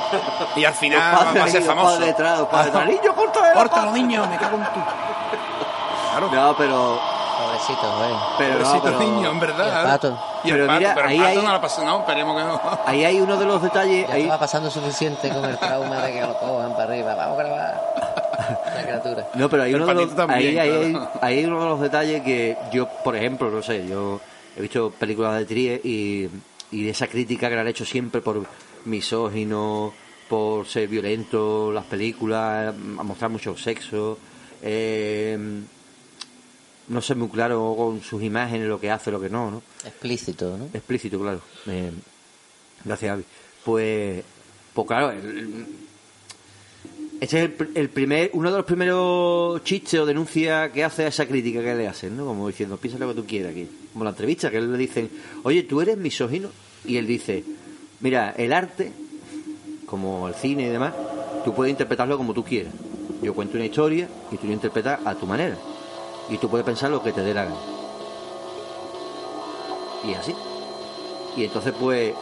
Y 0.57 0.65
al 0.65 0.75
final 0.75 0.99
va, 1.01 1.43
a 1.45 1.49
ser 1.49 1.61
los 1.61 1.67
famoso. 1.69 1.91
padres 1.95 2.07
detrás, 2.09 2.39
los 2.39 2.49
padres 2.49 2.73
detrás. 2.73 2.89
Niño, 2.89 3.15
corta 3.15 3.41
de 3.43 3.49
la 3.49 3.55
Corta 3.55 3.75
a 3.75 3.79
pata. 3.79 3.85
los 3.87 3.95
niños, 3.95 4.29
me 4.29 4.37
cago 4.37 4.57
en 4.57 4.65
tu. 4.65 4.81
Claro, 6.11 6.31
No, 6.33 6.57
pero, 6.57 7.01
Pobrecitos, 7.39 7.97
güey. 7.99 8.11
pero 8.39 8.55
no, 8.55 8.65
pobrecito 8.65 8.83
pero 8.85 8.99
niño, 8.99 9.31
en 9.31 9.41
verdad. 9.41 9.67
Y 9.67 9.79
el 9.79 9.87
pato. 9.87 10.19
Y 10.45 10.51
el 10.51 10.55
Pero 10.57 10.67
pato, 10.67 10.79
mira, 10.79 10.95
pero 10.95 11.07
el 11.07 11.13
ahí 11.13 11.19
pato 11.19 11.29
hay- 11.41 11.47
no 11.47 11.53
lo 11.53 11.61
pasa, 11.61 11.85
no, 11.85 11.99
esperemos 12.01 12.37
que 12.37 12.45
no. 12.45 12.61
ahí 12.87 13.05
hay 13.05 13.21
uno 13.21 13.37
de 13.37 13.45
los 13.47 13.63
detalles. 13.63 14.09
Ya 14.09 14.15
ahí- 14.15 14.23
estaba 14.23 14.41
pasando 14.41 14.71
suficiente 14.71 15.29
con 15.29 15.45
el 15.45 15.57
trauma 15.59 15.97
de 15.97 16.13
que 16.13 16.21
lo 16.23 16.35
cojan 16.39 16.73
para 16.73 16.85
arriba. 16.85 17.15
Vamos 17.15 17.39
a 17.39 17.43
grabar. 17.45 17.95
La 18.75 18.83
criatura. 18.83 19.25
No, 19.35 19.49
pero 19.49 19.63
hay 19.65 19.75
uno, 19.75 19.87
de 19.87 19.95
los, 19.95 20.03
patito 20.05 20.17
también, 20.27 20.59
ahí, 20.59 20.59
ahí- 20.59 20.93
claro. 20.93 21.11
ahí 21.21 21.39
hay 21.39 21.45
uno 21.45 21.61
de 21.61 21.67
los 21.67 21.81
detalles 21.81 22.23
que 22.23 22.57
yo, 22.73 22.89
por 22.89 23.15
ejemplo, 23.15 23.51
no 23.51 23.63
sé, 23.63 23.87
yo 23.87 24.21
he 24.59 24.63
visto 24.63 24.91
películas 24.91 25.39
de 25.39 25.47
Trier 25.47 25.81
y, 25.85 26.29
y 26.73 26.83
de 26.85 26.91
esa 26.91 27.07
crítica 27.07 27.49
que 27.49 27.55
le 27.55 27.61
han 27.61 27.69
hecho 27.69 27.85
siempre 27.85 28.21
por 28.21 28.45
misógino, 28.85 29.93
por 30.29 30.67
ser 30.67 30.89
violento 30.89 31.73
las 31.73 31.85
películas, 31.87 32.75
a 32.75 33.03
mostrar 33.03 33.31
mucho 33.31 33.57
sexo, 33.57 34.19
eh, 34.63 35.39
no 36.89 37.01
ser 37.03 37.17
muy 37.17 37.29
claro 37.29 37.75
con 37.77 38.03
sus 38.03 38.23
imágenes, 38.23 38.67
lo 38.69 38.81
que 38.81 38.91
hace, 38.91 39.11
lo 39.11 39.21
que 39.21 39.29
no, 39.31 39.51
¿no? 39.51 39.63
Explícito, 39.85 40.57
¿no? 40.59 40.67
Explícito, 40.73 41.19
claro. 41.21 41.41
Eh, 41.67 41.93
gracias, 42.85 43.13
Avi. 43.13 43.25
Pues, 43.65 44.25
pues 44.75 44.87
claro, 44.87 45.11
el- 45.11 45.67
este 47.21 47.45
es 47.45 47.51
el, 47.61 47.71
el 47.75 47.89
primer, 47.89 48.31
uno 48.35 48.51
de 48.51 48.57
los 48.59 48.67
primeros 48.67 49.65
chistes 49.65 49.99
o 49.99 50.07
denuncias 50.07 50.71
que 50.71 50.85
hace 50.85 51.05
a 51.05 51.09
esa 51.09 51.27
crítica 51.27 51.61
que 51.61 51.75
le 51.75 51.89
hacen, 51.89 52.17
¿no? 52.17 52.25
Como 52.25 52.47
diciendo, 52.47 52.77
piensa 52.77 52.99
lo 52.99 53.09
que 53.09 53.15
tú 53.15 53.27
quieras 53.27 53.53
aquí. 53.53 53.67
Como 53.93 54.05
la 54.05 54.11
entrevista, 54.11 54.51
que 54.51 54.61
le 54.61 54.79
dicen, 54.79 55.11
oye, 55.43 55.65
tú 55.65 55.81
eres 55.81 55.99
misógino. 55.99 56.51
Y 56.85 56.97
él 56.97 57.09
dice, 57.09 57.43
mira, 58.01 58.35
el 58.37 58.53
arte, 58.53 58.93
como 59.87 60.29
el 60.29 60.35
cine 60.35 60.65
y 60.65 60.69
demás, 60.69 60.95
tú 61.45 61.55
puedes 61.55 61.73
interpretarlo 61.73 62.17
como 62.17 62.35
tú 62.35 62.45
quieras. 62.45 62.73
Yo 63.21 63.35
cuento 63.35 63.57
una 63.57 63.67
historia 63.67 64.09
y 64.31 64.37
tú 64.37 64.47
lo 64.47 64.53
interpretas 64.53 65.01
a 65.05 65.17
tu 65.17 65.27
manera. 65.27 65.57
Y 66.31 66.39
tú 66.39 66.49
puedes 66.49 66.65
pensar 66.65 66.91
lo 66.91 67.03
que 67.03 67.13
te 67.13 67.23
dé 67.23 67.35
la 67.35 67.45
gana. 67.45 67.57
Y 70.05 70.15
así. 70.15 70.35
Y 71.37 71.45
entonces, 71.45 71.75
pues. 71.79 72.15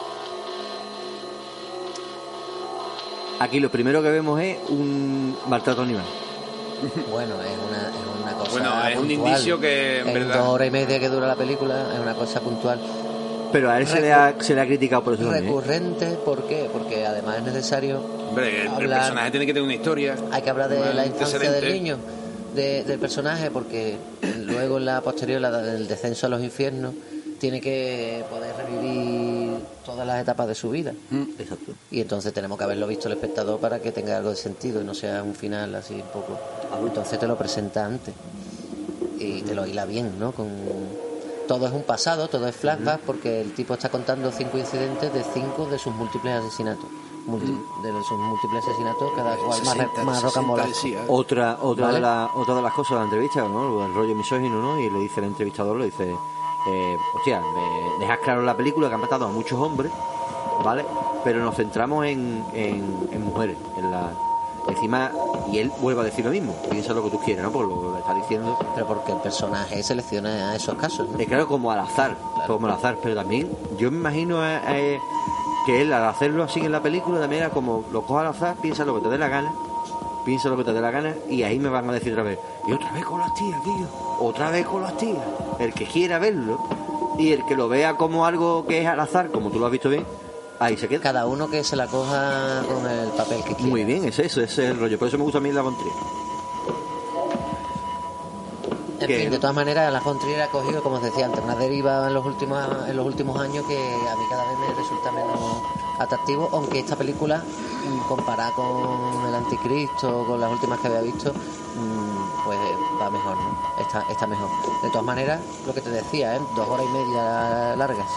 Aquí 3.39 3.59
lo 3.59 3.69
primero 3.69 4.01
que 4.01 4.09
vemos 4.09 4.39
es 4.41 4.57
un 4.69 5.37
maltrato 5.47 5.81
animal. 5.83 6.03
Bueno, 7.11 7.35
es 7.41 7.57
una, 7.67 7.89
es 7.89 8.23
una 8.23 8.31
cosa. 8.33 8.51
Bueno, 8.51 8.87
es 8.87 8.97
un 8.97 9.09
indicio 9.11 9.59
que, 9.59 9.99
en 10.01 10.13
verdad- 10.13 10.37
dos 10.37 10.47
horas 10.49 10.67
y 10.67 10.71
media 10.71 10.99
que 10.99 11.09
dura 11.09 11.25
la 11.27 11.35
película, 11.35 11.87
es 11.93 11.99
una 11.99 12.13
cosa 12.13 12.39
puntual. 12.39 12.79
Pero 13.51 13.71
a 13.71 13.79
él 13.79 13.87
se 13.87 14.01
le, 14.01 14.11
ha, 14.13 14.35
se 14.39 14.53
le 14.53 14.61
ha 14.61 14.65
criticado 14.67 15.03
por 15.03 15.13
eso 15.13 15.23
también. 15.23 15.45
¿eh? 15.45 15.47
Recurrente, 15.47 16.05
¿por 16.23 16.43
qué? 16.47 16.69
Porque 16.71 17.05
además 17.05 17.37
es 17.37 17.43
necesario. 17.45 17.99
Hombre, 18.29 18.61
el, 18.63 18.67
el 18.67 18.89
personaje 18.89 19.31
tiene 19.31 19.45
que 19.45 19.53
tener 19.53 19.63
una 19.63 19.73
historia. 19.73 20.15
Hay 20.31 20.41
que 20.41 20.49
hablar 20.49 20.69
de 20.69 20.93
la 20.93 21.05
infancia 21.05 21.39
del 21.39 21.73
niño, 21.73 21.97
de- 22.53 22.83
del 22.83 22.99
personaje, 22.99 23.49
porque 23.49 23.95
luego 24.45 24.77
en 24.77 24.85
la 24.85 25.01
posterior, 25.01 25.39
la 25.41 25.49
del 25.49 25.87
descenso 25.87 26.25
a 26.27 26.29
los 26.29 26.43
infiernos, 26.43 26.93
tiene 27.39 27.61
que 27.61 28.23
poder 28.29 28.53
revivir 28.57 29.26
todas 29.97 30.07
las 30.07 30.21
etapas 30.21 30.47
de 30.47 30.53
su 30.55 30.69
vida. 30.69 30.93
Exacto. 31.39 31.71
Y 31.89 32.01
entonces 32.01 32.31
tenemos 32.33 32.57
que 32.57 32.63
haberlo 32.65 32.85
visto 32.87 33.07
el 33.07 33.13
espectador 33.15 33.59
para 33.59 33.79
que 33.81 33.91
tenga 33.91 34.15
algo 34.17 34.29
de 34.29 34.35
sentido 34.35 34.79
y 34.81 34.83
no 34.83 34.93
sea 34.93 35.23
un 35.23 35.33
final 35.33 35.73
así 35.75 35.95
un 35.95 36.01
poco. 36.13 36.37
Entonces 36.85 37.17
te 37.19 37.27
lo 37.27 37.35
presenta 37.37 37.85
antes 37.85 38.13
y 39.19 39.41
te 39.41 39.55
lo 39.55 39.65
hila 39.65 39.85
bien, 39.85 40.19
¿no? 40.19 40.31
Con 40.33 40.49
todo 41.47 41.65
es 41.65 41.73
un 41.73 41.83
pasado, 41.83 42.27
todo 42.27 42.47
es 42.47 42.55
flashback 42.55 42.99
porque 43.01 43.41
el 43.41 43.53
tipo 43.53 43.73
está 43.73 43.89
contando 43.89 44.31
cinco 44.31 44.57
incidentes 44.57 45.11
de 45.13 45.23
cinco 45.33 45.65
de 45.65 45.79
sus 45.79 45.93
múltiples 45.95 46.33
asesinatos. 46.35 46.85
Multi- 47.25 47.57
De 47.83 47.91
sus 48.07 48.17
múltiples 48.19 48.63
asesinatos, 48.63 49.11
cada 49.15 49.35
cual 49.35 49.49
más, 49.49 49.57
60, 49.59 50.03
más 50.03 50.15
60 50.21 50.21
rocambolesco. 50.21 50.69
decía. 50.69 51.03
Otra, 51.07 51.57
otra, 51.61 51.85
Vale. 51.87 51.95
de 51.95 52.01
la- 52.01 52.29
otra 52.35 52.55
de 52.55 52.61
las 52.61 52.73
cosas 52.73 52.91
de 52.91 52.95
la 52.97 53.03
entrevista, 53.05 53.41
¿no? 53.47 53.85
El 53.85 53.93
rollo 53.93 54.15
misógino, 54.15 54.61
¿no? 54.61 54.79
Y 54.79 54.89
le 54.89 54.99
dice 54.99 55.19
el 55.19 55.25
entrevistador, 55.25 55.75
le 55.77 55.85
dice, 55.85 56.15
eh, 56.67 56.97
hostia, 57.15 57.41
me 57.41 57.99
dejas 57.99 58.19
claro 58.19 58.41
en 58.41 58.45
la 58.45 58.55
película 58.55 58.87
que 58.87 58.95
han 58.95 59.01
matado 59.01 59.25
a 59.25 59.29
muchos 59.29 59.59
hombres, 59.59 59.91
¿vale? 60.63 60.85
Pero 61.23 61.39
nos 61.39 61.55
centramos 61.55 62.05
en, 62.05 62.43
en, 62.53 63.09
en 63.11 63.23
mujeres, 63.23 63.57
en 63.77 63.91
la... 63.91 64.11
Encima, 64.67 65.11
y 65.49 65.59
él 65.59 65.71
vuelve 65.79 66.01
a 66.01 66.03
decir 66.03 66.25
lo 66.25 66.31
mismo, 66.31 66.53
piensa 66.69 66.93
lo 66.93 67.01
que 67.01 67.09
tú 67.09 67.19
quieras, 67.21 67.45
¿no? 67.45 67.51
Por 67.51 67.67
lo 67.67 67.93
que 67.93 67.99
está 67.99 68.13
diciendo. 68.13 68.57
Pero 68.75 68.85
porque 68.85 69.13
el 69.13 69.19
personaje 69.19 69.81
selecciona 69.81 70.53
esos 70.55 70.75
casos, 70.75 71.07
¿no? 71.09 71.17
Es 71.17 71.25
claro, 71.25 71.47
como 71.47 71.71
al 71.71 71.79
azar, 71.79 72.17
como 72.47 72.67
al 72.67 72.73
azar, 72.73 72.97
pero 73.01 73.15
también 73.15 73.49
yo 73.77 73.89
me 73.91 73.97
imagino 73.97 74.45
eh, 74.45 74.59
eh, 74.67 74.99
que 75.65 75.81
él 75.81 75.93
al 75.93 76.03
hacerlo 76.03 76.43
así 76.43 76.59
en 76.59 76.73
la 76.73 76.81
película 76.81 77.17
también 77.17 77.43
era 77.43 77.51
como 77.51 77.85
lo 77.93 78.01
coja 78.01 78.21
al 78.21 78.27
azar, 78.27 78.57
piensa 78.57 78.83
lo 78.83 78.95
que 78.95 79.01
te 79.01 79.09
dé 79.09 79.17
la 79.17 79.29
gana, 79.29 79.53
piensa 80.27 80.49
lo 80.49 80.57
que 80.57 80.65
te 80.65 80.73
dé 80.73 80.81
la 80.81 80.91
gana 80.91 81.15
y 81.29 81.43
ahí 81.43 81.57
me 81.57 81.69
van 81.69 81.89
a 81.89 81.93
decir 81.93 82.11
otra 82.11 82.23
vez, 82.23 82.37
y 82.67 82.73
otra 82.73 82.91
vez 82.91 83.05
con 83.05 83.21
las 83.21 83.33
tías, 83.33 83.63
tío, 83.63 83.87
otra 84.19 84.51
vez 84.51 84.65
con 84.65 84.81
las 84.81 84.97
tías. 84.97 85.23
El 85.57 85.73
que 85.73 85.85
quiera 85.85 86.19
verlo 86.19 86.59
y 87.17 87.31
el 87.31 87.45
que 87.45 87.55
lo 87.55 87.69
vea 87.69 87.95
como 87.95 88.25
algo 88.25 88.65
que 88.67 88.81
es 88.81 88.87
al 88.87 88.99
azar, 88.99 89.31
como 89.31 89.49
tú 89.49 89.57
lo 89.57 89.67
has 89.67 89.71
visto 89.71 89.89
bien, 89.89 90.05
ahí 90.59 90.75
se 90.75 90.89
queda. 90.89 91.01
Cada 91.01 91.27
uno 91.27 91.49
que 91.49 91.63
se 91.63 91.77
la 91.77 91.87
coja 91.87 92.61
con 92.67 92.85
el 92.85 93.07
papel 93.11 93.41
que 93.45 93.55
quiera. 93.55 93.69
Muy 93.69 93.85
bien, 93.85 94.03
es 94.03 94.19
eso, 94.19 94.41
ese 94.41 94.65
es 94.65 94.71
el 94.71 94.79
rollo, 94.79 94.99
por 94.99 95.07
eso 95.07 95.17
me 95.17 95.23
gusta 95.23 95.37
a 95.37 95.41
mí 95.41 95.49
la 95.49 95.61
Von 95.61 95.77
Trier. 95.77 95.93
En 98.99 99.07
fin, 99.07 99.29
de 99.29 99.39
todas 99.39 99.55
maneras, 99.55 99.93
la 99.93 100.01
Contrier 100.01 100.41
ha 100.41 100.47
cogido, 100.47 100.81
como 100.81 100.95
os 100.95 101.03
decía 101.03 101.27
antes, 101.27 101.41
una 101.41 101.55
deriva 101.55 102.07
en 102.07 102.15
los 102.15 102.25
últimos 102.25 102.59
en 102.89 102.97
los 102.97 103.05
últimos 103.05 103.39
años 103.39 103.63
que 103.65 103.77
a 103.77 104.15
mí 104.15 104.23
cada 104.29 104.43
vez 104.43 104.57
me 104.59 104.73
resulta 104.73 105.11
menos 105.11 105.61
atractivo, 105.99 106.49
aunque 106.53 106.79
esta 106.79 106.95
película, 106.95 107.37
mm, 107.39 108.07
comparada 108.07 108.51
con 108.51 109.25
El 109.27 109.35
Anticristo, 109.35 110.25
con 110.27 110.39
las 110.39 110.51
últimas 110.51 110.79
que 110.79 110.87
había 110.87 111.01
visto, 111.01 111.31
mm, 111.33 112.45
pues 112.45 112.59
va 113.01 113.09
mejor, 113.09 113.35
¿no? 113.37 113.81
Está, 113.81 114.03
está 114.11 114.27
mejor. 114.27 114.49
De 114.83 114.89
todas 114.89 115.05
maneras, 115.05 115.39
lo 115.65 115.73
que 115.73 115.81
te 115.81 115.89
decía, 115.89 116.35
¿eh? 116.35 116.39
dos 116.55 116.67
horas 116.67 116.85
y 116.89 116.93
media 116.93 117.75
largas. 117.75 118.07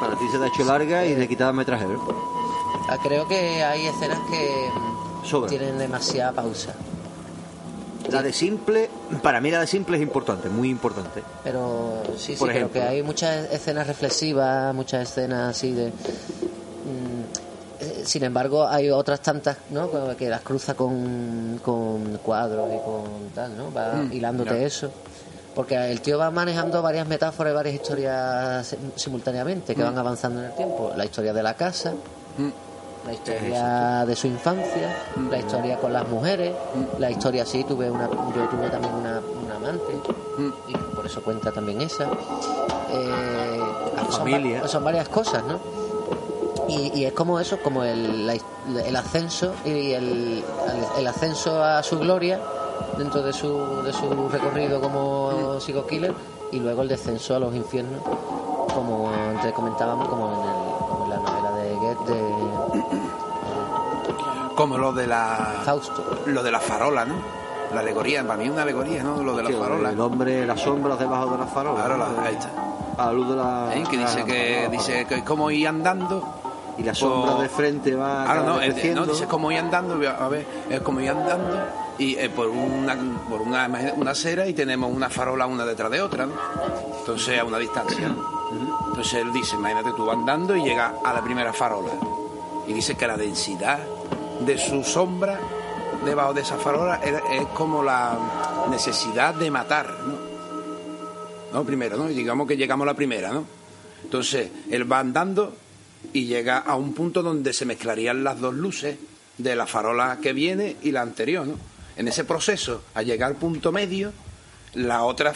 para 0.00 0.14
ti 0.16 0.28
se 0.30 0.38
te 0.38 0.44
ha 0.44 0.46
hecho 0.48 0.64
larga 0.64 1.04
y 1.04 1.16
le 1.16 1.26
quitaba 1.26 1.52
metraje, 1.52 1.84
¿no? 1.86 2.00
Ah, 2.88 2.96
Creo 3.02 3.26
que 3.26 3.62
hay 3.64 3.86
escenas 3.86 4.20
que 4.30 4.70
mm, 5.32 5.46
tienen 5.48 5.78
demasiada 5.78 6.32
pausa. 6.32 6.74
La 8.08 8.22
de 8.22 8.32
simple, 8.32 8.88
para 9.22 9.38
mí 9.40 9.50
la 9.50 9.60
de 9.60 9.66
simple 9.66 9.96
es 9.98 10.02
importante, 10.02 10.48
muy 10.48 10.70
importante. 10.70 11.22
Pero 11.44 12.00
sí, 12.16 12.32
sí, 12.32 12.36
Por 12.38 12.48
pero 12.48 12.58
ejemplo. 12.60 12.80
que 12.80 12.86
hay 12.86 13.02
muchas 13.02 13.52
escenas 13.52 13.86
reflexivas, 13.86 14.74
muchas 14.74 15.10
escenas 15.10 15.50
así 15.56 15.72
de... 15.72 15.88
eh, 15.88 17.17
sin 18.08 18.24
embargo, 18.24 18.66
hay 18.66 18.90
otras 18.90 19.20
tantas, 19.20 19.56
¿no? 19.70 19.88
Que 20.16 20.28
las 20.28 20.40
cruza 20.42 20.74
con, 20.74 21.60
con 21.64 22.18
cuadros 22.24 22.68
y 22.74 22.78
con 22.78 23.30
tal, 23.34 23.56
¿no? 23.56 23.72
Va 23.72 23.92
Mm, 24.02 24.12
hilándote 24.12 24.64
eso. 24.64 24.90
Porque 25.54 25.74
el 25.90 26.00
tío 26.00 26.18
va 26.18 26.30
manejando 26.30 26.82
varias 26.82 27.06
metáforas 27.06 27.52
y 27.52 27.54
varias 27.56 27.74
historias 27.74 28.66
si- 28.66 28.76
simultáneamente 28.96 29.74
que 29.74 29.82
Mm. 29.82 29.86
van 29.86 29.98
avanzando 29.98 30.40
en 30.40 30.46
el 30.46 30.52
tiempo. 30.54 30.92
La 30.96 31.04
historia 31.04 31.32
de 31.32 31.42
la 31.42 31.54
casa, 31.54 31.92
Mm. 32.36 32.48
la 33.06 33.12
historia 33.12 34.04
de 34.06 34.16
su 34.16 34.26
infancia, 34.26 34.94
la 35.30 35.38
historia 35.38 35.76
con 35.78 35.92
las 35.92 36.06
mujeres, 36.08 36.52
la 36.98 37.10
historia 37.10 37.44
sí, 37.44 37.64
tuve 37.64 37.90
una, 37.90 38.06
yo 38.08 38.48
tuve 38.48 38.68
también 38.70 38.94
una, 38.94 39.20
una 39.44 39.56
amante 39.56 39.92
y 40.68 40.74
por 40.94 41.04
eso 41.06 41.22
cuenta 41.22 41.50
también 41.50 41.80
esa. 41.80 42.04
Eh, 42.90 43.60
son 44.10 44.12
familia. 44.18 44.66
Son, 44.68 44.84
varias 44.84 45.08
cosas, 45.08 45.42
¿no? 45.44 45.58
Y, 46.68 46.92
y 47.00 47.04
es 47.06 47.12
como 47.14 47.40
eso, 47.40 47.58
como 47.62 47.82
el, 47.82 48.26
la- 48.26 48.34
el 48.84 48.96
ascenso 48.96 49.54
y 49.64 49.92
el, 49.92 50.44
el 50.98 51.06
ascenso 51.06 51.62
a 51.64 51.82
su 51.82 51.98
gloria 51.98 52.38
dentro 52.98 53.22
de 53.22 53.32
su, 53.32 53.82
de 53.82 53.92
su 53.92 54.28
recorrido 54.28 54.80
como 54.80 55.58
psico 55.60 55.86
killer 55.86 56.12
y 56.52 56.60
luego 56.60 56.82
el 56.82 56.88
descenso 56.88 57.34
a 57.36 57.38
los 57.38 57.54
infiernos, 57.54 58.00
como 58.74 59.10
antes 59.10 59.52
comentábamos, 59.52 60.08
como 60.08 60.26
en, 60.28 60.40
el- 60.48 60.88
como 60.88 61.04
en 61.04 61.10
la 61.10 61.16
novela 61.16 61.50
de 61.56 61.74
Goethe, 61.74 62.20
Como 64.54 64.76
lo 64.78 64.92
de 64.92 65.06
la. 65.06 65.54
de 65.58 65.64
Fausto. 65.64 66.04
Lo 66.26 66.42
de 66.42 66.50
la 66.50 66.60
farola, 66.60 67.04
¿no? 67.04 67.14
La 67.74 67.80
alegoría, 67.80 68.22
para 68.26 68.38
mí 68.38 68.44
es 68.46 68.50
una 68.50 68.62
alegoría, 68.62 69.02
¿no? 69.02 69.22
Lo 69.22 69.36
de 69.36 69.42
la 69.44 69.48
Sí, 69.50 69.54
farola. 69.56 69.90
El 69.90 70.00
hombre, 70.00 70.46
las 70.46 70.60
sombras 70.60 70.98
debajo 70.98 71.26
de 71.32 71.38
la 71.38 71.46
farola. 71.46 71.82
Farola, 71.82 72.08
¿no? 72.16 72.22
ahí 72.22 72.34
está. 72.34 72.50
A 72.96 73.06
la 73.06 73.12
luz 73.12 73.28
de 73.28 73.36
la. 73.36 73.70
¿Eh? 73.74 73.84
Que 73.90 73.96
dice 73.98 74.14
de 74.14 74.20
la 74.20 74.24
que 74.26 74.54
farola. 74.54 74.68
dice 74.70 75.04
que 75.06 75.14
es 75.16 75.22
como 75.22 75.50
ir 75.50 75.68
andando. 75.68 76.22
Y 76.78 76.82
la 76.84 76.94
sombra 76.94 77.32
por- 77.32 77.42
de 77.42 77.48
frente 77.48 77.94
va. 77.96 78.22
Ahora 78.24 78.42
no, 78.44 78.60
es- 78.60 78.94
no, 78.94 79.04
dice 79.06 79.26
como 79.26 79.50
ir 79.50 79.58
andando, 79.58 79.94
a 80.08 80.28
ver, 80.28 80.46
es 80.70 80.80
como 80.80 81.00
ir 81.00 81.10
andando 81.10 81.58
y 81.98 82.14
eh, 82.16 82.30
por 82.30 82.48
una 82.48 82.96
por 83.28 83.40
una, 83.42 83.68
una 83.96 84.10
acera 84.12 84.46
y 84.46 84.52
tenemos 84.54 84.92
una 84.92 85.10
farola 85.10 85.46
una 85.46 85.64
detrás 85.64 85.90
de 85.90 86.00
otra, 86.00 86.26
¿no? 86.26 86.34
Entonces 87.00 87.38
a 87.40 87.44
una 87.44 87.58
distancia. 87.58 88.08
Entonces 88.88 89.14
él 89.14 89.32
dice, 89.32 89.56
imagínate 89.56 89.90
tú 89.96 90.10
andando 90.10 90.54
y 90.56 90.62
llega 90.62 90.94
a 91.04 91.12
la 91.12 91.20
primera 91.22 91.52
farola. 91.52 91.90
Y 92.66 92.72
dice 92.72 92.94
que 92.96 93.06
la 93.06 93.16
densidad 93.16 93.78
de 94.46 94.56
su 94.58 94.84
sombra 94.84 95.38
debajo 96.04 96.32
de 96.32 96.42
esa 96.42 96.56
farola 96.56 97.00
es, 97.02 97.14
es 97.40 97.46
como 97.48 97.82
la 97.82 98.16
necesidad 98.70 99.34
de 99.34 99.50
matar, 99.50 99.86
¿no? 100.06 100.14
¿no? 101.52 101.64
Primero, 101.64 101.96
¿no? 101.96 102.08
Y 102.10 102.14
digamos 102.14 102.46
que 102.46 102.56
llegamos 102.56 102.84
a 102.84 102.90
la 102.92 102.94
primera, 102.94 103.30
¿no? 103.32 103.44
Entonces, 104.04 104.50
él 104.70 104.90
va 104.90 105.00
andando 105.00 105.52
y 106.12 106.26
llega 106.26 106.58
a 106.58 106.76
un 106.76 106.94
punto 106.94 107.22
donde 107.22 107.52
se 107.52 107.64
mezclarían 107.64 108.24
las 108.24 108.40
dos 108.40 108.54
luces 108.54 108.96
de 109.36 109.56
la 109.56 109.66
farola 109.66 110.18
que 110.22 110.32
viene 110.32 110.76
y 110.82 110.92
la 110.92 111.02
anterior, 111.02 111.46
¿no? 111.46 111.54
En 111.96 112.08
ese 112.08 112.24
proceso, 112.24 112.82
al 112.94 113.06
llegar 113.06 113.30
al 113.30 113.36
punto 113.36 113.72
medio, 113.72 114.12
la 114.74 115.02
otra, 115.02 115.34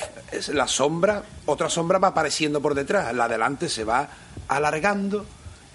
la 0.52 0.68
sombra, 0.68 1.24
otra 1.46 1.68
sombra 1.68 1.98
va 1.98 2.08
apareciendo 2.08 2.60
por 2.60 2.74
detrás, 2.74 3.12
la 3.14 3.28
delante 3.28 3.68
se 3.68 3.84
va 3.84 4.08
alargando, 4.48 5.26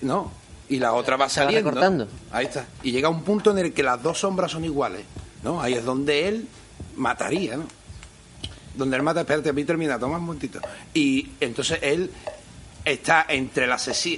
¿no? 0.01 0.31
Y 0.69 0.79
la 0.79 0.93
otra 0.93 1.17
va 1.17 1.29
saliendo. 1.29 2.07
Ahí 2.31 2.45
está. 2.45 2.65
Y 2.83 2.91
llega 2.91 3.09
un 3.09 3.23
punto 3.23 3.51
en 3.51 3.57
el 3.57 3.73
que 3.73 3.83
las 3.83 4.01
dos 4.01 4.19
sombras 4.19 4.51
son 4.51 4.63
iguales, 4.63 5.03
¿no? 5.43 5.61
Ahí 5.61 5.73
es 5.73 5.83
donde 5.83 6.27
él 6.27 6.47
mataría, 6.95 7.57
¿no? 7.57 7.65
donde 8.77 8.95
él 8.95 9.03
mata, 9.03 9.21
espérate, 9.21 9.49
a 9.49 9.65
terminar, 9.65 9.99
toma 9.99 10.17
un 10.17 10.25
momentito. 10.25 10.59
Y 10.93 11.31
entonces 11.39 11.79
él 11.81 12.11
está 12.88 13.25
entre 13.27 13.65
el, 13.65 13.71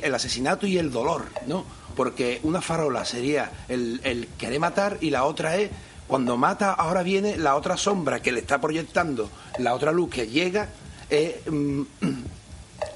el 0.04 0.16
asesinato 0.16 0.68
y 0.68 0.78
el 0.78 0.92
dolor, 0.92 1.26
¿no? 1.48 1.66
Porque 1.96 2.40
una 2.44 2.62
farola 2.62 3.04
sería 3.04 3.52
el, 3.68 4.30
querer 4.38 4.60
matar 4.60 4.98
y 5.02 5.10
la 5.10 5.26
otra 5.26 5.58
es, 5.58 5.70
cuando 6.08 6.38
mata, 6.38 6.74
ahora 6.74 7.04
viene 7.04 7.38
la 7.38 7.56
otra 7.56 7.78
sombra 7.78 8.22
que 8.22 8.32
le 8.32 8.40
está 8.40 8.62
proyectando, 8.62 9.30
la 9.58 9.74
otra 9.74 9.92
luz 9.92 10.10
que 10.10 10.28
llega, 10.28 10.70
es 11.10 11.36
mm, 11.50 11.82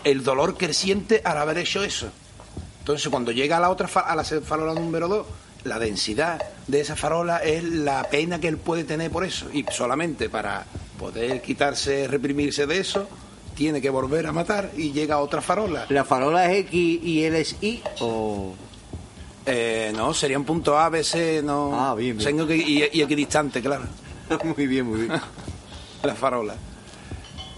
el 0.03 0.23
dolor 0.23 0.57
que 0.57 0.73
siente 0.73 1.21
al 1.23 1.37
haber 1.37 1.57
hecho 1.57 1.83
eso. 1.83 2.09
Entonces, 2.79 3.09
cuando 3.09 3.31
llega 3.31 3.57
a 3.57 3.59
la 3.59 3.69
otra 3.69 3.87
a 4.01 4.15
la 4.15 4.23
farola 4.23 4.73
número 4.73 5.07
2, 5.07 5.25
la 5.63 5.79
densidad 5.79 6.41
de 6.67 6.81
esa 6.81 6.95
farola 6.95 7.37
es 7.37 7.63
la 7.63 8.03
pena 8.09 8.39
que 8.39 8.47
él 8.47 8.57
puede 8.57 8.83
tener 8.83 9.09
por 9.09 9.23
eso. 9.23 9.47
Y 9.53 9.65
solamente 9.71 10.29
para 10.29 10.65
poder 10.99 11.41
quitarse, 11.41 12.07
reprimirse 12.07 12.67
de 12.67 12.79
eso, 12.79 13.07
tiene 13.55 13.81
que 13.81 13.89
volver 13.89 14.27
a 14.27 14.31
matar 14.31 14.71
y 14.77 14.91
llega 14.91 15.15
a 15.15 15.19
otra 15.19 15.41
farola. 15.41 15.85
¿La 15.89 16.03
farola 16.03 16.51
es 16.51 16.59
X 16.65 16.99
y 17.03 17.23
él 17.23 17.35
es 17.35 17.55
Y? 17.61 17.81
O. 18.01 18.53
Eh, 19.45 19.91
no, 19.95 20.13
sería 20.13 20.37
un 20.37 20.45
punto 20.45 20.77
A, 20.77 20.89
B, 20.89 21.03
C, 21.03 21.41
no. 21.43 21.71
Ah, 21.79 21.95
bien, 21.95 22.17
bien. 22.17 22.25
Tengo 22.29 22.47
que- 22.47 22.55
y, 22.57 22.83
y 22.93 23.01
equidistante, 23.01 23.61
claro. 23.61 23.83
muy 24.57 24.67
bien, 24.67 24.85
muy 24.87 25.01
bien. 25.01 25.11
La 26.03 26.15
farola. 26.15 26.55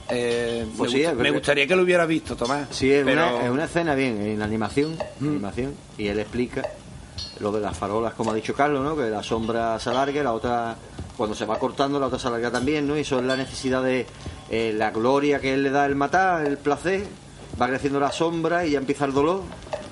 Eh, 0.10 0.66
Pues 0.78 0.92
me, 0.92 0.98
sí, 0.98 1.04
gust- 1.04 1.10
es 1.10 1.16
me 1.16 1.24
verdad. 1.24 1.34
gustaría 1.40 1.68
que 1.68 1.76
lo 1.76 1.82
hubiera 1.84 2.06
visto, 2.06 2.36
Tomás. 2.36 2.68
Sí, 2.72 2.92
es, 2.92 3.04
pero- 3.04 3.28
una, 3.36 3.46
es 3.46 3.50
una 3.52 3.66
escena 3.66 3.96
bien, 3.96 4.22
en 4.22 4.42
animación, 4.42 4.98
animación, 5.22 5.74
y 5.98 6.08
él 6.08 6.20
explica 6.20 6.64
lo 7.40 7.52
de 7.52 7.62
las 7.62 7.76
farolas, 7.78 8.14
como 8.14 8.32
ha 8.32 8.34
dicho 8.36 8.54
Carlos, 8.54 8.84
¿no? 8.84 8.96
Que 8.96 9.10
la 9.10 9.24
sombra 9.24 9.80
se 9.80 9.90
alarga, 9.90 10.22
la 10.24 10.34
otra, 10.34 10.76
cuando 11.18 11.36
se 11.36 11.46
va 11.46 11.58
cortando, 11.60 12.00
la 12.00 12.08
otra 12.08 12.20
se 12.20 12.28
alarga 12.28 12.52
también, 12.52 12.88
¿no? 12.88 12.98
Y 12.98 13.02
eso 13.02 13.20
es 13.20 13.26
la 13.26 13.36
necesidad 13.38 13.82
de 13.84 14.06
eh, 14.50 14.74
la 14.76 14.92
gloria 14.92 15.40
que 15.40 15.54
él 15.54 15.64
le 15.64 15.70
da 15.70 15.86
el 15.86 15.96
matar, 15.96 16.46
el 16.46 16.58
placer, 16.58 17.06
va 17.62 17.68
creciendo 17.68 18.00
la 18.00 18.12
sombra 18.12 18.66
y 18.66 18.72
ya 18.72 18.80
empieza 18.80 19.06
el 19.06 19.14
dolor, 19.14 19.42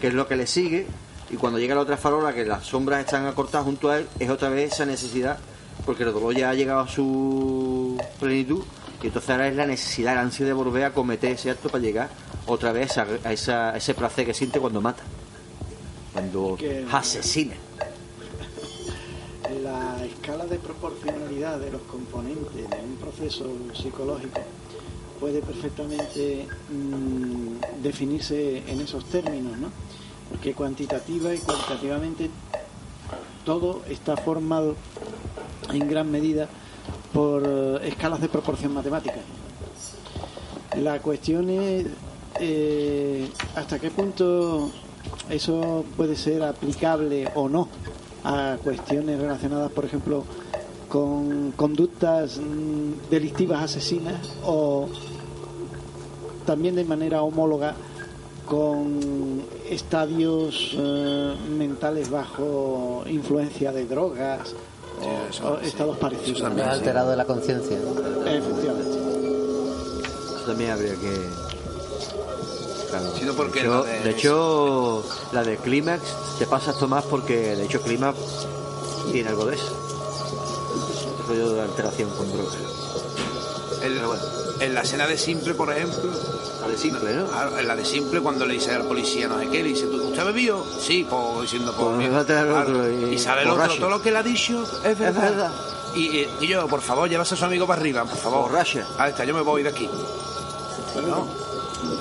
que 0.02 0.08
es 0.08 0.14
lo 0.14 0.28
que 0.28 0.36
le 0.36 0.48
sigue, 0.48 0.86
y 1.30 1.36
cuando 1.38 1.60
llega 1.60 1.76
la 1.76 1.82
otra 1.82 1.98
farola, 1.98 2.34
que 2.34 2.46
las 2.46 2.66
sombras 2.66 3.00
están 3.06 3.26
acortadas 3.26 3.66
junto 3.66 3.90
a 3.90 4.00
él, 4.00 4.08
es 4.20 4.30
otra 4.30 4.50
vez 4.50 4.74
esa 4.74 4.86
necesidad, 4.86 5.38
porque 5.86 6.04
el 6.04 6.12
dolor 6.14 6.36
ya 6.36 6.50
ha 6.50 6.54
llegado 6.54 6.82
a 6.82 6.88
su 6.88 7.98
plenitud, 8.20 8.64
y 9.02 9.08
entonces 9.08 9.30
ahora 9.32 9.48
es 9.48 9.56
la 9.56 9.66
necesidad, 9.66 10.16
la 10.16 10.22
ansia 10.22 10.46
de 10.46 10.54
volver 10.54 10.84
a 10.84 10.92
cometer 10.94 11.32
ese 11.32 11.50
acto 11.52 11.70
para 11.70 11.82
llegar 11.84 12.10
otra 12.46 12.72
vez 12.74 12.98
a, 12.98 13.06
esa- 13.32 13.70
a 13.72 13.78
ese 13.78 13.94
placer 13.94 14.26
que 14.26 14.34
siente 14.34 14.60
cuando 14.60 14.82
mata, 14.82 15.04
cuando 16.14 16.56
Que- 16.58 16.86
asesina. 16.92 17.56
La 20.24 20.30
escala 20.30 20.50
de 20.50 20.58
proporcionalidad 20.58 21.60
de 21.60 21.70
los 21.70 21.82
componentes 21.82 22.56
de 22.56 22.64
un 22.64 22.96
proceso 22.96 23.46
psicológico 23.74 24.40
puede 25.20 25.42
perfectamente 25.42 26.48
mm, 26.72 27.82
definirse 27.84 28.64
en 28.66 28.80
esos 28.80 29.04
términos, 29.04 29.58
¿no? 29.58 29.68
Porque 30.30 30.54
cuantitativa 30.54 31.34
y 31.34 31.40
cualitativamente 31.40 32.30
todo 33.44 33.82
está 33.90 34.16
formado 34.16 34.78
en 35.74 35.90
gran 35.90 36.10
medida 36.10 36.48
por 37.12 37.44
eh, 37.46 37.90
escalas 37.90 38.22
de 38.22 38.30
proporción 38.30 38.74
matemática. 38.74 39.20
La 40.78 41.02
cuestión 41.02 41.50
es 41.50 41.88
eh, 42.40 43.28
hasta 43.56 43.78
qué 43.78 43.92
punto 43.92 44.72
eso 45.30 45.84
puede 45.98 46.16
ser 46.16 46.44
aplicable 46.44 47.30
o 47.36 47.50
no 47.50 47.68
a 48.24 48.58
cuestiones 48.64 49.20
relacionadas, 49.20 49.72
por 49.72 49.86
ejemplo, 49.86 50.24
con 50.90 51.52
conductas 51.54 52.38
mm, 52.38 53.10
delictivas 53.10 53.64
asesinas 53.64 54.30
o 54.44 54.88
también 56.46 56.76
de 56.76 56.84
manera 56.84 57.24
homóloga 57.24 57.74
con 58.46 59.44
estadios 59.70 60.76
eh, 60.78 61.34
mentales 61.58 62.10
bajo 62.10 63.04
influencia 63.08 63.72
de 63.72 63.86
drogas 63.86 64.54
o, 65.02 65.30
eso, 65.30 65.54
o 65.54 65.60
sí. 65.60 65.68
estados 65.68 65.98
parecidos. 65.98 66.38
Eso 66.38 66.44
también. 66.44 66.68
ha 66.68 66.72
alterado 66.72 67.12
de 67.12 67.18
la 67.18 67.26
conciencia. 67.26 67.78
Efectivamente. 67.78 68.98
Eso 70.36 70.46
también 70.46 70.72
habría 70.72 70.96
que. 70.96 71.53
Claro. 73.00 73.12
Sí, 73.18 73.26
no, 73.26 73.34
porque 73.34 73.62
de, 73.62 73.66
hecho, 73.66 73.84
la 73.84 73.92
de- 73.92 74.00
de 74.04 74.10
hecho, 74.12 75.04
la 75.32 75.44
de 75.44 75.58
Clímax 75.58 76.02
te 76.38 76.46
pasa 76.46 76.72
esto 76.72 76.88
más 76.88 77.04
porque 77.06 77.56
de 77.56 77.64
hecho 77.66 77.82
Clímax 77.82 78.18
tiene 79.12 79.30
algo 79.30 79.46
de 79.46 79.56
eso. 79.56 79.76
El 81.22 81.28
rollo 81.28 81.54
de 81.54 81.62
alteración 81.62 82.10
con 82.12 82.32
drogas. 82.32 82.56
El, 83.82 84.00
bueno. 84.06 84.22
En 84.60 84.74
la 84.76 84.82
escena 84.82 85.08
de 85.08 85.18
Simple, 85.18 85.56
por 85.56 85.72
ejemplo. 85.76 86.12
La 86.62 86.68
de 86.70 86.78
simple, 86.78 87.14
¿no? 87.16 87.26
Claro, 87.28 87.58
en 87.60 87.68
la 87.68 87.76
de 87.76 87.84
Simple, 87.84 88.22
cuando 88.22 88.46
le 88.46 88.54
dice 88.54 88.72
al 88.72 88.84
policía 88.84 89.28
no 89.28 89.38
sé 89.40 89.48
qué, 89.50 89.64
le 89.64 89.70
dice, 89.70 89.88
¿tú 89.88 90.02
usted 90.02 90.20
ha 90.20 90.24
bebido? 90.26 90.64
Sí, 90.80 91.06
pues 91.10 91.42
diciendo, 91.42 91.74
pues, 91.78 92.08
Pues 92.10 92.26
claro. 92.26 92.60
otro 92.62 92.90
y- 92.90 93.16
y 93.16 93.18
sale 93.20 93.42
el 93.42 93.48
otro, 93.50 93.62
borracho. 93.64 93.80
todo 93.80 93.90
lo 93.90 94.02
que 94.02 94.12
le 94.12 94.18
ha 94.20 94.24
dicho 94.24 94.64
es 94.86 94.98
verdad. 94.98 95.22
verdad. 95.22 95.52
Y, 95.96 96.26
y 96.40 96.48
yo, 96.48 96.68
por 96.68 96.82
favor, 96.82 97.10
llévase 97.10 97.34
a 97.34 97.38
su 97.38 97.44
amigo 97.46 97.66
para 97.68 97.82
arriba, 97.82 98.06
por 98.06 98.18
favor. 98.18 98.44
Borracha. 98.52 98.86
Ahí 98.98 99.12
está, 99.12 99.26
yo 99.26 99.34
me 99.34 99.42
voy 99.42 99.64
de 99.64 99.70
aquí. 99.70 99.90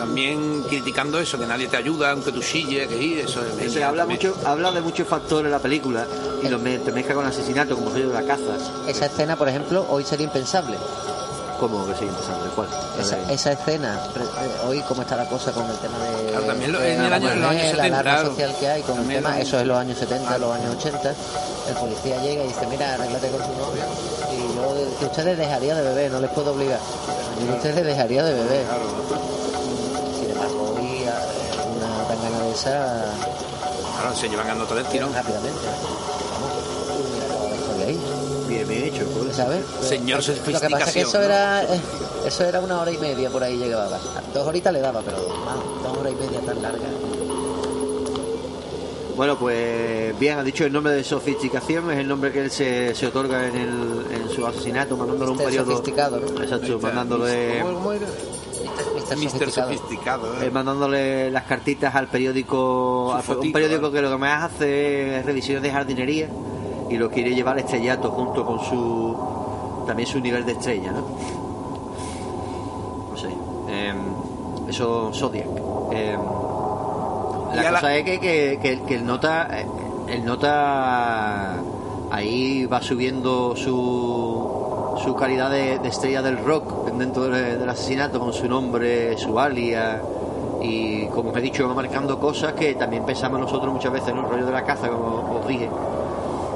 También 0.03 0.65
criticando 0.69 1.21
eso, 1.21 1.39
que 1.39 1.47
nadie 1.47 1.69
te 1.69 1.77
ayuda, 1.77 2.11
aunque 2.11 2.33
tú 2.33 2.41
chilles, 2.41 2.89
que 2.89 3.21
eso 3.21 3.41
es... 3.61 3.73
Se 3.73 3.85
habla 3.85 4.05
mucho, 4.05 4.35
habla 4.45 4.73
de 4.73 4.81
muchos 4.81 5.07
factores 5.07 5.47
en 5.47 5.53
la 5.53 5.61
película 5.61 6.05
y 6.43 6.49
los 6.49 6.61
me- 6.61 6.79
te 6.79 6.91
mezcla 6.91 7.15
con 7.15 7.25
asesinato, 7.25 7.77
como 7.77 7.91
rollo 7.91 8.09
de 8.09 8.15
la 8.15 8.23
caza. 8.25 8.57
Esa 8.89 9.07
escena, 9.07 9.37
por 9.37 9.49
ejemplo, 9.49 9.87
hoy 9.89 10.03
sería 10.05 10.25
impensable. 10.27 10.77
¿Cómo 11.61 11.87
que 11.87 11.95
sigue 11.95 12.09
empezando? 12.11 12.45
¿Cuál? 12.57 12.67
Esa, 13.31 13.53
escena, 13.53 14.01
eh, 14.17 14.67
hoy 14.67 14.81
cómo 14.89 15.03
está 15.03 15.15
la 15.15 15.29
cosa 15.29 15.53
con 15.53 15.65
el 15.71 15.77
tema 15.77 15.97
de, 16.01 16.31
Claro, 16.31 16.47
también 16.47 16.73
lo- 16.73 16.83
en 16.83 17.01
el 17.01 17.09
la 17.11 17.17
año- 17.17 17.29
los 17.29 17.35
años 17.37 17.53
mujer, 17.53 17.77
la 17.77 17.83
70, 17.85 18.01
alarma 18.01 18.13
claro. 18.21 18.29
social 18.31 18.57
que 18.59 18.69
hay 18.69 18.83
con 18.83 18.91
el 18.91 18.97
También 19.03 19.23
tema, 19.23 19.37
lo- 19.37 19.43
eso 19.43 19.61
es 19.61 19.67
los 19.69 19.79
años 19.79 19.99
70, 19.99 20.39
los 20.39 20.53
años 20.57 20.75
80, 20.77 21.15
el 21.69 21.75
policía 21.77 22.21
llega 22.23 22.43
y 22.45 22.49
dice, 22.49 22.67
mira, 22.69 22.95
arréglate 22.95 23.29
con 23.31 23.41
tu 23.43 23.53
novio 23.57 23.83
y 24.33 24.57
yo, 24.57 24.99
que 24.99 25.05
usted 25.07 25.25
le 25.27 25.37
dejaría 25.37 25.77
de 25.77 25.83
beber, 25.83 26.11
no 26.11 26.19
les 26.19 26.31
puedo 26.33 26.51
obligar, 26.51 26.81
pero 27.39 27.55
usted 27.57 27.75
le 27.77 27.83
dejaría 27.85 28.25
de 28.25 28.35
beber. 28.35 28.67
Sin 28.67 29.52
esa 32.53 33.05
Claro, 34.01 34.17
se 34.17 34.29
llevan 34.29 34.49
a 34.51 34.55
nota 34.55 34.75
del 34.75 34.85
tirón. 34.87 35.13
rápidamente. 35.15 35.59
Vamos, 36.31 37.87
ahí. 37.87 37.99
Bien, 38.49 38.69
bien 38.69 38.85
hecho. 38.85 39.05
pues. 39.07 39.37
¿sabes? 39.37 39.65
Señor 39.83 40.23
Lo 40.27 40.35
que 40.35 40.69
pasa 40.69 40.87
es 40.89 40.93
que 40.93 41.01
eso 41.03 41.19
¿no? 41.19 41.25
era 41.25 41.63
eh, 41.65 41.81
eso 42.27 42.45
era 42.45 42.61
una 42.61 42.81
hora 42.81 42.91
y 42.91 42.99
media 42.99 43.31
por 43.31 43.43
ahí 43.43 43.57
llegaba. 43.57 43.99
Dos 44.35 44.47
horitas 44.47 44.73
le 44.73 44.81
daba, 44.81 45.01
pero 45.03 45.19
más, 45.45 45.57
dos 45.83 45.97
horas 45.99 46.13
y 46.13 46.17
media 46.25 46.41
tan 46.41 46.61
larga. 46.63 46.89
Bueno, 49.17 49.39
pues 49.39 50.19
bien, 50.19 50.39
ha 50.39 50.43
dicho 50.43 50.65
el 50.65 50.73
nombre 50.73 50.95
de 50.95 51.05
sofisticación, 51.05 51.91
es 51.91 51.99
el 51.99 52.09
nombre 52.09 52.33
que 52.33 52.41
él 52.41 52.51
se, 52.51 52.95
se 52.95 53.07
otorga 53.07 53.47
en, 53.47 53.57
el, 53.57 54.07
en 54.11 54.31
su 54.35 54.47
asesinato, 54.47 54.97
mandándole 54.97 55.31
un 55.33 55.37
Mister 55.37 55.47
periodo. 55.49 55.71
sofisticado, 55.77 56.19
¿no? 56.19 56.43
Exacto, 56.43 56.79
mandándole, 56.81 57.61
¿Cómo, 57.61 57.75
cómo 57.75 57.93
era? 57.93 58.07
Mister 59.17 59.47
Mister 59.47 59.65
sofisticado. 59.65 60.25
sofisticado. 60.27 60.43
eh, 60.43 60.47
¿eh? 60.47 60.51
mandándole 60.51 61.31
las 61.31 61.45
cartitas 61.45 61.95
al 61.95 62.07
periódico, 62.09 63.13
a- 63.13 63.21
un 63.39 63.53
periódico 63.53 63.87
¿eh? 63.89 63.93
que 63.93 64.03
lo 64.03 64.11
que 64.11 64.17
más 64.19 64.45
hace 64.53 65.19
es 65.19 65.27
revisiones 65.27 65.63
de 65.63 65.71
jardinería 65.71 66.29
y 66.91 66.97
lo 66.97 67.11
quiere 67.11 67.35
llevar 67.35 67.59
estrellato 67.59 68.11
junto 68.11 68.45
con 68.45 68.61
su 68.65 69.17
también 69.87 70.09
su 70.09 70.21
nivel 70.21 70.45
de 70.47 70.53
estrella, 70.53 70.93
¿no? 70.93 71.01
No 73.11 73.17
sé. 73.17 73.29
em, 73.69 73.97
eso 74.69 75.11
Zodiac. 75.13 75.47
Em, 75.93 76.21
la 77.55 77.71
cosa 77.73 77.97
es 77.97 78.05
que, 78.05 78.21
que, 78.21 78.59
que- 78.63 78.83
que 78.83 78.95
el 78.95 79.05
nota 79.07 79.49
eh, 79.53 79.67
el 80.09 80.25
nota 80.25 81.57
ahí 82.11 82.67
va 82.67 82.81
subiendo 82.83 83.55
su 83.57 84.62
su 85.03 85.15
calidad 85.15 85.51
de, 85.51 85.75
estrella 85.87 86.23
del 86.23 86.39
rock 86.45 86.87
dentro 86.93 87.25
del, 87.29 87.69
asesinato 87.69 88.21
con 88.21 88.33
su 88.33 88.49
nombre 88.49 89.17
su 89.19 89.39
alias 89.39 90.01
y 90.61 91.07
como 91.07 91.31
os 91.31 91.37
he 91.37 91.41
dicho 91.41 91.69
marcando 91.75 92.19
cosas 92.21 92.53
que 92.53 92.75
también 92.75 93.05
pensamos 93.05 93.41
nosotros 93.41 93.73
muchas 93.73 93.93
veces 93.93 94.11
en 94.11 94.19
el 94.19 94.25
rollo 94.25 94.47
de 94.47 94.53
la 94.53 94.65
caza 94.65 94.89
como 94.89 95.39
os 95.41 95.47
dije. 95.47 95.69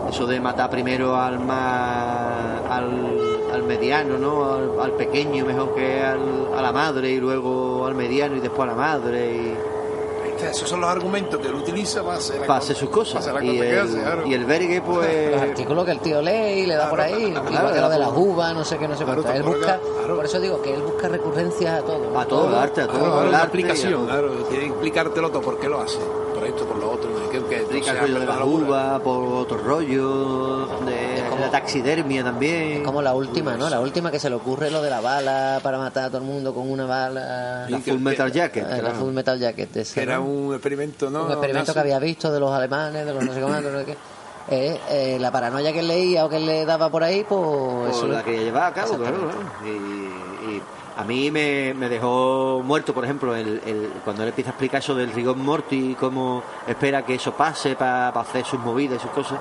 Eso 0.08 0.24
de 0.26 0.38
matar 0.38 0.70
primero 0.70 1.16
al 1.16 1.40
más 1.40 2.60
al, 2.70 3.62
mediano 3.66 4.16
no 4.18 4.44
al, 4.54 4.70
al 4.80 4.92
pequeño 4.92 5.44
mejor 5.44 5.74
que 5.74 6.00
al- 6.04 6.54
a 6.56 6.62
la 6.62 6.70
madre 6.72 7.10
y 7.10 7.18
luego 7.18 7.84
al 7.86 7.94
mediano 7.96 8.36
y 8.36 8.40
después 8.40 8.68
a 8.68 8.72
la 8.72 8.76
madre 8.78 9.34
y 9.34 9.45
Esos 10.50 10.68
son 10.68 10.80
los 10.80 10.90
argumentos 10.90 11.40
que 11.40 11.48
él 11.48 11.54
utiliza 11.54 12.02
para 12.02 12.18
hacer, 12.18 12.40
la 12.40 12.46
para 12.46 12.60
cosa- 12.60 12.72
hacer 12.72 12.76
sus 12.76 12.90
cosas 12.90 13.24
para 13.26 13.38
hacer 13.38 13.44
la 13.48 13.52
y 13.52 13.56
cosa 13.58 13.60
que 13.68 13.74
el, 13.74 13.80
hace, 13.80 14.00
claro. 14.02 14.26
y 14.26 14.34
el 14.34 14.44
vergue 14.44 14.76
Los 14.86 14.86
pues 14.96 15.42
artículos 15.42 15.84
que 15.84 15.90
el 15.92 16.00
tío 16.00 16.22
lee 16.22 16.60
y 16.62 16.66
le 16.66 16.74
da 16.74 16.88
por 16.90 17.00
ahí, 17.00 17.22
igual 17.28 17.72
que 17.74 17.80
lo 17.80 17.88
de 17.88 17.98
las 17.98 18.10
uvas, 18.14 18.54
no 18.54 18.64
sé 18.64 18.78
qué, 18.78 18.88
no 18.88 18.96
sé 18.96 19.04
Claro, 19.04 19.22
cuánto. 19.22 19.38
Él 19.38 19.42
busca, 19.56 19.78
claro. 19.98 20.16
por 20.16 20.24
eso 20.24 20.40
digo 20.40 20.62
que 20.62 20.74
él 20.74 20.82
busca 20.82 21.08
recurrencias 21.08 21.80
a 21.80 21.84
todo. 21.84 21.96
a 21.96 22.00
todo 22.00 22.18
a 22.20 22.26
todo 22.26 22.48
Claro, 22.48 22.58
arte 22.62 22.80
a 22.82 22.86
todo. 22.86 24.06
claro, 24.06 24.30
tiene 24.48 24.64
que 24.64 24.70
explicártelo 24.70 25.30
todo, 25.30 25.42
por 25.42 25.58
qué 25.58 25.68
lo 25.68 25.80
hace, 25.80 25.98
por 26.36 26.46
esto, 26.46 26.64
por 26.66 26.76
lo 26.76 26.90
otro, 26.92 27.10
no 27.10 27.18
sé 27.18 27.24
qué, 27.30 27.44
que 27.44 27.56
explica 27.56 27.90
el 27.92 27.98
rollo 27.98 28.20
de 28.20 28.26
locura. 28.26 28.44
uvas 28.44 29.00
por 29.00 29.24
otro 29.24 29.58
rollo 29.58 30.66
de 30.84 31.24
como- 31.30 31.40
la 31.40 31.50
taxidermia 31.50 32.22
también 32.24 32.82
Como 32.84 33.00
la 33.02 33.14
última, 33.14 33.56
¿no? 33.56 33.68
La 33.70 33.80
última 33.80 34.10
que 34.10 34.18
se 34.18 34.28
le 34.28 34.36
ocurre 34.36 34.70
lo 34.70 34.82
de 34.82 34.90
la 34.90 35.00
bala 35.00 35.60
para 35.62 35.78
matar 35.78 36.04
a 36.04 36.08
todo 36.08 36.18
el 36.18 36.24
mundo 36.24 36.52
con 36.54 36.70
una 36.70 36.84
bala. 36.86 37.66
la 37.68 37.78
que- 37.80 37.90
Full 37.92 38.00
Metal 38.00 38.30
Jacket 38.30 38.64
Eh, 38.64 38.68
la 38.70 38.78
claro. 38.80 38.94
Full 38.96 39.12
Metal 39.12 39.38
Jacket. 39.38 39.76
esa, 39.76 39.94
Que 39.94 40.02
era 40.02 40.16
¿no? 40.16 40.24
un 40.24 40.52
experimento, 40.54 41.10
¿no? 41.10 41.24
un 41.24 41.32
experimento 41.32 41.72
que 41.72 41.80
había 41.80 41.98
visto 41.98 42.30
de 42.30 42.38
los 42.40 42.50
alemanes, 42.52 43.06
de 43.06 43.14
los 43.14 43.24
no 43.24 43.32
sé 43.32 43.40
cómo, 43.40 43.54
no 43.54 43.78
sé 43.80 43.84
qué. 43.86 43.96
Eh, 44.48 44.78
eh, 44.90 45.18
la 45.20 45.32
paranoia 45.32 45.72
que 45.72 45.80
él 45.80 45.88
leía 45.88 46.24
o 46.24 46.28
que 46.28 46.36
él 46.36 46.46
le 46.46 46.64
daba 46.64 46.88
por 46.88 47.02
ahí, 47.02 47.24
pues 47.28 47.96
eso 47.96 48.06
la 48.06 48.22
quería 48.22 48.42
llevar 48.42 48.70
a 48.70 48.74
cabo, 48.74 48.94
claro. 48.96 49.30
Y, 49.64 49.68
y 50.50 50.62
a 50.96 51.04
mí 51.04 51.30
me, 51.30 51.74
me 51.74 51.88
dejó 51.88 52.62
muerto, 52.64 52.94
por 52.94 53.04
ejemplo, 53.04 53.34
el, 53.36 53.60
el- 53.66 53.92
cuando 54.04 54.22
él 54.22 54.30
empieza 54.30 54.50
a 54.50 54.52
explicar 54.52 54.80
eso 54.80 54.94
del 54.94 55.12
rigor 55.12 55.36
mortis 55.36 55.92
y 55.92 55.94
cómo 55.94 56.42
espera 56.66 57.04
que 57.04 57.14
eso 57.16 57.32
pase 57.32 57.74
para 57.76 58.08
hacer 58.08 58.44
sus 58.44 58.58
movidas 58.60 58.98
y 58.98 59.02
sus 59.02 59.10
cosas. 59.10 59.38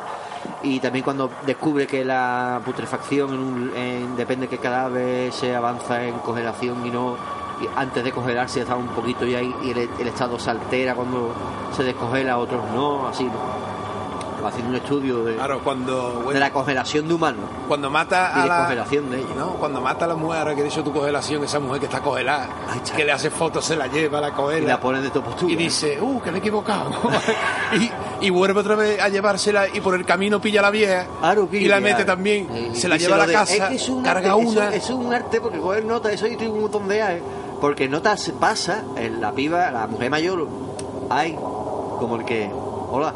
Y 0.64 0.80
también 0.80 1.04
cuando 1.04 1.30
descubre 1.46 1.88
que 1.88 2.04
la 2.06 2.62
putrefacción 2.66 3.34
en 3.34 3.40
un- 3.40 3.72
en- 3.76 4.16
depende 4.16 4.48
que 4.48 4.58
cada 4.58 4.90
vez 4.90 5.34
se 5.34 5.56
avanza 5.56 6.04
en 6.04 6.20
congelación 6.20 6.86
y 6.86 6.90
no 6.92 7.16
y 7.62 7.68
antes 7.78 8.04
de 8.04 8.12
congelarse 8.12 8.60
está 8.60 8.76
un 8.76 8.88
poquito 8.90 9.26
ya 9.26 9.42
y 9.42 9.54
el, 9.72 9.90
el 9.98 10.08
estado 10.10 10.38
se 10.38 10.50
altera 10.50 10.94
cuando 10.94 11.32
se 11.74 11.84
descongela, 11.84 12.38
otros 12.38 12.62
no, 12.76 13.08
así. 13.08 13.24
¿no? 13.24 13.85
Haciendo 14.46 14.70
un 14.72 14.76
estudio 14.76 15.24
de, 15.24 15.36
Claro, 15.36 15.62
cuando, 15.64 16.26
de 16.32 16.40
la 16.40 16.52
congelación 16.52 17.08
de 17.08 17.14
humanos. 17.14 17.46
cuando 17.68 17.90
mata 17.90 18.32
y 18.36 18.40
a 18.42 18.46
la... 18.46 18.58
congelación 18.60 19.10
de 19.12 19.18
ellos. 19.20 19.36
No, 19.36 19.48
cuando 19.56 19.82
mata 19.82 20.06
a 20.06 20.08
la 20.10 20.16
mujer, 20.16 20.40
ahora 20.40 20.56
que 20.56 20.62
he 20.62 20.64
dicho 20.64 20.84
tu 20.84 20.94
congelación, 20.94 21.44
esa 21.44 21.60
mujer 21.60 21.80
que 21.80 21.86
está 21.88 22.02
congelada, 22.02 22.48
que 22.96 23.04
le 23.06 23.12
hace 23.12 23.30
fotos, 23.30 23.66
se 23.66 23.76
la 23.76 23.88
lleva, 23.88 24.22
la 24.22 24.30
Y 24.30 24.32
congela. 24.32 24.68
la 24.68 24.80
ponen 24.80 25.02
de 25.04 25.10
tu 25.10 25.22
postura. 25.22 25.52
Y 25.52 25.56
dice, 25.56 26.00
uh, 26.02 26.22
que 26.22 26.32
me 26.32 26.38
he 26.38 26.40
equivocado. 26.40 26.92
y, 28.22 28.28
y 28.28 28.30
vuelve 28.30 28.60
otra 28.60 28.76
vez 28.76 29.00
a 29.02 29.10
llevársela 29.10 29.68
y 29.74 29.82
por 29.82 29.96
el 29.96 30.06
camino 30.06 30.40
pilla 30.40 30.60
a 30.60 30.64
la 30.64 30.70
vieja 30.72 31.06
Claro, 31.20 31.48
y 31.52 31.66
la 31.66 31.80
mete 31.80 32.06
también. 32.06 32.48
Y- 32.74 32.76
se 32.76 32.88
la 32.88 32.96
y 32.96 33.00
lleva 33.00 33.16
a 33.16 33.20
la 33.20 33.28
de- 33.28 33.34
casa, 33.34 33.54
es 33.56 33.62
que 33.64 33.76
es 33.76 33.90
un 33.90 34.04
carga 34.04 34.34
arte, 34.34 34.46
una. 34.46 34.68
Eso, 34.70 34.76
eso 34.76 34.94
es 35.00 35.06
un 35.08 35.14
arte 35.14 35.42
porque 35.42 35.60
coger 35.60 35.86
nota, 35.86 36.12
eso 36.12 36.28
yo 36.28 36.38
tengo 36.38 36.54
un 36.54 36.62
montón 36.62 36.88
de 36.88 37.02
A, 37.02 37.14
¿eh? 37.16 37.22
Porque 37.62 37.88
nota 37.90 38.16
se 38.18 38.34
pasa, 38.34 38.84
en 38.98 39.22
la 39.22 39.32
piba, 39.32 39.72
la 39.72 39.88
mujer 39.88 40.10
mayor, 40.10 40.48
hay 41.10 41.34
como 42.00 42.18
el 42.18 42.26
que, 42.26 42.52
hola, 42.92 43.14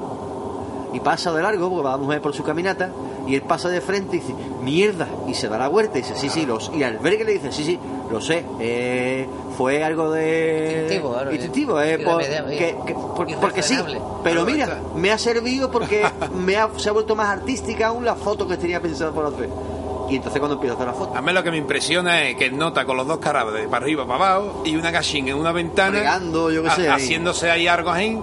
y 0.93 0.99
pasa 0.99 1.31
de 1.33 1.41
largo 1.41 1.69
porque 1.69 1.83
va 1.85 1.91
la 1.91 1.97
mujer 1.97 2.21
por 2.21 2.33
su 2.33 2.43
caminata 2.43 2.89
y 3.27 3.35
él 3.35 3.41
pasa 3.43 3.69
de 3.69 3.79
frente 3.81 4.17
y 4.17 4.19
dice, 4.21 4.33
mierda, 4.63 5.07
y 5.27 5.33
se 5.35 5.47
da 5.47 5.57
la 5.57 5.67
vuelta 5.67 5.97
y 5.99 6.01
dice, 6.01 6.15
sí, 6.15 6.29
sí, 6.29 6.45
los, 6.45 6.71
y 6.75 6.81
al 6.83 6.97
ver 6.97 7.17
que 7.17 7.23
le 7.25 7.33
dice, 7.33 7.51
sí, 7.51 7.63
sí, 7.63 7.79
lo 8.11 8.19
sé, 8.21 8.43
eh, 8.59 9.27
fue 9.55 9.83
algo 9.83 10.09
de... 10.11 10.79
Instintivo, 10.81 11.13
claro, 11.13 11.31
Instintivo, 11.31 11.81
eh, 11.81 11.99
por- 11.99 12.21
irremediable, 12.21 12.57
que- 12.57 12.65
que- 12.87 12.93
por- 12.93 13.29
irrefrenable. 13.29 13.37
porque 13.39 13.61
sí, 13.63 13.75
pero 14.23 14.45
mira, 14.45 14.65
está. 14.65 14.79
me 14.95 15.11
ha 15.11 15.17
servido 15.19 15.69
porque 15.69 16.03
me 16.35 16.57
ha, 16.57 16.69
se 16.77 16.89
ha 16.89 16.91
vuelto 16.91 17.15
más 17.15 17.27
artística 17.29 17.87
aún 17.87 18.03
la 18.03 18.15
foto 18.15 18.47
que 18.47 18.57
tenía 18.57 18.81
pensada 18.81 19.11
por 19.11 19.25
hacer. 19.27 19.49
Y 20.09 20.15
entonces 20.15 20.39
cuando 20.39 20.55
empiezo 20.55 20.73
a 20.73 20.77
hacer 20.77 20.87
la 20.87 20.93
foto, 20.93 21.15
A 21.15 21.21
mí 21.21 21.31
lo 21.31 21.43
que 21.43 21.51
me 21.51 21.57
impresiona 21.57 22.23
es 22.23 22.35
que 22.35 22.45
él 22.45 22.57
nota 22.57 22.83
con 22.83 22.97
los 22.97 23.05
dos 23.05 23.19
caras 23.19 23.53
de 23.53 23.67
para 23.67 23.83
arriba, 23.85 24.07
para 24.07 24.25
abajo, 24.37 24.63
y 24.65 24.75
una 24.75 24.89
gachín 24.89 25.27
en 25.27 25.35
una 25.35 25.51
ventana, 25.51 25.91
Fregando, 25.99 26.49
yo 26.49 26.63
qué 26.63 26.71
sé, 26.71 26.89
haciéndose 26.89 27.51
ahí 27.51 27.67
algo 27.67 27.91
ahí, 27.91 28.19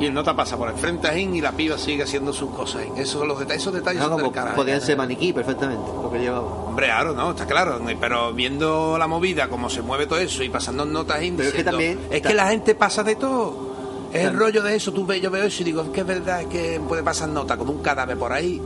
y 0.00 0.06
el 0.06 0.14
nota 0.14 0.34
pasa 0.34 0.56
por 0.56 0.68
el 0.68 0.74
frente 0.76 1.08
ahí 1.08 1.22
y 1.32 1.40
la 1.40 1.52
piba 1.52 1.78
sigue 1.78 2.02
haciendo 2.02 2.32
sus 2.32 2.50
cosas. 2.50 2.82
Esos 2.96 3.20
son 3.20 3.28
los 3.28 3.38
detalles, 3.38 3.62
esos 3.62 3.74
detalles 3.74 4.02
no, 4.02 4.08
son 4.08 4.22
del 4.22 4.32
carajo. 4.32 4.56
podían 4.56 4.80
ser 4.80 4.96
maniquí 4.96 5.32
perfectamente, 5.32 5.84
lo 6.02 6.10
que 6.10 6.18
llevaba. 6.18 6.46
Hombre, 6.46 6.86
claro, 6.86 7.14
no, 7.14 7.30
está 7.30 7.46
claro, 7.46 7.80
pero 8.00 8.32
viendo 8.32 8.96
la 8.98 9.06
movida, 9.06 9.48
cómo 9.48 9.68
se 9.70 9.82
mueve 9.82 10.06
todo 10.06 10.18
eso 10.18 10.42
y 10.42 10.48
pasando 10.48 10.84
notas 10.84 11.18
Pero 11.20 11.42
es 11.42 11.52
que 11.54 11.64
también- 11.64 11.98
es 12.10 12.22
que 12.22 12.34
la 12.34 12.48
gente 12.48 12.74
pasa 12.74 13.02
de 13.02 13.16
todo. 13.16 13.72
Es 14.12 14.24
el 14.26 14.36
rollo 14.36 14.62
de 14.62 14.74
eso, 14.76 14.92
tú 14.92 15.06
ves, 15.06 15.22
yo 15.22 15.30
veo 15.30 15.44
eso 15.44 15.62
y 15.62 15.64
digo, 15.64 15.82
es 15.82 15.88
que 15.88 16.00
es 16.00 16.06
verdad, 16.06 16.42
es 16.42 16.46
que 16.48 16.80
puede 16.86 17.02
pasar 17.02 17.30
nota 17.30 17.56
como 17.56 17.72
un 17.72 17.82
cadáver 17.82 18.18
por 18.18 18.32
ahí, 18.32 18.60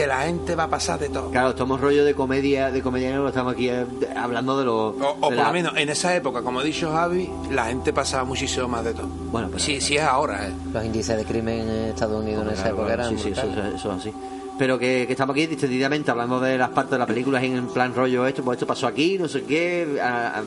que 0.00 0.06
la 0.06 0.22
gente 0.22 0.54
va 0.54 0.64
a 0.64 0.68
pasar 0.70 0.98
de 0.98 1.10
todo. 1.10 1.30
Claro, 1.30 1.50
estamos 1.50 1.78
rollo 1.78 2.04
de 2.06 2.14
comedia, 2.14 2.70
de 2.70 2.80
comedia 2.82 3.10
negro, 3.10 3.28
estamos 3.28 3.52
aquí 3.52 3.68
eh, 3.68 3.84
hablando 4.16 4.58
de 4.58 4.64
lo... 4.64 4.88
O, 4.88 4.92
o 4.92 5.14
de 5.14 5.20
por 5.20 5.32
la- 5.34 5.48
lo 5.48 5.52
menos 5.52 5.76
en 5.76 5.90
esa 5.90 6.16
época, 6.16 6.40
como 6.40 6.60
ha 6.60 6.62
dicho 6.64 6.90
Javi, 6.90 7.28
la 7.50 7.66
gente 7.66 7.92
pasaba 7.92 8.24
muchísimo 8.24 8.66
más 8.66 8.82
de 8.82 8.94
todo. 8.94 9.06
Bueno, 9.08 9.48
pero- 9.48 9.58
sí, 9.58 9.78
sí 9.80 9.96
es 9.96 10.02
ahora, 10.02 10.48
¿eh? 10.48 10.52
Los 10.72 10.84
índices 10.86 11.18
de 11.18 11.24
crimen 11.26 11.68
en 11.68 11.84
Estados 11.90 12.22
Unidos 12.22 12.46
en 12.46 12.52
esa 12.54 12.62
Claro, 12.62 12.76
época 12.78 12.92
eran 12.94 13.10
sí, 13.10 13.24
sí, 13.24 13.28
eso, 13.32 13.42
eso- 13.42 13.76
eso 13.76 13.92
es 13.92 13.98
así. 13.98 14.12
Pero 14.58 14.78
que, 14.78 15.04
que 15.06 15.12
estamos 15.12 15.34
aquí 15.34 15.46
distendidamente 15.46 16.10
hablando 16.10 16.40
de 16.40 16.56
las 16.56 16.70
partes 16.70 16.92
de 16.92 16.98
la 16.98 17.06
película 17.06 17.42
en 17.42 17.66
plan 17.68 17.94
rollo 17.94 18.26
esto, 18.26 18.42
pues 18.42 18.56
esto 18.56 18.66
pasó 18.66 18.86
aquí, 18.86 19.18
no 19.18 19.28
sé 19.28 19.42
qué, 19.44 19.98
a- 20.02 20.38
a- 20.38 20.42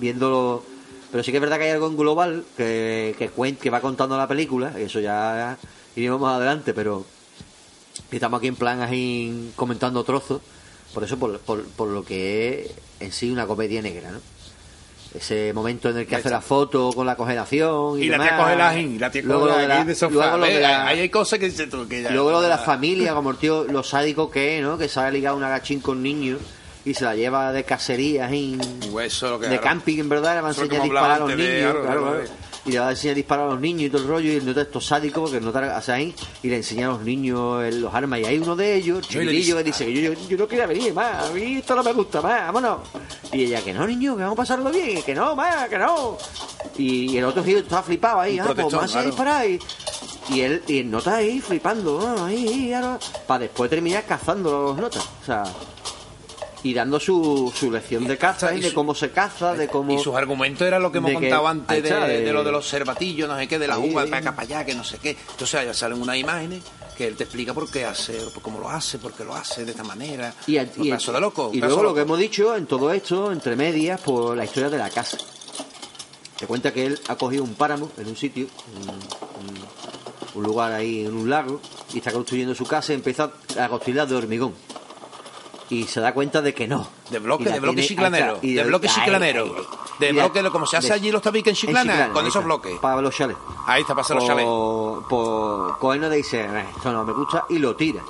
viéndolo... 0.00 0.62
Pero 1.12 1.22
sí 1.22 1.30
que 1.30 1.36
es 1.36 1.40
verdad 1.40 1.58
que 1.58 1.64
hay 1.66 1.70
algo 1.70 1.86
en 1.86 1.96
global 1.96 2.44
que, 2.56 3.14
que, 3.16 3.30
cuen- 3.30 3.56
que 3.56 3.70
va 3.70 3.80
contando 3.80 4.16
la 4.16 4.26
película, 4.26 4.72
y 4.76 4.82
eso 4.82 4.98
ya 4.98 5.56
iremos 5.94 6.20
más 6.20 6.36
adelante, 6.38 6.74
pero 6.74 7.04
que 8.10 8.16
estamos 8.16 8.38
aquí 8.38 8.48
en 8.48 8.56
plan 8.56 8.80
así 8.82 9.52
comentando 9.56 10.02
trozos 10.04 10.40
Por 10.94 11.04
eso, 11.04 11.18
por, 11.18 11.38
por, 11.40 11.64
por 11.64 11.88
lo 11.88 12.04
que 12.04 12.64
es 12.66 12.70
en 13.00 13.12
sí 13.12 13.30
una 13.30 13.46
comedia 13.46 13.82
negra, 13.82 14.10
¿no? 14.10 14.18
Ese 15.14 15.52
momento 15.54 15.88
en 15.88 15.96
el 15.98 16.06
que 16.06 16.16
hace 16.16 16.28
la 16.28 16.42
foto 16.42 16.90
con 16.92 17.06
la 17.06 17.16
congelación 17.16 17.98
y, 17.98 18.04
Y 18.04 18.08
la 18.08 18.18
tía 18.18 18.32
demás. 18.36 18.56
la 18.58 18.78
y 18.78 18.98
la 18.98 19.10
tía 19.10 19.22
Luego 19.24 19.46
lo 19.46 19.56
de 19.56 19.66
la 19.68 19.78
la- 19.78 19.84
de 19.84 19.94
sofá. 19.94 20.12
luego 20.14 20.36
lo 20.38 20.44
de 20.46 20.54
Ve, 20.54 20.60
la- 20.60 20.86
Ahí 20.88 21.00
hay 21.00 21.08
cosas 21.08 21.38
que 21.38 21.46
dices 21.46 21.70
tú 21.70 21.88
que 21.88 22.02
ya. 22.02 22.10
Luego 22.10 22.32
lo 22.32 22.40
de 22.42 22.48
la 22.50 22.58
familia, 22.70 23.14
como 23.14 23.30
el 23.30 23.36
tío, 23.38 23.64
lo 23.64 23.82
sádico 23.82 24.30
que 24.30 24.58
es, 24.58 24.62
¿no? 24.62 24.76
Que 24.76 24.88
sabe 24.88 25.12
ligar 25.12 25.34
una 25.34 25.48
gachín 25.48 25.80
con 25.80 26.02
niños 26.02 26.40
y 26.84 26.92
se 26.94 27.04
la 27.04 27.14
lleva 27.14 27.50
de 27.52 27.64
cacerías 27.64 28.30
y 28.32 28.58
Eso 29.02 29.30
lo 29.30 29.38
que 29.40 29.46
de 29.48 29.58
claro. 29.58 29.62
camping, 29.62 29.98
en 30.00 30.08
verdad, 30.10 30.34
le 30.36 30.40
va 30.42 30.48
a 30.48 30.50
enseñar 30.50 30.80
a 30.80 30.84
disparar 30.84 31.10
a 31.12 31.18
los 31.20 31.28
niños, 31.36 31.72
claro, 31.82 31.82
claro. 32.02 32.24
Y 32.66 32.72
le 32.72 32.80
va 32.80 32.88
a 32.88 32.90
enseñar 32.90 33.12
a 33.12 33.14
disparar 33.14 33.46
a 33.46 33.50
los 33.52 33.60
niños 33.60 33.82
y 33.82 33.90
todo 33.90 34.02
el 34.02 34.08
rollo, 34.08 34.32
y 34.32 34.36
el 34.36 34.44
nota 34.44 34.62
esto 34.62 34.80
sádico 34.80 35.20
porque 35.22 35.36
el 35.36 35.44
nota 35.44 35.76
hace 35.76 35.92
ahí 35.92 36.14
y 36.42 36.48
le 36.48 36.56
enseña 36.56 36.88
a 36.88 36.90
los 36.90 37.02
niños 37.02 37.62
los 37.74 37.94
armas. 37.94 38.18
Y 38.20 38.24
hay 38.24 38.38
uno 38.38 38.56
de 38.56 38.74
ellos, 38.74 39.06
dice- 39.08 39.54
que 39.54 39.62
dice 39.62 39.86
que 39.86 39.92
yo, 40.02 40.12
yo, 40.12 40.28
yo 40.28 40.36
no 40.36 40.48
quiero 40.48 40.66
venir 40.66 40.92
más, 40.92 41.30
a 41.30 41.32
mí 41.32 41.58
esto 41.58 41.76
no 41.76 41.84
me 41.84 41.92
gusta 41.92 42.20
más, 42.20 42.40
vámonos. 42.52 42.78
Y 43.32 43.44
ella, 43.44 43.62
que 43.62 43.72
no, 43.72 43.86
niño, 43.86 44.16
que 44.16 44.22
vamos 44.22 44.36
a 44.38 44.42
pasarlo 44.42 44.70
bien, 44.70 45.00
que 45.02 45.14
no, 45.14 45.36
más, 45.36 45.68
que 45.68 45.78
no. 45.78 46.18
Y, 46.76 47.12
y 47.12 47.18
el 47.18 47.24
otro 47.24 47.42
tío 47.42 47.58
estaba 47.58 47.82
flipado 47.84 48.20
ahí, 48.20 48.38
ah, 48.40 48.52
pues 48.52 48.72
más 48.72 48.90
claro. 48.90 49.06
disparar. 49.06 49.46
Y, 49.48 49.60
y 50.28 50.40
él, 50.40 50.62
y 50.66 50.80
el 50.80 50.90
nota 50.90 51.16
ahí 51.16 51.40
flipando, 51.40 52.00
ah, 52.04 52.26
ahí, 52.26 52.72
ahí, 52.72 52.98
para 53.28 53.40
después 53.40 53.70
terminar 53.70 54.04
cazando 54.06 54.50
los 54.70 54.76
notas. 54.76 55.04
O 55.22 55.24
sea, 55.24 55.44
y 56.70 56.74
dando 56.74 56.98
su, 56.98 57.52
su 57.54 57.70
lección 57.70 58.06
de 58.06 58.16
caza 58.18 58.54
y 58.54 58.60
de 58.60 58.68
su- 58.70 58.74
cómo 58.74 58.94
se 58.94 59.10
caza, 59.10 59.54
de 59.54 59.68
cómo. 59.68 59.92
Y 59.92 59.98
sus 59.98 60.14
argumentos 60.16 60.66
eran 60.66 60.82
lo 60.82 60.90
que 60.90 60.98
hemos 60.98 61.10
que- 61.10 61.14
contado 61.20 61.48
antes 61.48 61.82
de, 61.82 61.88
está, 61.88 62.06
de 62.06 62.20
de- 62.22 62.32
lo 62.32 62.42
de 62.44 62.52
los 62.52 62.68
cervatillos, 62.68 63.28
no 63.28 63.36
sé 63.38 63.46
qué, 63.48 63.58
de 63.58 63.68
la 63.68 63.78
uva, 63.78 64.04
para 64.04 64.18
acá, 64.18 64.32
para 64.34 64.42
allá, 64.42 64.64
que 64.64 64.74
no 64.74 64.82
sé 64.84 64.98
qué. 64.98 65.10
Entonces 65.30 65.64
ya 65.64 65.74
salen 65.74 66.00
unas 66.02 66.16
imágenes 66.16 66.62
que 66.96 67.06
él 67.06 67.14
te 67.16 67.24
explica 67.24 67.52
por 67.54 67.70
qué 67.70 67.84
hace, 67.84 68.14
por 68.32 68.42
cómo 68.42 68.58
lo 68.58 68.68
hace, 68.70 68.98
por 68.98 69.12
qué 69.12 69.22
lo 69.24 69.34
hace 69.34 69.64
de 69.64 69.70
esta 69.72 69.84
manera. 69.84 70.32
Y, 70.46 70.58
un 70.58 70.70
y- 70.78 70.90
de 70.90 71.20
loco. 71.20 71.50
y 71.52 71.60
luego 71.60 71.82
lo 71.82 71.94
que 71.94 72.00
hemos 72.00 72.18
dicho 72.18 72.56
en 72.56 72.66
todo 72.66 72.90
esto, 72.92 73.30
entre 73.32 73.54
medias, 73.54 74.00
por 74.00 74.36
la 74.36 74.44
historia 74.44 74.70
de 74.70 74.78
la 74.78 74.90
casa. 74.90 75.18
Te 76.38 76.46
cuenta 76.46 76.72
que 76.72 76.86
él 76.86 77.00
ha 77.08 77.16
cogido 77.16 77.44
un 77.44 77.54
páramo 77.54 77.90
en 77.96 78.08
un 78.08 78.16
sitio, 78.16 78.46
un, 78.82 78.88
un- 78.90 79.66
un 80.34 80.42
lugar 80.42 80.72
ahí 80.72 81.06
en 81.06 81.14
un 81.14 81.30
lago, 81.30 81.60
y 81.94 81.98
está 81.98 82.12
construyendo 82.12 82.54
su 82.54 82.64
casa 82.66 82.92
y 82.92 82.96
empieza 82.96 83.30
a 83.58 83.68
construirla 83.68 84.04
de 84.04 84.14
hormigón. 84.16 84.52
Y 85.68 85.84
se 85.84 86.00
da 86.00 86.14
cuenta 86.14 86.40
de 86.42 86.54
que 86.54 86.68
no. 86.68 86.86
De 87.10 87.18
bloque, 87.18 87.44
de 87.44 87.58
bloque 87.58 87.82
chiclanero, 87.82 88.38
de 88.40 88.64
bloque 88.64 88.88
chiclanero. 88.88 89.46
De 89.98 90.12
bloque, 90.12 90.42
como 90.50 90.66
se 90.66 90.76
hace 90.76 90.88
de- 90.88 90.94
allí 90.94 91.10
los 91.10 91.22
tabiques 91.22 91.50
en 91.52 91.56
Chiclana, 91.56 92.10
con 92.12 92.22
esos 92.24 92.36
está, 92.36 92.46
bloques. 92.46 92.78
Para 92.78 93.00
los 93.02 93.14
chalets. 93.14 93.38
Ahí 93.66 93.80
está, 93.82 93.94
para 93.94 94.14
los. 94.14 95.04
Pues 95.08 95.76
Cohen 95.80 96.00
nos 96.02 96.10
dice, 96.12 96.42
"Eh, 96.42 96.64
esto 96.76 96.92
no 96.92 97.04
me 97.04 97.12
gusta, 97.12 97.46
y 97.48 97.58
lo 97.58 97.74
tira. 97.74 98.02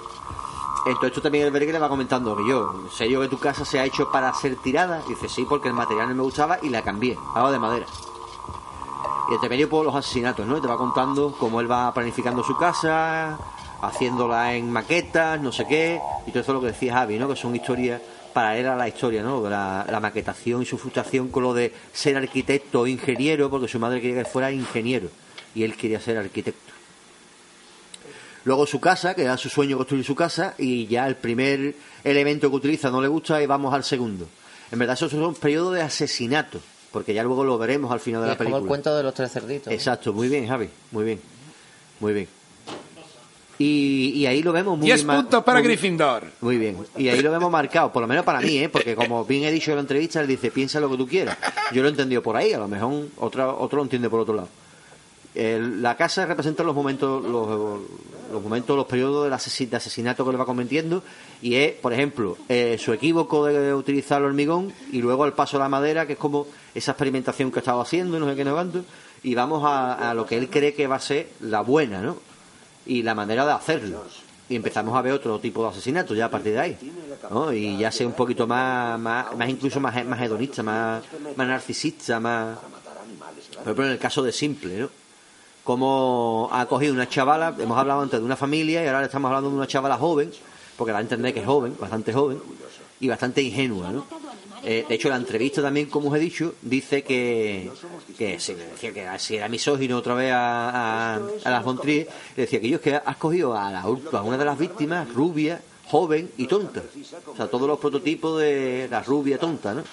Entonces 0.85 1.09
esto 1.11 1.23
también 1.23 1.47
el 1.47 1.51
Berger 1.51 1.73
le 1.75 1.79
va 1.81 1.89
comentando 1.89 2.37
que 2.37 2.47
yo, 2.49 2.85
sé 2.93 3.09
yo 3.11 3.21
que 3.21 3.29
tu 3.29 3.39
casa 3.39 3.65
se 3.65 3.81
ha 3.81 3.85
hecho 3.85 4.11
para 4.13 4.33
ser 4.35 4.55
tirada. 4.57 5.03
Y 5.07 5.11
dice, 5.11 5.29
sí, 5.29 5.45
porque 5.49 5.67
el 5.69 5.75
material 5.75 6.09
no 6.11 6.15
me 6.15 6.23
gustaba 6.23 6.59
y 6.63 6.69
la 6.69 6.83
cambié, 6.83 7.19
hago 7.35 7.51
de 7.51 7.59
madera. 7.59 7.87
Y 9.31 9.35
entre 9.35 9.49
medio 9.49 9.69
por 9.69 9.85
los 9.85 9.95
asesinatos, 9.95 10.47
¿no? 10.47 10.59
Y 10.59 10.61
te 10.61 10.69
va 10.69 10.77
contando 10.77 11.35
cómo 11.41 11.61
él 11.61 11.69
va 11.71 11.93
planificando 11.93 12.45
su 12.45 12.57
casa, 12.57 13.37
haciéndola 13.83 14.55
en 14.55 14.70
maquetas, 14.70 15.41
no 15.41 15.53
sé 15.53 15.66
qué, 15.66 16.01
y 16.27 16.31
todo 16.31 16.43
eso 16.43 16.53
lo 16.53 16.61
que 16.61 16.68
decía 16.68 16.95
Javi, 16.95 17.18
¿no? 17.18 17.29
Que 17.29 17.37
son 17.37 17.55
historias 17.55 18.01
paralelas 18.33 18.74
a 18.74 18.77
la 18.77 18.89
historia, 18.89 19.22
¿no? 19.22 19.49
La, 19.49 19.87
la 19.91 20.01
maquetación 20.01 20.62
y 20.62 20.66
su 20.66 20.77
frustración 20.79 21.29
con 21.29 21.43
lo 21.43 21.55
de 21.55 21.72
ser 21.93 22.16
arquitecto 22.16 22.83
o 22.83 22.87
ingeniero, 22.87 23.49
porque 23.51 23.68
su 23.68 23.79
madre 23.79 24.01
quería 24.01 24.22
que 24.22 24.29
fuera 24.29 24.51
ingeniero 24.51 25.09
y 25.55 25.62
él 25.62 25.74
quería 25.77 26.01
ser 26.01 26.18
arquitecto. 26.18 26.72
Luego 28.45 28.66
su 28.66 28.79
casa, 28.79 29.14
que 29.14 29.22
era 29.22 29.37
su 29.37 29.49
sueño 29.49 29.77
construir 29.77 30.05
su 30.05 30.14
casa, 30.14 30.55
y 30.59 30.87
ya 30.87 31.07
el 31.09 31.16
primer 31.16 31.74
elemento 32.05 32.49
que 32.49 32.57
utiliza 32.57 32.91
no 32.91 33.01
le 33.01 33.09
gusta 33.09 33.43
y 33.43 33.47
vamos 33.47 33.74
al 33.74 33.83
segundo. 33.83 34.29
En 34.70 34.79
verdad 34.79 34.95
esos 34.95 35.11
son 35.11 35.35
periodos 35.35 35.74
de 35.74 35.83
asesinato, 35.83 36.61
porque 36.93 37.12
ya 37.12 37.24
luego 37.24 37.43
lo 37.43 37.59
veremos 37.59 37.91
al 37.91 37.99
final 38.01 38.20
de 38.20 38.27
Y 38.27 38.29
la 38.29 38.33
es 38.35 38.39
como 38.39 38.51
película. 38.51 38.62
el 38.64 38.68
cuento 38.68 38.97
de 38.97 39.03
los 39.03 39.14
tres 39.14 39.33
cerditos. 39.33 39.72
Exacto, 39.72 40.12
muy 40.12 40.29
bien, 40.29 40.47
Javi, 40.47 40.68
muy 40.93 41.05
bien, 41.05 41.20
muy 41.99 42.12
bien. 42.12 42.29
Y, 43.59 44.13
y 44.15 44.27
ahí 44.27 44.43
lo 44.43 44.53
vemos 44.53 44.77
muy 44.77 44.87
10 44.87 45.05
ma- 45.05 45.17
puntos 45.17 45.43
para 45.43 45.59
muy- 45.61 45.69
Gryffindor. 45.69 46.25
Muy 46.43 46.59
bien, 46.59 46.77
y 46.97 47.09
ahí 47.09 47.21
lo 47.23 47.31
vemos 47.31 47.51
marcado, 47.51 47.91
por 47.93 48.03
lo 48.03 48.09
menos 48.09 48.25
para 48.25 48.41
mí, 48.41 48.59
¿eh? 48.59 48.69
porque 48.69 48.95
como 48.95 49.25
bien 49.25 49.45
he 49.45 49.51
dicho 49.51 49.71
en 49.71 49.77
la 49.77 49.81
entrevista, 49.81 50.21
él 50.21 50.27
dice, 50.27 50.51
piensa 50.51 50.79
lo 50.81 50.91
que 50.91 50.97
tú 50.99 51.07
quieras. 51.07 51.39
Yo 51.73 51.81
lo 51.83 51.89
he 51.89 51.91
entendido 51.91 52.23
por 52.23 52.37
ahí, 52.37 52.53
a 52.53 52.59
lo 52.59 52.69
mejor 52.69 53.07
otra, 53.17 53.51
otro 53.53 53.79
lo 53.79 53.83
entiende 53.85 54.11
por 54.11 54.21
otro 54.21 54.35
lado. 54.35 54.49
El- 55.35 55.83
la 55.83 55.97
casa 55.97 56.25
representa 56.27 56.63
los 56.63 56.75
momentos, 56.75 57.23
los, 57.25 57.81
los 58.33 58.43
momentos, 58.43 58.77
los 58.77 58.87
periodos 58.87 59.29
de 59.29 59.77
asesinato 59.77 60.25
que 60.25 60.33
le 60.33 60.37
va 60.39 60.47
cometiendo 60.47 61.03
y 61.43 61.55
es, 61.57 61.73
por 61.73 61.93
ejemplo, 61.93 62.37
eh, 62.49 62.77
su 62.79 62.93
equívoco 62.93 63.45
de 63.47 63.75
utilizar 63.75 64.21
el 64.21 64.29
hormigón 64.29 64.73
y 64.93 65.01
luego 65.03 65.25
el 65.27 65.33
paso 65.35 65.57
a 65.59 65.61
la 65.61 65.69
madera, 65.69 66.07
que 66.07 66.15
es 66.15 66.19
como 66.19 66.47
esa 66.75 66.93
experimentación 66.93 67.51
que 67.53 67.59
estaba 67.59 67.83
haciendo, 67.83 68.19
no 68.19 68.29
sé 68.29 68.35
qué, 68.37 68.45
no 68.45 68.57
y 69.23 69.35
vamos 69.35 69.63
a, 69.65 70.11
a 70.11 70.15
lo 70.15 70.25
que 70.27 70.37
él 70.39 70.49
cree 70.49 70.73
que 70.75 70.87
va 70.87 70.97
a 70.97 71.01
ser 71.01 71.29
la 71.41 71.61
buena, 71.63 72.01
¿no? 72.01 72.17
Y 72.87 73.03
la 73.03 73.14
manera 73.14 73.45
de 73.45 73.53
hacerlo. 73.53 74.05
Y 74.49 74.55
empezamos 74.55 74.97
a 74.97 75.03
ver 75.03 75.12
otro 75.12 75.39
tipo 75.41 75.62
de 75.64 75.70
asesinatos 75.70 76.16
ya 76.16 76.26
a 76.26 76.30
partir 76.30 76.53
de 76.53 76.61
ahí. 76.61 76.78
Y 77.53 77.78
ya 77.78 77.91
sea 77.91 78.07
un 78.07 78.12
poquito 78.12 78.47
más, 78.47 78.99
más, 78.99 79.37
más 79.37 79.49
incluso 79.49 79.80
más, 79.80 80.05
más 80.07 80.20
hedonista, 80.20 80.62
más, 80.62 81.03
más 81.37 81.47
narcisista, 81.47 82.20
más... 82.20 82.59
Por 83.55 83.62
ejemplo, 83.62 83.87
en 83.87 83.93
el 83.93 83.99
caso 83.99 84.22
de 84.22 84.30
Simple, 84.30 84.78
¿no? 84.78 84.91
Como 85.64 86.49
ha 86.53 86.66
cogido 86.66 86.95
una 86.95 87.09
chavala, 87.09 87.53
hemos 87.59 87.76
hablado 87.76 88.01
antes 88.01 88.20
de 88.20 88.24
una 88.24 88.37
familia 88.37 88.84
y 88.84 88.87
ahora 88.87 89.01
le 89.01 89.07
estamos 89.07 89.28
hablando 89.28 89.51
de 89.51 89.57
una 89.57 89.66
chavala 89.66 89.99
joven, 89.99 90.30
porque 90.76 90.93
la 90.93 91.01
entender 91.01 91.34
que 91.34 91.41
es 91.41 91.47
joven, 91.47 91.76
bastante 91.80 92.12
joven 92.12 92.39
y 93.01 93.09
bastante 93.09 93.43
ingenua, 93.43 93.91
¿no? 93.91 94.07
Eh, 94.69 94.85
de 94.89 94.95
hecho, 94.97 95.09
la 95.09 95.14
entrevista 95.17 95.62
también, 95.62 95.87
como 95.87 96.11
os 96.11 96.17
he 96.17 96.19
dicho, 96.19 96.55
dice 96.61 97.05
que, 97.05 97.71
que 98.81 98.93
que 98.93 99.19
si 99.21 99.37
era 99.37 99.49
misógino 99.49 99.97
otra 99.97 100.14
vez 100.14 100.33
a, 100.33 101.14
a, 101.14 101.51
las 101.51 101.64
Montrier, 101.64 102.09
le 102.37 102.43
decía 102.43 102.61
que 102.61 102.75
es 102.75 102.81
que 102.81 102.95
has 102.97 103.17
cogido 103.17 103.57
a, 103.57 103.71
la, 103.71 103.87
una 104.23 104.37
de 104.37 104.45
las 104.45 104.59
víctimas 104.59 105.09
rubia, 105.14 105.61
joven 105.87 106.31
y 106.37 106.47
tonta. 106.49 106.83
O 107.33 107.37
sea, 107.37 107.47
todos 107.47 107.69
los 107.69 107.79
prototipos 107.79 108.41
de 108.41 108.89
la 108.91 109.03
rubia 109.05 109.39
tonta, 109.39 109.73
¿no? 109.73 109.85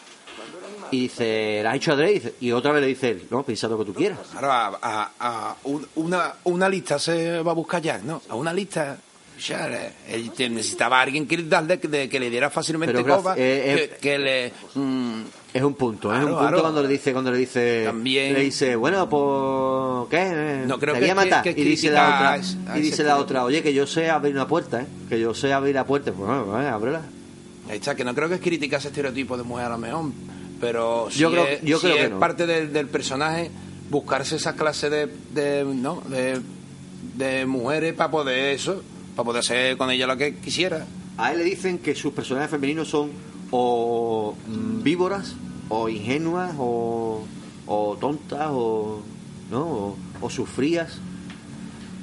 Y 0.90 1.02
dice, 1.04 1.62
¿la 1.64 1.70
has 1.72 1.76
hecho 1.78 1.94
adrede? 1.94 2.34
Y 2.42 2.52
otra 2.52 2.72
vez 2.72 2.82
le 2.82 2.88
dice, 2.88 3.10
él, 3.12 3.28
no, 3.30 3.44
piensa 3.44 3.68
lo 3.68 3.78
que 3.78 3.86
tú 3.86 3.94
quieras. 3.94 4.20
Ahora, 4.36 4.68
a, 4.68 4.80
a- 4.82 5.12
a 5.52 5.56
un- 5.66 5.88
una, 5.96 6.34
una 6.46 6.68
lista 6.68 6.98
se 6.98 7.42
va 7.44 7.52
a 7.52 7.56
buscar 7.56 7.80
ya, 7.82 8.00
¿no? 8.00 8.22
A 8.30 8.34
una 8.36 8.52
lista. 8.54 8.98
Ya, 9.48 9.68
eh, 9.68 9.92
él 10.10 10.32
necesitaba 10.56 11.00
a 11.00 11.02
alguien 11.02 11.28
que, 11.28 11.38
darle, 11.44 11.80
que, 11.80 12.08
que 12.08 12.20
le 12.20 12.30
diera 12.30 12.50
fácilmente 12.50 12.94
Pero, 12.94 13.18
coba, 13.18 13.36
eh, 13.38 13.90
que, 14.00 14.10
que 14.10 14.18
le. 14.20 14.54
mm, 14.76 15.22
Es 15.54 15.62
un 15.62 15.74
punto, 15.76 16.12
es 16.14 16.20
Claro, 16.20 16.26
un 16.28 16.32
punto 16.34 16.48
claro. 16.48 16.62
cuando 16.62 16.82
le 16.84 16.88
dice, 16.88 17.12
cuando 17.14 17.32
le 17.32 17.38
dice, 17.40 17.84
También- 17.86 18.34
le 18.34 18.40
dice, 18.42 18.76
bueno, 18.76 19.10
pues, 19.10 20.10
¿qué? 20.10 20.64
No, 20.66 20.80
creo 20.80 20.94
Te 20.94 21.00
que- 21.00 21.06
voy 21.06 21.10
a 21.12 21.16
matar. 21.16 21.44
que- 21.44 21.54
que 21.56 21.62
y 21.62 21.64
dice 21.66 21.92
la 21.92 22.08
otra, 22.40 22.78
y 22.78 22.82
dice 22.82 23.04
la 23.04 23.18
otra, 23.18 23.44
oye, 23.44 23.62
que 23.62 23.74
yo 23.74 23.86
sé 23.86 24.10
abrir 24.10 24.34
una 24.34 24.48
puerta, 24.48 24.82
¿eh? 24.82 24.86
Que 25.10 25.20
yo 25.20 25.34
sé 25.34 25.52
abrir 25.52 25.76
la 25.76 25.86
puerta. 25.86 26.12
Pues 26.14 26.26
bueno, 26.28 26.46
pues, 26.46 26.66
ábrela. 26.66 27.02
ahí 27.70 27.78
está, 27.78 27.96
que 27.96 28.04
no 28.04 28.14
creo 28.16 28.30
que 28.30 28.36
es 28.36 28.42
crítica 28.42 28.78
ese 28.78 28.88
estereotipo 28.90 29.36
de 29.38 29.44
mujer 29.44 29.66
a 29.66 29.70
lo 29.70 29.78
mejor, 29.78 30.06
pero 30.62 31.08
sí 31.12 31.20
Yo 31.20 31.32
creo- 31.32 31.46
es, 31.48 31.62
yo 31.64 31.78
sí 31.80 31.86
creo 31.88 31.98
que 31.98 32.04
es 32.06 32.12
no. 32.12 32.20
parte 32.20 32.46
del, 32.48 32.72
del 32.74 32.88
personaje 32.88 33.52
buscarse 33.90 34.38
esa 34.38 34.56
clase 34.56 34.90
de, 34.90 35.08
de, 35.34 35.64
¿no? 35.66 36.02
de, 36.08 36.40
de 37.16 37.46
mujeres 37.46 37.94
para 37.94 38.10
poder 38.10 38.54
eso, 38.56 38.82
para 39.16 39.26
poder 39.26 39.40
hacer 39.42 39.78
con 39.78 39.90
ella 39.92 40.08
lo 40.08 40.18
que 40.18 40.36
quisiera. 40.36 40.86
A 41.18 41.32
él 41.32 41.40
le 41.40 41.44
dicen 41.46 41.78
que 41.80 41.94
sus 41.96 42.14
personajes 42.14 42.50
femeninos 42.50 42.90
son 42.90 43.12
o 43.52 44.36
mm, 44.48 44.82
víboras, 44.84 45.36
o 45.70 45.88
ingenuas, 45.90 46.54
o, 46.58 47.24
o 47.68 47.98
tontas, 48.00 48.48
o, 48.52 49.02
¿no? 49.52 49.62
O, 49.62 49.98
o 50.22 50.30
sufrías. 50.30 50.98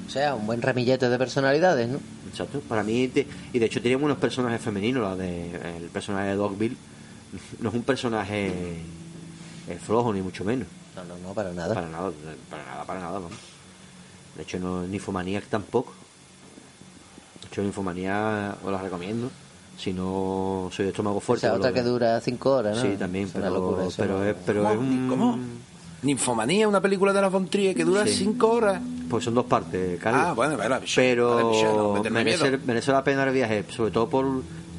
O 0.07 0.09
sea, 0.09 0.35
un 0.35 0.45
buen 0.45 0.61
ramillete 0.61 1.09
de 1.09 1.17
personalidades, 1.17 1.87
¿no? 1.89 1.99
Exacto. 2.29 2.61
Para 2.61 2.83
mí, 2.83 3.07
te- 3.09 3.27
y 3.53 3.59
de 3.59 3.65
hecho 3.65 3.81
tenemos 3.81 4.05
unos 4.05 4.17
personajes 4.17 4.61
femeninos, 4.61 5.03
la 5.03 5.15
de, 5.15 5.51
el 5.77 5.83
personaje 5.91 6.29
de 6.29 6.35
Dogville, 6.35 6.77
no 7.59 7.69
es 7.69 7.75
un 7.75 7.83
personaje 7.83 8.47
eh, 9.67 9.79
flojo, 9.85 10.13
ni 10.13 10.21
mucho 10.21 10.43
menos. 10.43 10.67
No, 10.95 11.03
no, 11.05 11.17
no, 11.17 11.33
para 11.33 11.51
nada. 11.53 11.73
Para 11.73 11.87
nada, 11.89 12.11
para 12.49 12.63
nada, 12.65 12.83
para 12.85 12.99
nada, 12.99 13.11
vamos. 13.19 13.31
De 14.35 14.43
hecho, 14.43 14.59
no, 14.59 14.83
Ninfomanía 14.87 15.41
tampoco. 15.49 15.93
De 17.51 17.55
hecho, 17.55 17.63
Ninfomanía 17.63 18.55
os 18.63 18.71
la 18.71 18.81
recomiendo. 18.81 19.29
Si 19.77 19.91
no 19.91 20.69
soy 20.71 20.85
de 20.85 20.91
estómago 20.91 21.17
O 21.17 21.19
fuerte. 21.19 21.41
sea, 21.41 21.51
os 21.53 21.59
lo 21.59 21.65
otra 21.65 21.73
que 21.73 21.81
dura 21.85 22.21
cinco 22.21 22.51
horas, 22.55 22.77
¿no? 22.77 22.81
Sí, 22.81 22.95
también, 22.97 23.25
Es 23.27 23.35
una 23.35 23.43
pero, 23.49 23.55
locura 23.55 23.85
eso, 23.87 23.95
pero, 23.97 24.19
¿no? 24.19 24.23
es, 24.25 24.35
pero 24.45 24.71
es 24.71 24.77
un... 24.77 25.07
¿Cómo? 25.09 25.37
Ninfomanía, 26.03 26.67
una 26.69 26.79
película 26.81 27.11
de 27.11 27.19
la 27.21 27.27
Von 27.27 27.47
Trier 27.47 27.75
que 27.75 27.83
dura 27.83 28.07
Sí. 28.07 28.13
cinco 28.23 28.51
horas. 28.51 28.81
Pues 29.09 29.25
son 29.25 29.33
dos 29.35 29.45
partes, 29.47 29.99
Carlos. 29.99 30.21
Ah, 30.27 30.33
bueno, 30.33 30.55
vale, 30.55 30.69
pero 30.95 31.49
Michelle, 31.49 31.73
no, 31.75 32.01
merece, 32.09 32.57
merece 32.65 32.91
la 32.93 33.03
pena 33.03 33.23
el 33.25 33.33
viaje, 33.33 33.65
sobre 33.69 33.91
todo 33.91 34.07
por, 34.09 34.25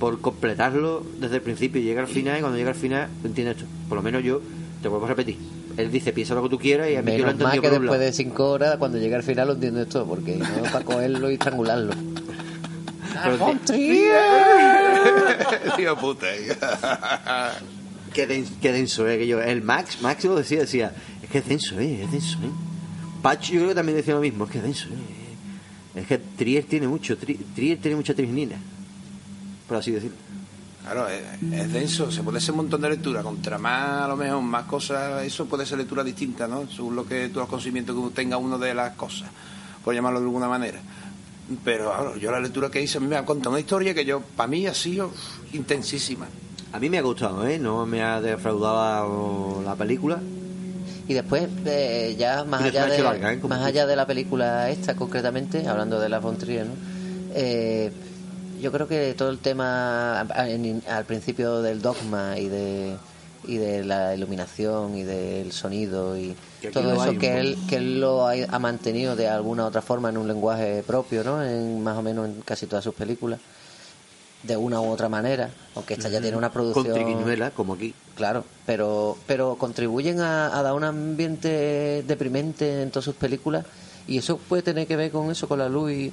por 0.00 0.20
completarlo 0.22 1.04
desde 1.20 1.36
el 1.36 1.42
principio 1.42 1.80
y 1.80 1.84
llega 1.84 2.00
al 2.00 2.08
final 2.08 2.38
y 2.38 2.40
cuando 2.40 2.56
llega 2.56 2.70
al 2.70 2.74
final 2.76 3.08
entiendes 3.22 3.56
esto. 3.58 3.68
Por 3.88 3.96
lo 3.96 4.02
menos 4.02 4.24
yo 4.24 4.40
te 4.80 4.88
vuelvo 4.88 5.04
a 5.04 5.08
repetir. 5.10 5.36
Él 5.76 5.90
dice 5.92 6.12
piensa 6.12 6.34
lo 6.34 6.42
que 6.42 6.48
tú 6.48 6.58
quieras 6.58 6.88
y 6.90 6.96
a 6.96 7.02
mí 7.02 7.12
yo 7.12 7.18
lo 7.18 7.24
Menos 7.26 7.32
entendido 7.34 7.62
que 7.62 7.68
después 7.70 7.90
lado. 7.90 8.02
de 8.02 8.12
cinco 8.12 8.50
horas, 8.50 8.76
cuando 8.78 8.98
llega 8.98 9.16
al 9.16 9.22
final, 9.22 9.48
lo 9.48 9.54
entiendes 9.54 9.88
todo, 9.90 10.06
porque 10.06 10.36
no 10.36 10.46
para 10.72 10.84
cogerlo 10.84 11.30
y 11.30 11.34
estrangularlo. 11.34 11.92
Pero 13.24 13.58
te- 13.64 13.78
Tío 15.76 15.96
puta. 15.96 16.26
Qué, 18.12 18.26
den- 18.26 18.46
qué 18.60 18.72
denso, 18.72 19.08
eh, 19.08 19.16
que 19.18 19.26
yo, 19.26 19.40
el 19.40 19.62
Max, 19.62 20.02
Max 20.02 20.22
lo 20.24 20.34
decía, 20.36 20.60
decía, 20.60 20.92
es 21.22 21.30
que 21.30 21.38
es 21.38 21.46
denso, 21.48 21.78
eh, 21.80 22.02
es 22.02 22.12
denso, 22.12 22.36
eh. 22.42 22.50
Pacho 23.22 23.52
yo 23.54 23.60
creo 23.60 23.68
que 23.70 23.74
también 23.74 23.96
decía 23.96 24.12
lo 24.14 24.20
mismo, 24.20 24.44
es 24.44 24.50
que 24.50 24.58
es 24.58 24.64
denso, 24.64 24.88
eh. 24.88 25.98
Es 26.00 26.06
que 26.06 26.18
Trier 26.18 26.64
tiene 26.64 26.88
mucho, 26.88 27.16
Tri- 27.18 27.38
Trier 27.54 27.78
tiene 27.80 27.96
mucha 27.96 28.12
trisnina, 28.12 28.56
por 29.66 29.78
así 29.78 29.92
decirlo. 29.92 30.16
Claro, 30.84 31.08
es, 31.08 31.22
es 31.52 31.72
denso, 31.72 32.10
se 32.12 32.22
puede 32.22 32.36
hacer 32.36 32.50
un 32.50 32.58
montón 32.58 32.82
de 32.82 32.90
lectura, 32.90 33.22
contra 33.22 33.56
más, 33.56 34.02
a 34.02 34.08
lo 34.08 34.16
mejor, 34.18 34.42
más 34.42 34.64
cosas, 34.64 35.24
eso 35.24 35.46
puede 35.46 35.64
ser 35.64 35.78
lectura 35.78 36.04
distinta, 36.04 36.46
¿no? 36.46 36.68
Según 36.68 36.94
lo 36.96 37.06
que 37.06 37.28
los 37.28 37.48
conocimientos 37.48 37.96
que 37.96 38.14
tenga 38.14 38.36
uno 38.36 38.58
de 38.58 38.74
las 38.74 38.92
cosas, 38.94 39.30
por 39.82 39.94
llamarlo 39.94 40.20
de 40.20 40.26
alguna 40.26 40.48
manera. 40.48 40.80
Pero 41.64 42.16
yo 42.16 42.30
la 42.30 42.40
lectura 42.40 42.70
que 42.70 42.80
hice 42.80 43.00
me 43.00 43.16
ha 43.16 43.24
contado 43.24 43.50
una 43.50 43.60
historia 43.60 43.92
que 43.94 44.04
yo, 44.04 44.20
para 44.36 44.46
mí, 44.46 44.66
ha 44.66 44.74
sido 44.74 45.10
intensísima. 45.52 46.26
A 46.72 46.78
mí 46.78 46.88
me 46.88 46.98
ha 46.98 47.02
gustado, 47.02 47.46
¿eh? 47.46 47.58
No 47.58 47.84
me 47.84 48.02
ha 48.02 48.20
defraudado 48.20 49.62
la 49.64 49.74
película. 49.74 50.20
Y 51.08 51.14
después, 51.14 51.48
eh, 51.66 52.14
ya 52.18 52.44
más 52.44 52.62
allá, 52.62 52.86
de, 52.86 52.98
larga, 53.02 53.32
¿eh? 53.34 53.40
Más 53.48 53.58
tú. 53.60 53.64
allá 53.66 53.86
de 53.86 53.96
la 53.96 54.06
película 54.06 54.70
esta 54.70 54.94
concretamente, 54.94 55.66
hablando 55.66 55.98
de 56.00 56.08
la 56.08 56.20
von 56.20 56.38
Trier, 56.38 56.66
¿no? 56.66 56.72
Eh, 57.34 57.90
yo 58.60 58.70
creo 58.72 58.86
que 58.86 59.12
todo 59.14 59.30
el 59.30 59.38
tema 59.38 60.20
a- 60.20 60.48
en- 60.48 60.82
al 60.88 61.04
principio 61.04 61.60
del 61.60 61.82
dogma 61.82 62.38
y 62.38 62.48
de 62.48 62.96
y 63.44 63.56
de 63.56 63.82
la 63.84 64.14
iluminación 64.14 64.96
y 64.96 65.02
del 65.02 65.50
sonido 65.50 66.16
y 66.16 66.36
todo 66.70 66.92
eso 66.92 67.18
que 67.18 67.38
él 67.38 67.58
que 67.68 67.76
él 67.76 68.00
lo 68.00 68.26
ha, 68.26 68.32
ha 68.48 68.58
mantenido 68.58 69.16
de 69.16 69.28
alguna 69.28 69.66
otra 69.66 69.82
forma 69.82 70.10
en 70.10 70.16
un 70.16 70.28
lenguaje 70.28 70.82
propio, 70.86 71.24
¿no? 71.24 71.42
En 71.42 71.82
más 71.82 71.96
o 71.96 72.02
menos 72.02 72.26
en 72.26 72.42
casi 72.42 72.66
todas 72.66 72.84
sus 72.84 72.94
películas 72.94 73.40
de 74.42 74.56
una 74.56 74.80
u 74.80 74.90
otra 74.90 75.08
manera, 75.08 75.50
aunque 75.74 75.94
esta 75.94 76.08
ya 76.08 76.20
tiene 76.20 76.36
una 76.36 76.50
producción 76.52 76.84
Con 76.84 76.94
triquiñuela, 76.94 77.52
como 77.52 77.74
aquí. 77.74 77.94
Claro, 78.16 78.44
pero, 78.66 79.16
pero 79.26 79.56
contribuyen 79.56 80.20
a, 80.20 80.56
a 80.58 80.62
dar 80.62 80.74
un 80.74 80.84
ambiente 80.84 82.02
deprimente 82.06 82.82
en 82.82 82.90
todas 82.90 83.04
sus 83.04 83.14
películas 83.14 83.64
y 84.08 84.18
eso 84.18 84.36
puede 84.36 84.62
tener 84.62 84.86
que 84.86 84.96
ver 84.96 85.10
con 85.10 85.30
eso, 85.30 85.46
con 85.46 85.58
la 85.58 85.68
luz 85.68 85.92
y 85.92 86.12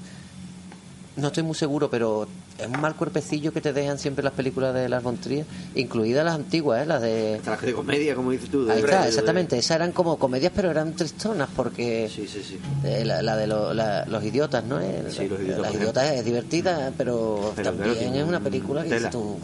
no 1.19 1.27
estoy 1.27 1.43
muy 1.43 1.55
seguro, 1.55 1.89
pero 1.89 2.27
es 2.57 2.67
un 2.67 2.79
mal 2.81 2.95
cuerpecillo 2.95 3.51
que 3.53 3.61
te 3.61 3.73
dejan 3.73 3.99
siempre 3.99 4.23
las 4.23 4.33
películas 4.33 4.73
de 4.73 4.89
las 4.89 5.01
von 5.03 5.17
Trier, 5.17 5.45
incluidas 5.75 6.25
las 6.25 6.35
antiguas, 6.35 6.83
¿eh? 6.83 6.85
las 6.85 7.01
de... 7.01 7.35
Hasta 7.35 7.51
las 7.51 7.61
de 7.61 7.73
comedia, 7.73 8.15
como 8.15 8.31
dices 8.31 8.49
tú. 8.49 8.65
de- 8.65 8.73
Ahí 8.73 8.79
está, 8.79 9.01
de- 9.03 9.09
exactamente, 9.09 9.57
esas 9.57 9.75
eran 9.75 9.91
como 9.91 10.17
comedias, 10.17 10.51
pero 10.55 10.71
eran 10.71 10.93
tristonas 10.95 11.49
porque... 11.55 12.09
Sí, 12.13 12.27
sí, 12.27 12.41
sí. 12.43 12.57
eh, 12.83 13.03
la, 13.05 13.21
la 13.21 13.35
de 13.37 13.47
lo- 13.47 13.73
la- 13.73 14.05
los 14.05 14.23
idiotas, 14.23 14.63
¿no? 14.65 14.79
Eh, 14.79 15.03
Sí, 15.09 15.27
Los 15.27 15.39
Idiotas, 15.41 15.59
Las 15.61 15.73
idiotas 15.75 16.11
es 16.11 16.25
divertida, 16.25 16.91
pero, 16.97 17.51
Pero, 17.55 17.71
también 17.71 17.95
claro, 17.95 18.15
es 18.17 18.23
una 18.27 18.37
un 18.37 18.43
película 18.43 18.83
que 18.83 18.93
dices 18.95 19.09
tú... 19.11 19.37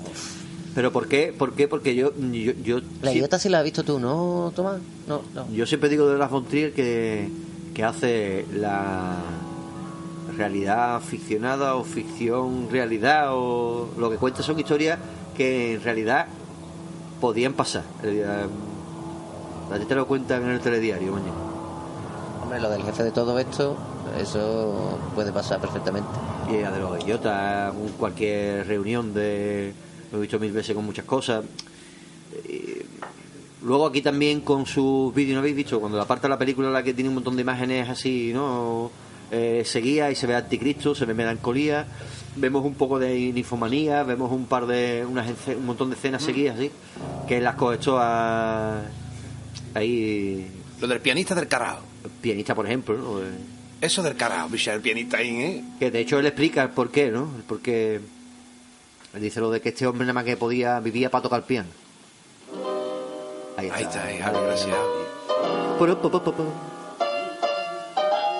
Pero 0.76 0.92
¿por 0.92 1.08
qué? 1.08 1.34
¿Por 1.38 1.54
qué? 1.56 1.70
Porque 1.70 1.96
yo, 1.96 2.12
yo, 2.34 2.52
yo, 2.62 2.82
La 3.02 3.14
idiota 3.14 3.40
sí 3.40 3.48
la 3.48 3.60
has 3.60 3.64
visto 3.64 3.84
tú, 3.84 3.98
¿no, 3.98 4.52
Tomás? 4.54 4.82
No, 5.08 5.22
no. 5.34 5.50
yo 5.54 5.66
siempre 5.66 5.88
digo 5.88 6.10
de 6.10 6.18
las 6.18 6.30
von 6.30 6.44
Trier 6.46 6.74
que, 6.74 7.30
que 7.74 7.84
hace 7.86 8.46
la 8.54 9.16
realidad 10.38 11.02
ficcionada 11.02 11.76
o 11.76 11.84
ficción 11.84 12.68
realidad 12.72 13.30
o 13.32 13.90
lo 13.98 14.10
que 14.10 14.18
cuenta 14.18 14.44
son 14.44 14.60
historias 14.60 15.00
que 15.36 15.74
en 15.76 15.84
realidad 15.84 16.28
podían 17.22 17.54
pasar. 17.54 17.84
Eh, 18.04 18.26
A 19.72 19.80
ti 19.80 19.86
te 19.86 19.96
lo 19.96 20.06
cuentan 20.06 20.44
en 20.44 20.52
el 20.52 20.60
telediario 20.60 21.12
mañana. 21.12 21.34
Hombre, 22.44 22.60
lo 22.60 22.70
del 22.70 22.84
jefe 22.84 23.04
de 23.04 23.12
todo 23.12 23.40
esto, 23.40 23.76
eso 24.20 25.00
puede 25.16 25.32
pasar 25.32 25.60
perfectamente. 25.60 26.08
Y 26.52 26.62
la 26.62 26.72
de 26.72 26.80
los 26.80 27.04
idiotas, 27.04 27.74
cualquier 27.98 28.68
reunión 28.68 29.14
de. 29.14 29.74
Lo 30.12 30.20
he 30.20 30.22
visto 30.22 30.40
mil 30.40 30.52
veces 30.52 30.76
con 30.76 30.86
muchas 30.86 31.06
cosas. 31.06 31.44
Eh, 32.48 32.86
Luego 33.64 33.88
aquí 33.88 34.04
también 34.04 34.42
con 34.42 34.68
sus 34.68 35.12
vídeos, 35.16 35.34
¿no 35.34 35.40
habéis 35.40 35.56
visto? 35.56 35.80
Cuando 35.80 35.98
la 35.98 36.06
parte 36.06 36.28
de 36.28 36.30
la 36.30 36.38
película 36.38 36.68
en 36.68 36.74
la 36.74 36.84
que 36.84 36.94
tiene 36.94 37.10
un 37.10 37.16
montón 37.16 37.36
de 37.36 37.42
imágenes 37.42 37.90
así, 37.90 38.32
¿no? 38.32 38.92
Eh, 39.32 39.64
seguía 39.66 40.12
y 40.12 40.16
se 40.16 40.28
ve 40.28 40.36
anticristo, 40.36 40.94
se 40.94 41.06
ve 41.06 41.14
melancolía, 41.14 41.86
vemos 42.36 42.64
un 42.64 42.76
poco 42.76 43.00
de 43.00 43.32
ninfomanía, 43.34 44.04
vemos 44.04 44.32
un 44.32 44.46
par 44.46 44.68
de, 44.68 45.06
unas, 45.06 45.28
un 45.48 45.66
montón 45.66 45.90
de 45.90 45.96
escenas 45.96 46.24
seguidas 46.24 46.58
así, 46.58 46.72
que 47.28 47.42
las 47.42 47.56
cogió 47.56 47.98
a 48.00 48.82
ahí, 49.74 50.48
Lo 50.80 50.88
del 50.88 51.00
pianista 51.02 51.34
del 51.36 51.48
carajo. 51.48 51.82
pianista 52.22 52.54
por 52.56 52.66
ejemplo, 52.66 52.98
¿no? 52.98 53.20
Eh, 53.22 53.32
Eso 53.82 54.04
del 54.04 54.16
carajo, 54.16 54.50
bicha, 54.50 54.74
el 54.74 54.82
pianista 54.82 55.18
ahí, 55.18 55.30
¿eh? 55.30 55.64
Que 55.80 55.92
de 55.92 56.00
hecho 56.00 56.20
él 56.20 56.26
explica 56.28 56.64
el 56.64 56.70
por 56.70 56.92
qué, 56.92 57.12
¿no? 57.12 57.30
El 57.36 57.44
por 57.44 57.60
qué. 57.62 58.00
Él 59.14 59.22
dice 59.22 59.40
lo 59.40 59.50
de 59.50 59.62
que 59.62 59.70
este 59.70 59.88
hombre 59.88 60.06
nada 60.06 60.14
más 60.14 60.26
que 60.26 60.38
podía, 60.38 60.80
vivía 60.80 61.10
para 61.10 61.24
tocar 61.24 61.44
piano. 61.44 61.70
Ahí 63.58 63.68
está. 63.68 63.78
Ahí 63.78 63.84
está, 63.84 64.04
ahí, 64.04 64.18
gracias. 64.18 64.76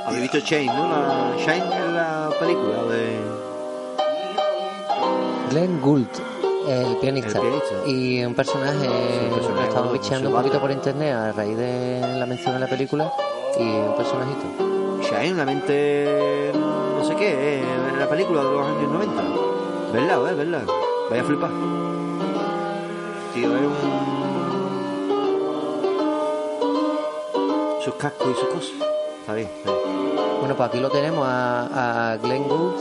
Habéis 0.06 0.22
visto 0.22 0.40
Shane, 0.40 0.68
¿no? 0.68 0.88
La, 0.88 1.36
Shane 1.38 1.76
en 1.76 1.96
la 1.96 2.30
película 2.40 2.84
de. 2.84 3.20
Glenn 5.50 5.82
Gould, 5.82 6.08
el 6.68 6.98
pianista. 6.98 7.40
El 7.40 7.42
pianista. 7.42 7.88
Y 7.88 8.24
un 8.24 8.36
personaje, 8.36 8.88
un 8.88 9.36
personaje 9.36 9.68
lo 9.68 9.74
con 9.74 9.94
bicheando 9.94 10.30
un 10.30 10.36
poquito 10.36 10.60
por 10.60 10.72
internet 10.72 11.14
a 11.14 11.32
raíz 11.32 11.58
de 11.58 12.02
la 12.20 12.26
mención 12.26 12.54
en 12.56 12.62
la 12.62 12.68
película. 12.68 13.12
Y 13.60 13.64
un 13.64 13.96
personajito. 13.96 15.02
Shane, 15.02 15.34
la 15.34 15.46
mente. 15.46 16.52
no 16.54 17.04
sé 17.04 17.16
qué, 17.16 17.62
en 17.62 18.00
la 18.00 18.08
película 18.08 18.44
de 18.44 18.52
los 18.52 18.68
años 18.68 18.92
90. 18.92 19.24
¿Verdad, 19.92 20.30
eh? 20.30 20.34
¿Verdad? 20.36 20.64
Vaya 21.10 21.22
a 21.22 21.26
flipar. 21.26 21.52
Tío, 23.34 23.56
es 23.56 23.62
un. 23.62 24.26
sus 27.86 27.94
cascos 27.96 28.28
y 28.32 28.40
sus 28.40 28.50
cosas. 28.50 28.74
Está 29.22 29.34
bien, 29.34 29.48
está 29.48 29.72
bien. 29.72 29.75
Bueno, 30.46 30.58
pues 30.58 30.70
aquí 30.70 30.80
lo 30.80 30.92
tenemos 30.92 31.28
a, 31.28 32.12
a 32.12 32.18
Glenn 32.18 32.48
Gould 32.48 32.76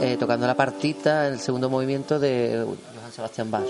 eh, 0.00 0.16
tocando 0.18 0.46
la 0.46 0.54
partita, 0.54 1.28
el 1.28 1.38
segundo 1.38 1.68
movimiento 1.68 2.18
de 2.18 2.64
Johann 2.64 3.12
Sebastian 3.12 3.50
Bach. 3.50 3.62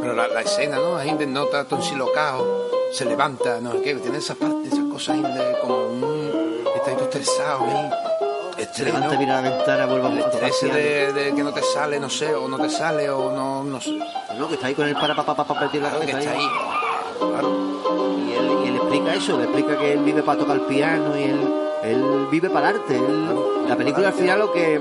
Pero 0.00 0.14
la, 0.14 0.26
la 0.26 0.40
escena, 0.40 0.76
¿no? 0.76 0.96
Ahí 0.96 1.14
de 1.18 1.26
nota 1.26 1.66
se 2.92 3.04
levanta, 3.04 3.60
no 3.60 3.72
sé 3.72 3.82
qué, 3.82 3.94
tiene 3.96 4.16
esa 4.16 4.36
parte, 4.36 4.68
esas 4.68 4.90
cosas 4.90 5.16
ahí 5.16 5.22
de 5.22 5.58
como 5.60 5.76
un. 5.88 6.64
Está 6.74 6.90
ahí 6.92 6.96
todo 6.96 7.04
estresado 7.04 7.64
ahí. 7.66 7.90
Se 8.72 8.84
levanta, 8.86 9.18
mira 9.18 9.42
la 9.42 9.50
ventana, 9.50 9.84
vuelve 9.84 10.08
El 10.08 10.22
a 10.24 10.30
tocar 10.30 10.50
piano. 10.58 10.74
de, 10.76 11.12
de 11.12 11.34
que 11.34 11.42
no 11.42 11.52
te 11.52 11.62
sale, 11.62 12.00
no 12.00 12.08
sé, 12.08 12.34
o 12.34 12.48
no 12.48 12.56
te 12.58 12.70
sale, 12.70 13.10
o 13.10 13.30
no, 13.30 13.62
no 13.64 13.78
sé. 13.82 13.98
No, 14.38 14.48
que 14.48 14.54
está 14.54 14.68
ahí 14.68 14.74
con 14.74 14.88
el 14.88 14.94
para 14.94 15.14
pa 15.14 15.26
pa 15.26 15.34
pa 15.34 15.44
pa 15.44 15.60
metido 15.60 15.84
en 15.88 15.92
la 15.92 15.98
Claro 15.98 16.06
que 16.06 16.12
cabeza 16.12 16.30
está 16.30 16.40
ahí. 16.40 16.46
ahí. 16.46 16.71
Claro. 17.30 17.48
Y 18.26 18.32
él, 18.32 18.50
y 18.64 18.68
él 18.68 18.76
explica 18.76 19.14
eso, 19.14 19.36
le 19.38 19.44
explica 19.44 19.78
que 19.78 19.92
él 19.92 19.98
vive 20.00 20.22
para 20.22 20.38
tocar 20.38 20.56
el 20.56 20.62
piano 20.62 21.18
y 21.18 21.22
él, 21.24 21.40
él 21.84 22.26
vive 22.30 22.50
para 22.50 22.70
el 22.70 22.76
arte. 22.76 22.96
Él- 22.96 23.28
la 23.68 23.76
película 23.76 24.08
al 24.08 24.14
final 24.14 24.38
lo 24.40 24.52
que 24.52 24.80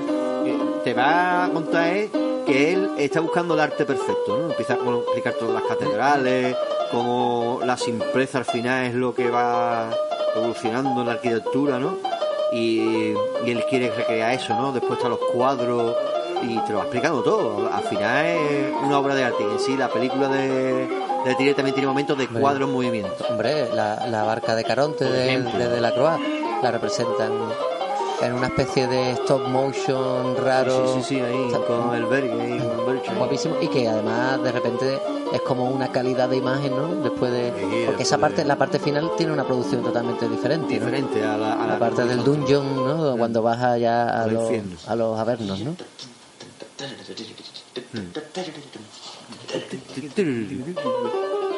te 0.84 0.94
va 0.94 1.46
a 1.46 1.50
contar 1.50 1.88
es 1.96 2.10
que 2.46 2.74
él 2.74 2.90
está 2.98 3.20
buscando 3.20 3.54
el 3.54 3.60
arte 3.60 3.86
perfecto, 3.86 4.38
¿no? 4.38 4.50
Empieza 4.50 4.74
a 4.74 4.78
explicar 4.78 5.34
todas 5.34 5.54
las 5.54 5.64
catedrales, 5.64 6.56
cómo 6.92 7.60
la 7.64 7.78
simpleza 7.78 8.40
al 8.40 8.46
final 8.46 8.86
es 8.86 8.94
lo 8.96 9.14
que 9.14 9.30
va 9.30 9.90
evolucionando 10.36 11.02
en 11.02 11.08
la 11.08 11.14
arquitectura, 11.14 11.80
¿no? 11.80 11.98
Y, 12.52 13.14
y 13.46 13.52
él 13.52 13.64
quiere 13.70 13.92
recrear 13.92 14.34
eso, 14.34 14.54
¿no? 14.56 14.72
Después 14.74 14.94
están 14.94 15.12
los 15.12 15.20
cuadros 15.34 15.96
y 16.42 16.58
te 16.60 16.72
lo 16.72 16.80
va 16.80 16.84
explicando 16.86 17.22
todo. 17.22 17.70
Al 17.72 17.84
final 17.84 18.26
es 18.26 18.74
una 18.84 18.98
obra 19.00 19.14
de 19.16 19.24
arte 19.24 19.44
y 19.48 19.52
en 19.54 19.60
sí 19.60 19.78
la 19.78 19.88
película 19.90 20.28
de, 20.28 20.88
de 21.26 21.36
Tire 21.36 21.54
también 21.54 21.74
tiene 21.76 21.88
momentos 21.88 22.18
de 22.18 22.28
cuadros 22.28 22.68
en 22.68 22.74
movimiento. 22.74 23.26
Hombre, 23.30 23.70
la, 23.74 24.06
la 24.08 24.24
barca 24.24 24.56
de 24.56 24.64
Caronte 24.64 25.06
Por 25.06 25.14
de, 25.14 25.28
ejemplo. 25.30 25.58
de, 25.60 25.68
de 25.70 25.82
la 25.82 25.94
Croix 25.94 26.20
la 26.64 26.72
representan 26.72 27.32
en 28.22 28.34
una 28.34 28.48
especie 28.48 28.88
de 28.88 29.12
stop 29.14 29.48
motion 29.48 30.36
raro. 30.38 30.94
Sí, 30.94 31.02
sí, 31.02 31.16
sí, 31.16 31.22
ahí 31.22 31.46
Está- 31.48 31.60
con 31.66 31.96
el 31.96 32.06
Berg, 32.06 32.32
ahí 32.32 32.60
con 32.60 32.80
el 32.80 32.86
Berg, 32.86 33.10
ahí. 33.10 33.16
Guapísimo 33.18 33.56
y 33.62 33.68
que 33.68 33.88
además 33.88 34.44
de 34.44 34.52
repente 34.52 35.00
es 35.34 35.42
como 35.42 35.66
una 35.70 35.92
calidad 35.92 36.30
de 36.30 36.38
imagen, 36.38 36.76
¿no? 36.76 36.88
Después 37.02 37.32
de 37.32 37.52
Sí, 37.58 37.84
porque 37.88 38.04
esa 38.04 38.18
parte 38.20 38.42
de- 38.44 38.48
la 38.48 38.58
parte 38.58 38.78
final 38.80 39.12
tiene 39.18 39.32
una 39.34 39.44
producción 39.44 39.82
totalmente 39.84 40.28
diferente, 40.28 40.78
¿no? 40.80 40.86
diferente 40.86 41.24
a 41.24 41.38
la, 41.38 41.64
a 41.64 41.68
La 41.68 41.80
parte 41.80 42.04
del 42.06 42.24
dungeon, 42.24 42.76
¿no? 42.76 43.18
Cuando 43.18 43.42
vas 43.42 43.60
allá 43.62 44.24
a 44.24 44.28
los, 44.28 44.52
a 44.88 44.96
los 44.96 45.20
avernos, 45.20 45.60
¿no? 45.62 45.76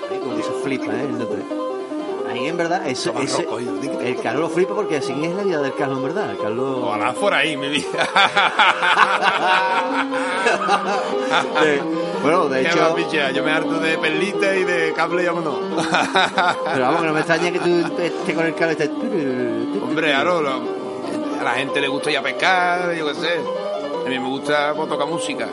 Ahí 0.10 0.20
como 0.20 0.38
se 0.38 0.52
flipa, 0.64 0.86
¿eh? 0.94 1.08
Ahí 2.32 2.48
en 2.48 2.58
verdad, 2.58 2.82
Toma 3.04 3.22
ese- 3.24 3.44
roco, 3.44 3.60
el 3.60 4.16
Carlos 4.22 4.42
lo 4.42 4.50
flipa 4.50 4.74
porque 4.74 4.98
así 4.98 5.14
es 5.24 5.36
la 5.36 5.44
vida 5.44 5.62
del 5.62 5.76
Carlos 5.76 6.00
en 6.00 6.04
verdad. 6.06 6.32
El 6.32 6.38
Carlos. 6.40 6.80
Ojalá 6.82 7.14
fuera 7.14 7.38
ahí, 7.38 7.56
mi 7.58 7.70
vida. 7.70 7.88
De- 11.64 11.82
bueno, 12.22 12.48
de 12.48 12.62
hecho, 12.62 12.80
va, 12.80 12.96
picha, 12.96 13.32
yo 13.32 13.44
me 13.44 13.52
harto 13.52 13.80
de 13.80 13.98
perlita 13.98 14.56
y 14.56 14.64
de 14.64 14.94
cable 14.94 15.24
y 15.24 15.26
vámonos. 15.28 15.56
pero 16.74 16.86
vamos, 16.86 17.02
que 17.02 17.08
no 17.08 17.14
me 17.14 17.20
extraña 17.20 17.52
que 17.52 17.60
tú 17.60 17.86
estés 18.02 18.36
con 18.36 18.46
el 18.46 18.56
Carlos. 18.56 18.78
estés- 18.78 19.82
Hombre, 19.84 20.14
ahora 20.14 20.60
A 21.40 21.44
la 21.44 21.52
gente 21.52 21.82
le 21.82 21.88
gusta 21.90 22.10
ir 22.12 22.18
a 22.18 22.22
pescar, 22.24 22.94
yo 22.96 23.06
qué 23.08 23.16
sé. 23.16 23.42
A 24.06 24.10
mí 24.10 24.20
me 24.20 24.28
gusta 24.28 24.74
pues, 24.76 24.88
tocar 24.90 25.08
música. 25.08 25.48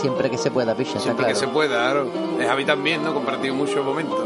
Siempre 0.00 0.30
que 0.30 0.38
se 0.38 0.50
pueda, 0.50 0.74
picha, 0.74 0.90
está 0.92 1.00
Siempre 1.02 1.24
claro. 1.26 1.40
que 1.40 1.46
se 1.46 1.52
pueda, 1.52 1.76
claro. 1.92 2.06
Es 2.40 2.46
Javi 2.46 2.64
también, 2.64 3.02
¿no? 3.04 3.12
Compartido 3.12 3.54
muchos 3.54 3.84
momentos. 3.84 4.18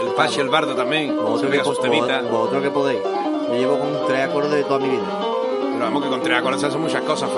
El 0.00 0.08
Pache, 0.14 0.40
el 0.40 0.48
Bardo 0.48 0.74
también. 0.74 1.14
Vosotros 1.16 1.50
que, 1.52 1.58
sus 1.64 1.78
vos- 1.78 2.30
vosotros 2.30 2.62
que 2.62 2.70
podéis. 2.70 3.00
Yo 3.48 3.54
llevo 3.54 3.78
con 3.78 4.06
tres 4.06 4.28
acordes 4.28 4.52
de 4.52 4.64
toda 4.64 4.78
mi 4.80 4.88
vida. 4.88 5.20
Pero 5.72 5.78
vamos 5.84 6.02
que 6.02 6.08
con 6.08 6.22
tres 6.22 6.38
acordes 6.38 6.60
se 6.60 6.66
hacen 6.68 6.80
muchas 6.80 7.02
cosas, 7.02 7.30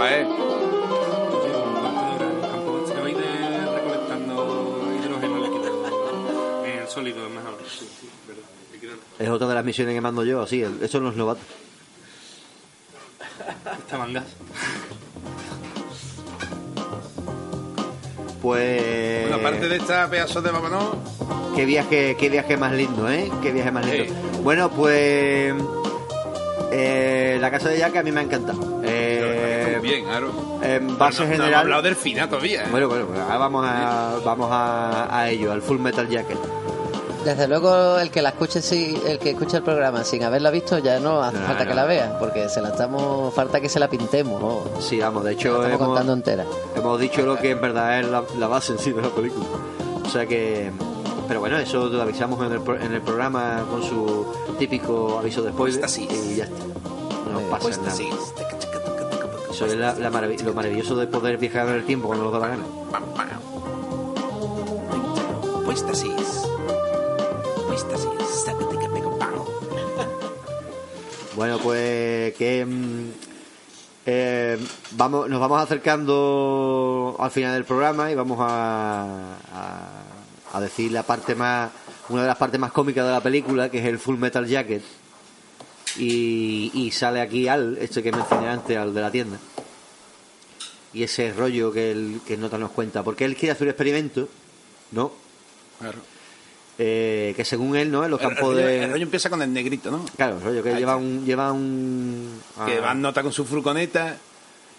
en 6.65 6.79
el 6.79 6.89
sólido, 6.89 7.27
es 7.27 7.33
mejor. 7.33 7.59
Sí, 7.69 7.89
sí, 8.01 8.09
verdad. 8.27 8.43
Líquido 8.73 8.93
no. 8.95 9.25
Es 9.25 9.31
otra 9.31 9.49
de 9.49 9.55
las 9.55 9.65
misiones 9.65 9.95
que 9.95 10.01
mando 10.01 10.25
yo, 10.25 10.43
así. 10.43 10.63
Eso 10.81 11.01
no 11.01 11.11
es 11.11 11.17
novato. 11.17 11.41
Está 13.79 13.99
mangas. 13.99 14.25
Pues. 18.43 19.23
Bueno, 19.29 19.37
aparte 19.37 19.69
de 19.69 19.77
esta 19.77 20.09
pedazo 20.11 20.43
de 20.43 20.51
Babanó, 20.51 20.97
Qué 21.55 21.65
viaje, 21.65 22.17
qué 22.19 22.29
viaje 22.29 22.57
más 22.57 22.73
lindo, 22.73 23.09
¿eh? 23.11 23.31
Qué 23.43 23.53
viaje 23.53 23.71
más 23.71 23.87
lindo. 23.87 24.13
Bueno, 24.43 24.71
pues. 24.71 25.55
eh, 26.73 27.39
la 27.41 27.51
casa 27.51 27.69
de 27.69 27.79
Jack 27.79 27.97
a 27.97 28.03
mí 28.03 28.11
me 28.11 28.21
ha 28.21 28.23
encantado. 28.25 28.81
Eh, 28.85 29.79
bien, 29.83 30.05
claro. 30.05 30.33
en 30.63 30.99
base 30.99 31.21
no, 31.21 31.27
no 31.27 31.31
general. 31.33 31.49
hemos 31.53 31.61
hablado 31.63 31.83
del 31.83 31.97
final 31.97 32.29
todavía. 32.29 32.65
¿eh? 32.65 32.69
Bueno, 32.71 32.89
bueno, 32.89 33.07
ahora 33.23 33.37
vamos 33.39 33.67
a, 33.69 34.19
vamos 34.25 34.49
a, 34.51 35.17
a 35.19 35.31
ello, 35.31 35.53
al 35.53 35.63
Full 35.63 35.79
Metal 35.79 36.09
Jacket. 36.09 36.39
Desde 37.25 37.47
luego 37.47 37.99
el 37.99 38.11
que 38.11 38.21
la 38.21 38.31
escuche 38.31 38.61
si, 38.61 39.01
el 39.07 39.19
que 39.19 39.31
escuche 39.31 39.59
el 39.59 39.63
programa 39.63 40.03
sin 40.03 40.25
haberla 40.25 40.51
visto 40.51 40.79
ya 40.79 40.99
no 40.99 41.23
hace 41.23 41.39
no, 41.39 41.47
falta 41.47 41.65
no, 41.65 41.71
que 41.71 41.75
la 41.77 41.85
vea, 41.85 42.19
porque 42.19 42.49
se 42.49 42.61
la 42.61 42.71
estamos 42.71 43.33
falta 43.33 43.61
que 43.61 43.69
se 43.69 43.79
la 43.79 43.89
pintemos. 43.89 44.43
Oh. 44.43 44.65
Sí, 44.81 44.99
vamos, 44.99 45.25
de 45.25 45.33
hecho 45.33 45.65
hemos, 45.65 45.79
contando 45.79 46.13
entera. 46.13 46.45
Hemos 46.75 46.99
dicho 46.99 47.23
lo 47.23 47.37
que 47.37 47.51
en 47.51 47.61
verdad 47.61 48.01
es 48.01 48.09
la, 48.09 48.25
la, 48.39 48.47
base 48.49 48.73
en 48.73 48.79
sí 48.79 48.93
de 48.93 49.03
la 49.03 49.09
película. 49.09 49.47
O 50.05 50.09
sea 50.09 50.27
que 50.27 50.73
pero 51.29 51.41
bueno, 51.41 51.59
eso 51.59 51.89
lo 51.89 52.03
avisamos 52.03 52.45
en 52.45 52.53
el, 52.53 52.83
en 52.83 52.93
el 52.93 53.01
programa 53.01 53.65
con 53.71 53.83
su 53.83 54.27
típico 54.59 55.19
aviso 55.19 55.43
de 55.43 55.51
spoiler 55.51 55.85
así. 55.85 56.09
y 56.11 56.37
ya 56.37 56.45
está. 56.45 56.65
No 57.33 57.41
eh, 57.41 57.47
pasa 57.51 57.71
nada. 57.71 57.89
Así. 57.89 58.09
Eso 59.51 59.67
es 59.67 59.77
la, 59.77 59.95
la 59.95 60.11
marav 60.11 60.31
lo 60.45 60.55
maravilloso 60.55 60.97
de 60.97 61.07
poder 61.07 61.39
viajar 61.39 61.69
en 61.69 61.75
el 61.75 61.85
tiempo 61.85 62.09
cuando 62.09 62.25
nos 62.25 62.33
da 62.33 62.39
la 62.41 62.49
gana. 62.49 62.65
Apuesta 65.63 65.95
6 65.95 66.13
pistas 67.73 68.07
y 68.07 68.45
sácate 68.45 68.79
que 68.79 68.89
pego. 68.89 69.19
Bueno, 71.35 71.59
pues 71.59 72.35
que 72.35 72.67
mm, 72.67 73.11
eh, 74.05 74.59
vamos, 74.91 75.31
nos 75.31 75.41
vamos 75.41 75.63
acercando 75.63 77.17
al 77.19 77.31
final 77.31 77.55
del 77.55 77.65
programa 77.65 78.11
y 78.11 78.15
vamos 78.15 78.39
a, 78.41 79.39
a, 80.53 80.61
decir 80.61 80.93
la 80.93 81.03
parte 81.03 81.35
más, 81.35 81.71
una 82.11 82.23
de 82.23 82.29
las 82.29 82.37
partes 82.37 82.61
más 82.61 82.73
cómicas 82.73 83.07
de 83.07 83.13
la 83.13 83.23
película, 83.23 83.71
que 83.71 83.79
es 83.79 83.87
el 83.87 83.99
Full 83.99 84.19
Metal 84.19 84.47
Jacket. 84.47 84.83
Y, 85.97 86.91
sale 86.93 87.23
aquí 87.23 87.49
Al, 87.49 87.79
este 87.81 88.03
que 88.03 88.13
mencioné 88.13 88.49
antes, 88.49 88.77
al 88.77 88.93
de 88.93 89.01
la 89.01 89.11
tienda. 89.11 89.39
Y 90.93 91.03
ese 91.03 91.33
rollo 91.33 91.73
que 91.73 91.91
el 91.91 92.21
que 92.27 92.37
Nota 92.37 92.59
nos 92.59 92.73
cuenta, 92.73 93.03
porque 93.03 93.25
él 93.25 93.35
quiere 93.35 93.53
hacer 93.53 93.67
un 93.67 93.71
experimento, 93.71 94.29
¿no? 94.91 95.13
Claro. 95.79 96.13
Eh, 96.79 97.35
que 97.37 97.45
según 97.45 97.77
él, 97.77 97.91
¿no? 97.91 98.05
En 98.05 98.11
los 98.11 98.21
El, 98.21 98.29
el 98.29 98.35
campos 98.35 98.55
rollo, 98.55 98.67
de... 98.67 98.85
el 98.85 98.91
rollo 98.91 99.03
empieza 99.05 99.29
con 99.31 99.43
el 99.43 99.53
negrito, 99.53 99.91
¿no? 99.91 100.05
Claro, 100.17 100.39
el 100.39 100.43
rollo 100.43 100.63
que 100.63 100.71
Ahí 100.71 100.79
lleva 100.79 100.93
está. 100.93 101.05
un, 101.05 101.25
lleva 101.27 101.53
un... 101.53 102.41
Que 102.67 102.79
ah, 102.79 102.81
va 102.81 102.93
en 102.93 103.03
nota 103.03 103.23
con 103.23 103.33
su 103.33 103.45
furgoneta 103.45 104.17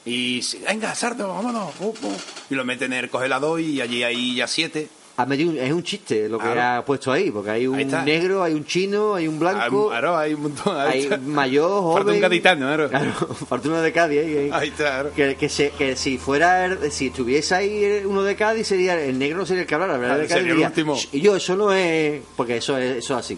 y 0.06 0.42
venga, 0.68 0.94
Sardo, 0.96 1.30
vámonos. 1.30 1.74
uh, 1.80 1.86
uh. 1.86 2.18
Y 2.50 2.56
lo 2.56 2.66
meten 2.66 2.92
en 2.94 3.06
el 3.06 3.10
congelador 3.10 3.60
y 3.62 3.80
allí 3.80 4.04
hay 4.04 4.36
ya 4.36 4.48
siete. 4.48 4.90
Ha 5.16 5.26
metido 5.28 5.52
un- 5.52 5.58
es 5.60 5.72
un 5.72 5.84
chiste 5.84 6.28
lo 6.28 6.40
que 6.40 6.46
Claro. 6.46 6.80
ha 6.82 6.86
puesto 6.86 7.12
ahí, 7.12 7.30
porque 7.30 7.52
hay 7.52 7.68
un 7.68 7.78
negro, 8.04 8.42
hay 8.44 8.54
un 8.54 8.66
chino, 8.66 9.14
hay 9.16 9.28
un 9.28 9.38
blanco, 9.40 9.88
Ah, 9.92 10.00
Claro, 10.00 10.18
hay 10.18 10.34
un 10.34 10.42
montón. 10.44 10.76
ahí 10.80 11.08
hay 11.12 11.20
mayor, 11.20 11.70
joven. 11.84 11.98
Falta 11.98 12.12
un 12.14 12.20
gaditano, 12.22 12.66
claro. 12.68 12.90
Claro, 12.90 13.12
falta 13.50 13.68
uno 13.68 13.82
de 13.82 13.92
Cádiz 13.92 14.20
ahí. 14.20 14.50
ahí. 14.52 14.68
Está, 14.70 14.84
claro. 14.84 15.12
Que, 15.16 15.36
que, 15.36 15.50
se- 15.50 15.70
que 15.72 15.96
si 15.96 16.18
fuera, 16.18 16.66
el- 16.66 16.92
si 16.92 17.08
estuviese 17.08 17.54
ahí 17.54 18.02
uno 18.06 18.24
de 18.24 18.36
Cádiz, 18.36 18.66
sería 18.68 19.00
el 19.00 19.20
negro 19.20 19.38
no 19.40 19.46
sería 19.46 19.62
el 19.62 19.68
que 19.68 19.76
hablara, 19.76 19.98
¿verdad? 19.98 20.28
Sería 20.28 20.54
el 20.54 20.60
último. 20.60 20.98
Y 21.12 21.22
yo, 21.22 21.36
eso 21.36 21.56
no 21.56 21.72
es. 21.72 22.22
Porque 22.36 22.58
eso 22.58 22.78
es, 22.78 22.98
eso 22.98 23.14
es 23.14 23.20
así. 23.26 23.38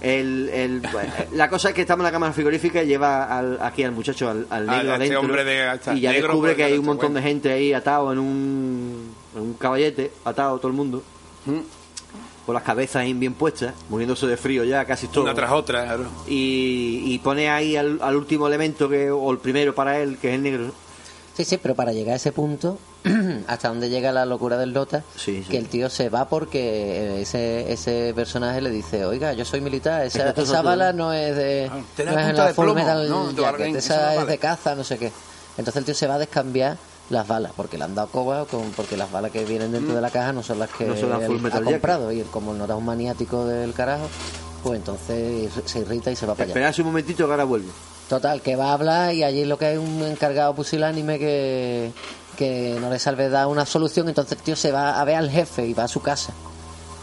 El, 0.00 0.48
el- 0.54 0.82
la 1.32 1.50
cosa 1.50 1.68
es 1.70 1.74
que 1.74 1.82
estamos 1.82 2.00
en 2.02 2.04
la 2.04 2.12
cámara 2.12 2.32
frigorífica 2.32 2.82
y 2.82 2.86
lleva 2.86 3.24
al- 3.38 3.58
aquí 3.60 3.82
al 3.82 3.92
muchacho, 3.92 4.30
al, 4.30 4.46
al 4.48 4.68
Ah, 4.68 4.76
negro 4.76 4.92
a 4.92 4.94
este 4.94 4.94
adentro. 4.94 5.20
hombre 5.20 5.44
de- 5.44 5.78
y 5.96 6.00
ya 6.00 6.12
negro, 6.12 6.28
descubre 6.28 6.56
que 6.56 6.64
hay 6.64 6.78
un 6.78 6.86
montón 6.86 7.12
bueno. 7.12 7.26
de 7.26 7.28
gente 7.32 7.52
ahí 7.52 7.72
atado 7.74 8.10
en 8.12 8.18
un, 8.18 9.14
en 9.34 9.42
un 9.42 9.54
caballete, 9.54 10.12
atado 10.24 10.58
todo 10.58 10.68
el 10.68 10.74
mundo. 10.74 11.02
Mm. 11.46 11.58
Con 12.46 12.54
las 12.54 12.64
cabezas 12.64 12.96
ahí 13.02 13.12
bien 13.12 13.34
puestas, 13.34 13.74
muriéndose 13.88 14.26
de 14.26 14.36
frío 14.36 14.64
ya 14.64 14.84
casi 14.84 15.06
todo. 15.06 15.24
Una 15.24 15.34
tras 15.34 15.52
otra, 15.52 15.84
claro. 15.84 16.06
y, 16.26 17.02
y 17.06 17.18
pone 17.18 17.48
ahí 17.50 17.76
al, 17.76 18.00
al 18.02 18.16
último 18.16 18.48
elemento 18.48 18.88
que 18.88 19.10
o 19.10 19.30
el 19.30 19.38
primero 19.38 19.74
para 19.74 19.98
él 20.00 20.18
que 20.20 20.30
es 20.30 20.34
el 20.34 20.42
negro 20.42 20.72
Sí, 21.36 21.44
sí, 21.44 21.58
pero 21.58 21.74
para 21.76 21.92
llegar 21.92 22.14
a 22.14 22.16
ese 22.16 22.32
punto, 22.32 22.76
hasta 23.46 23.68
donde 23.68 23.88
llega 23.88 24.10
la 24.10 24.26
locura 24.26 24.58
del 24.58 24.72
Lota, 24.72 25.04
Sí, 25.16 25.42
sí. 25.44 25.48
que 25.50 25.56
el 25.58 25.68
tío 25.68 25.88
se 25.88 26.08
va 26.10 26.28
porque 26.28 26.58
eh, 26.60 27.20
ese, 27.22 27.72
ese 27.72 28.12
personaje 28.16 28.60
le 28.60 28.70
dice, 28.70 29.04
oiga, 29.06 29.32
yo 29.32 29.44
soy 29.44 29.60
militar, 29.60 30.04
esa, 30.04 30.30
esa 30.30 30.60
bala 30.60 30.92
no 30.92 31.12
es 31.12 31.36
de, 31.36 31.70
Ah, 31.72 31.80
tiene 31.94 32.10
no 32.10 32.18
es 32.18 32.26
en 32.30 32.36
la 32.36 32.46
de 32.48 32.54
plomo, 32.54 32.74
Metal 32.74 33.08
¿no? 33.08 33.30
Jacket, 33.32 33.76
esa 33.76 34.16
es 34.16 34.26
de 34.26 34.38
caza, 34.38 34.74
no 34.74 34.82
sé 34.84 34.98
qué. 34.98 35.12
Entonces 35.56 35.76
el 35.76 35.84
tío 35.84 35.94
se 35.94 36.06
va 36.08 36.16
a 36.16 36.18
descambiar 36.18 36.76
las 37.10 37.26
balas, 37.26 37.52
porque 37.54 37.76
le 37.76 37.84
han 37.84 37.94
dado 37.94 38.08
coba, 38.08 38.46
con, 38.46 38.70
porque 38.70 38.96
las 38.96 39.10
balas 39.10 39.30
que 39.30 39.44
vienen 39.44 39.72
dentro 39.72 39.94
de 39.94 40.00
la 40.00 40.10
caja 40.10 40.32
no 40.32 40.42
son 40.42 40.58
las 40.58 40.70
que 40.70 40.86
No 40.86 40.96
son 40.96 41.10
las 41.10 41.24
Full 41.24 41.36
él 41.36 41.42
Metal 41.42 41.62
ha 41.62 41.70
comprado. 41.70 42.12
Y 42.12 42.20
él, 42.20 42.26
como 42.30 42.54
no 42.54 42.66
da 42.66 42.76
un 42.76 42.84
maniático 42.84 43.44
del 43.44 43.74
carajo, 43.74 44.08
pues 44.62 44.78
entonces 44.78 45.50
se 45.64 45.80
irrita 45.80 46.10
y 46.10 46.16
se 46.16 46.26
va 46.26 46.34
para 46.34 46.44
allá. 46.44 46.52
esperase 46.52 46.82
un 46.82 46.88
momentito 46.88 47.26
que 47.26 47.30
ahora 47.32 47.44
vuelve 47.44 47.68
Total, 48.08 48.40
que 48.42 48.56
va 48.56 48.70
a 48.70 48.72
hablar 48.72 49.14
y 49.14 49.22
allí 49.22 49.44
lo 49.44 49.56
que 49.56 49.66
hay 49.66 49.76
un 49.76 50.02
encargado 50.02 50.54
pusilánime 50.54 51.18
que, 51.18 51.92
que 52.36 52.76
no 52.80 52.90
le 52.90 52.98
salve 52.98 53.28
dar 53.28 53.46
una 53.46 53.64
solución, 53.64 54.08
entonces 54.08 54.36
el 54.36 54.42
tío 54.42 54.56
se 54.56 54.72
va 54.72 55.00
a 55.00 55.04
ver 55.04 55.14
al 55.14 55.30
jefe 55.30 55.66
y 55.66 55.74
va 55.74 55.84
a 55.84 55.88
su 55.88 56.00
casa. 56.02 56.32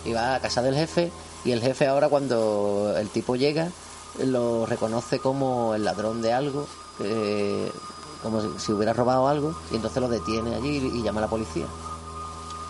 Y 0.04 0.12
va 0.12 0.36
a 0.36 0.40
casa 0.42 0.62
del 0.62 0.76
jefe 0.76 1.12
y 1.46 1.52
el 1.52 1.62
jefe 1.62 1.88
ahora 1.88 2.10
cuando 2.10 2.94
el 2.98 3.08
tipo 3.10 3.36
llega 3.36 3.70
lo 4.26 4.66
reconoce 4.66 5.20
como 5.20 5.76
el 5.76 5.86
ladrón 5.86 6.22
de 6.22 6.34
algo, 6.34 6.68
eh, 7.02 7.72
como 8.22 8.42
si, 8.58 8.72
hubiera 8.72 8.94
robado 8.94 9.28
algo, 9.28 9.56
y 9.72 9.76
entonces 9.76 10.02
lo 10.02 10.10
detiene 10.10 10.56
allí 10.56 10.92
y, 10.94 11.02
llama 11.02 11.20
a 11.20 11.22
la 11.22 11.28
policía. 11.28 11.66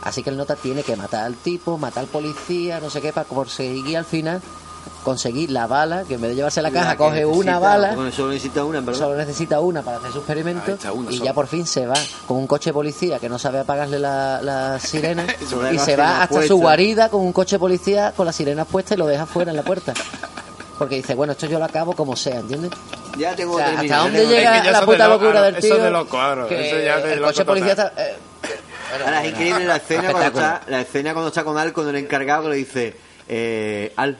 Así 0.04 0.24
que 0.24 0.30
el 0.30 0.38
nota 0.38 0.56
tiene 0.56 0.84
que 0.84 0.96
matar 0.96 1.26
al 1.26 1.36
tipo, 1.36 1.78
matar 1.78 2.04
al 2.04 2.10
policía, 2.10 2.80
no 2.80 2.90
sé 2.90 3.02
qué, 3.02 3.12
para 3.12 3.28
conseguir 3.28 3.98
al 3.98 4.06
final 4.06 4.42
conseguir 5.04 5.52
la 5.52 5.68
bala, 5.68 6.04
que 6.04 6.16
en 6.16 6.22
vez 6.22 6.32
de 6.32 6.36
llevarse 6.36 6.62
la 6.62 6.72
caja, 6.72 6.92
que 6.92 6.98
coge 6.98 7.26
una 7.26 7.60
bala 7.60 7.94
bueno, 7.94 8.12
solo 8.12 8.32
necesita 8.32 8.64
una 8.64 8.80
verdad 8.80 9.00
solo 9.00 9.16
necesita 9.18 9.60
una 9.60 9.82
para 9.82 9.98
hacer 9.98 10.12
su 10.12 10.20
experimento 10.20 10.78
una 10.94 11.12
y 11.12 11.20
ya 11.20 11.34
por 11.34 11.48
fin 11.48 11.66
se 11.66 11.86
va 11.86 11.96
con 12.26 12.38
un 12.38 12.48
coche 12.48 12.70
de 12.70 12.74
policía 12.74 13.20
que 13.20 13.30
no 13.30 13.38
sabe 13.38 13.60
apagarle 13.60 14.00
la, 14.00 14.42
la 14.42 14.80
sirena 14.80 15.26
y 15.42 15.46
se 15.46 15.56
la 15.56 15.64
va 15.64 15.86
sirena 15.86 16.22
hasta 16.24 16.28
puesta. 16.28 16.48
su 16.48 16.58
guarida 16.58 17.10
con 17.10 17.22
un 17.22 17.34
coche 17.34 17.56
de 17.56 17.60
policía 17.60 18.14
con 18.16 18.26
las 18.26 18.36
sirenas 18.36 18.68
puestas 18.68 18.98
y 18.98 19.00
lo 19.00 19.08
deja 19.08 19.26
fuera 19.26 19.52
en 19.52 19.58
la 19.58 19.64
puerta. 19.64 19.94
Porque 20.78 20.96
dice, 20.96 21.16
bueno, 21.16 21.34
esto 21.34 21.48
yo 21.48 21.58
lo 21.58 21.66
acabo 21.66 21.94
como 21.94 22.16
sea, 22.16 22.40
¿entiendes? 22.40 22.72
Ya 23.18 23.36
tengo 23.36 23.54
O 23.56 23.58
sea, 23.58 23.68
terminado, 23.76 23.94
¿hasta 23.96 24.04
dónde 24.04 24.28
llega 24.28 24.56
Es 24.56 24.62
que 24.62 24.66
ya 24.66 24.72
la 24.72 24.78
eso 24.78 24.80
de 24.80 24.86
puta 24.94 25.08
locura 25.08 25.42
del 25.42 25.56
eso 25.56 25.68
tío? 25.68 25.76
es 25.78 25.84
de 25.84 25.92
loco, 25.92 26.10
claro, 26.12 26.48
que 26.48 26.68
eso 26.68 26.80
ya 26.80 26.98
de 27.02 27.14
el 27.14 27.20
loco 27.20 27.28
coche 27.30 27.42
de 27.42 27.46
policía 27.46 27.76
total. 27.76 27.92
está... 27.96 28.04
eh, 28.10 28.16
Ahora 29.04 29.24
es 29.24 29.30
increíble 29.32 29.66
la 29.66 29.76
escena 29.78 30.12
cuando 30.12 30.28
está 30.28 30.62
la 30.68 30.82
escena 30.82 31.14
cuando 31.14 31.28
está 31.28 31.44
con 31.44 31.58
Al 31.58 31.74
con 31.74 31.90
el 31.90 31.96
encargado 31.98 32.44
que 32.44 32.50
le 32.50 32.56
dice 32.56 32.96
eh, 33.28 33.92
Al 33.98 34.18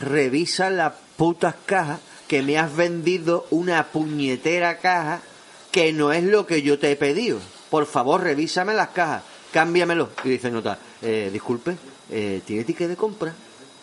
revisa 0.00 0.68
las 0.70 0.92
putas 1.16 1.54
cajas 1.64 2.00
que 2.28 2.42
me 2.42 2.58
has 2.58 2.74
vendido 2.74 3.46
una 3.50 3.84
puñetera 3.84 4.78
caja 4.78 5.20
que 5.70 5.92
no 5.92 6.12
es 6.12 6.24
lo 6.24 6.46
que 6.46 6.62
yo 6.62 6.78
te 6.78 6.90
he 6.90 6.96
pedido. 6.96 7.38
Por 7.70 7.86
favor 7.86 8.22
revísame 8.22 8.74
las 8.74 8.88
cajas 8.88 9.22
cámbiamelo. 9.52 10.10
Y 10.24 10.30
dice 10.30 10.50
nota 10.50 10.78
eh, 11.02 11.30
disculpe 11.32 11.76
eh, 12.10 12.42
tiene 12.44 12.64
ticket 12.64 12.88
de 12.88 12.96
compra 12.96 13.32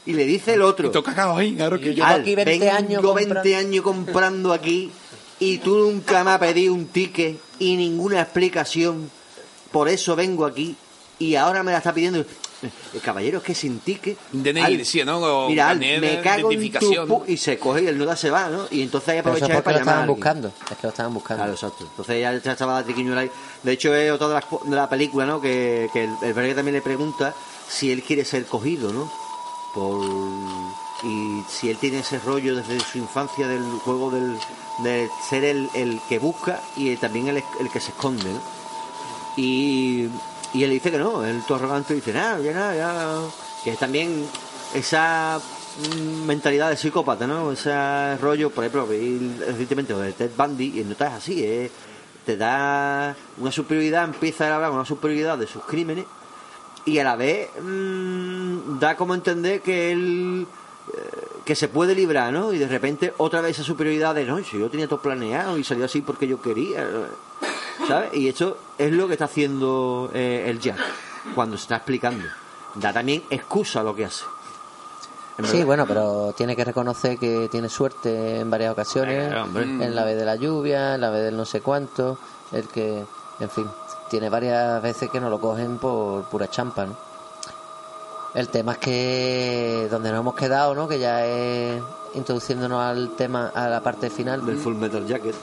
y 0.05 0.13
le 0.13 0.25
dice 0.25 0.53
el 0.53 0.61
otro 0.61 0.87
Y 0.87 0.91
toca 0.91 1.13
cagado 1.13 1.37
ahí, 1.37 1.55
claro 1.55 1.79
que 1.79 1.93
Llevo 1.93 2.05
Al, 2.07 2.21
aquí 2.21 2.35
20 2.35 2.59
vengo 2.59 2.71
años 2.75 3.01
20 3.15 3.33
comprando. 3.33 3.57
años 3.57 3.83
comprando 3.83 4.53
aquí 4.53 4.91
y 5.39 5.57
tú 5.57 5.77
nunca 5.77 6.23
me 6.23 6.31
has 6.31 6.39
pedido 6.39 6.73
un 6.73 6.87
ticket 6.87 7.37
y 7.59 7.75
ninguna 7.75 8.21
explicación. 8.21 9.09
Por 9.71 9.89
eso 9.89 10.15
vengo 10.15 10.45
aquí 10.45 10.75
y 11.19 11.35
ahora 11.35 11.63
me 11.63 11.71
la 11.71 11.79
está 11.79 11.93
pidiendo. 11.93 12.21
Eh, 12.21 12.99
Caballero, 13.03 13.39
es 13.39 13.43
que 13.43 13.53
sin 13.55 13.79
ticket. 13.79 14.17
DNI 14.31 14.61
Al, 14.61 14.77
decía, 14.77 15.03
¿no? 15.03 15.19
O 15.19 15.49
mira, 15.49 15.69
Al, 15.69 15.79
me 15.79 16.21
cago 16.21 16.51
en 16.51 16.71
tu 16.71 17.23
y 17.27 17.37
se 17.37 17.57
coge 17.57 17.83
y 17.83 17.87
el 17.87 17.97
nota 17.97 18.15
se 18.15 18.29
va, 18.29 18.49
¿no? 18.49 18.67
Y 18.71 18.81
entonces 18.83 19.09
ahí 19.09 19.17
aprovecha 19.17 19.47
para 19.47 19.59
lo 19.59 19.63
llamar 19.63 19.77
a 19.77 19.79
estaban 19.79 20.07
buscando. 20.07 20.47
Es 20.47 20.77
que 20.77 20.83
lo 20.83 20.89
estaban 20.89 21.13
buscando. 21.13 21.43
Claro, 21.43 21.53
exacto. 21.53 21.85
Entonces 21.89 22.21
ya, 22.21 22.51
estaba 22.51 22.79
la 22.79 22.85
triquiñuela 22.85 23.21
ahí. 23.21 23.31
De 23.63 23.71
hecho, 23.73 23.93
es 23.93 24.11
otra 24.11 24.29
de 24.29 24.33
las 24.35 24.45
de 24.65 24.75
la 24.75 24.89
película, 24.89 25.25
¿no? 25.25 25.41
Que, 25.41 25.89
que 25.91 26.05
el, 26.05 26.11
el 26.21 26.55
también 26.55 26.75
le 26.75 26.81
pregunta 26.81 27.33
si 27.67 27.91
él 27.91 28.01
quiere 28.01 28.23
ser 28.23 28.45
cogido, 28.45 28.93
¿no? 28.93 29.11
Por, 29.73 30.03
y 31.03 31.43
si 31.49 31.69
él 31.69 31.77
tiene 31.77 31.99
ese 31.99 32.19
rollo 32.19 32.55
desde 32.55 32.79
su 32.79 32.97
infancia 32.97 33.47
del 33.47 33.63
juego 33.83 34.11
del, 34.11 34.37
de 34.83 35.09
ser 35.27 35.43
el, 35.43 35.69
el 35.73 35.99
que 36.07 36.19
busca 36.19 36.61
y 36.75 36.95
también 36.97 37.27
el, 37.27 37.43
el 37.59 37.69
que 37.69 37.79
se 37.79 37.91
esconde 37.91 38.31
¿no? 38.31 38.41
y, 39.35 40.07
y 40.53 40.63
él 40.63 40.69
dice 40.69 40.91
que 40.91 40.97
no 40.97 41.25
él 41.25 41.41
todo 41.47 41.57
arrogante 41.57 41.93
dice 41.93 42.13
nada 42.13 42.39
ya 42.39 42.53
nada 42.53 42.75
ya 42.75 43.19
que 43.63 43.71
es 43.71 43.79
también 43.79 44.25
esa 44.73 45.39
mm, 45.97 46.25
mentalidad 46.25 46.69
de 46.69 46.77
psicópata 46.77 47.27
no 47.27 47.51
ese 47.51 48.17
rollo 48.17 48.49
por 48.49 48.63
ejemplo 48.63 48.87
vi 48.87 49.35
recientemente 49.39 49.93
de 49.93 50.13
Ted 50.13 50.31
Bundy 50.37 50.79
y 50.79 50.83
no 50.83 50.93
es 50.93 51.01
así 51.01 51.43
¿eh? 51.43 51.71
te 52.25 52.37
da 52.37 53.15
una 53.37 53.51
superioridad 53.51 54.05
empieza 54.05 54.47
a 54.47 54.55
hablar 54.55 54.71
una 54.71 54.85
superioridad 54.85 55.37
de 55.37 55.47
sus 55.47 55.63
crímenes 55.65 56.05
y 56.85 56.99
a 56.99 57.03
la 57.03 57.15
vez 57.15 57.49
mm, 57.61 58.79
da 58.79 58.95
como 58.95 59.15
entender 59.15 59.61
que 59.61 59.91
él 59.91 60.47
eh, 60.93 61.27
que 61.45 61.55
se 61.55 61.67
puede 61.67 61.95
librar, 61.95 62.31
¿no? 62.31 62.53
Y 62.53 62.57
de 62.57 62.67
repente 62.67 63.13
otra 63.17 63.41
vez 63.41 63.57
esa 63.57 63.63
superioridad 63.63 64.15
de, 64.15 64.25
no, 64.25 64.41
si 64.43 64.59
yo 64.59 64.69
tenía 64.69 64.87
todo 64.87 65.01
planeado 65.01 65.57
y 65.57 65.63
salió 65.63 65.85
así 65.85 66.01
porque 66.01 66.27
yo 66.27 66.41
quería, 66.41 66.87
¿sabes? 67.87 68.13
Y 68.13 68.27
eso 68.27 68.57
es 68.77 68.91
lo 68.91 69.07
que 69.07 69.13
está 69.13 69.25
haciendo 69.25 70.09
eh, 70.13 70.45
el 70.47 70.59
Jack 70.59 70.77
cuando 71.35 71.57
se 71.57 71.63
está 71.63 71.77
explicando. 71.77 72.25
Da 72.75 72.93
también 72.93 73.23
excusa 73.29 73.81
a 73.81 73.83
lo 73.83 73.95
que 73.95 74.05
hace. 74.05 74.23
Sí, 75.45 75.63
bueno, 75.63 75.87
pero 75.87 76.33
tiene 76.37 76.55
que 76.55 76.63
reconocer 76.63 77.17
que 77.17 77.49
tiene 77.49 77.67
suerte 77.67 78.39
en 78.39 78.49
varias 78.51 78.71
ocasiones, 78.71 79.33
en 79.33 79.95
la 79.95 80.03
vez 80.03 80.17
de 80.17 80.25
la 80.25 80.35
lluvia, 80.35 80.95
en 80.95 81.01
la 81.01 81.09
vez 81.09 81.23
del 81.23 81.35
no 81.35 81.45
sé 81.45 81.61
cuánto, 81.61 82.19
el 82.51 82.67
que, 82.67 83.03
en 83.39 83.49
fin, 83.49 83.67
tiene 84.13 84.29
varias 84.29 84.79
veces 84.79 85.09
que 85.09 85.19
no 85.19 85.27
lo 85.27 85.39
cogen 85.39 85.79
por 85.79 86.25
pura 86.25 86.47
champa, 86.47 86.85
¿no? 86.85 86.95
El 88.35 88.47
tema 88.49 88.73
es 88.73 88.77
que 88.77 89.87
donde 89.89 90.11
nos 90.11 90.19
hemos 90.19 90.35
quedado, 90.35 90.75
¿no? 90.75 90.87
Que 90.87 90.99
ya 90.99 91.25
es 91.25 91.81
introduciéndonos 92.13 92.79
al 92.79 93.15
tema, 93.15 93.51
a 93.55 93.67
la 93.69 93.81
parte 93.81 94.11
final 94.11 94.45
del 94.45 94.57
Full 94.57 94.75
Metal 94.75 95.03
Jacket. 95.07 95.33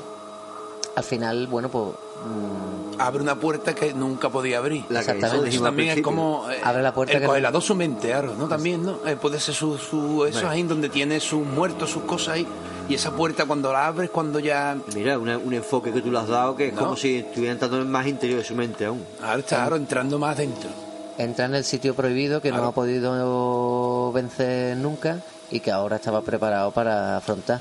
Al 0.94 1.02
final, 1.02 1.48
bueno, 1.48 1.68
pues 1.68 1.86
mm, 1.94 3.00
Abre 3.00 3.22
una 3.22 3.34
puerta 3.34 3.74
que 3.74 3.92
nunca 3.92 4.28
podía 4.28 4.58
abrir. 4.58 4.84
La 4.88 5.00
que 5.02 5.10
Exactamente. 5.12 5.48
Eso 5.48 5.64
también 5.64 5.98
es 5.98 6.00
como. 6.02 6.48
eh, 6.48 6.60
Abre 6.62 6.82
la 6.82 6.94
puerta 6.94 7.14
el 7.14 7.18
que 7.26 7.50
no- 7.50 7.60
su 7.60 7.74
mente, 7.74 8.14
¿no? 8.38 8.46
También, 8.46 8.84
¿no? 8.84 8.98
Eh, 9.04 9.16
puede 9.16 9.40
ser 9.40 9.52
su. 9.54 9.78
su 9.78 10.26
eso 10.26 10.34
Bueno. 10.34 10.48
ahí 10.50 10.62
donde 10.62 10.88
tiene 10.90 11.18
sus 11.18 11.44
muertos, 11.44 11.90
sus 11.90 12.04
cosas 12.04 12.34
ahí. 12.34 12.46
Y 12.90 12.94
esa 12.94 13.12
puerta 13.12 13.44
cuando 13.46 13.72
la 13.72 13.86
abres, 13.86 14.10
cuando 14.10 14.40
ya. 14.40 14.76
Mira, 14.96 15.16
una- 15.18 15.38
un 15.38 15.54
enfoque 15.54 15.92
que 15.92 16.02
tú 16.02 16.10
le 16.10 16.18
has 16.18 16.26
dado 16.28 16.56
que 16.56 16.68
es 16.68 16.74
No. 16.74 16.80
como 16.82 16.96
si 16.96 17.18
estuviera 17.18 17.52
entrando 17.52 17.76
en 17.76 17.82
el 17.84 17.88
más 17.88 18.06
interior 18.06 18.38
de 18.40 18.44
su 18.44 18.54
mente 18.56 18.84
aún. 18.84 19.04
Ahora 19.22 19.38
está 19.38 19.56
claro, 19.56 19.76
entrando 19.76 20.18
más 20.18 20.36
dentro. 20.36 20.68
entra 21.16 21.44
en 21.44 21.54
el 21.54 21.64
sitio 21.64 21.94
prohibido 21.94 22.40
que 22.40 22.50
no 22.50 22.64
ha 22.64 22.72
podido 22.72 24.10
vencer 24.12 24.76
nunca 24.76 25.18
y 25.50 25.60
que 25.60 25.70
ahora 25.70 25.96
estaba 25.96 26.22
preparado 26.22 26.70
para 26.72 27.18
afrontar. 27.18 27.60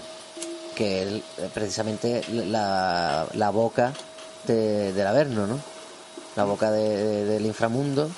Que 0.75 1.03
es 1.03 1.09
eh, 1.37 1.49
precisamente 1.53 2.23
la, 2.29 3.27
la 3.33 3.49
boca 3.49 3.91
de, 4.47 4.93
del 4.93 5.05
Averno, 5.07 5.45
¿no? 5.45 5.59
La 6.37 6.45
boca 6.45 6.71
de- 6.71 6.95
de- 6.97 7.25
del 7.25 7.45
inframundo 7.45 8.09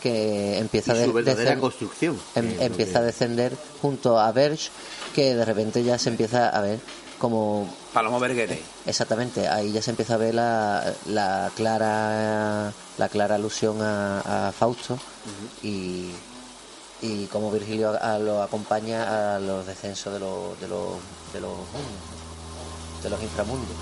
que 0.00 0.58
empieza 0.58 0.94
Y 0.96 1.02
a 1.02 1.04
su 1.04 1.12
de- 1.12 1.58
construcción. 1.58 2.18
em- 2.34 2.56
empieza 2.60 2.98
a 3.00 3.02
descender 3.02 3.56
junto 3.82 4.18
a 4.18 4.30
Verge 4.32 4.70
que 5.14 5.34
de 5.34 5.44
repente 5.44 5.82
ya 5.84 5.98
se 5.98 6.08
empieza 6.10 6.48
a 6.48 6.60
ver 6.60 6.78
como 7.18 7.68
Palomo 7.92 8.20
Berguere. 8.20 8.62
Exactamente, 8.86 9.48
ahí 9.48 9.72
ya 9.72 9.82
se 9.82 9.90
empieza 9.90 10.14
a 10.14 10.18
ver 10.18 10.34
la, 10.34 10.94
la 11.06 11.50
clara 11.56 12.72
la 12.96 13.08
clara 13.08 13.34
alusión 13.36 13.82
a, 13.82 14.48
a 14.48 14.52
Fausto 14.52 14.98
y, 15.62 16.10
y 17.02 17.26
cómo 17.26 17.50
Virgilio 17.50 17.90
a- 17.90 18.14
a- 18.14 18.18
lo 18.18 18.42
acompaña 18.42 19.34
a 19.36 19.38
los 19.40 19.66
descensos 19.66 20.12
de 20.12 20.20
los 20.20 20.60
de 20.60 20.68
los 20.68 20.92
de 21.32 21.40
los 21.40 21.50
mundos, 21.50 23.02
de 23.02 23.10
los 23.10 23.22
inframundos 23.22 23.76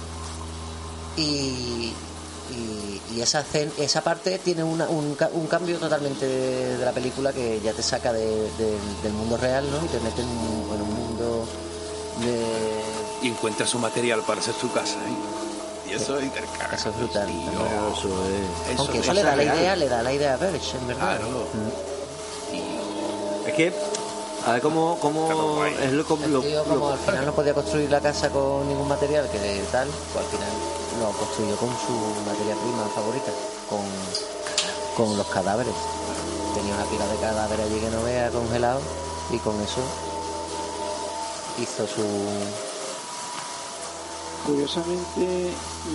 y, 1.16 1.92
y, 2.50 3.00
y 3.16 3.20
esa 3.22 3.44
esa 3.78 4.00
parte 4.02 4.38
tiene 4.38 4.62
una- 4.64 4.88
un, 4.88 5.14
ca- 5.14 5.30
un 5.32 5.46
cambio 5.46 5.78
totalmente 5.78 6.26
de, 6.26 6.76
de 6.78 6.84
la 6.84 6.92
película 6.92 7.32
que 7.32 7.60
ya 7.60 7.72
te 7.72 7.82
saca 7.82 8.12
de- 8.12 8.24
de- 8.58 8.78
del 9.02 9.12
mundo 9.12 9.36
real 9.36 9.64
¿no? 9.70 9.84
y 9.84 9.88
te 9.88 9.98
mete 10.00 10.22
en 10.22 10.28
un, 10.28 10.74
en 10.74 10.82
un 10.82 10.94
mundo 10.94 11.46
de 12.20 13.26
Y 13.26 13.28
encuentra 13.28 13.66
su 13.66 13.78
material 13.78 14.22
para 14.26 14.40
hacer 14.40 14.54
su 14.54 14.70
casa, 14.72 14.94
¿eh? 14.96 15.90
Y 15.90 15.92
eso 15.94 16.18
es 16.18 16.24
intercambio. 16.24 16.76
Eso 16.76 16.88
es 16.90 16.96
brutal. 16.96 17.28
Eso 17.30 18.08
es. 18.72 18.78
Aunque 18.78 18.98
Eso 18.98 19.02
eso 19.04 19.12
le 19.14 19.22
da 19.22 19.36
la 19.36 19.42
real. 19.42 19.56
idea, 19.58 19.76
le 19.76 19.88
da 19.88 20.02
la 20.02 20.12
idea 20.12 20.34
a 20.34 20.36
Verge, 20.36 20.76
en 20.76 20.86
verdad. 20.88 21.16
Claro. 21.18 21.46
Es 23.46 23.54
que, 23.54 23.72
a 24.46 24.52
ver 24.52 24.62
cómo, 24.62 24.98
cómo 25.00 25.64
es 25.64 25.92
lo, 25.92 26.16
El 26.24 26.32
lo- 26.32 26.40
tío, 26.40 26.58
lo- 26.58 26.64
como 26.64 26.88
al 26.90 26.98
final 26.98 27.26
no 27.26 27.32
podía 27.34 27.54
construir 27.54 27.90
la 27.90 28.00
casa 28.00 28.30
con 28.30 28.66
ningún 28.68 28.88
material 28.88 29.28
que 29.30 29.38
tal, 29.70 29.88
pues 30.12 30.24
al 30.24 30.30
final 30.30 30.48
lo 31.00 31.10
construyó 31.12 31.56
con 31.56 31.68
su 31.70 31.92
materia 32.26 32.54
prima 32.54 32.88
favorita, 32.94 33.32
con, 33.68 33.84
con 34.96 35.16
los 35.16 35.26
cadáveres. 35.28 35.74
Tenía 36.54 36.74
una 36.74 36.84
pila 36.86 37.06
de 37.06 37.16
cadáveres 37.18 37.66
allí 37.66 37.80
que 37.80 37.90
no 37.90 38.02
vea 38.02 38.30
congelado 38.30 38.80
y 39.30 39.38
con 39.38 39.60
eso 39.62 39.80
hizo 41.60 41.86
su... 41.86 42.04
Curiosamente 44.46 45.50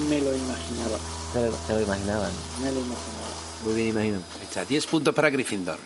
me 0.09 0.19
lo 0.19 0.35
imaginaba. 0.35 0.97
Te, 1.33 1.41
lo- 1.49 1.51
te 1.55 1.73
lo 1.73 1.81
imaginaban. 1.81 2.31
Me 2.61 2.71
lo 2.71 2.79
imaginaba. 2.79 3.31
Muy 3.63 3.73
bien 3.75 3.87
imaginado. 3.89 4.23
Está, 4.43 4.65
10 4.65 4.85
puntos 4.87 5.13
para 5.15 5.29
Gryffindor. 5.29 5.77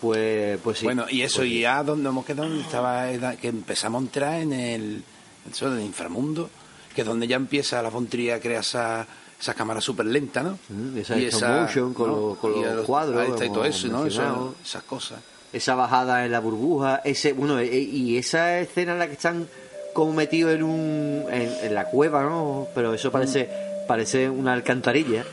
Pues, 0.00 0.58
pues 0.62 0.78
sí. 0.78 0.84
Bueno, 0.84 1.06
y 1.08 1.22
eso, 1.22 1.38
Pues 1.38 1.48
y 1.50 1.60
ya 1.60 1.82
donde 1.82 2.08
hemos 2.08 2.24
quedado, 2.26 2.48
donde 2.48 2.62
estaba, 2.64 3.06
que 3.36 3.48
empezamos 3.48 4.00
a 4.00 4.04
entrar 4.04 4.34
en 4.40 4.52
el, 4.52 5.04
eso 5.50 5.70
del 5.70 5.84
inframundo, 5.84 6.48
que 6.94 7.02
es 7.02 7.06
donde 7.06 7.26
ya 7.26 7.36
empieza 7.36 7.82
la 7.82 7.90
fontría 7.90 8.36
a 8.36 8.40
crear 8.40 8.60
esa, 8.62 9.06
esa 9.40 9.54
cámara 9.54 9.80
súper 9.80 10.06
lenta, 10.06 10.42
¿no? 10.42 10.58
Mm, 10.68 10.98
esa 10.98 11.16
stop 11.18 11.40
motion 11.60 11.94
con 11.94 12.10
los- 12.10 12.38
con 12.38 12.56
Y 12.56 12.62
los 12.64 12.82
a 12.82 12.86
cuadros, 12.86 13.20
Ahí 13.20 13.30
está 13.30 13.44
y 13.46 13.50
todo 13.50 13.64
eso, 13.64 13.88
¿no? 13.88 14.06
Eso, 14.06 14.54
esas 14.64 14.82
cosas. 14.84 15.18
esa 15.52 15.74
bajada 15.74 16.24
en 16.24 16.32
la 16.32 16.40
burbuja, 16.40 17.00
ese, 17.04 17.32
bueno, 17.32 17.58
e- 17.58 17.66
y 17.78 18.16
esa 18.16 18.58
escena 18.58 18.92
en 18.92 18.98
la 18.98 19.06
que 19.06 19.12
están 19.14 19.46
como 19.92 20.12
metidos 20.12 20.52
en 20.54 20.62
un, 20.64 21.24
en, 21.30 21.52
en 21.62 21.74
la 21.74 21.84
cueva, 21.86 22.22
¿no? 22.24 22.66
Pero 22.74 22.92
eso 22.94 23.12
parece, 23.12 23.48
parece 23.86 24.28
una 24.30 24.52
alcantarilla. 24.52 25.24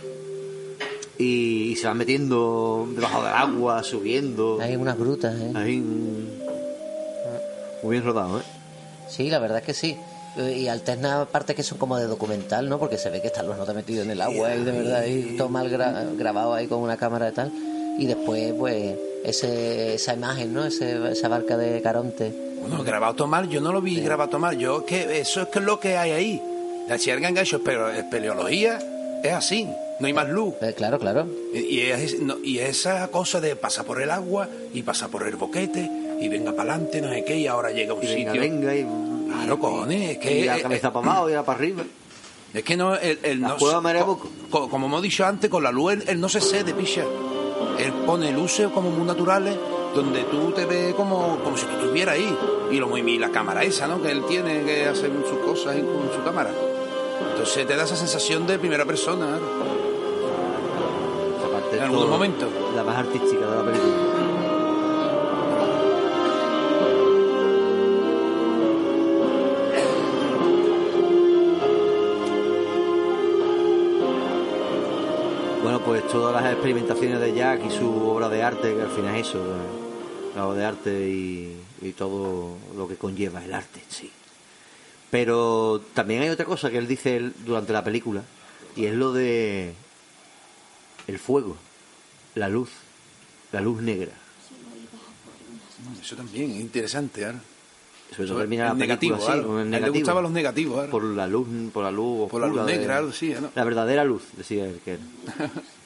Y, 1.17 1.71
y 1.71 1.75
se 1.75 1.85
van 1.87 1.97
metiendo 1.97 2.87
debajo 2.95 3.23
del 3.23 3.33
agua, 3.33 3.83
subiendo. 3.83 4.59
Hay 4.59 4.75
unas 4.75 4.97
grutas, 4.97 5.39
¿eh? 5.39 5.51
Ahí, 5.55 5.77
muy 7.83 7.91
bien 7.91 8.03
rodado, 8.03 8.39
¿eh? 8.39 8.43
Sí, 9.11 9.29
la 9.29 9.39
verdad 9.39 9.59
es 9.59 9.65
que 9.65 9.73
sí. 9.73 9.97
Eh, 10.37 10.59
Y 10.59 10.67
alterna 10.69 11.25
partes 11.25 11.55
que 11.55 11.63
son 11.63 11.77
como 11.77 11.97
de 11.97 12.07
documental, 12.07 12.69
¿no? 12.69 12.79
Porque 12.79 12.97
se 12.97 13.09
ve 13.09 13.21
que 13.21 13.27
están 13.27 13.47
los 13.47 13.57
notas 13.57 13.75
metidos 13.75 14.05
en 14.05 14.11
el 14.11 14.21
agua 14.21 14.55
y 14.55 14.63
de 14.63 14.71
verdad 14.71 15.05
y 15.05 15.35
todo 15.37 15.49
mal 15.49 15.69
gra- 15.69 16.15
grabado 16.17 16.53
ahí 16.53 16.67
con 16.67 16.79
una 16.79 16.95
cámara 16.97 17.29
y 17.29 17.31
tal. 17.33 17.51
Y 17.99 18.05
después, 18.07 18.53
pues, 18.57 18.95
ese, 19.25 19.95
esa 19.95 20.13
imagen, 20.13 20.53
¿no? 20.53 20.65
Ese, 20.65 21.11
esa 21.11 21.27
barca 21.27 21.57
de 21.57 21.81
Caronte. 21.81 22.33
Bueno, 22.61 22.83
grabado 22.83 23.13
tomar, 23.15 23.47
yo 23.49 23.59
no 23.59 23.73
lo 23.73 23.81
vi 23.81 23.99
grabado 23.99 24.29
tomar, 24.29 24.55
yo 24.55 24.85
que 24.85 25.19
eso 25.19 25.41
es 25.41 25.47
que 25.49 25.59
es 25.59 25.65
lo 25.65 25.79
que 25.79 25.97
hay 25.97 26.11
ahí. 26.11 26.41
La 26.87 26.97
cierga 26.97 27.27
engancho, 27.27 27.61
pero 27.63 27.89
espeleología 27.91 28.79
es 29.23 29.33
así, 29.33 29.67
no 29.99 30.07
hay 30.07 30.13
más 30.13 30.29
luz. 30.29 30.53
Eh, 30.61 30.73
claro, 30.75 30.97
claro. 30.99 31.27
Y, 31.53 31.59
y 31.59 31.81
es, 31.91 32.19
no, 32.19 32.37
y 32.43 32.59
esa 32.59 33.07
cosa 33.09 33.39
de 33.41 33.55
pasar 33.55 33.85
por 33.85 34.01
el 34.01 34.09
agua 34.11 34.47
y 34.73 34.83
pasar 34.83 35.09
por 35.09 35.27
el 35.27 35.35
boquete 35.35 35.89
y 36.21 36.29
venga 36.29 36.51
para 36.53 36.73
adelante, 36.75 37.01
no 37.01 37.09
sé 37.09 37.23
qué, 37.25 37.35
y 37.37 37.47
ahora 37.47 37.71
llega 37.71 37.91
a 37.91 37.95
un 37.95 38.03
Y 38.03 38.07
venga, 38.07 38.31
sitio. 38.31 38.41
venga, 38.41 38.75
y, 38.75 38.85
Claro, 39.31 39.59
cojones, 39.59 40.11
es 40.11 40.17
que. 40.19 40.39
y 40.39 40.43
la 40.45 40.61
cabeza 40.61 40.87
eh, 40.87 40.91
para 40.91 41.05
abajo 41.11 41.29
y 41.29 41.33
la 41.33 41.43
para 41.43 41.57
arriba. 41.59 41.83
Es 42.53 42.63
que 42.63 42.77
no, 42.77 42.95
él, 42.95 43.17
él 43.23 43.41
La 43.41 43.47
no 43.49 43.57
co- 44.49 44.69
como 44.69 44.85
hemos 44.87 45.01
dicho 45.01 45.25
antes, 45.25 45.49
con 45.49 45.63
la 45.63 45.71
luz 45.71 45.93
él, 45.93 46.03
él 46.07 46.19
no 46.19 46.29
se 46.29 46.41
cede, 46.41 46.73
picha. 46.73 47.03
Él 47.79 47.93
pone 48.05 48.31
luces 48.31 48.67
como 48.73 48.91
muy 48.91 49.05
naturales, 49.07 49.55
donde 49.95 50.23
tú 50.25 50.51
te 50.51 50.65
ves 50.65 50.93
como, 50.95 51.39
como 51.43 51.57
si 51.57 51.65
tú 51.65 51.71
estuvieras 51.79 52.15
ahí. 52.15 52.37
Y, 52.71 52.75
lo, 52.75 52.87
muy- 52.87 53.17
la 53.17 53.29
cámara 53.31 53.63
esa, 53.63 53.87
¿no? 53.87 54.01
Que 54.01 54.11
él 54.11 54.23
tiene 54.27 54.63
que 54.63 54.85
hacer 54.85 55.11
sus 55.27 55.39
cosas 55.39 55.75
con 55.77 56.11
su 56.13 56.23
cámara. 56.23 56.51
Entonces 57.31 57.65
te 57.65 57.75
da 57.75 57.83
esa 57.83 57.95
sensación 57.95 58.45
de 58.45 58.59
primera 58.59 58.83
persona, 58.85 59.25
¿no? 59.27 59.71
En 61.73 61.79
algún 61.83 62.09
momento. 62.09 62.47
La 62.75 62.83
más 62.83 62.97
artística 62.97 63.45
de 63.47 63.55
la 63.55 63.63
película. 63.63 64.20
Pues 75.91 76.07
todas 76.07 76.41
las 76.41 76.53
experimentaciones 76.53 77.19
de 77.19 77.33
Jack 77.33 77.65
y 77.65 77.69
su 77.69 77.85
obra 78.07 78.29
de 78.29 78.41
arte, 78.41 78.73
que 78.73 78.81
al 78.81 78.91
final 78.91 79.13
es 79.17 79.27
eso, 79.27 79.39
eh, 79.39 80.35
la 80.37 80.47
obra 80.47 80.57
de 80.59 80.65
arte 80.65 81.09
y, 81.09 81.57
y 81.81 81.91
todo 81.91 82.55
lo 82.77 82.87
que 82.87 82.95
conlleva 82.95 83.43
el 83.43 83.53
arte 83.53 83.81
en 83.81 83.91
sí. 83.91 84.09
Pero 85.09 85.81
también 85.93 86.21
hay 86.21 86.29
otra 86.29 86.45
cosa 86.45 86.71
que 86.71 86.77
él 86.77 86.87
dice 86.87 87.17
él 87.17 87.33
durante 87.45 87.73
la 87.73 87.83
película, 87.83 88.23
y 88.77 88.85
es 88.85 88.93
lo 88.93 89.11
de 89.11 89.73
el 91.07 91.19
fuego, 91.19 91.57
la 92.35 92.47
luz, 92.47 92.69
la 93.51 93.59
luz 93.59 93.81
negra. 93.81 94.13
Eso 96.01 96.15
también 96.15 96.51
es 96.51 96.61
interesante, 96.61 97.25
ahora. 97.25 97.41
Sobre 98.15 98.29
todo 98.29 98.39
termina 98.39 98.63
la 98.63 98.69
película 98.71 98.87
negativo, 98.87 99.15
así, 99.17 99.25
claro. 99.25 99.47
con 99.47 99.59
el 99.59 99.73
A 99.73 99.77
él 99.77 99.83
le 99.83 99.89
gustaban 99.89 100.23
los 100.23 100.31
negativos, 100.31 100.75
claro. 100.75 100.91
Por 100.91 101.03
la 101.03 101.27
luz, 101.27 101.47
por 101.73 101.83
la 101.83 101.91
luz 101.91 102.29
Por 102.29 102.39
la 102.39 102.47
luz 102.47 102.65
de- 102.65 102.77
negra, 102.77 102.97
algo 102.99 103.09
así, 103.09 103.35
¿no? 103.41 103.49
La 103.55 103.65
verdadera 103.65 104.05
luz, 104.05 104.23
decía 104.37 104.67
él 104.67 104.79
que 104.85 104.93
era. 104.93 105.01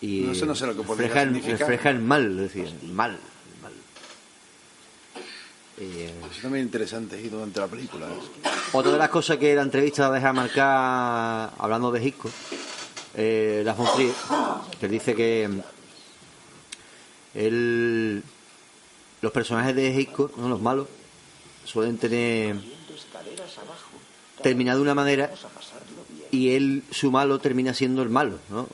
Y 0.00 0.20
No 0.20 0.34
sé, 0.34 0.46
no 0.46 0.54
sé 0.54 0.66
lo 0.66 0.76
que 0.76 0.82
podría 0.82 1.08
refleja 1.08 1.22
el, 1.22 1.58
refleja 1.58 1.90
el 1.90 1.98
mal, 1.98 2.36
decía, 2.36 2.64
el 2.64 2.92
mal, 2.92 3.12
el 3.12 3.62
mal. 3.62 3.72
Eh, 5.78 6.12
Eso 6.30 6.42
también 6.42 6.62
es 6.64 6.66
interesante, 6.68 7.20
y 7.20 7.28
durante 7.28 7.58
la 7.60 7.66
película. 7.66 8.06
¿eh? 8.06 8.48
Otra 8.72 8.92
de 8.92 8.98
las 8.98 9.08
cosas 9.08 9.38
que 9.38 9.54
la 9.54 9.62
entrevista 9.62 10.10
deja 10.10 10.32
marcar, 10.32 11.52
hablando 11.58 11.90
de 11.90 12.04
Hitchcock, 12.04 12.32
eh, 13.14 13.62
la 13.64 13.72
von 13.72 13.88
Trier, 13.96 14.14
que 14.78 14.88
dice 14.88 15.14
que 15.14 15.48
mm, 15.48 15.60
él, 17.34 18.22
los 19.20 19.32
personajes 19.32 19.74
de 19.74 19.90
Hitchcock, 20.00 20.36
¿no? 20.36 20.48
los 20.48 20.60
malos, 20.60 20.86
suelen 21.64 21.98
tener 21.98 22.56
terminado 24.42 24.78
de 24.78 24.82
una 24.82 24.94
manera 24.94 25.30
y 26.30 26.50
él, 26.50 26.84
su 26.90 27.10
malo, 27.10 27.38
termina 27.38 27.74
siendo 27.74 28.02
el 28.02 28.08
malo, 28.08 28.38
¿no? 28.50 28.68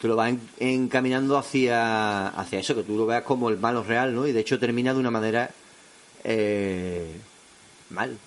Te 0.00 0.08
lo 0.08 0.16
va 0.16 0.28
en- 0.28 0.40
encaminando 0.58 1.36
hacia, 1.38 2.28
hacia 2.28 2.58
eso, 2.58 2.74
que 2.74 2.82
tú 2.82 2.96
lo 2.96 3.06
veas 3.06 3.22
como 3.22 3.48
el 3.48 3.58
malo 3.58 3.82
real, 3.82 4.14
¿no? 4.14 4.26
Y 4.26 4.32
de 4.32 4.40
hecho 4.40 4.58
termina 4.58 4.92
de 4.92 5.00
una 5.00 5.10
manera 5.10 5.50
eh, 6.24 7.12
mal. 7.90 8.18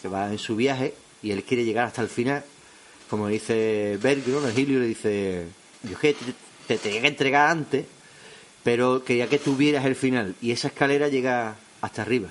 Que 0.00 0.08
va 0.08 0.30
en 0.30 0.38
su 0.38 0.56
viaje 0.56 0.94
y 1.22 1.30
él 1.30 1.42
quiere 1.44 1.64
llegar 1.64 1.86
hasta 1.86 2.02
el 2.02 2.08
final. 2.08 2.44
Como 3.10 3.28
dice 3.28 3.98
Berg, 4.02 4.26
¿no? 4.28 4.40
Virgilio 4.40 4.80
le 4.80 4.86
dice, 4.86 5.46
yo 5.82 5.98
que 5.98 6.14
te, 6.14 6.34
te 6.66 6.78
tenía 6.78 7.02
que 7.02 7.08
entregar 7.08 7.48
antes, 7.50 7.84
pero 8.62 9.04
quería 9.04 9.28
que 9.28 9.38
tú 9.38 9.56
vieras 9.56 9.84
el 9.84 9.96
final. 9.96 10.34
Y 10.40 10.50
esa 10.52 10.68
escalera 10.68 11.08
llega 11.08 11.56
hasta 11.80 12.02
arriba. 12.02 12.28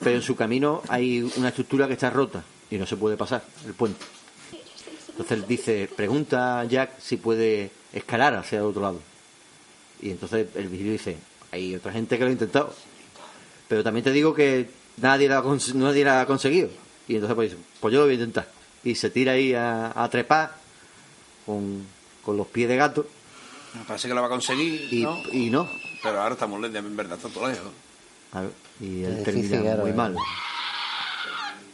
Pero 0.00 0.16
en 0.16 0.22
su 0.22 0.34
camino 0.34 0.82
hay 0.88 1.22
una 1.36 1.48
estructura 1.48 1.86
que 1.86 1.92
está 1.92 2.10
rota 2.10 2.42
y 2.70 2.76
no 2.76 2.86
se 2.86 2.96
puede 2.96 3.16
pasar, 3.16 3.44
el 3.66 3.74
puente. 3.74 4.04
Entonces 5.12 5.38
él 5.38 5.44
dice, 5.46 5.88
pregunta 5.94 6.60
a 6.60 6.64
Jack 6.64 6.98
si 6.98 7.16
puede 7.16 7.70
escalar 7.92 8.34
hacia 8.34 8.58
el 8.58 8.64
otro 8.64 8.82
lado. 8.82 9.00
Y 10.00 10.10
entonces 10.10 10.48
el 10.56 10.68
vigilio 10.68 10.92
dice, 10.92 11.16
hay 11.52 11.74
otra 11.74 11.92
gente 11.92 12.16
que 12.18 12.24
lo 12.24 12.30
ha 12.30 12.32
intentado. 12.32 12.74
Pero 13.68 13.82
también 13.84 14.04
te 14.04 14.10
digo 14.12 14.34
que 14.34 14.68
nadie 14.96 15.28
cons- 15.30 15.74
nadie 15.74 16.04
lo 16.04 16.12
ha 16.12 16.26
conseguido. 16.26 16.68
Y 17.08 17.14
entonces 17.14 17.34
pues 17.34 17.50
dice, 17.50 17.62
pues 17.80 17.92
yo 17.92 18.00
lo 18.00 18.06
voy 18.06 18.12
a 18.12 18.18
intentar. 18.18 18.48
Y 18.84 18.94
se 18.94 19.10
tira 19.10 19.32
ahí 19.32 19.54
a, 19.54 19.92
a 19.94 20.08
trepar 20.08 20.56
con, 21.46 21.86
con 22.24 22.36
los 22.36 22.46
pies 22.48 22.68
de 22.68 22.76
gato 22.76 23.06
Me 23.74 23.84
parece 23.84 24.08
que 24.08 24.14
lo 24.14 24.20
va 24.22 24.26
a 24.26 24.30
conseguir, 24.30 24.88
y 24.92 25.02
¿no? 25.02 25.18
y 25.32 25.50
no. 25.50 25.68
Pero 26.02 26.20
ahora 26.20 26.34
estamos 26.34 26.60
lejos, 26.60 26.76
en 26.76 26.96
verdad 26.96 27.16
está 27.16 27.28
todo 27.28 27.48
lejos. 27.48 27.70
A 28.32 28.40
ver, 28.40 28.50
y 28.80 29.04
él 29.04 29.18
Es 29.18 29.24
termina 29.24 29.76
muy 29.76 29.90
eh. 29.90 29.94
mal. 29.94 30.16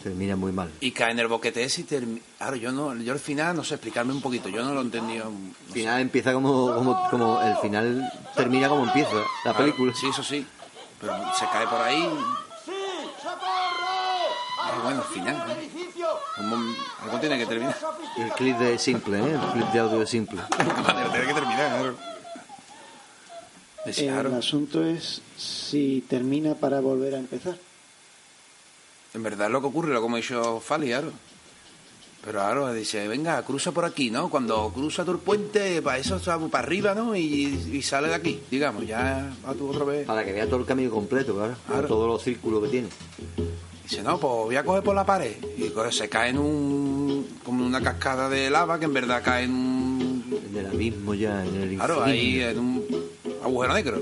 Termina 0.09 0.37
muy 0.37 0.53
mal. 0.53 0.71
Y 0.81 0.93
cae 0.93 1.11
en 1.13 1.19
el 1.19 1.27
boquete 1.29 1.63
ese 1.63 1.83
y 1.83 1.85
termina... 1.85 2.21
Claro, 2.39 2.57
yo 2.57 2.73
no, 2.73 2.97
yo 2.97 3.13
al 3.13 3.19
final, 3.19 3.55
no 3.55 3.63
sé, 3.63 3.75
explicarme 3.75 4.15
un 4.15 4.23
poquito, 4.23 4.49
yo 4.49 4.65
no 4.65 4.73
lo 4.73 4.81
he 4.81 4.85
entendido. 4.85 5.27
no 5.27 5.33
sé. 5.67 5.73
final 5.75 6.01
empieza 6.01 6.33
como, 6.33 6.75
como, 6.75 7.11
como 7.11 7.43
el 7.43 7.57
final 7.59 8.11
termina 8.35 8.71
como 8.71 8.85
empieza 8.85 9.11
la 9.13 9.23
Claro, 9.43 9.59
película. 9.59 9.93
Sí, 9.95 10.07
eso 10.09 10.23
sí. 10.23 10.47
Pero 10.99 11.13
se 11.39 11.45
cae 11.53 11.67
por 11.67 11.81
ahí. 11.83 12.09
Ah, 14.61 14.81
bueno, 14.83 15.03
al 15.03 15.15
final. 15.15 15.37
¿no? 16.41 16.57
Algo 17.05 17.21
tiene 17.21 17.37
que 17.39 17.45
terminar. 17.47 17.77
Y 18.17 18.23
el 18.23 18.31
clip 18.33 18.57
de 18.57 18.79
simple, 18.79 19.19
¿eh? 19.19 19.33
El 19.35 19.53
clip 19.53 19.67
de 19.73 19.79
audio 19.79 19.99
de 19.99 20.07
simple. 20.07 20.41
tiene 20.57 21.27
que 21.27 21.35
terminar. 21.35 21.79
claro. 21.81 21.97
Decía, 23.85 24.21
El 24.21 24.35
asunto 24.35 24.83
es 24.83 25.21
si 25.37 26.03
termina 26.09 26.55
para 26.55 26.81
volver 26.81 27.15
a 27.15 27.19
empezar. 27.19 27.57
En 29.15 29.23
verdad 29.23 29.47
es 29.47 29.53
lo 29.53 29.61
que 29.61 29.67
ocurre, 29.67 29.93
lo 29.93 30.01
como 30.01 30.17
ha 30.17 30.21
dicho 30.21 30.61
Fali, 30.61 30.89
claro. 30.89 31.13
Pero 32.25 32.41
claro, 32.41 32.73
dice, 32.75 33.07
venga, 33.07 33.43
cruza 33.43 33.71
por 33.73 33.85
aquí, 33.85 34.11
¿no? 34.11 34.29
Cuando 34.29 34.71
cruza 34.75 35.03
el 35.03 35.19
puente, 35.19 35.81
para 35.81 35.99
eso 35.99 36.21
para 36.51 36.65
arriba, 36.67 36.95
¿no? 36.95 37.15
Y, 37.15 37.45
y 37.73 37.81
sale 37.83 38.09
de 38.09 38.15
aquí, 38.15 38.41
digamos, 38.51 38.87
ya 38.87 39.33
va 39.47 39.55
tú 39.55 39.69
otra 39.71 39.85
vez. 39.85 40.07
Para 40.07 40.25
que 40.25 40.33
vea 40.33 40.47
todo 40.47 40.59
el 40.61 40.67
camino 40.67 40.91
completo, 40.91 41.35
claro. 41.35 41.55
Claro. 41.67 41.87
Todos 41.89 42.09
los 42.09 42.23
círculos 42.23 42.65
que 42.65 42.69
tiene. 42.71 42.89
Dice, 43.85 44.03
no, 44.03 44.19
pues 44.19 44.33
voy 44.33 44.57
a 44.57 44.65
coger 44.65 44.83
por 44.83 44.95
la 44.95 45.07
pared. 45.07 45.37
Y 45.57 45.73
se 45.93 46.09
cae 46.09 46.31
en 46.31 46.39
un. 46.39 47.39
como 47.45 47.65
una 47.65 47.81
cascada 47.81 48.29
de 48.29 48.51
lava 48.51 48.79
que 48.79 48.85
en 48.87 48.93
verdad 48.95 49.23
cae 49.25 49.45
en 49.45 49.53
un. 49.53 50.41
En 50.51 50.57
el 50.57 50.67
abismo 50.67 51.15
ya, 51.15 51.43
en 51.47 51.55
el 51.63 51.77
Claro, 51.77 52.07
infierno. 52.09 52.13
ahí 52.13 52.41
en 52.43 52.59
un 52.59 52.85
agujero 53.43 53.75
negro. 53.75 54.01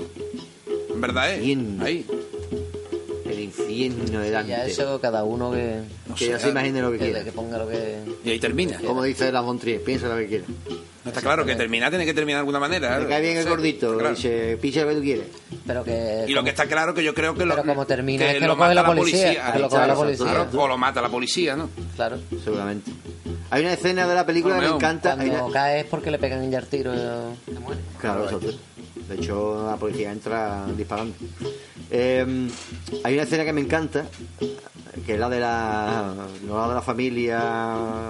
En 0.89 0.99
verdad 1.01 1.31
es. 1.33 1.57
Ahí. 1.79 2.05
El 3.37 3.43
infierno 3.43 4.19
de 4.19 4.31
Dante. 4.31 4.49
Ya 4.51 4.65
eso 4.65 4.99
cada 4.99 5.23
uno 5.23 5.51
que, 5.51 5.81
No 6.07 6.15
que 6.15 6.25
sé, 6.25 6.31
ya 6.31 6.39
se 6.39 6.49
imagine 6.49 6.81
lo 6.81 6.91
que 6.91 6.97
que, 6.97 7.05
quiera. 7.05 7.23
que 7.23 7.31
ponga 7.31 7.57
lo 7.57 7.67
que... 7.67 7.97
Y 8.25 8.29
ahí 8.31 8.39
termina. 8.39 8.79
Como 8.85 9.03
dice 9.03 9.31
la 9.31 9.41
Montrier, 9.41 9.81
piensa 9.83 10.07
lo 10.07 10.15
que 10.17 10.27
quiera. 10.27 10.45
No 11.05 11.11
está 11.11 11.21
claro 11.21 11.45
que 11.45 11.55
terminar 11.55 11.89
tiene 11.89 12.05
que 12.05 12.13
terminar 12.13 12.37
de 12.37 12.41
alguna 12.41 12.59
manera. 12.59 12.87
Te 12.89 12.93
claro. 12.95 13.09
cae 13.09 13.21
bien 13.21 13.37
el 13.37 13.43
Sí, 13.43 13.49
gordito 13.49 13.97
claro. 13.97 14.15
se 14.15 14.57
picha 14.61 14.81
lo 14.81 14.89
que 14.89 14.95
tú 14.95 15.01
quieres. 15.01 15.25
Pero 15.65 15.83
que... 15.83 16.25
Y 16.27 16.33
lo 16.33 16.43
que 16.43 16.49
está 16.49 16.65
claro 16.65 16.93
que 16.93 17.03
yo 17.03 17.13
creo 17.13 17.33
que 17.33 17.45
lo. 17.45 17.53
Pero 17.55 17.65
como 17.67 17.85
termina 17.85 18.25
es 18.29 18.33
que 18.33 18.39
lo 18.41 18.47
lo 18.47 18.57
coge 18.57 18.69
mata 18.69 18.73
la 18.81 18.85
policía, 18.87 19.51
que 19.53 19.59
lo 19.59 19.69
la 19.69 19.69
claro, 19.69 20.49
o 20.53 20.67
lo 20.67 20.77
mata 20.77 21.01
la 21.01 21.09
policía, 21.09 21.55
¿no? 21.55 21.69
Claro. 21.95 22.17
Seguramente. 22.43 22.91
Hay 23.49 23.61
una 23.61 23.73
escena 23.73 24.05
de 24.05 24.15
la 24.15 24.25
película 24.25 24.55
que 24.59 24.67
me 24.67 24.75
encanta. 24.75 25.13
hay 25.13 25.29
Cuando 25.29 25.45
una- 25.45 25.53
cae 25.53 25.79
es 25.81 25.85
porque 25.85 26.11
le 26.11 26.17
pegan 26.19 26.49
ya 26.51 26.59
el 26.59 26.65
tiro 26.67 26.93
y 26.93 26.97
se 27.53 27.59
muere. 27.61 27.79
Claro, 28.01 28.25
exacto. 28.25 28.47
De 29.07 29.15
hecho, 29.15 29.65
la 29.65 29.77
policía 29.77 30.11
entra 30.11 30.65
disparando. 30.75 31.15
Eh, 31.89 32.49
hay 33.03 33.13
una 33.13 33.23
escena 33.23 33.45
que 33.45 33.53
me 33.53 33.61
encanta, 33.61 34.05
que 35.05 35.13
es 35.13 35.19
la 35.19 35.29
de 35.29 35.39
la, 35.39 36.13
no 36.45 36.57
la 36.59 36.67
de 36.67 36.73
la 36.75 36.81
familia, 36.81 38.09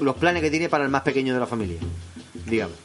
los 0.00 0.16
planes 0.16 0.42
que 0.42 0.50
tiene 0.50 0.68
para 0.68 0.84
el 0.84 0.90
más 0.90 1.02
pequeño 1.02 1.32
de 1.34 1.40
la 1.40 1.46
familia, 1.46 1.78
digamos. 2.46 2.76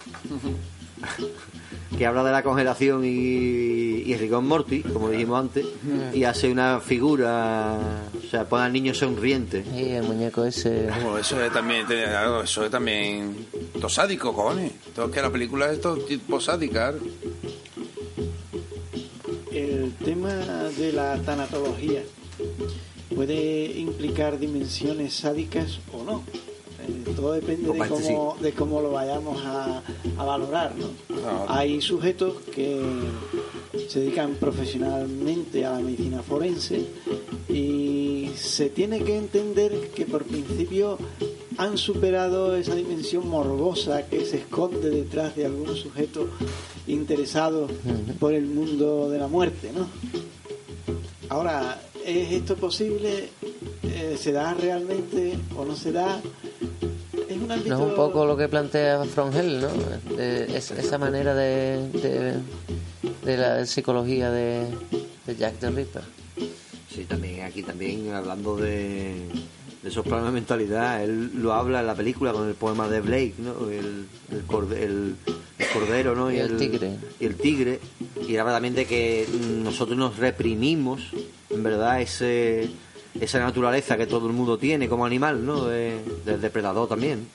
Que 1.97 2.05
habla 2.05 2.23
de 2.23 2.31
la 2.31 2.43
congelación 2.43 3.03
y, 3.05 4.03
y 4.05 4.13
and 4.13 4.47
Morty, 4.47 4.81
como 4.81 5.09
dijimos 5.09 5.39
antes, 5.39 5.65
y 6.13 6.23
hace 6.23 6.51
una 6.51 6.79
figura, 6.79 7.79
o 8.17 8.29
sea, 8.29 8.47
pone 8.47 8.65
al 8.65 8.73
niño 8.73 8.93
sonriente. 8.93 9.63
Y 9.73 9.91
el 9.91 10.03
muñeco 10.03 10.45
ese... 10.45 10.89
Bueno, 11.01 11.17
eso 11.17 11.43
es 11.43 11.51
también, 11.51 11.85
eso 12.43 12.65
es 12.65 12.71
también 12.71 13.35
todo 13.73 13.89
sádico, 13.89 14.33
cojones. 14.33 14.73
Todo 14.93 15.09
que 15.11 15.21
la 15.21 15.31
película 15.31 15.71
es 15.71 15.81
todo 15.81 15.97
tipo 15.97 16.39
sádica. 16.39 16.93
El 19.51 19.93
tema 20.03 20.33
de 20.77 20.91
la 20.91 21.21
tanatología 21.21 22.03
puede 23.15 23.77
implicar 23.77 24.37
dimensiones 24.37 25.13
sádicas 25.13 25.79
o 25.93 26.03
no. 26.03 26.23
Todo 27.15 27.33
depende 27.33 27.71
de 27.71 27.87
cómo, 27.87 28.37
de 28.39 28.51
cómo 28.53 28.81
lo 28.81 28.91
vayamos 28.91 29.41
a, 29.45 29.81
a 30.17 30.23
valorar. 30.23 30.73
¿no? 30.75 30.87
No. 31.15 31.45
Hay 31.47 31.81
sujetos 31.81 32.35
que 32.53 32.81
se 33.87 33.99
dedican 33.99 34.35
profesionalmente 34.35 35.65
a 35.65 35.71
la 35.71 35.79
medicina 35.79 36.21
forense 36.21 36.85
y 37.49 38.29
se 38.35 38.69
tiene 38.69 39.03
que 39.03 39.17
entender 39.17 39.91
que 39.95 40.05
por 40.05 40.23
principio 40.23 40.97
han 41.57 41.77
superado 41.77 42.55
esa 42.55 42.75
dimensión 42.75 43.27
morbosa 43.29 44.07
que 44.07 44.25
se 44.25 44.37
esconde 44.37 44.89
detrás 44.89 45.35
de 45.35 45.45
algún 45.45 45.75
sujeto 45.75 46.27
interesado 46.87 47.67
por 48.19 48.33
el 48.33 48.45
mundo 48.45 49.09
de 49.09 49.19
la 49.19 49.27
muerte, 49.27 49.71
¿no? 49.73 49.87
Ahora, 51.29 51.81
¿es 52.05 52.31
esto 52.31 52.55
posible? 52.55 53.29
Eh, 53.83 54.17
¿Se 54.19 54.31
da 54.31 54.53
realmente 54.53 55.37
o 55.57 55.65
no 55.65 55.75
se 55.75 55.91
da? 55.91 56.21
Es 57.35 57.41
un 57.41 57.51
ámbito... 57.51 57.69
No 57.77 57.83
es 57.83 57.89
un 57.89 57.95
poco 57.95 58.25
lo 58.25 58.37
que 58.37 58.47
plantea 58.47 59.03
Frongel, 59.05 59.61
¿no? 59.61 59.67
De- 60.15 60.57
es- 60.57 60.71
esa 60.71 60.97
manera 60.97 61.33
de, 61.35 61.89
de, 61.91 62.33
de 63.25 63.37
la 63.37 63.65
psicología 63.65 64.31
de, 64.31 64.65
de 65.25 65.35
Jack 65.35 65.55
the 65.59 65.69
Ripper. 65.69 66.03
Sí, 66.93 67.03
también 67.05 67.41
aquí 67.43 67.61
también 67.61 68.13
hablando 68.13 68.55
de, 68.55 69.27
de 69.83 69.89
esos 69.89 70.05
planos 70.05 70.27
de 70.27 70.31
mentalidad, 70.31 71.03
él 71.03 71.31
lo 71.35 71.53
habla 71.53 71.81
en 71.81 71.87
la 71.87 71.95
película 71.95 72.31
con 72.31 72.47
el 72.47 72.55
poema 72.55 72.87
de 72.87 73.01
Blake, 73.01 73.33
¿no? 73.39 73.69
El, 73.69 74.07
el, 74.31 74.45
corde- 74.47 74.83
el- 74.83 75.15
el 75.57 75.67
cordero, 75.73 76.15
¿no? 76.15 76.31
Y 76.31 76.37
el 76.37 76.55
tigre. 76.57 76.91
Y 77.19 77.25
el 77.25 77.35
tigre. 77.35 77.79
Y 78.27 78.37
habla 78.37 78.53
también 78.53 78.75
de 78.75 78.85
que 78.85 79.27
nosotros 79.63 79.97
nos 79.97 80.17
reprimimos, 80.17 81.01
en 81.49 81.63
verdad, 81.63 82.01
ese 82.01 82.69
esa 83.19 83.39
naturaleza 83.39 83.97
que 83.97 84.07
todo 84.07 84.27
el 84.27 84.33
mundo 84.33 84.57
tiene 84.57 84.87
como 84.89 85.05
animal, 85.05 85.45
¿no? 85.45 85.65
De- 85.65 85.99
del 86.25 86.41
depredador 86.41 86.87
también. 86.87 87.27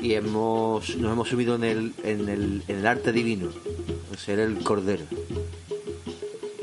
Y 0.00 0.14
hemos, 0.14 0.96
nos 0.96 1.12
hemos 1.12 1.28
subido 1.28 1.54
en 1.56 1.64
el, 1.64 1.92
en 2.04 2.28
el, 2.28 2.62
en 2.68 2.76
el 2.78 2.86
arte 2.86 3.12
divino, 3.12 3.50
en 4.10 4.18
ser 4.18 4.38
el 4.38 4.58
cordero. 4.62 5.04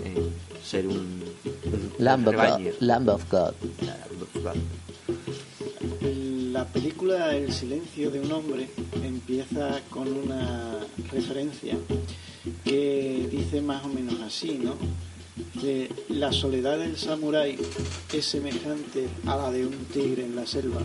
En 0.04 0.34
ser 0.64 0.88
un, 0.88 0.96
un 0.96 1.92
Lamb 2.00 2.28
of 2.28 2.34
God. 2.34 2.42
rebaño. 2.42 2.72
Lamb 2.80 3.10
of 3.10 3.24
God. 3.32 3.54
Lamb 3.82 4.22
of 4.22 4.44
God. 4.44 4.56
la 6.52 6.66
película 6.66 7.36
El 7.36 7.54
silencio 7.54 8.10
de 8.10 8.20
un 8.20 8.32
hombre 8.32 8.68
empieza 9.04 9.80
con 9.92 10.08
una 10.12 10.80
referencia 11.12 11.78
que 12.64 13.28
dice 13.30 13.62
más 13.62 13.86
o 13.86 13.90
menos 13.90 14.20
así, 14.22 14.60
¿no? 14.64 14.74
Que 15.62 15.90
la 16.10 16.32
soledad 16.32 16.78
del 16.78 16.98
samurái 16.98 17.58
es 18.14 18.26
semejante 18.26 19.08
a 19.26 19.36
la 19.36 19.52
de 19.52 19.66
un 19.66 19.74
tigre 19.92 20.26
en 20.26 20.36
la 20.36 20.46
selva. 20.46 20.82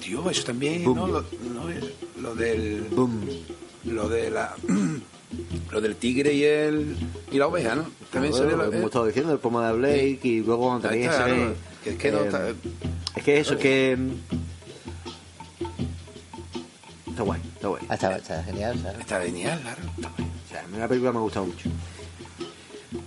Tío, 0.00 0.28
eso 0.30 0.42
también, 0.44 0.84
Boom. 0.84 0.96
¿no? 0.96 1.06
Lo, 1.06 1.20
no, 1.22 1.64
lo 2.20 2.34
del... 2.34 2.82
Boom. 2.90 3.20
Lo 3.84 4.08
de 4.08 4.30
la... 4.30 4.54
Lo 5.70 5.82
del 5.82 5.96
tigre 5.96 6.32
y 6.32 6.42
el 6.42 6.96
y 7.30 7.36
la 7.36 7.48
oveja, 7.48 7.74
¿no? 7.74 7.84
También 8.10 8.32
Claro, 8.32 8.48
se 8.48 8.56
ve 8.56 8.56
lo 8.64 8.70
la- 8.70 8.74
hemos 8.74 8.86
estado 8.88 9.04
diciendo, 9.04 9.30
el 9.34 9.38
pomo 9.38 9.60
de 9.60 9.72
Blake 9.74 10.20
y 10.22 10.40
luego 10.40 10.76
Ahí 10.76 10.80
también 10.80 11.10
está, 11.10 11.24
se 11.26 11.30
ve... 11.30 11.36
claro, 11.36 11.54
que 11.84 11.90
es 11.90 11.96
que 11.98 12.10
no 12.12 12.18
está- 12.20 12.48
Es 13.14 13.22
que 13.22 13.38
eso, 13.40 13.52
es 13.52 13.60
que... 13.60 13.96
mm, 13.98 14.10
Está 17.10 17.22
guay, 17.24 17.40
está 17.54 17.68
guay. 17.68 17.82
Ah, 17.90 17.94
está, 17.94 18.16
está 18.16 18.42
genial, 18.44 18.78
¿sabes? 18.82 19.00
Está 19.00 19.20
genial, 19.22 19.60
claro. 19.60 19.82
O 19.98 20.50
sea, 20.50 20.64
a 20.64 20.66
mí 20.68 20.78
la 20.78 20.88
película 20.88 21.12
me 21.12 21.18
ha 21.18 21.22
gustado 21.22 21.44
mucho. 21.44 21.68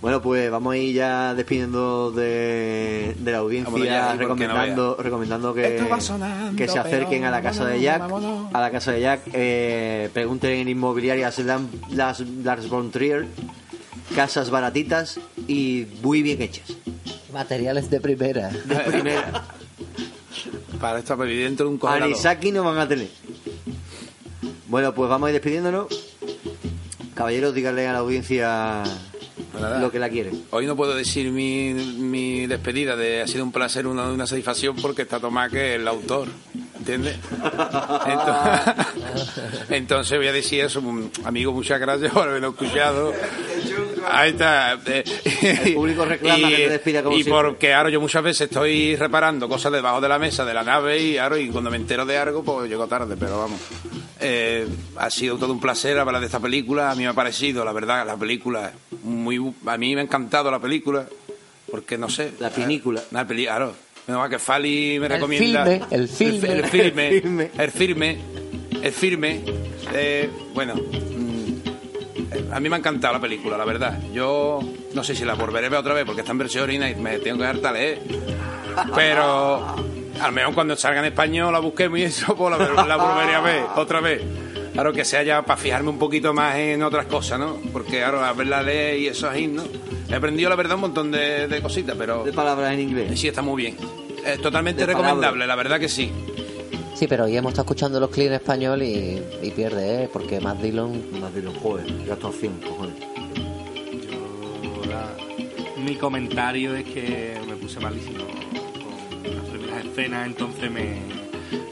Bueno, 0.00 0.22
pues 0.22 0.48
vamos 0.50 0.74
a 0.74 0.76
ir 0.76 0.94
ya 0.94 1.34
despidiendo 1.34 2.12
de, 2.12 3.16
de 3.18 3.32
la 3.32 3.38
audiencia, 3.38 4.14
no 4.14 4.18
recomendando, 4.18 4.96
recomendando 4.96 5.54
que, 5.54 5.84
que 6.56 6.68
se 6.68 6.78
acerquen 6.78 7.22
pero 7.22 7.28
a 7.28 7.30
la 7.32 7.42
casa 7.42 7.64
de 7.66 7.80
Jack. 7.80 8.00
vámonos. 8.02 8.54
A 8.54 8.60
la 8.60 8.70
casa 8.70 8.92
de 8.92 9.00
Jack, 9.00 9.22
eh, 9.32 10.08
pregunten 10.12 10.52
en 10.52 10.68
inmobiliarias 10.68 11.38
las 11.40 12.20
Lars 12.20 12.68
von 12.68 12.92
Trier, 12.92 13.26
casas 14.14 14.50
baratitas 14.50 15.18
y 15.48 15.88
muy 16.00 16.22
bien 16.22 16.42
hechas. 16.42 16.76
Materiales 17.32 17.90
de 17.90 18.00
primera. 18.00 18.50
De 18.50 18.76
primera. 18.76 19.44
Para 20.80 21.00
estar 21.00 21.18
dentro 21.18 21.66
de 21.66 21.72
un 21.72 21.78
congelador. 21.78 22.12
Anisaki 22.12 22.52
no 22.52 22.62
van 22.62 22.78
a 22.78 22.86
tener. 22.86 23.08
Bueno, 24.68 24.94
pues 24.94 25.08
vamos 25.10 25.26
a 25.26 25.30
ir 25.30 25.34
despidiéndonos. 25.34 25.86
Caballeros, 27.14 27.54
díganle 27.54 27.86
a 27.88 27.92
la 27.92 27.98
audiencia 27.98 28.82
Lo 29.80 29.90
que 29.90 29.98
la 29.98 30.08
quieren. 30.08 30.44
Hoy 30.50 30.66
no 30.66 30.74
puedo 30.76 30.94
decir 30.94 31.30
mi, 31.30 31.72
mi 31.74 32.46
despedida 32.46 32.96
de 32.96 33.22
ha 33.22 33.26
sido 33.26 33.44
un 33.44 33.52
placer, 33.52 33.86
una, 33.86 34.04
una 34.08 34.26
satisfacción 34.26 34.76
porque 34.76 35.02
está 35.02 35.20
Tomás 35.20 35.50
que 35.50 35.74
es 35.74 35.80
el 35.80 35.86
autor, 35.88 36.28
¿entiendes? 36.78 37.16
Entonces, 38.06 38.86
entonces 39.70 40.18
voy 40.18 40.28
a 40.28 40.32
decir 40.32 40.64
eso, 40.64 40.82
amigo, 41.24 41.52
muchas 41.52 41.78
gracias 41.80 42.12
por 42.12 42.28
habernos 42.28 42.52
escuchado. 42.54 43.12
Ahí 44.10 44.30
está. 44.30 44.78
eh, 44.86 45.04
El 45.66 45.74
público 45.74 46.04
reclama 46.04 46.48
que 46.48 46.56
te 46.56 46.68
despida 46.70 47.02
como 47.02 47.16
Y 47.16 47.22
siempre. 47.22 47.42
porque 47.48 47.74
ahora 47.74 47.90
yo 47.90 48.00
muchas 48.00 48.22
veces 48.22 48.48
estoy 48.50 48.96
reparando 48.96 49.48
cosas 49.48 49.70
debajo 49.72 50.00
de 50.00 50.08
la 50.08 50.18
mesa 50.18 50.44
de 50.44 50.54
la 50.54 50.64
nave 50.64 51.00
y 51.00 51.18
ahora 51.18 51.38
y 51.38 51.48
cuando 51.48 51.70
me 51.70 51.76
entero 51.76 52.04
de 52.04 52.18
algo 52.18 52.42
pues 52.42 52.68
llego 52.68 52.86
tarde, 52.86 53.16
pero 53.18 53.38
vamos. 53.38 53.60
Eh, 54.22 54.68
ha 54.96 55.10
sido 55.10 55.36
todo 55.36 55.52
un 55.52 55.60
placer 55.60 55.98
hablar 55.98 56.20
de 56.20 56.26
esta 56.26 56.40
película. 56.40 56.90
A 56.90 56.94
mí 56.94 57.02
me 57.02 57.08
ha 57.08 57.12
parecido, 57.12 57.64
la 57.64 57.72
verdad, 57.72 58.06
la 58.06 58.16
película 58.16 58.72
muy. 59.02 59.36
A 59.66 59.76
mí 59.76 59.94
me 59.94 60.00
ha 60.00 60.04
encantado 60.04 60.50
la 60.50 60.60
película, 60.60 61.06
porque 61.70 61.98
no 61.98 62.08
sé. 62.08 62.32
La 62.38 62.50
película. 62.50 63.02
La 63.10 63.26
peli, 63.26 63.44
claro. 63.44 63.74
Menos 64.06 64.28
que 64.28 64.38
Fali 64.38 64.98
me 64.98 65.06
El 65.06 65.12
recomienda. 65.12 65.64
filme, 65.64 65.86
el 65.90 66.08
filme. 66.08 66.48
El, 66.52 66.64
filme. 66.66 67.08
El 67.08 67.20
filme. 67.22 67.50
El 67.58 67.70
firme. 67.70 68.18
El 68.82 68.92
firme. 68.92 69.40
Eh, 69.94 70.30
bueno. 70.54 70.74
mm, 70.74 71.52
eh, 72.32 72.44
A 72.52 72.60
mí 72.60 72.68
me 72.68 72.76
ha 72.76 72.78
encantado 72.78 73.14
la 73.14 73.20
película, 73.20 73.56
la 73.56 73.64
verdad. 73.64 74.00
Yo 74.12 74.60
no 74.94 75.04
sé 75.04 75.14
si 75.14 75.24
la 75.24 75.34
volveré 75.34 75.66
a 75.66 75.70
ver 75.70 75.78
otra 75.80 75.94
vez 75.94 76.04
porque 76.04 76.20
está 76.22 76.32
en 76.32 76.38
versión 76.38 76.64
original 76.64 76.90
y 76.90 76.94
me 76.96 77.18
tengo 77.18 77.38
que 77.38 77.44
hartar 77.46 77.74
leer. 77.74 78.00
Pero 78.94 79.76
al 80.22 80.32
menos 80.32 80.54
cuando 80.54 80.76
salga 80.76 81.00
en 81.00 81.06
español 81.06 81.52
la 81.52 81.58
busquemos 81.58 81.98
y 81.98 82.02
eso, 82.04 82.34
pues 82.36 82.56
la, 82.58 82.84
la 82.86 82.96
volveré 82.96 83.34
a 83.34 83.40
ver 83.40 83.62
otra 83.76 84.00
vez. 84.00 84.22
Claro 84.72 84.92
que 84.92 85.04
sea 85.04 85.22
ya 85.22 85.42
para 85.42 85.58
fijarme 85.60 85.90
un 85.90 85.98
poquito 85.98 86.32
más 86.32 86.56
en 86.56 86.82
otras 86.82 87.04
cosas, 87.06 87.38
¿no? 87.38 87.58
Porque 87.72 88.02
ahora 88.02 88.28
a 88.28 88.32
verla 88.32 88.62
leer 88.62 88.98
y 89.00 89.06
eso 89.08 89.28
ahí, 89.28 89.46
¿no? 89.46 89.62
He 90.08 90.14
aprendido, 90.14 90.48
la 90.48 90.56
verdad, 90.56 90.76
un 90.76 90.82
montón 90.82 91.10
de, 91.10 91.46
de 91.46 91.60
cositas, 91.60 91.94
pero 91.98 92.24
De 92.24 92.32
palabras 92.32 92.72
en 92.72 92.80
inglés. 92.80 93.20
sí 93.20 93.28
está 93.28 93.42
muy 93.42 93.62
bien. 93.62 93.76
Es 94.24 94.40
totalmente 94.40 94.80
De 94.82 94.86
recomendable, 94.86 95.46
la 95.46 95.56
verdad 95.56 95.78
que 95.78 95.88
sí. 95.90 96.10
Sí, 96.94 97.06
pero 97.06 97.24
hoy 97.24 97.36
hemos 97.36 97.50
estado 97.52 97.64
escuchando 97.64 97.98
los 98.00 98.08
clips 98.10 98.28
en 98.28 98.34
español 98.34 98.82
y, 98.82 99.20
y 99.42 99.50
pierde, 99.50 100.04
¿eh? 100.04 100.10
Porque 100.12 100.40
Matt 100.40 100.58
Dillon... 100.60 101.20
Más 101.20 101.34
de 101.34 101.42
los 101.42 101.56
joder, 101.58 101.84
qué 102.04 102.12
actuación, 102.12 102.54
cojones. 102.66 102.94
Yo, 104.10 104.90
la- 104.90 105.16
mi 105.82 105.96
comentario 105.96 106.74
es 106.76 106.84
que 106.84 107.34
me 107.46 107.56
puse 107.56 107.80
malísimo 107.80 108.24
escenas, 109.92 110.26
entonces 110.26 110.70
me. 110.70 110.96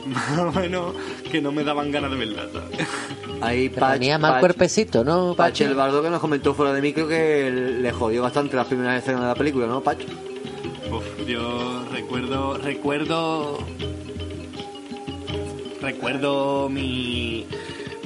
Más 0.06 0.38
o 0.38 0.52
menos 0.52 0.94
que 1.30 1.40
no 1.40 1.52
me 1.52 1.62
daban 1.64 1.90
ganas 1.92 2.10
de 2.10 2.16
verla, 2.16 2.42
¿sabes? 2.52 2.86
Ahí 3.40 3.68
Pero 3.68 3.90
tenía 3.92 4.18
mal 4.18 4.32
Pach- 4.34 4.40
cuerpecito, 4.40 5.04
¿no, 5.04 5.34
Pach 5.36 5.50
Pachi? 5.50 5.64
el 5.64 5.74
bardo 5.74 6.02
que 6.02 6.10
nos 6.10 6.20
comentó 6.20 6.52
fuera 6.52 6.72
de 6.72 6.82
micro 6.82 7.06
que 7.08 7.50
le 7.80 7.92
jodió 7.92 8.22
bastante 8.22 8.56
las 8.56 8.66
primeras 8.66 9.02
escenas 9.02 9.20
de 9.22 9.26
la 9.28 9.34
película, 9.34 9.66
¿no, 9.66 9.80
Pach? 9.82 9.98
Uf, 10.90 11.26
yo 11.26 11.84
recuerdo, 11.92 12.58
recuerdo, 12.58 13.58
recuerdo 15.80 16.68
mi, 16.68 17.46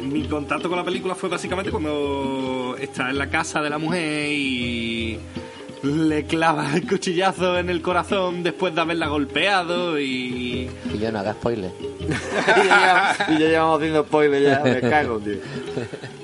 mi 0.03 0.23
contacto 0.25 0.69
con 0.69 0.79
la 0.79 0.85
película 0.85 1.15
fue 1.15 1.29
básicamente 1.29 1.71
cuando 1.71 2.77
está 2.79 3.11
en 3.11 3.19
la 3.19 3.29
casa 3.29 3.63
de 3.63 3.71
la 3.71 3.79
mujer 3.79 4.31
y 4.31 5.19
le 5.85 6.25
clava 6.25 6.75
el 6.75 6.87
cuchillazo 6.87 7.59
en 7.59 7.71
el 7.71 7.83
corazón 7.83 8.43
después 8.43 8.75
de 8.75 8.81
haberla 8.81 9.09
golpeado 9.09 9.99
y 9.99 10.71
Y 10.93 10.99
yo 10.99 11.13
no 11.13 11.19
haga 11.21 11.33
spoiler. 11.35 11.71
y, 12.01 12.07
ya, 12.67 13.17
y 13.29 13.33
ya 13.33 13.47
llevamos 13.49 13.79
haciendo 13.79 14.05
spoiler 14.05 14.43
ya, 14.43 14.61
me 14.65 14.81
cago, 14.81 15.19
tío. 15.19 15.37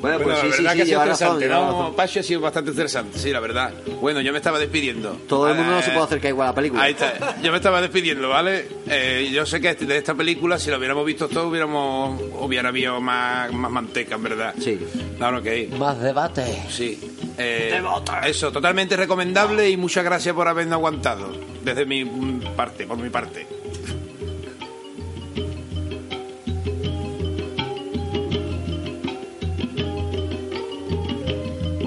Bueno, 0.00 0.18
Bueno, 0.18 0.24
pues 0.24 0.28
la 0.28 0.42
sí, 0.42 0.56
sí, 0.56 0.62
verdad 0.62 0.72
sí, 0.72 0.76
que 0.76 0.82
ha 0.82 0.86
sido 0.86 0.98
razón, 1.04 1.34
interesante, 1.34 1.48
razón. 1.48 1.94
Ha 2.20 2.22
sido 2.22 2.40
bastante 2.40 2.70
interesante, 2.70 3.18
sí, 3.18 3.30
la 3.30 3.40
verdad. 3.40 3.72
Bueno, 4.00 4.20
yo 4.20 4.32
me 4.32 4.38
estaba 4.38 4.58
despidiendo. 4.58 5.12
Todo 5.28 5.48
el 5.50 5.56
mundo 5.56 5.72
no 5.72 5.78
Eh, 5.80 5.82
se 5.82 5.90
puede 5.90 6.04
acercar 6.04 6.30
igual 6.30 6.48
a 6.48 6.50
la 6.50 6.54
película. 6.54 6.82
Ahí 6.82 6.92
está. 6.92 7.36
Yo 7.42 7.50
me 7.50 7.56
estaba 7.58 7.80
despidiendo, 7.82 8.28
¿vale? 8.28 8.66
Eh, 8.88 9.30
yo 9.32 9.44
sé 9.46 9.60
que 9.60 9.74
de 9.74 9.96
esta 9.98 10.14
película, 10.14 10.58
si 10.58 10.70
la 10.70 10.78
hubiéramos 10.78 11.04
visto 11.04 11.28
todo, 11.28 11.48
hubiéramos, 11.48 12.20
hubiera 12.40 12.68
habido 12.70 13.00
más, 13.00 13.52
más 13.52 13.70
manteca, 13.70 14.14
en 14.14 14.22
verdad. 14.22 14.54
Sí. 14.58 14.78
Claro 15.18 15.42
que 15.42 15.68
Más 15.78 16.00
debate. 16.00 16.62
sí. 16.70 16.98
Eh, 17.38 17.80
eso, 18.26 18.52
totalmente 18.52 18.96
recomendable 18.96 19.70
y 19.70 19.76
muchas 19.76 20.04
gracias 20.04 20.34
por 20.34 20.46
habernos 20.48 20.74
aguantado. 20.74 21.30
Desde 21.62 21.84
mi 21.86 22.04
mm, 22.04 22.54
parte, 22.56 22.86
por 22.86 22.98
mi 22.98 23.08
parte. 23.10 23.46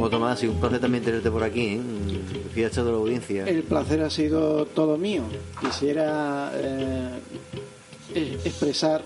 Como 0.04 0.12
Tomás, 0.12 0.34
ha 0.34 0.42
sido 0.42 0.52
un 0.52 0.60
placer 0.60 0.82
también 0.82 1.02
tenerte 1.02 1.32
por 1.32 1.46
aquí, 1.46 1.62
¿eh? 1.62 1.82
De 2.54 2.70
la 2.84 2.92
audiencia. 2.92 3.48
El 3.48 3.64
placer 3.64 4.02
ha 4.02 4.10
sido 4.10 4.66
todo 4.66 4.98
mío. 4.98 5.24
Quisiera 5.62 6.52
eh, 6.56 7.20
eh, 8.14 8.38
expresar 8.44 9.02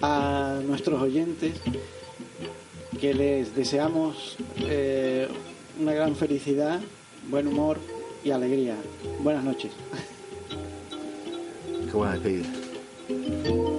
a 0.00 0.58
nuestros 0.66 1.00
oyentes 1.00 1.52
que 3.00 3.14
les 3.14 3.54
deseamos 3.54 4.36
eh, 4.62 5.28
una 5.78 5.92
gran 5.92 6.16
felicidad, 6.16 6.80
buen 7.30 7.46
humor 7.46 7.78
y 8.24 8.32
alegría. 8.32 8.74
Buenas 9.20 9.44
noches. 9.44 9.70
Qué 11.86 11.92
buena 11.92 12.14
despedida. 12.14 13.71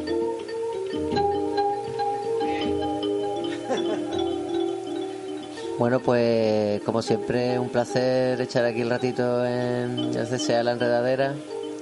Bueno, 5.79 5.99
pues 5.99 6.81
como 6.83 7.01
siempre, 7.01 7.57
un 7.59 7.69
placer 7.69 8.39
echar 8.39 8.63
aquí 8.63 8.81
el 8.81 8.89
ratito 8.89 9.45
en 9.45 10.13
el 10.15 10.27
CSA 10.27 10.63
La 10.63 10.73
Enredadera 10.73 11.33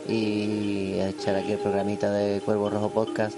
y 0.07 0.93
echar 0.99 1.35
aquí 1.35 1.51
el 1.51 1.59
programita 1.59 2.11
de 2.11 2.41
Cuervo 2.41 2.69
Rojo 2.69 2.89
Podcast. 2.89 3.37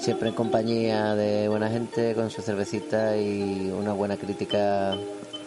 Siempre 0.00 0.28
en 0.28 0.34
compañía 0.34 1.14
de 1.14 1.48
buena 1.48 1.70
gente, 1.70 2.14
con 2.14 2.30
su 2.30 2.42
cervecita 2.42 3.16
y 3.16 3.70
una 3.70 3.92
buena 3.92 4.16
crítica 4.16 4.96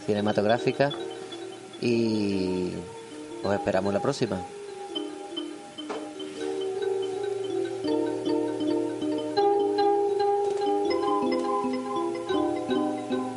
cinematográfica. 0.05 0.89
Y 1.81 2.71
os 3.43 3.53
esperamos 3.53 3.93
la 3.93 4.01
próxima. 4.01 4.41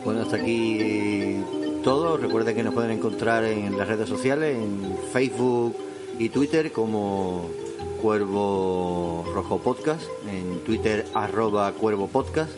Bueno, 0.05 0.23
hasta 0.23 0.37
aquí 0.37 0.82
Recuerden 2.17 2.55
que 2.55 2.63
nos 2.63 2.75
pueden 2.75 2.91
encontrar 2.91 3.45
en 3.45 3.77
las 3.77 3.89
redes 3.89 4.09
sociales, 4.09 4.57
en 4.57 4.97
Facebook 5.13 5.77
y 6.19 6.29
Twitter 6.29 6.73
como 6.73 7.49
Cuervo 8.01 9.25
Rojo 9.35 9.59
Podcast, 9.59 10.03
en 10.31 10.61
Twitter 10.61 11.07
arroba 11.15 11.73
Cuervo 11.73 12.09
Podcast. 12.09 12.53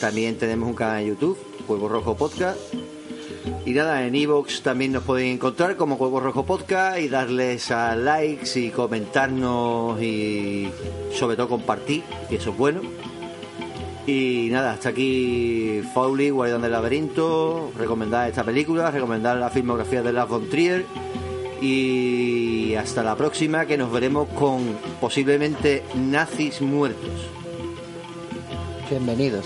También 0.00 0.38
tenemos 0.38 0.68
un 0.68 0.74
canal 0.74 1.02
de 1.02 1.10
YouTube, 1.10 1.38
Cuervo 1.66 1.88
Rojo 1.88 2.16
Podcast. 2.16 2.58
Y 3.64 3.72
nada, 3.72 4.06
en 4.06 4.14
Evox 4.14 4.62
también 4.62 4.92
nos 4.92 5.04
pueden 5.04 5.28
encontrar 5.28 5.76
como 5.76 5.96
Huevo 5.96 6.20
Rojo 6.20 6.44
Podcast 6.44 6.98
y 6.98 7.08
darles 7.08 7.70
a 7.70 7.94
likes 7.96 8.58
y 8.58 8.70
comentarnos 8.70 10.00
y 10.00 10.70
sobre 11.12 11.36
todo 11.36 11.48
compartir, 11.48 12.02
que 12.28 12.36
eso 12.36 12.50
es 12.50 12.56
bueno. 12.56 12.80
Y 14.08 14.48
nada, 14.50 14.72
hasta 14.72 14.88
aquí 14.88 15.82
Fowley, 15.92 16.30
Guardián 16.30 16.62
del 16.62 16.72
Laberinto, 16.72 17.70
recomendar 17.76 18.26
esta 18.26 18.42
película, 18.42 18.90
recomendar 18.90 19.36
la 19.36 19.50
filmografía 19.50 20.02
de 20.02 20.14
Lars 20.14 20.30
von 20.30 20.48
Trier 20.48 20.86
y 21.60 22.74
hasta 22.74 23.02
la 23.02 23.16
próxima 23.16 23.66
que 23.66 23.76
nos 23.76 23.92
veremos 23.92 24.26
con 24.30 24.78
posiblemente 24.98 25.82
nazis 25.94 26.62
muertos. 26.62 27.28
Bienvenidos. 28.88 29.44